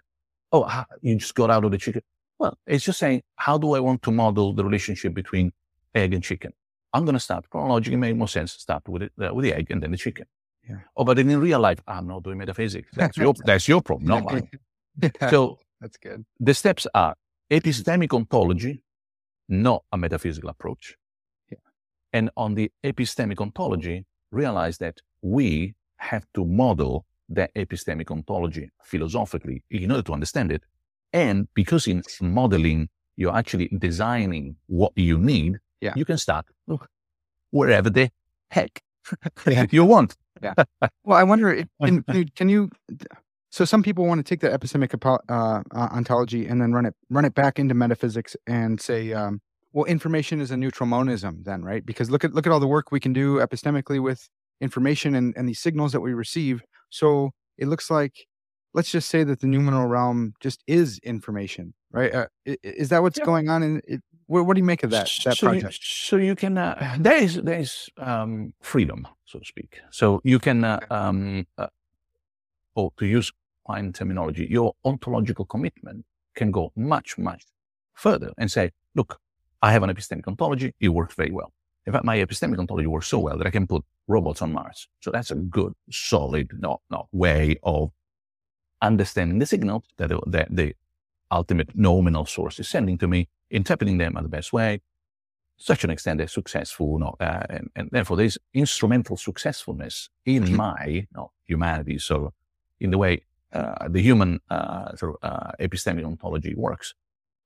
Oh, 0.52 0.66
ah, 0.68 0.86
you 1.02 1.16
just 1.18 1.36
got 1.36 1.52
out 1.52 1.64
of 1.64 1.72
the 1.72 1.78
chicken. 1.78 2.02
Well, 2.40 2.58
it's 2.66 2.84
just 2.84 3.00
saying, 3.00 3.22
how 3.36 3.58
do 3.58 3.74
I 3.74 3.80
want 3.80 4.02
to 4.04 4.12
model 4.12 4.54
the 4.54 4.64
relationship 4.64 5.14
between 5.14 5.52
egg 5.94 6.14
and 6.14 6.24
chicken? 6.24 6.54
I'm 6.94 7.06
going 7.06 7.14
to 7.14 7.20
start 7.20 7.50
chronologically, 7.50 7.98
make 7.98 8.16
more 8.16 8.28
sense. 8.28 8.54
Start 8.54 8.88
with 8.88 9.04
it, 9.04 9.12
uh, 9.22 9.34
with 9.34 9.44
the 9.44 9.54
egg 9.54 9.70
and 9.72 9.82
then 9.82 9.92
the 9.92 9.98
chicken. 9.98 10.26
Yeah. 10.68 10.78
Oh, 10.98 11.04
but 11.04 11.18
in 11.20 11.40
real 11.40 11.60
life, 11.60 11.80
I'm 11.88 12.08
not 12.08 12.24
doing 12.24 12.38
metaphysics. 12.38 12.90
That's 12.96 13.18
your, 13.18 13.34
that's 13.46 13.68
your 13.68 13.82
problem, 13.82 14.08
not 14.08 14.24
mine. 14.32 14.50
Yeah, 15.02 15.30
So 15.30 15.58
that's 15.82 15.98
good. 15.98 16.26
the 16.40 16.54
steps 16.54 16.88
are 16.94 17.16
epistemic 17.52 18.14
ontology, 18.14 18.82
not 19.48 19.84
a 19.92 19.98
metaphysical 19.98 20.50
approach. 20.50 20.96
Yeah. 21.52 21.58
And 22.14 22.30
on 22.38 22.56
the 22.56 22.72
epistemic 22.84 23.40
ontology, 23.40 24.06
realize 24.32 24.78
that 24.80 25.00
we 25.22 25.76
have 25.98 26.26
to 26.34 26.46
model 26.46 27.06
that 27.30 27.54
epistemic 27.56 28.10
ontology 28.12 28.70
philosophically 28.84 29.64
in 29.70 29.92
order 29.92 30.04
to 30.04 30.14
understand 30.14 30.52
it. 30.52 30.64
And 31.14 31.48
because 31.54 31.88
in 31.88 32.04
modeling, 32.22 32.90
you're 33.16 33.36
actually 33.36 33.68
designing 33.80 34.56
what 34.68 34.94
you 34.96 35.18
need, 35.18 35.58
Yeah. 35.82 35.94
you 35.96 36.06
can 36.06 36.18
start 36.18 36.46
wherever 37.52 37.90
the 37.90 38.10
heck 38.52 38.82
Yeah. 39.48 39.66
you 39.72 39.86
want. 39.86 40.16
Yeah. 40.42 40.54
Well, 41.04 41.18
I 41.18 41.24
wonder 41.24 41.52
if 41.52 41.68
can, 41.84 42.04
can 42.36 42.50
you, 42.50 42.70
so 43.50 43.66
some 43.66 43.82
people 43.84 44.06
want 44.06 44.20
to 44.20 44.24
take 44.24 44.40
the 44.42 44.50
epistemic 44.50 44.94
uh, 45.04 45.18
uh, 45.30 45.62
ontology 45.92 46.46
and 46.48 46.62
then 46.62 46.72
run 46.72 46.86
it 46.86 46.94
run 47.10 47.26
it 47.26 47.34
back 47.34 47.58
into 47.60 47.74
metaphysics 47.74 48.36
and 48.48 48.80
say 48.80 49.12
um, 49.14 49.42
well 49.74 49.86
information 49.86 50.40
is 50.40 50.52
a 50.52 50.58
neutral 50.58 50.88
monism 50.88 51.42
then 51.44 51.64
right 51.64 51.86
because 51.86 52.10
look 52.12 52.24
at 52.24 52.34
look 52.34 52.46
at 52.46 52.54
all 52.54 52.60
the 52.60 52.68
work 52.68 52.92
we 52.92 53.00
can 53.00 53.12
do 53.14 53.38
epistemically 53.38 54.02
with 54.02 54.30
information 54.62 55.16
and, 55.16 55.34
and 55.36 55.48
these 55.50 55.60
signals 55.60 55.92
that 55.94 56.02
we 56.02 56.14
receive 56.14 56.62
so 56.90 57.32
it 57.58 57.68
looks 57.68 57.90
like 57.90 58.14
let's 58.76 58.92
just 58.92 59.10
say 59.10 59.24
that 59.24 59.40
the 59.42 59.48
noumenal 59.48 59.88
realm 59.88 60.34
just 60.40 60.64
is 60.68 61.00
information 61.04 61.74
right 61.92 62.14
uh, 62.14 62.28
i- 62.48 62.52
i- 62.52 62.58
is 62.64 62.90
that 62.90 63.02
what's 63.02 63.18
Yeah. 63.18 63.26
going 63.26 63.50
on 63.50 63.64
in 63.64 63.82
it 63.88 64.02
what, 64.30 64.46
what 64.46 64.54
do 64.56 64.60
you 64.60 64.66
make 64.74 64.84
of 64.84 64.92
that 64.92 65.08
that 65.26 65.38
so 65.38 65.48
You, 65.52 65.70
so 65.82 66.16
you 66.30 66.36
can, 66.36 66.58
uh, 66.58 66.96
there 67.00 67.18
is, 67.26 67.34
there 67.48 67.60
is 67.60 67.90
um, 67.98 68.54
freedom, 68.62 69.08
so 69.26 69.40
to 69.40 69.46
speak. 69.54 69.72
So 69.92 70.22
you 70.24 70.40
can, 70.40 70.64
uh, 70.64 70.80
um, 71.00 71.48
uh, 71.58 71.68
or 72.76 72.92
to 72.98 73.06
use 73.06 73.32
Quine 73.66 73.94
terminology, 73.94 74.48
your 74.50 74.74
ontological 74.84 75.46
commitment 75.46 76.04
can 76.36 76.50
go 76.52 76.72
much, 76.76 77.18
much 77.18 77.44
further 77.94 78.32
and 78.40 78.50
say, 78.50 78.72
look, 78.96 79.20
I 79.62 79.72
have 79.74 79.84
an 79.84 79.90
epistemic 79.94 80.28
ontology. 80.28 80.74
It 80.80 80.90
works 80.90 81.14
very 81.14 81.32
well. 81.32 81.52
In 81.86 81.94
fact, 81.94 82.06
my 82.06 82.18
epistemic 82.18 82.58
ontology 82.58 82.88
works 82.88 83.08
so 83.08 83.20
well 83.20 83.38
that 83.38 83.46
I 83.46 83.52
can 83.52 83.68
put 83.68 83.84
robots 84.08 84.42
on 84.42 84.54
Mars. 84.54 84.88
So 85.02 85.12
that's 85.12 85.32
a 85.32 85.36
good, 85.36 85.74
solid, 85.92 86.48
not, 86.60 86.82
not 86.90 87.08
way 87.12 87.58
of 87.62 87.92
understanding 88.82 89.38
the 89.40 89.46
signal 89.46 89.84
that, 89.98 90.10
the- 90.10 90.22
that 90.28 90.48
the 90.50 90.74
ultimate 91.30 91.76
noumenal 91.76 92.26
source 92.26 92.60
is 92.60 92.68
sending 92.68 92.98
to 93.00 93.08
me, 93.08 93.28
interpreting 93.52 93.98
them 93.98 94.16
in 94.18 94.24
the 94.24 94.30
best 94.30 94.54
way, 94.54 94.82
such 95.58 95.84
an 95.84 95.90
extent 95.90 96.18
they're 96.20 96.28
successful, 96.28 96.98
know, 97.00 97.16
uh, 97.20 97.44
and, 97.50 97.70
and 97.76 97.90
therefore 97.92 98.16
there's 98.18 98.38
instrumental 98.54 99.18
successfulness 99.18 100.10
in 100.26 100.56
my 100.56 100.86
you 101.16 101.30
humanity. 101.46 101.98
So 101.98 102.34
in 102.80 102.92
the 102.92 102.98
way 102.98 103.24
uh, 103.52 103.88
the 103.90 104.02
human 104.02 104.40
uh, 104.50 104.96
sort 104.96 105.18
of, 105.22 105.30
uh, 105.30 105.52
epistemic 105.60 106.06
ontology 106.06 106.54
works, 106.56 106.94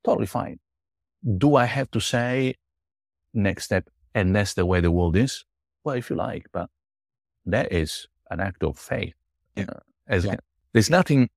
totally 0.04 0.28
fine. 0.28 0.60
Do 1.38 1.56
I 1.56 1.66
have 1.66 1.90
to 1.92 2.00
say 2.02 2.56
next 3.34 3.64
step, 3.66 3.90
and 4.14 4.36
that's 4.36 4.54
the 4.54 4.66
way 4.66 4.82
the 4.82 4.92
world 4.92 5.16
is? 5.16 5.46
Well, 5.84 5.96
if 5.96 6.10
you 6.10 6.16
like, 6.16 6.48
but 6.52 6.70
that 7.46 7.72
is 7.72 8.08
an 8.30 8.40
act 8.42 8.64
of 8.64 8.78
faith. 8.78 9.16
Yeah. 9.56 9.66
Uh, 9.70 9.80
as 10.08 10.26
Yeah. 10.26 10.36
there's 10.74 10.90
nothing 10.90 11.30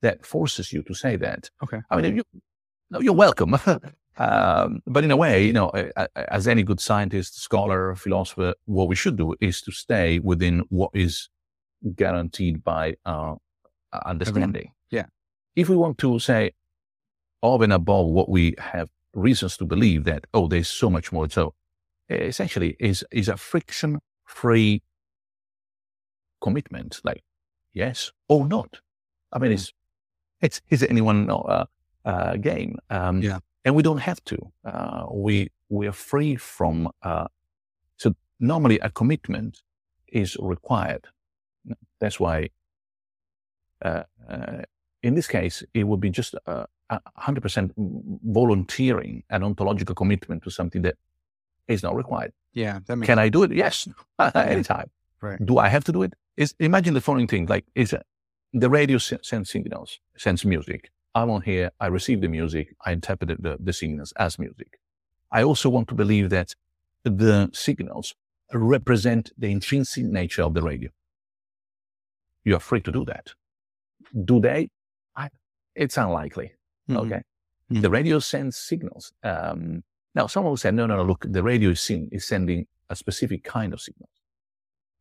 that 0.00 0.24
forces 0.26 0.72
you 0.72 0.82
to 0.84 0.94
say 0.94 1.16
that. 1.16 1.50
Okay. 1.62 1.80
I 1.90 1.96
mean, 1.96 2.04
if 2.06 2.14
you, 2.16 2.24
no, 2.90 3.00
you're 3.00 3.12
welcome. 3.14 3.56
um, 4.16 4.80
but 4.86 5.04
in 5.04 5.10
a 5.10 5.16
way, 5.16 5.44
you 5.44 5.52
know, 5.52 5.70
a- 5.74 5.90
a- 5.96 6.32
as 6.32 6.46
any 6.46 6.62
good 6.62 6.80
scientist, 6.80 7.40
scholar, 7.40 7.94
philosopher, 7.96 8.54
what 8.66 8.88
we 8.88 8.94
should 8.94 9.16
do 9.16 9.34
is 9.40 9.60
to 9.62 9.72
stay 9.72 10.18
within 10.20 10.60
what 10.68 10.90
is 10.94 11.28
guaranteed 11.96 12.62
by 12.64 12.94
our 13.04 13.38
understanding. 14.06 14.72
Yeah. 14.90 15.06
If 15.56 15.68
we 15.68 15.76
want 15.76 15.98
to 15.98 16.18
say 16.18 16.52
over 17.42 17.64
and 17.64 17.72
above 17.72 18.06
what 18.06 18.28
we 18.28 18.54
have 18.58 18.88
reasons 19.12 19.56
to 19.58 19.64
believe 19.64 20.04
that, 20.04 20.26
oh, 20.32 20.48
there's 20.48 20.68
so 20.68 20.88
much 20.90 21.12
more. 21.12 21.28
So 21.28 21.54
essentially 22.08 22.76
is, 22.80 23.04
is 23.10 23.28
a 23.28 23.36
friction 23.36 24.00
free 24.24 24.82
commitment. 26.40 27.00
Like, 27.04 27.22
yes 27.72 28.12
or 28.28 28.46
not. 28.46 28.80
I 29.32 29.38
mean, 29.38 29.52
it's, 29.52 29.72
it's, 30.40 30.60
is 30.70 30.82
it 30.82 30.90
anyone 30.90 31.30
uh, 31.30 31.64
uh, 32.04 32.36
game? 32.36 32.78
Um, 32.90 33.22
Yeah. 33.22 33.38
And 33.64 33.74
we 33.74 33.82
don't 33.82 33.98
have 33.98 34.22
to. 34.24 34.52
Uh, 34.64 35.06
we, 35.10 35.50
we 35.68 35.86
are 35.86 35.92
free 35.92 36.36
from, 36.36 36.90
uh, 37.02 37.28
so 37.96 38.14
normally 38.38 38.78
a 38.80 38.90
commitment 38.90 39.62
is 40.08 40.36
required. 40.38 41.06
That's 41.98 42.20
why, 42.20 42.50
uh, 43.82 44.02
uh, 44.28 44.62
in 45.02 45.14
this 45.14 45.26
case, 45.26 45.62
it 45.72 45.84
would 45.84 46.00
be 46.00 46.10
just 46.10 46.34
uh, 46.46 46.66
a 46.90 47.00
hundred 47.16 47.40
percent 47.42 47.72
volunteering 47.76 49.22
an 49.30 49.42
ontological 49.42 49.94
commitment 49.94 50.42
to 50.44 50.50
something 50.50 50.82
that 50.82 50.96
is 51.68 51.82
not 51.82 51.96
required. 51.96 52.32
yeah 52.52 52.80
that 52.86 52.96
makes 52.96 53.06
Can 53.06 53.18
I 53.18 53.30
do 53.30 53.42
it? 53.42 53.52
Yes, 53.52 53.88
anytime. 54.34 54.90
right 55.20 55.44
Do 55.44 55.58
I 55.58 55.68
have 55.68 55.84
to 55.84 55.92
do 55.92 56.02
it? 56.02 56.12
Is 56.36 56.54
imagine 56.58 56.94
the 56.94 57.00
following 57.00 57.26
thing: 57.26 57.46
like, 57.46 57.64
is 57.74 57.94
the 58.52 58.68
radio 58.68 58.98
se- 58.98 59.18
sends 59.22 59.50
signals, 59.50 60.00
sends 60.16 60.44
music. 60.44 60.90
I'm 61.14 61.30
on 61.30 61.42
here. 61.42 61.70
I 61.80 61.86
receive 61.86 62.20
the 62.20 62.28
music. 62.28 62.74
I 62.84 62.92
interpret 62.92 63.42
the, 63.42 63.56
the 63.60 63.72
signals 63.72 64.12
as 64.16 64.38
music. 64.38 64.78
I 65.30 65.42
also 65.42 65.68
want 65.68 65.88
to 65.88 65.94
believe 65.94 66.30
that 66.30 66.54
the 67.04 67.50
signals 67.52 68.14
represent 68.52 69.32
the 69.38 69.50
intrinsic 69.50 70.04
nature 70.04 70.42
of 70.42 70.54
the 70.54 70.62
radio. 70.62 70.90
You 72.44 72.56
are 72.56 72.60
free 72.60 72.80
to 72.82 72.92
do 72.92 73.04
that. 73.06 73.32
Do 74.24 74.40
they? 74.40 74.68
I, 75.16 75.28
it's 75.74 75.96
unlikely. 75.96 76.52
Mhm. 76.88 76.96
Okay. 77.06 77.22
Mhm. 77.72 77.82
The 77.82 77.90
radio 77.90 78.18
sends 78.18 78.56
signals. 78.56 79.12
Um, 79.22 79.82
now, 80.14 80.26
someone 80.26 80.50
will 80.50 80.56
say, 80.56 80.70
no, 80.70 80.86
no, 80.86 80.96
no, 80.96 81.04
look, 81.04 81.24
the 81.28 81.42
radio 81.42 81.70
is, 81.70 81.80
sen- 81.80 82.08
is 82.12 82.26
sending 82.26 82.66
a 82.90 82.94
specific 82.96 83.42
kind 83.42 83.72
of 83.72 83.80
signals, 83.80 84.10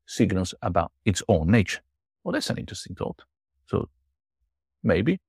signals 0.06 0.56
about 0.62 0.92
its 1.06 1.22
own 1.28 1.52
nature. 1.52 1.82
Well, 2.24 2.32
that's 2.34 2.50
an 2.50 2.58
interesting 2.58 2.96
thought. 2.96 3.22
So 3.68 3.90
maybe, 4.84 5.20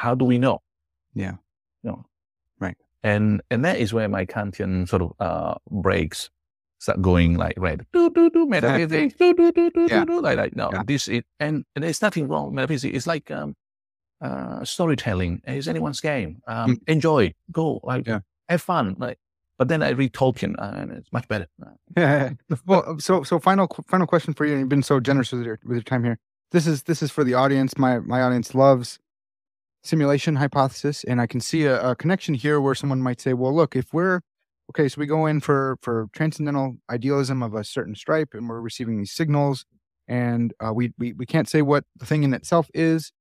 how 0.00 0.14
do 0.14 0.24
we 0.24 0.38
know? 0.38 0.56
Yeah. 1.14 1.34
No. 1.82 2.04
Right. 2.58 2.76
And, 3.02 3.42
and 3.50 3.64
that 3.64 3.78
is 3.78 3.92
where 3.92 4.08
my 4.08 4.24
Kantian 4.24 4.88
sort 4.88 5.02
of, 5.02 5.12
uh, 5.20 5.54
breaks 5.70 6.30
start 6.78 7.02
going 7.02 7.36
like 7.36 7.54
red. 7.58 7.84
Do, 7.92 8.08
do, 8.10 8.30
do, 8.30 8.46
metaphysics. 8.46 9.14
do, 9.18 9.34
do, 9.34 9.52
do, 9.52 9.70
do, 9.70 9.86
Yeah. 9.90 10.00
do, 10.00 10.06
do, 10.06 10.20
like, 10.22 10.38
like, 10.38 10.56
no, 10.56 10.70
Yeah. 10.72 10.82
this, 10.86 11.08
it, 11.08 11.24
and, 11.38 11.64
and 11.74 11.84
there's 11.84 12.00
nothing 12.00 12.28
wrong 12.28 12.46
with 12.46 12.54
metaphysics. 12.54 12.96
It's 12.96 13.06
like, 13.06 13.30
um, 13.30 13.54
uh, 14.22 14.64
storytelling 14.64 15.42
is 15.46 15.68
anyone's 15.68 16.00
game. 16.00 16.40
Um, 16.46 16.78
enjoy, 16.86 17.34
go, 17.52 17.80
like, 17.82 18.04
Mm. 18.04 18.08
Yeah. 18.08 18.20
have 18.48 18.62
fun. 18.62 18.96
Like, 18.98 19.18
but 19.58 19.68
then 19.68 19.82
I 19.82 19.90
read 19.90 20.12
Tolkien 20.14 20.54
uh, 20.58 20.72
and 20.80 20.90
it's 20.92 21.12
much 21.12 21.28
better. 21.28 21.46
Yeah. 21.96 22.30
well, 22.66 22.98
so 22.98 23.22
so 23.22 23.38
final 23.38 23.66
final 23.88 24.06
question 24.06 24.32
for 24.32 24.46
you. 24.46 24.56
You've 24.56 24.70
been 24.70 24.82
so 24.82 25.00
generous 25.00 25.32
with 25.32 25.44
your 25.44 25.58
with 25.66 25.76
your 25.76 25.82
time 25.92 26.02
here. 26.04 26.18
This 26.50 26.66
is 26.66 26.84
this 26.84 27.02
is 27.02 27.10
for 27.10 27.24
the 27.24 27.34
audience. 27.34 27.76
My 27.76 27.98
my 27.98 28.22
audience 28.22 28.54
loves 28.54 28.98
simulation 29.82 30.36
hypothesis, 30.36 31.04
and 31.04 31.20
I 31.20 31.26
can 31.26 31.40
see 31.40 31.64
a, 31.64 31.90
a 31.90 31.96
connection 31.96 32.34
here 32.34 32.60
where 32.60 32.74
someone 32.74 33.02
might 33.02 33.20
say, 33.20 33.32
"Well, 33.34 33.54
look, 33.54 33.76
if 33.76 33.92
we're 33.92 34.20
okay, 34.70 34.88
so 34.88 35.00
we 35.00 35.06
go 35.06 35.26
in 35.26 35.40
for 35.40 35.78
for 35.82 36.08
transcendental 36.12 36.76
idealism 36.90 37.42
of 37.42 37.54
a 37.54 37.64
certain 37.64 37.94
stripe, 37.94 38.30
and 38.34 38.48
we're 38.48 38.60
receiving 38.60 38.98
these 38.98 39.12
signals, 39.12 39.64
and 40.08 40.52
uh, 40.64 40.72
we 40.72 40.92
we 40.98 41.12
we 41.14 41.26
can't 41.26 41.48
say 41.48 41.62
what 41.62 41.84
the 41.96 42.06
thing 42.06 42.22
in 42.22 42.34
itself 42.34 42.68
is. 42.74 43.12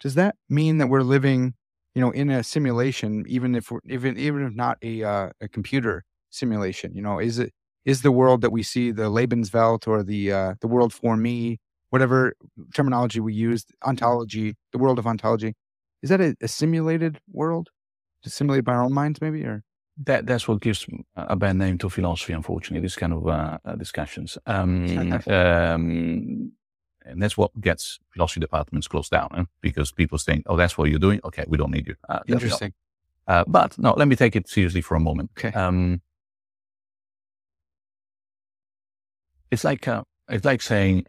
Does 0.00 0.14
that 0.14 0.36
mean 0.48 0.78
that 0.78 0.88
we're 0.88 1.02
living, 1.02 1.54
you 1.94 2.00
know, 2.02 2.10
in 2.10 2.30
a 2.30 2.42
simulation, 2.42 3.24
even 3.28 3.54
if 3.54 3.70
we're 3.70 3.80
even 3.86 4.18
even 4.18 4.46
if 4.46 4.54
not 4.54 4.78
a 4.82 5.02
uh, 5.02 5.30
a 5.40 5.48
computer 5.48 6.04
simulation? 6.30 6.94
You 6.94 7.02
know, 7.02 7.18
is 7.18 7.38
it 7.38 7.52
is 7.84 8.02
the 8.02 8.12
world 8.12 8.40
that 8.42 8.50
we 8.50 8.62
see 8.62 8.90
the 8.90 9.10
Lebenswelt 9.10 9.86
or 9.86 10.02
the 10.02 10.32
uh, 10.32 10.54
the 10.60 10.68
world 10.68 10.92
for 10.92 11.16
me, 11.16 11.58
whatever 11.90 12.34
terminology 12.74 13.20
we 13.20 13.34
use, 13.34 13.64
ontology, 13.84 14.56
the 14.72 14.78
world 14.78 14.98
of 14.98 15.06
ontology, 15.06 15.54
is 16.04 16.10
that 16.10 16.20
a, 16.20 16.36
a 16.42 16.48
simulated 16.48 17.18
world, 17.32 17.70
just 18.22 18.36
simulated 18.36 18.66
by 18.66 18.74
our 18.74 18.82
own 18.82 18.92
minds, 18.92 19.22
maybe? 19.22 19.42
Or 19.42 19.64
That 20.04 20.26
that's 20.26 20.46
what 20.46 20.60
gives 20.60 20.86
a 21.16 21.34
bad 21.34 21.56
name 21.56 21.78
to 21.78 21.88
philosophy. 21.88 22.34
Unfortunately, 22.34 22.84
this 22.84 22.94
kind 22.94 23.14
of 23.14 23.26
uh, 23.26 23.58
uh, 23.64 23.74
discussions, 23.76 24.36
um, 24.46 24.84
um, 25.26 26.52
and 27.06 27.22
that's 27.22 27.38
what 27.38 27.58
gets 27.58 28.00
philosophy 28.10 28.40
departments 28.40 28.86
closed 28.86 29.10
down 29.10 29.30
eh? 29.34 29.44
because 29.62 29.92
people 29.92 30.18
think, 30.18 30.44
"Oh, 30.46 30.58
that's 30.58 30.76
what 30.76 30.90
you're 30.90 30.98
doing. 30.98 31.20
Okay, 31.24 31.44
we 31.48 31.56
don't 31.56 31.70
need 31.70 31.86
you." 31.88 31.96
Uh, 32.06 32.20
interesting? 32.28 32.74
Uh, 33.26 33.44
but 33.46 33.78
no, 33.78 33.94
let 33.96 34.06
me 34.06 34.14
take 34.14 34.36
it 34.36 34.46
seriously 34.46 34.82
for 34.82 34.96
a 34.96 35.00
moment. 35.00 35.30
Okay. 35.38 35.52
Um, 35.58 36.02
it's 39.50 39.64
like 39.64 39.88
uh, 39.88 40.02
it's 40.28 40.44
like 40.44 40.60
saying 40.60 41.06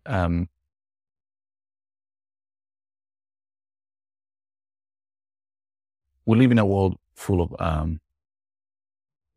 we 6.26 6.38
live 6.38 6.52
in 6.52 6.60
a 6.60 6.66
world 6.66 6.98
full 7.16 7.42
of 7.42 7.56
um, 7.60 8.00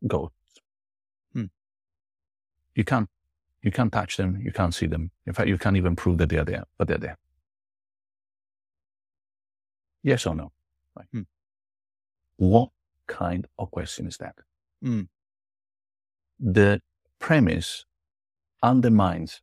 ghosts. 0.07 0.35
Hmm. 1.33 1.45
You 2.75 2.83
can't 2.83 3.09
you 3.61 3.71
can't 3.71 3.91
touch 3.91 4.17
them. 4.17 4.41
You 4.43 4.51
can't 4.51 4.73
see 4.73 4.87
them. 4.87 5.11
In 5.25 5.33
fact, 5.33 5.49
you 5.49 5.57
can't 5.57 5.75
even 5.77 5.95
prove 5.95 6.17
that 6.19 6.29
they're 6.29 6.45
there, 6.45 6.63
but 6.77 6.87
they're 6.87 6.97
there. 6.97 7.17
Yes 10.01 10.25
or 10.25 10.35
no? 10.35 10.51
Right. 10.95 11.07
Hmm. 11.11 11.21
What 12.37 12.69
kind 13.07 13.47
of 13.57 13.69
question 13.71 14.07
is 14.07 14.17
that? 14.17 14.35
Hmm. 14.81 15.01
The 16.39 16.81
premise 17.19 17.85
undermines 18.63 19.41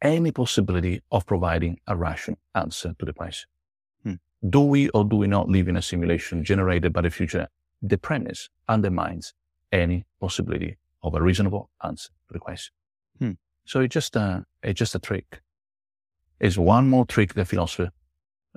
any 0.00 0.30
possibility 0.30 1.02
of 1.10 1.26
providing 1.26 1.80
a 1.88 1.96
rational 1.96 2.38
answer 2.54 2.94
to 2.98 3.04
the 3.04 3.12
question. 3.12 3.48
Do 4.46 4.60
we 4.60 4.88
or 4.90 5.04
do 5.04 5.16
we 5.16 5.26
not 5.26 5.48
live 5.48 5.68
in 5.68 5.76
a 5.76 5.82
simulation 5.82 6.44
generated 6.44 6.92
by 6.92 7.00
the 7.02 7.10
future? 7.10 7.48
The 7.82 7.98
premise 7.98 8.48
undermines 8.68 9.34
any 9.72 10.06
possibility 10.20 10.76
of 11.02 11.14
a 11.14 11.22
reasonable 11.22 11.70
answer 11.84 12.10
to 12.28 12.32
the 12.32 12.38
question. 12.38 12.72
Hmm. 13.18 13.32
So 13.64 13.80
it's 13.80 13.92
just 13.92 14.16
a, 14.16 14.44
it's 14.62 14.78
just 14.78 14.94
a 14.94 14.98
trick. 14.98 15.40
It's 16.40 16.56
one 16.56 16.88
more 16.88 17.04
trick 17.04 17.34
that 17.34 17.46
philosophers 17.46 17.90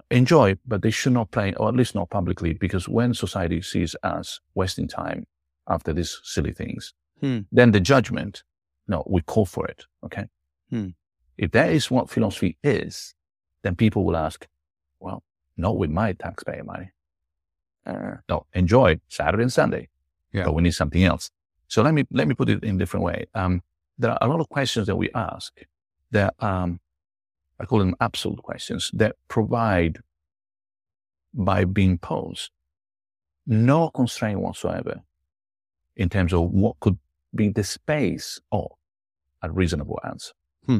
enjoy, 0.09 0.55
but 0.67 0.81
they 0.81 0.91
should 0.91 1.13
not 1.13 1.31
play, 1.31 1.53
or 1.55 1.67
at 1.69 1.75
least 1.75 1.95
not 1.95 2.09
publicly, 2.09 2.53
because 2.53 2.87
when 2.87 3.13
society 3.13 3.61
sees 3.61 3.95
us 4.03 4.39
wasting 4.55 4.87
time 4.87 5.25
after 5.67 5.93
these 5.93 6.19
silly 6.23 6.51
things, 6.51 6.93
Hmm. 7.21 7.39
then 7.51 7.71
the 7.71 7.79
judgment, 7.79 8.43
no, 8.87 9.03
we 9.07 9.21
call 9.21 9.45
for 9.45 9.67
it. 9.67 9.85
Okay. 10.03 10.25
Hmm. 10.69 10.89
If 11.37 11.51
that 11.51 11.71
is 11.71 11.91
what 11.91 12.09
philosophy 12.09 12.57
is, 12.63 13.13
then 13.63 13.75
people 13.75 14.03
will 14.05 14.17
ask, 14.17 14.47
not 15.61 15.77
with 15.77 15.89
my 15.89 16.13
taxpayer 16.13 16.63
money. 16.63 16.91
Uh, 17.85 18.15
no, 18.29 18.45
enjoy 18.53 18.99
Saturday 19.07 19.43
and 19.43 19.53
Sunday, 19.53 19.89
Yeah. 20.33 20.45
but 20.45 20.53
we 20.53 20.61
need 20.61 20.71
something 20.71 21.03
else. 21.03 21.31
So 21.67 21.81
let 21.81 21.93
me, 21.93 22.05
let 22.11 22.27
me 22.27 22.35
put 22.35 22.49
it 22.49 22.63
in 22.63 22.75
a 22.75 22.79
different 22.79 23.05
way. 23.05 23.25
Um, 23.33 23.61
there 23.97 24.11
are 24.11 24.17
a 24.21 24.27
lot 24.27 24.39
of 24.39 24.49
questions 24.49 24.87
that 24.87 24.95
we 24.97 25.09
ask 25.15 25.53
that, 26.11 26.33
um, 26.39 26.79
I 27.59 27.65
call 27.65 27.79
them 27.79 27.95
absolute 28.01 28.41
questions 28.41 28.89
that 28.93 29.15
provide 29.27 29.99
by 31.33 31.63
being 31.65 31.97
posed 31.97 32.49
no 33.47 33.89
constraint 33.89 34.39
whatsoever 34.39 35.01
in 35.95 36.09
terms 36.09 36.33
of 36.33 36.51
what 36.51 36.79
could 36.79 36.97
be 37.33 37.49
the 37.49 37.63
space 37.63 38.39
of 38.51 38.71
a 39.41 39.51
reasonable 39.51 39.99
answer. 40.03 40.33
Hmm. 40.65 40.79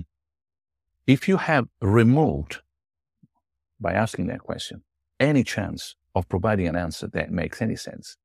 If 1.08 1.28
you 1.28 1.38
have 1.38 1.68
removed 1.82 2.62
by 3.82 3.94
asking 3.94 4.28
that 4.28 4.40
question 4.40 4.84
any 5.20 5.44
chance 5.44 5.96
of 6.16 6.28
providing 6.28 6.68
an 6.68 6.76
answer 6.76 7.08
that 7.08 7.32
makes 7.32 7.62
any 7.62 7.76
sense, 7.76 8.18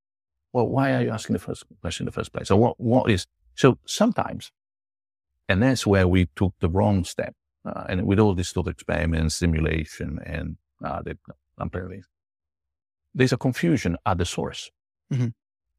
well, 0.52 0.66
why 0.68 0.94
are 0.94 1.02
you 1.02 1.10
asking 1.10 1.34
the 1.34 1.40
first 1.40 1.64
question 1.80 2.04
in 2.04 2.06
the 2.06 2.12
first 2.12 2.32
place? 2.32 2.48
So 2.48 2.56
what, 2.56 2.80
what 2.80 3.10
is, 3.10 3.26
so 3.54 3.78
sometimes, 3.86 4.52
and 5.48 5.62
that's 5.62 5.86
where 5.86 6.08
we 6.08 6.28
took 6.36 6.54
the 6.60 6.68
wrong 6.68 7.04
step. 7.04 7.34
Uh, 7.64 7.84
and 7.88 8.06
with 8.06 8.20
all 8.20 8.32
these 8.32 8.52
thought 8.52 8.68
experiments, 8.68 9.34
simulation, 9.34 10.20
and 10.24 10.56
uh, 10.84 11.02
the 11.02 11.18
apparently, 11.58 12.02
there's 13.12 13.32
a 13.32 13.36
confusion 13.36 13.96
at 14.06 14.18
the 14.18 14.24
source. 14.24 14.70
Mhm. 15.12 15.32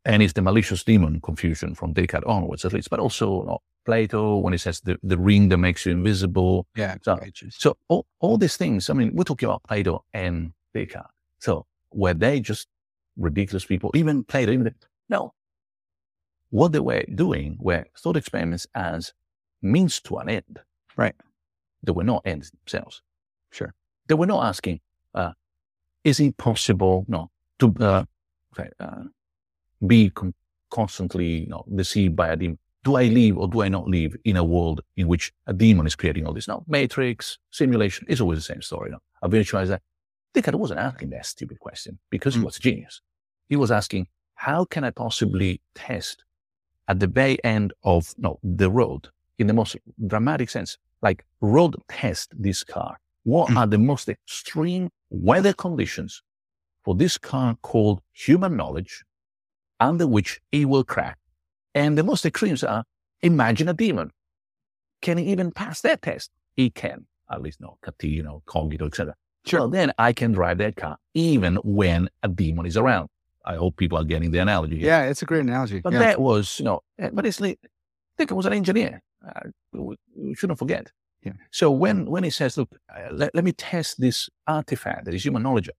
And 0.03 0.21
it's 0.21 0.33
the 0.33 0.41
malicious 0.41 0.83
demon 0.83 1.21
confusion 1.21 1.75
from 1.75 1.93
Descartes 1.93 2.25
onwards, 2.25 2.65
at 2.65 2.73
least, 2.73 2.89
but 2.89 2.99
also 2.99 3.43
know, 3.43 3.59
Plato 3.87 4.37
when 4.43 4.53
he 4.53 4.57
says 4.59 4.81
the, 4.81 4.97
the 5.01 5.17
ring 5.17 5.47
that 5.49 5.57
makes 5.57 5.85
you 5.85 5.93
invisible. 5.93 6.67
Yeah. 6.75 6.97
So- 7.01 7.15
So 7.57 7.77
all, 7.87 8.05
all 8.19 8.37
these 8.37 8.57
things, 8.57 8.89
I 8.89 8.93
mean, 8.93 9.11
we're 9.15 9.23
talking 9.23 9.47
about 9.47 9.63
Plato 9.63 10.03
and 10.13 10.51
Descartes. 10.75 11.09
So 11.39 11.65
were 11.93 12.13
they 12.13 12.41
just 12.41 12.67
ridiculous 13.15 13.65
people? 13.65 13.89
Even 13.95 14.23
Plato, 14.25 14.51
even 14.51 14.65
the, 14.65 14.73
no. 15.09 15.33
What 16.49 16.71
they 16.73 16.79
were 16.81 17.03
doing 17.15 17.57
were 17.59 17.85
thought 17.97 18.17
experiments 18.17 18.67
as 18.75 19.13
means 19.61 20.01
to 20.01 20.17
an 20.17 20.29
end. 20.29 20.59
Right. 20.97 21.15
They 21.83 21.93
were 21.93 22.03
not 22.03 22.23
ends 22.25 22.51
themselves. 22.51 23.01
Sure. 23.51 23.73
They 24.07 24.15
were 24.15 24.25
not 24.27 24.43
asking, 24.45 24.81
uh, 25.15 25.31
is 26.03 26.19
it 26.19 26.35
possible, 26.37 27.05
no, 27.07 27.31
to, 27.59 27.73
uh, 27.79 28.03
uh, 28.79 29.03
be 29.85 30.09
con- 30.09 30.33
constantly, 30.69 31.27
you 31.43 31.47
know, 31.47 31.63
deceived 31.73 32.15
by 32.15 32.29
a 32.29 32.35
demon? 32.35 32.59
Do 32.87 32.95
I 32.95 33.07
live 33.09 33.37
or 33.37 33.49
do 33.49 33.61
I 33.63 33.67
not 33.67 33.85
live 33.89 34.15
in 34.23 34.37
a 34.37 34.43
world 34.45 34.79
in 34.95 35.09
which 35.09 35.33
a 35.45 35.51
demon 35.51 35.85
is 35.85 35.93
creating 35.97 36.25
all 36.25 36.31
this? 36.33 36.47
No, 36.47 36.63
matrix, 36.67 37.37
simulation 37.51 38.05
it's 38.07 38.21
always 38.21 38.39
the 38.39 38.53
same 38.53 38.61
story. 38.61 38.89
No? 38.91 38.99
A 39.21 39.27
virtualizer. 39.27 39.79
Descartes 40.33 40.57
wasn't 40.57 40.79
asking 40.79 41.09
that 41.09 41.25
stupid 41.25 41.59
question 41.59 41.99
because 42.09 42.33
he 42.35 42.39
Mm. 42.39 42.45
was 42.45 42.55
a 42.55 42.61
genius. 42.61 43.01
He 43.49 43.57
was 43.57 43.71
asking, 43.71 44.07
how 44.35 44.63
can 44.63 44.85
I 44.85 44.91
possibly 44.91 45.59
test 45.75 46.23
at 46.87 47.01
the 47.01 47.07
very 47.07 47.37
end 47.43 47.73
of 47.83 48.01
no, 48.17 48.39
the 48.41 48.71
road 48.71 49.09
in 49.37 49.47
the 49.47 49.53
most 49.53 49.75
dramatic 50.13 50.49
sense, 50.49 50.77
like 51.01 51.25
road 51.41 51.75
test 51.89 52.27
this 52.39 52.63
car? 52.63 52.97
What 53.23 53.49
Mm. 53.49 53.57
are 53.57 53.67
the 53.67 53.79
most 53.91 54.07
extreme 54.07 54.89
weather 55.09 55.51
conditions 55.51 56.23
for 56.85 56.95
this 56.95 57.17
car 57.17 57.57
called 57.69 58.01
human 58.13 58.55
knowledge 58.55 59.03
under 59.81 60.07
which 60.07 60.39
it 60.53 60.65
will 60.69 60.85
crack? 60.85 61.17
And 61.77 61.95
the 61.95 62.03
most 62.03 62.25
extremes 62.25 62.63
are 62.63 62.83
imagine 63.21 63.69
a 63.69 63.73
demon. 63.73 64.09
Can 65.03 65.19
he 65.19 65.25
even 65.25 65.51
pass 65.51 65.81
that 65.81 66.01
test? 66.01 66.31
He 66.55 66.71
can, 66.71 67.05
at 67.31 67.43
least 67.43 67.61
no, 67.61 67.77
Catino, 67.85 68.41
Cogito, 68.45 68.87
etc. 68.87 69.13
Sure. 69.45 69.59
Well, 69.59 69.69
then 69.69 69.91
I 69.99 70.11
can 70.11 70.31
drive 70.31 70.57
that 70.57 70.75
car 70.75 70.97
even 71.13 71.57
when 71.57 72.09
a 72.23 72.29
demon 72.29 72.65
is 72.65 72.77
around. 72.77 73.09
I 73.45 73.55
hope 73.57 73.77
people 73.77 73.97
are 73.99 74.03
getting 74.03 74.31
the 74.31 74.39
analogy. 74.39 74.79
here. 74.79 74.87
Yeah, 74.87 75.03
it's 75.03 75.21
a 75.21 75.25
great 75.25 75.41
analogy. 75.41 75.79
But 75.79 75.93
yeah. 75.93 75.99
that 75.99 76.19
was, 76.19 76.57
you 76.57 76.65
know, 76.65 76.81
eh, 76.97 77.11
but 77.13 77.27
it's 77.27 77.39
like, 77.39 77.59
Dickens 78.17 78.35
was 78.35 78.47
an 78.47 78.53
engineer. 78.53 79.03
Uh, 79.23 79.49
we, 79.71 79.95
we 80.15 80.33
shouldn't 80.33 80.57
forget. 80.57 80.91
Yeah. 81.23 81.33
So 81.51 81.69
when, 81.69 82.07
when 82.07 82.23
he 82.23 82.31
says, 82.31 82.57
look, 82.57 82.69
uh, 82.93 83.09
let, 83.11 83.35
let 83.35 83.43
me 83.43 83.51
test 83.51 84.01
this 84.01 84.29
artifact 84.47 85.05
that 85.05 85.13
is 85.13 85.23
human 85.23 85.43
knowledge, 85.43 85.69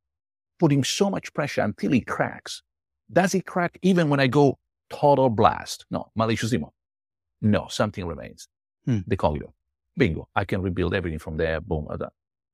putting 0.61 0.85
so 0.85 1.11
much 1.11 1.35
pressure 1.35 1.63
until 1.63 1.93
it 1.93 2.07
cracks. 2.07 2.63
Does 3.13 3.35
it 3.35 3.47
crack 3.47 3.79
even 3.83 4.09
when 4.09 4.21
I 4.21 4.29
go 4.29 4.59
total 4.91 5.31
blast? 5.31 5.87
No, 5.91 6.11
malicious 6.15 6.53
emo. 6.53 6.73
No, 7.41 7.67
something 7.69 8.07
remains. 8.07 8.49
Hmm. 8.85 8.99
They 9.07 9.17
call 9.17 9.37
you. 9.37 9.53
Bingo. 9.97 10.29
I 10.35 10.45
can 10.45 10.63
rebuild 10.63 10.95
everything 10.95 11.19
from 11.19 11.37
there. 11.37 11.61
Boom. 11.61 11.87
done. 11.99 12.11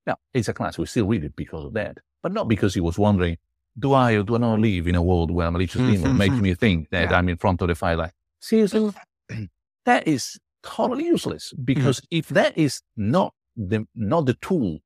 Now, 0.07 0.17
it's 0.33 0.49
a 0.49 0.55
class. 0.55 0.79
We 0.79 0.87
still 0.87 1.07
read 1.07 1.25
it 1.25 1.37
because 1.37 1.65
of 1.65 1.73
that, 1.75 1.99
but 2.23 2.33
not 2.33 2.49
because 2.49 2.75
he 2.75 2.81
was 2.81 2.99
wondering, 2.99 3.39
do 3.79 3.93
I 3.93 4.13
or 4.13 4.23
do 4.23 4.37
I 4.37 4.39
not 4.39 4.61
live 4.61 4.87
in 4.87 4.95
a 4.95 5.03
world 5.03 5.31
where 5.31 5.51
malicious 5.51 5.81
hmm, 5.81 5.91
emo 5.91 6.09
hmm, 6.11 6.19
makes 6.19 6.35
hmm. 6.35 6.43
me 6.43 6.55
think 6.55 6.91
that 6.91 7.11
Yeah. 7.11 7.17
I'm 7.17 7.29
in 7.29 7.37
front 7.37 7.63
of 7.63 7.69
the 7.69 7.75
fire? 7.75 7.97
Like, 7.97 8.13
seriously? 8.41 8.93
that 9.85 10.07
is 10.07 10.39
totally 10.63 11.07
useless 11.07 11.53
because 11.65 12.01
if 12.11 12.29
that 12.29 12.57
is 12.57 12.83
not 12.97 13.35
the, 13.57 13.87
not 13.95 14.27
the 14.27 14.35
tool 14.35 14.79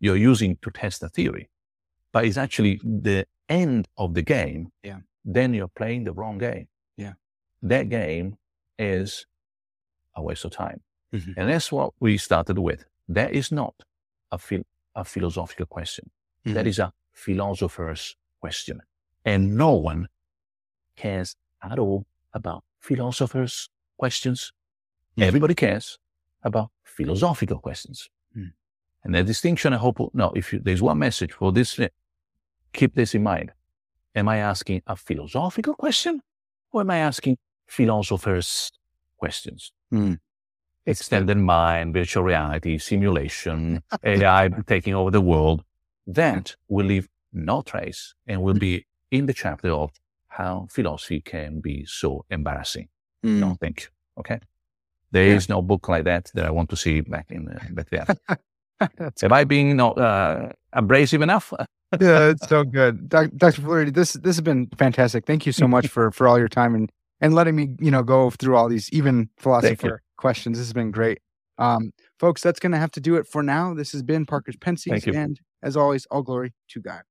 you're 0.00 0.16
using 0.16 0.56
to 0.62 0.70
test 0.70 1.02
a 1.02 1.08
theory, 1.08 1.50
but 2.12 2.24
it's 2.24 2.36
actually 2.36 2.80
the 2.84 3.26
end 3.48 3.88
of 3.96 4.14
the 4.14 4.22
game, 4.22 4.70
Yeah. 4.82 4.98
Then 5.24 5.54
you're 5.54 5.68
playing 5.68 6.04
the 6.04 6.12
wrong 6.12 6.38
game. 6.38 6.68
Yeah. 6.96 7.14
That 7.62 7.88
game 7.88 8.36
is 8.78 9.26
a 10.14 10.22
waste 10.22 10.44
of 10.44 10.52
time. 10.52 10.80
Mhm. 11.12 11.34
And 11.36 11.48
that's 11.48 11.70
what 11.72 11.92
we 12.00 12.16
started 12.18 12.58
with. 12.58 12.84
That 13.08 13.32
is 13.32 13.50
not 13.52 13.74
a, 14.30 14.38
phil- 14.38 14.66
a 14.94 15.04
philosophical 15.04 15.66
question. 15.66 16.10
That 16.44 16.64
Mhm. 16.64 16.68
is 16.68 16.78
a 16.78 16.92
philosopher's 17.12 18.16
question. 18.40 18.80
And 19.24 19.56
no 19.56 19.72
one 19.72 20.08
cares 20.96 21.36
at 21.62 21.78
all 21.78 22.06
about 22.32 22.64
philosophers' 22.78 23.68
questions. 23.98 24.52
Mhm. 25.16 25.24
Everybody 25.24 25.54
cares 25.54 25.98
about 26.42 26.70
philosophical 26.84 27.58
questions. 27.60 28.08
Mm. 28.36 28.52
And 29.04 29.14
the 29.14 29.22
distinction, 29.24 29.72
I 29.72 29.76
hope, 29.78 29.98
no, 30.14 30.30
if 30.36 30.52
you, 30.52 30.58
there's 30.60 30.82
one 30.82 30.98
message 30.98 31.32
for 31.32 31.52
this, 31.52 31.78
keep 32.72 32.94
this 32.94 33.14
in 33.14 33.22
mind. 33.22 33.52
Am 34.14 34.28
I 34.28 34.38
asking 34.38 34.82
a 34.86 34.96
philosophical 34.96 35.74
question 35.74 36.20
or 36.72 36.80
am 36.80 36.90
I 36.90 36.98
asking 36.98 37.36
philosophers' 37.66 38.70
questions? 39.18 39.72
Mm. 39.92 40.18
Extended 40.86 41.36
mind, 41.36 41.92
virtual 41.92 42.24
reality, 42.24 42.78
simulation, 42.78 43.82
AI 44.02 44.48
taking 44.66 44.94
over 44.94 45.10
the 45.10 45.20
world. 45.20 45.62
That 46.06 46.56
will 46.68 46.86
leave 46.86 47.08
no 47.32 47.60
trace 47.60 48.14
and 48.26 48.42
will 48.42 48.54
be 48.54 48.86
in 49.10 49.26
the 49.26 49.34
chapter 49.34 49.70
of 49.70 49.90
how 50.28 50.66
philosophy 50.70 51.20
can 51.20 51.60
be 51.60 51.84
so 51.84 52.24
embarrassing. 52.30 52.88
Mm. 53.24 53.38
No, 53.40 53.56
thank 53.60 53.82
you. 53.82 53.88
Okay. 54.18 54.40
There 55.10 55.26
is 55.26 55.48
no 55.48 55.62
book 55.62 55.88
like 55.88 56.04
that 56.04 56.30
that 56.34 56.44
I 56.44 56.50
want 56.50 56.70
to 56.70 56.76
see 56.76 57.00
back 57.00 57.30
in 57.30 57.48
uh, 57.48 57.58
back 57.70 57.88
there. 57.90 58.06
Am 59.22 59.32
I 59.32 59.44
being 59.44 59.76
not 59.76 59.98
uh, 59.98 60.50
abrasive 60.72 61.22
enough? 61.22 61.52
Yeah, 62.00 62.28
it's 62.28 62.46
so 62.48 62.64
good, 62.64 63.08
Doc- 63.08 63.30
Dr. 63.36 63.62
Floridi. 63.62 63.94
This 63.94 64.12
this 64.12 64.36
has 64.36 64.42
been 64.42 64.68
fantastic. 64.76 65.24
Thank 65.26 65.46
you 65.46 65.52
so 65.52 65.66
much 65.66 65.88
for 65.88 66.10
for 66.10 66.28
all 66.28 66.38
your 66.38 66.48
time 66.48 66.74
and 66.74 66.92
and 67.20 67.34
letting 67.34 67.56
me 67.56 67.70
you 67.80 67.90
know 67.90 68.02
go 68.02 68.30
through 68.30 68.56
all 68.56 68.68
these 68.68 68.90
even 68.92 69.30
philosopher 69.38 70.02
questions. 70.16 70.58
This 70.58 70.66
has 70.66 70.74
been 70.74 70.90
great, 70.90 71.18
um, 71.56 71.92
folks. 72.20 72.42
That's 72.42 72.60
going 72.60 72.72
to 72.72 72.78
have 72.78 72.90
to 72.92 73.00
do 73.00 73.16
it 73.16 73.26
for 73.26 73.42
now. 73.42 73.72
This 73.74 73.92
has 73.92 74.02
been 74.02 74.26
Parker's 74.26 74.56
Pensées, 74.56 74.90
and 75.14 75.40
as 75.62 75.76
always, 75.76 76.04
all 76.10 76.22
glory 76.22 76.52
to 76.68 76.80
God. 76.80 77.02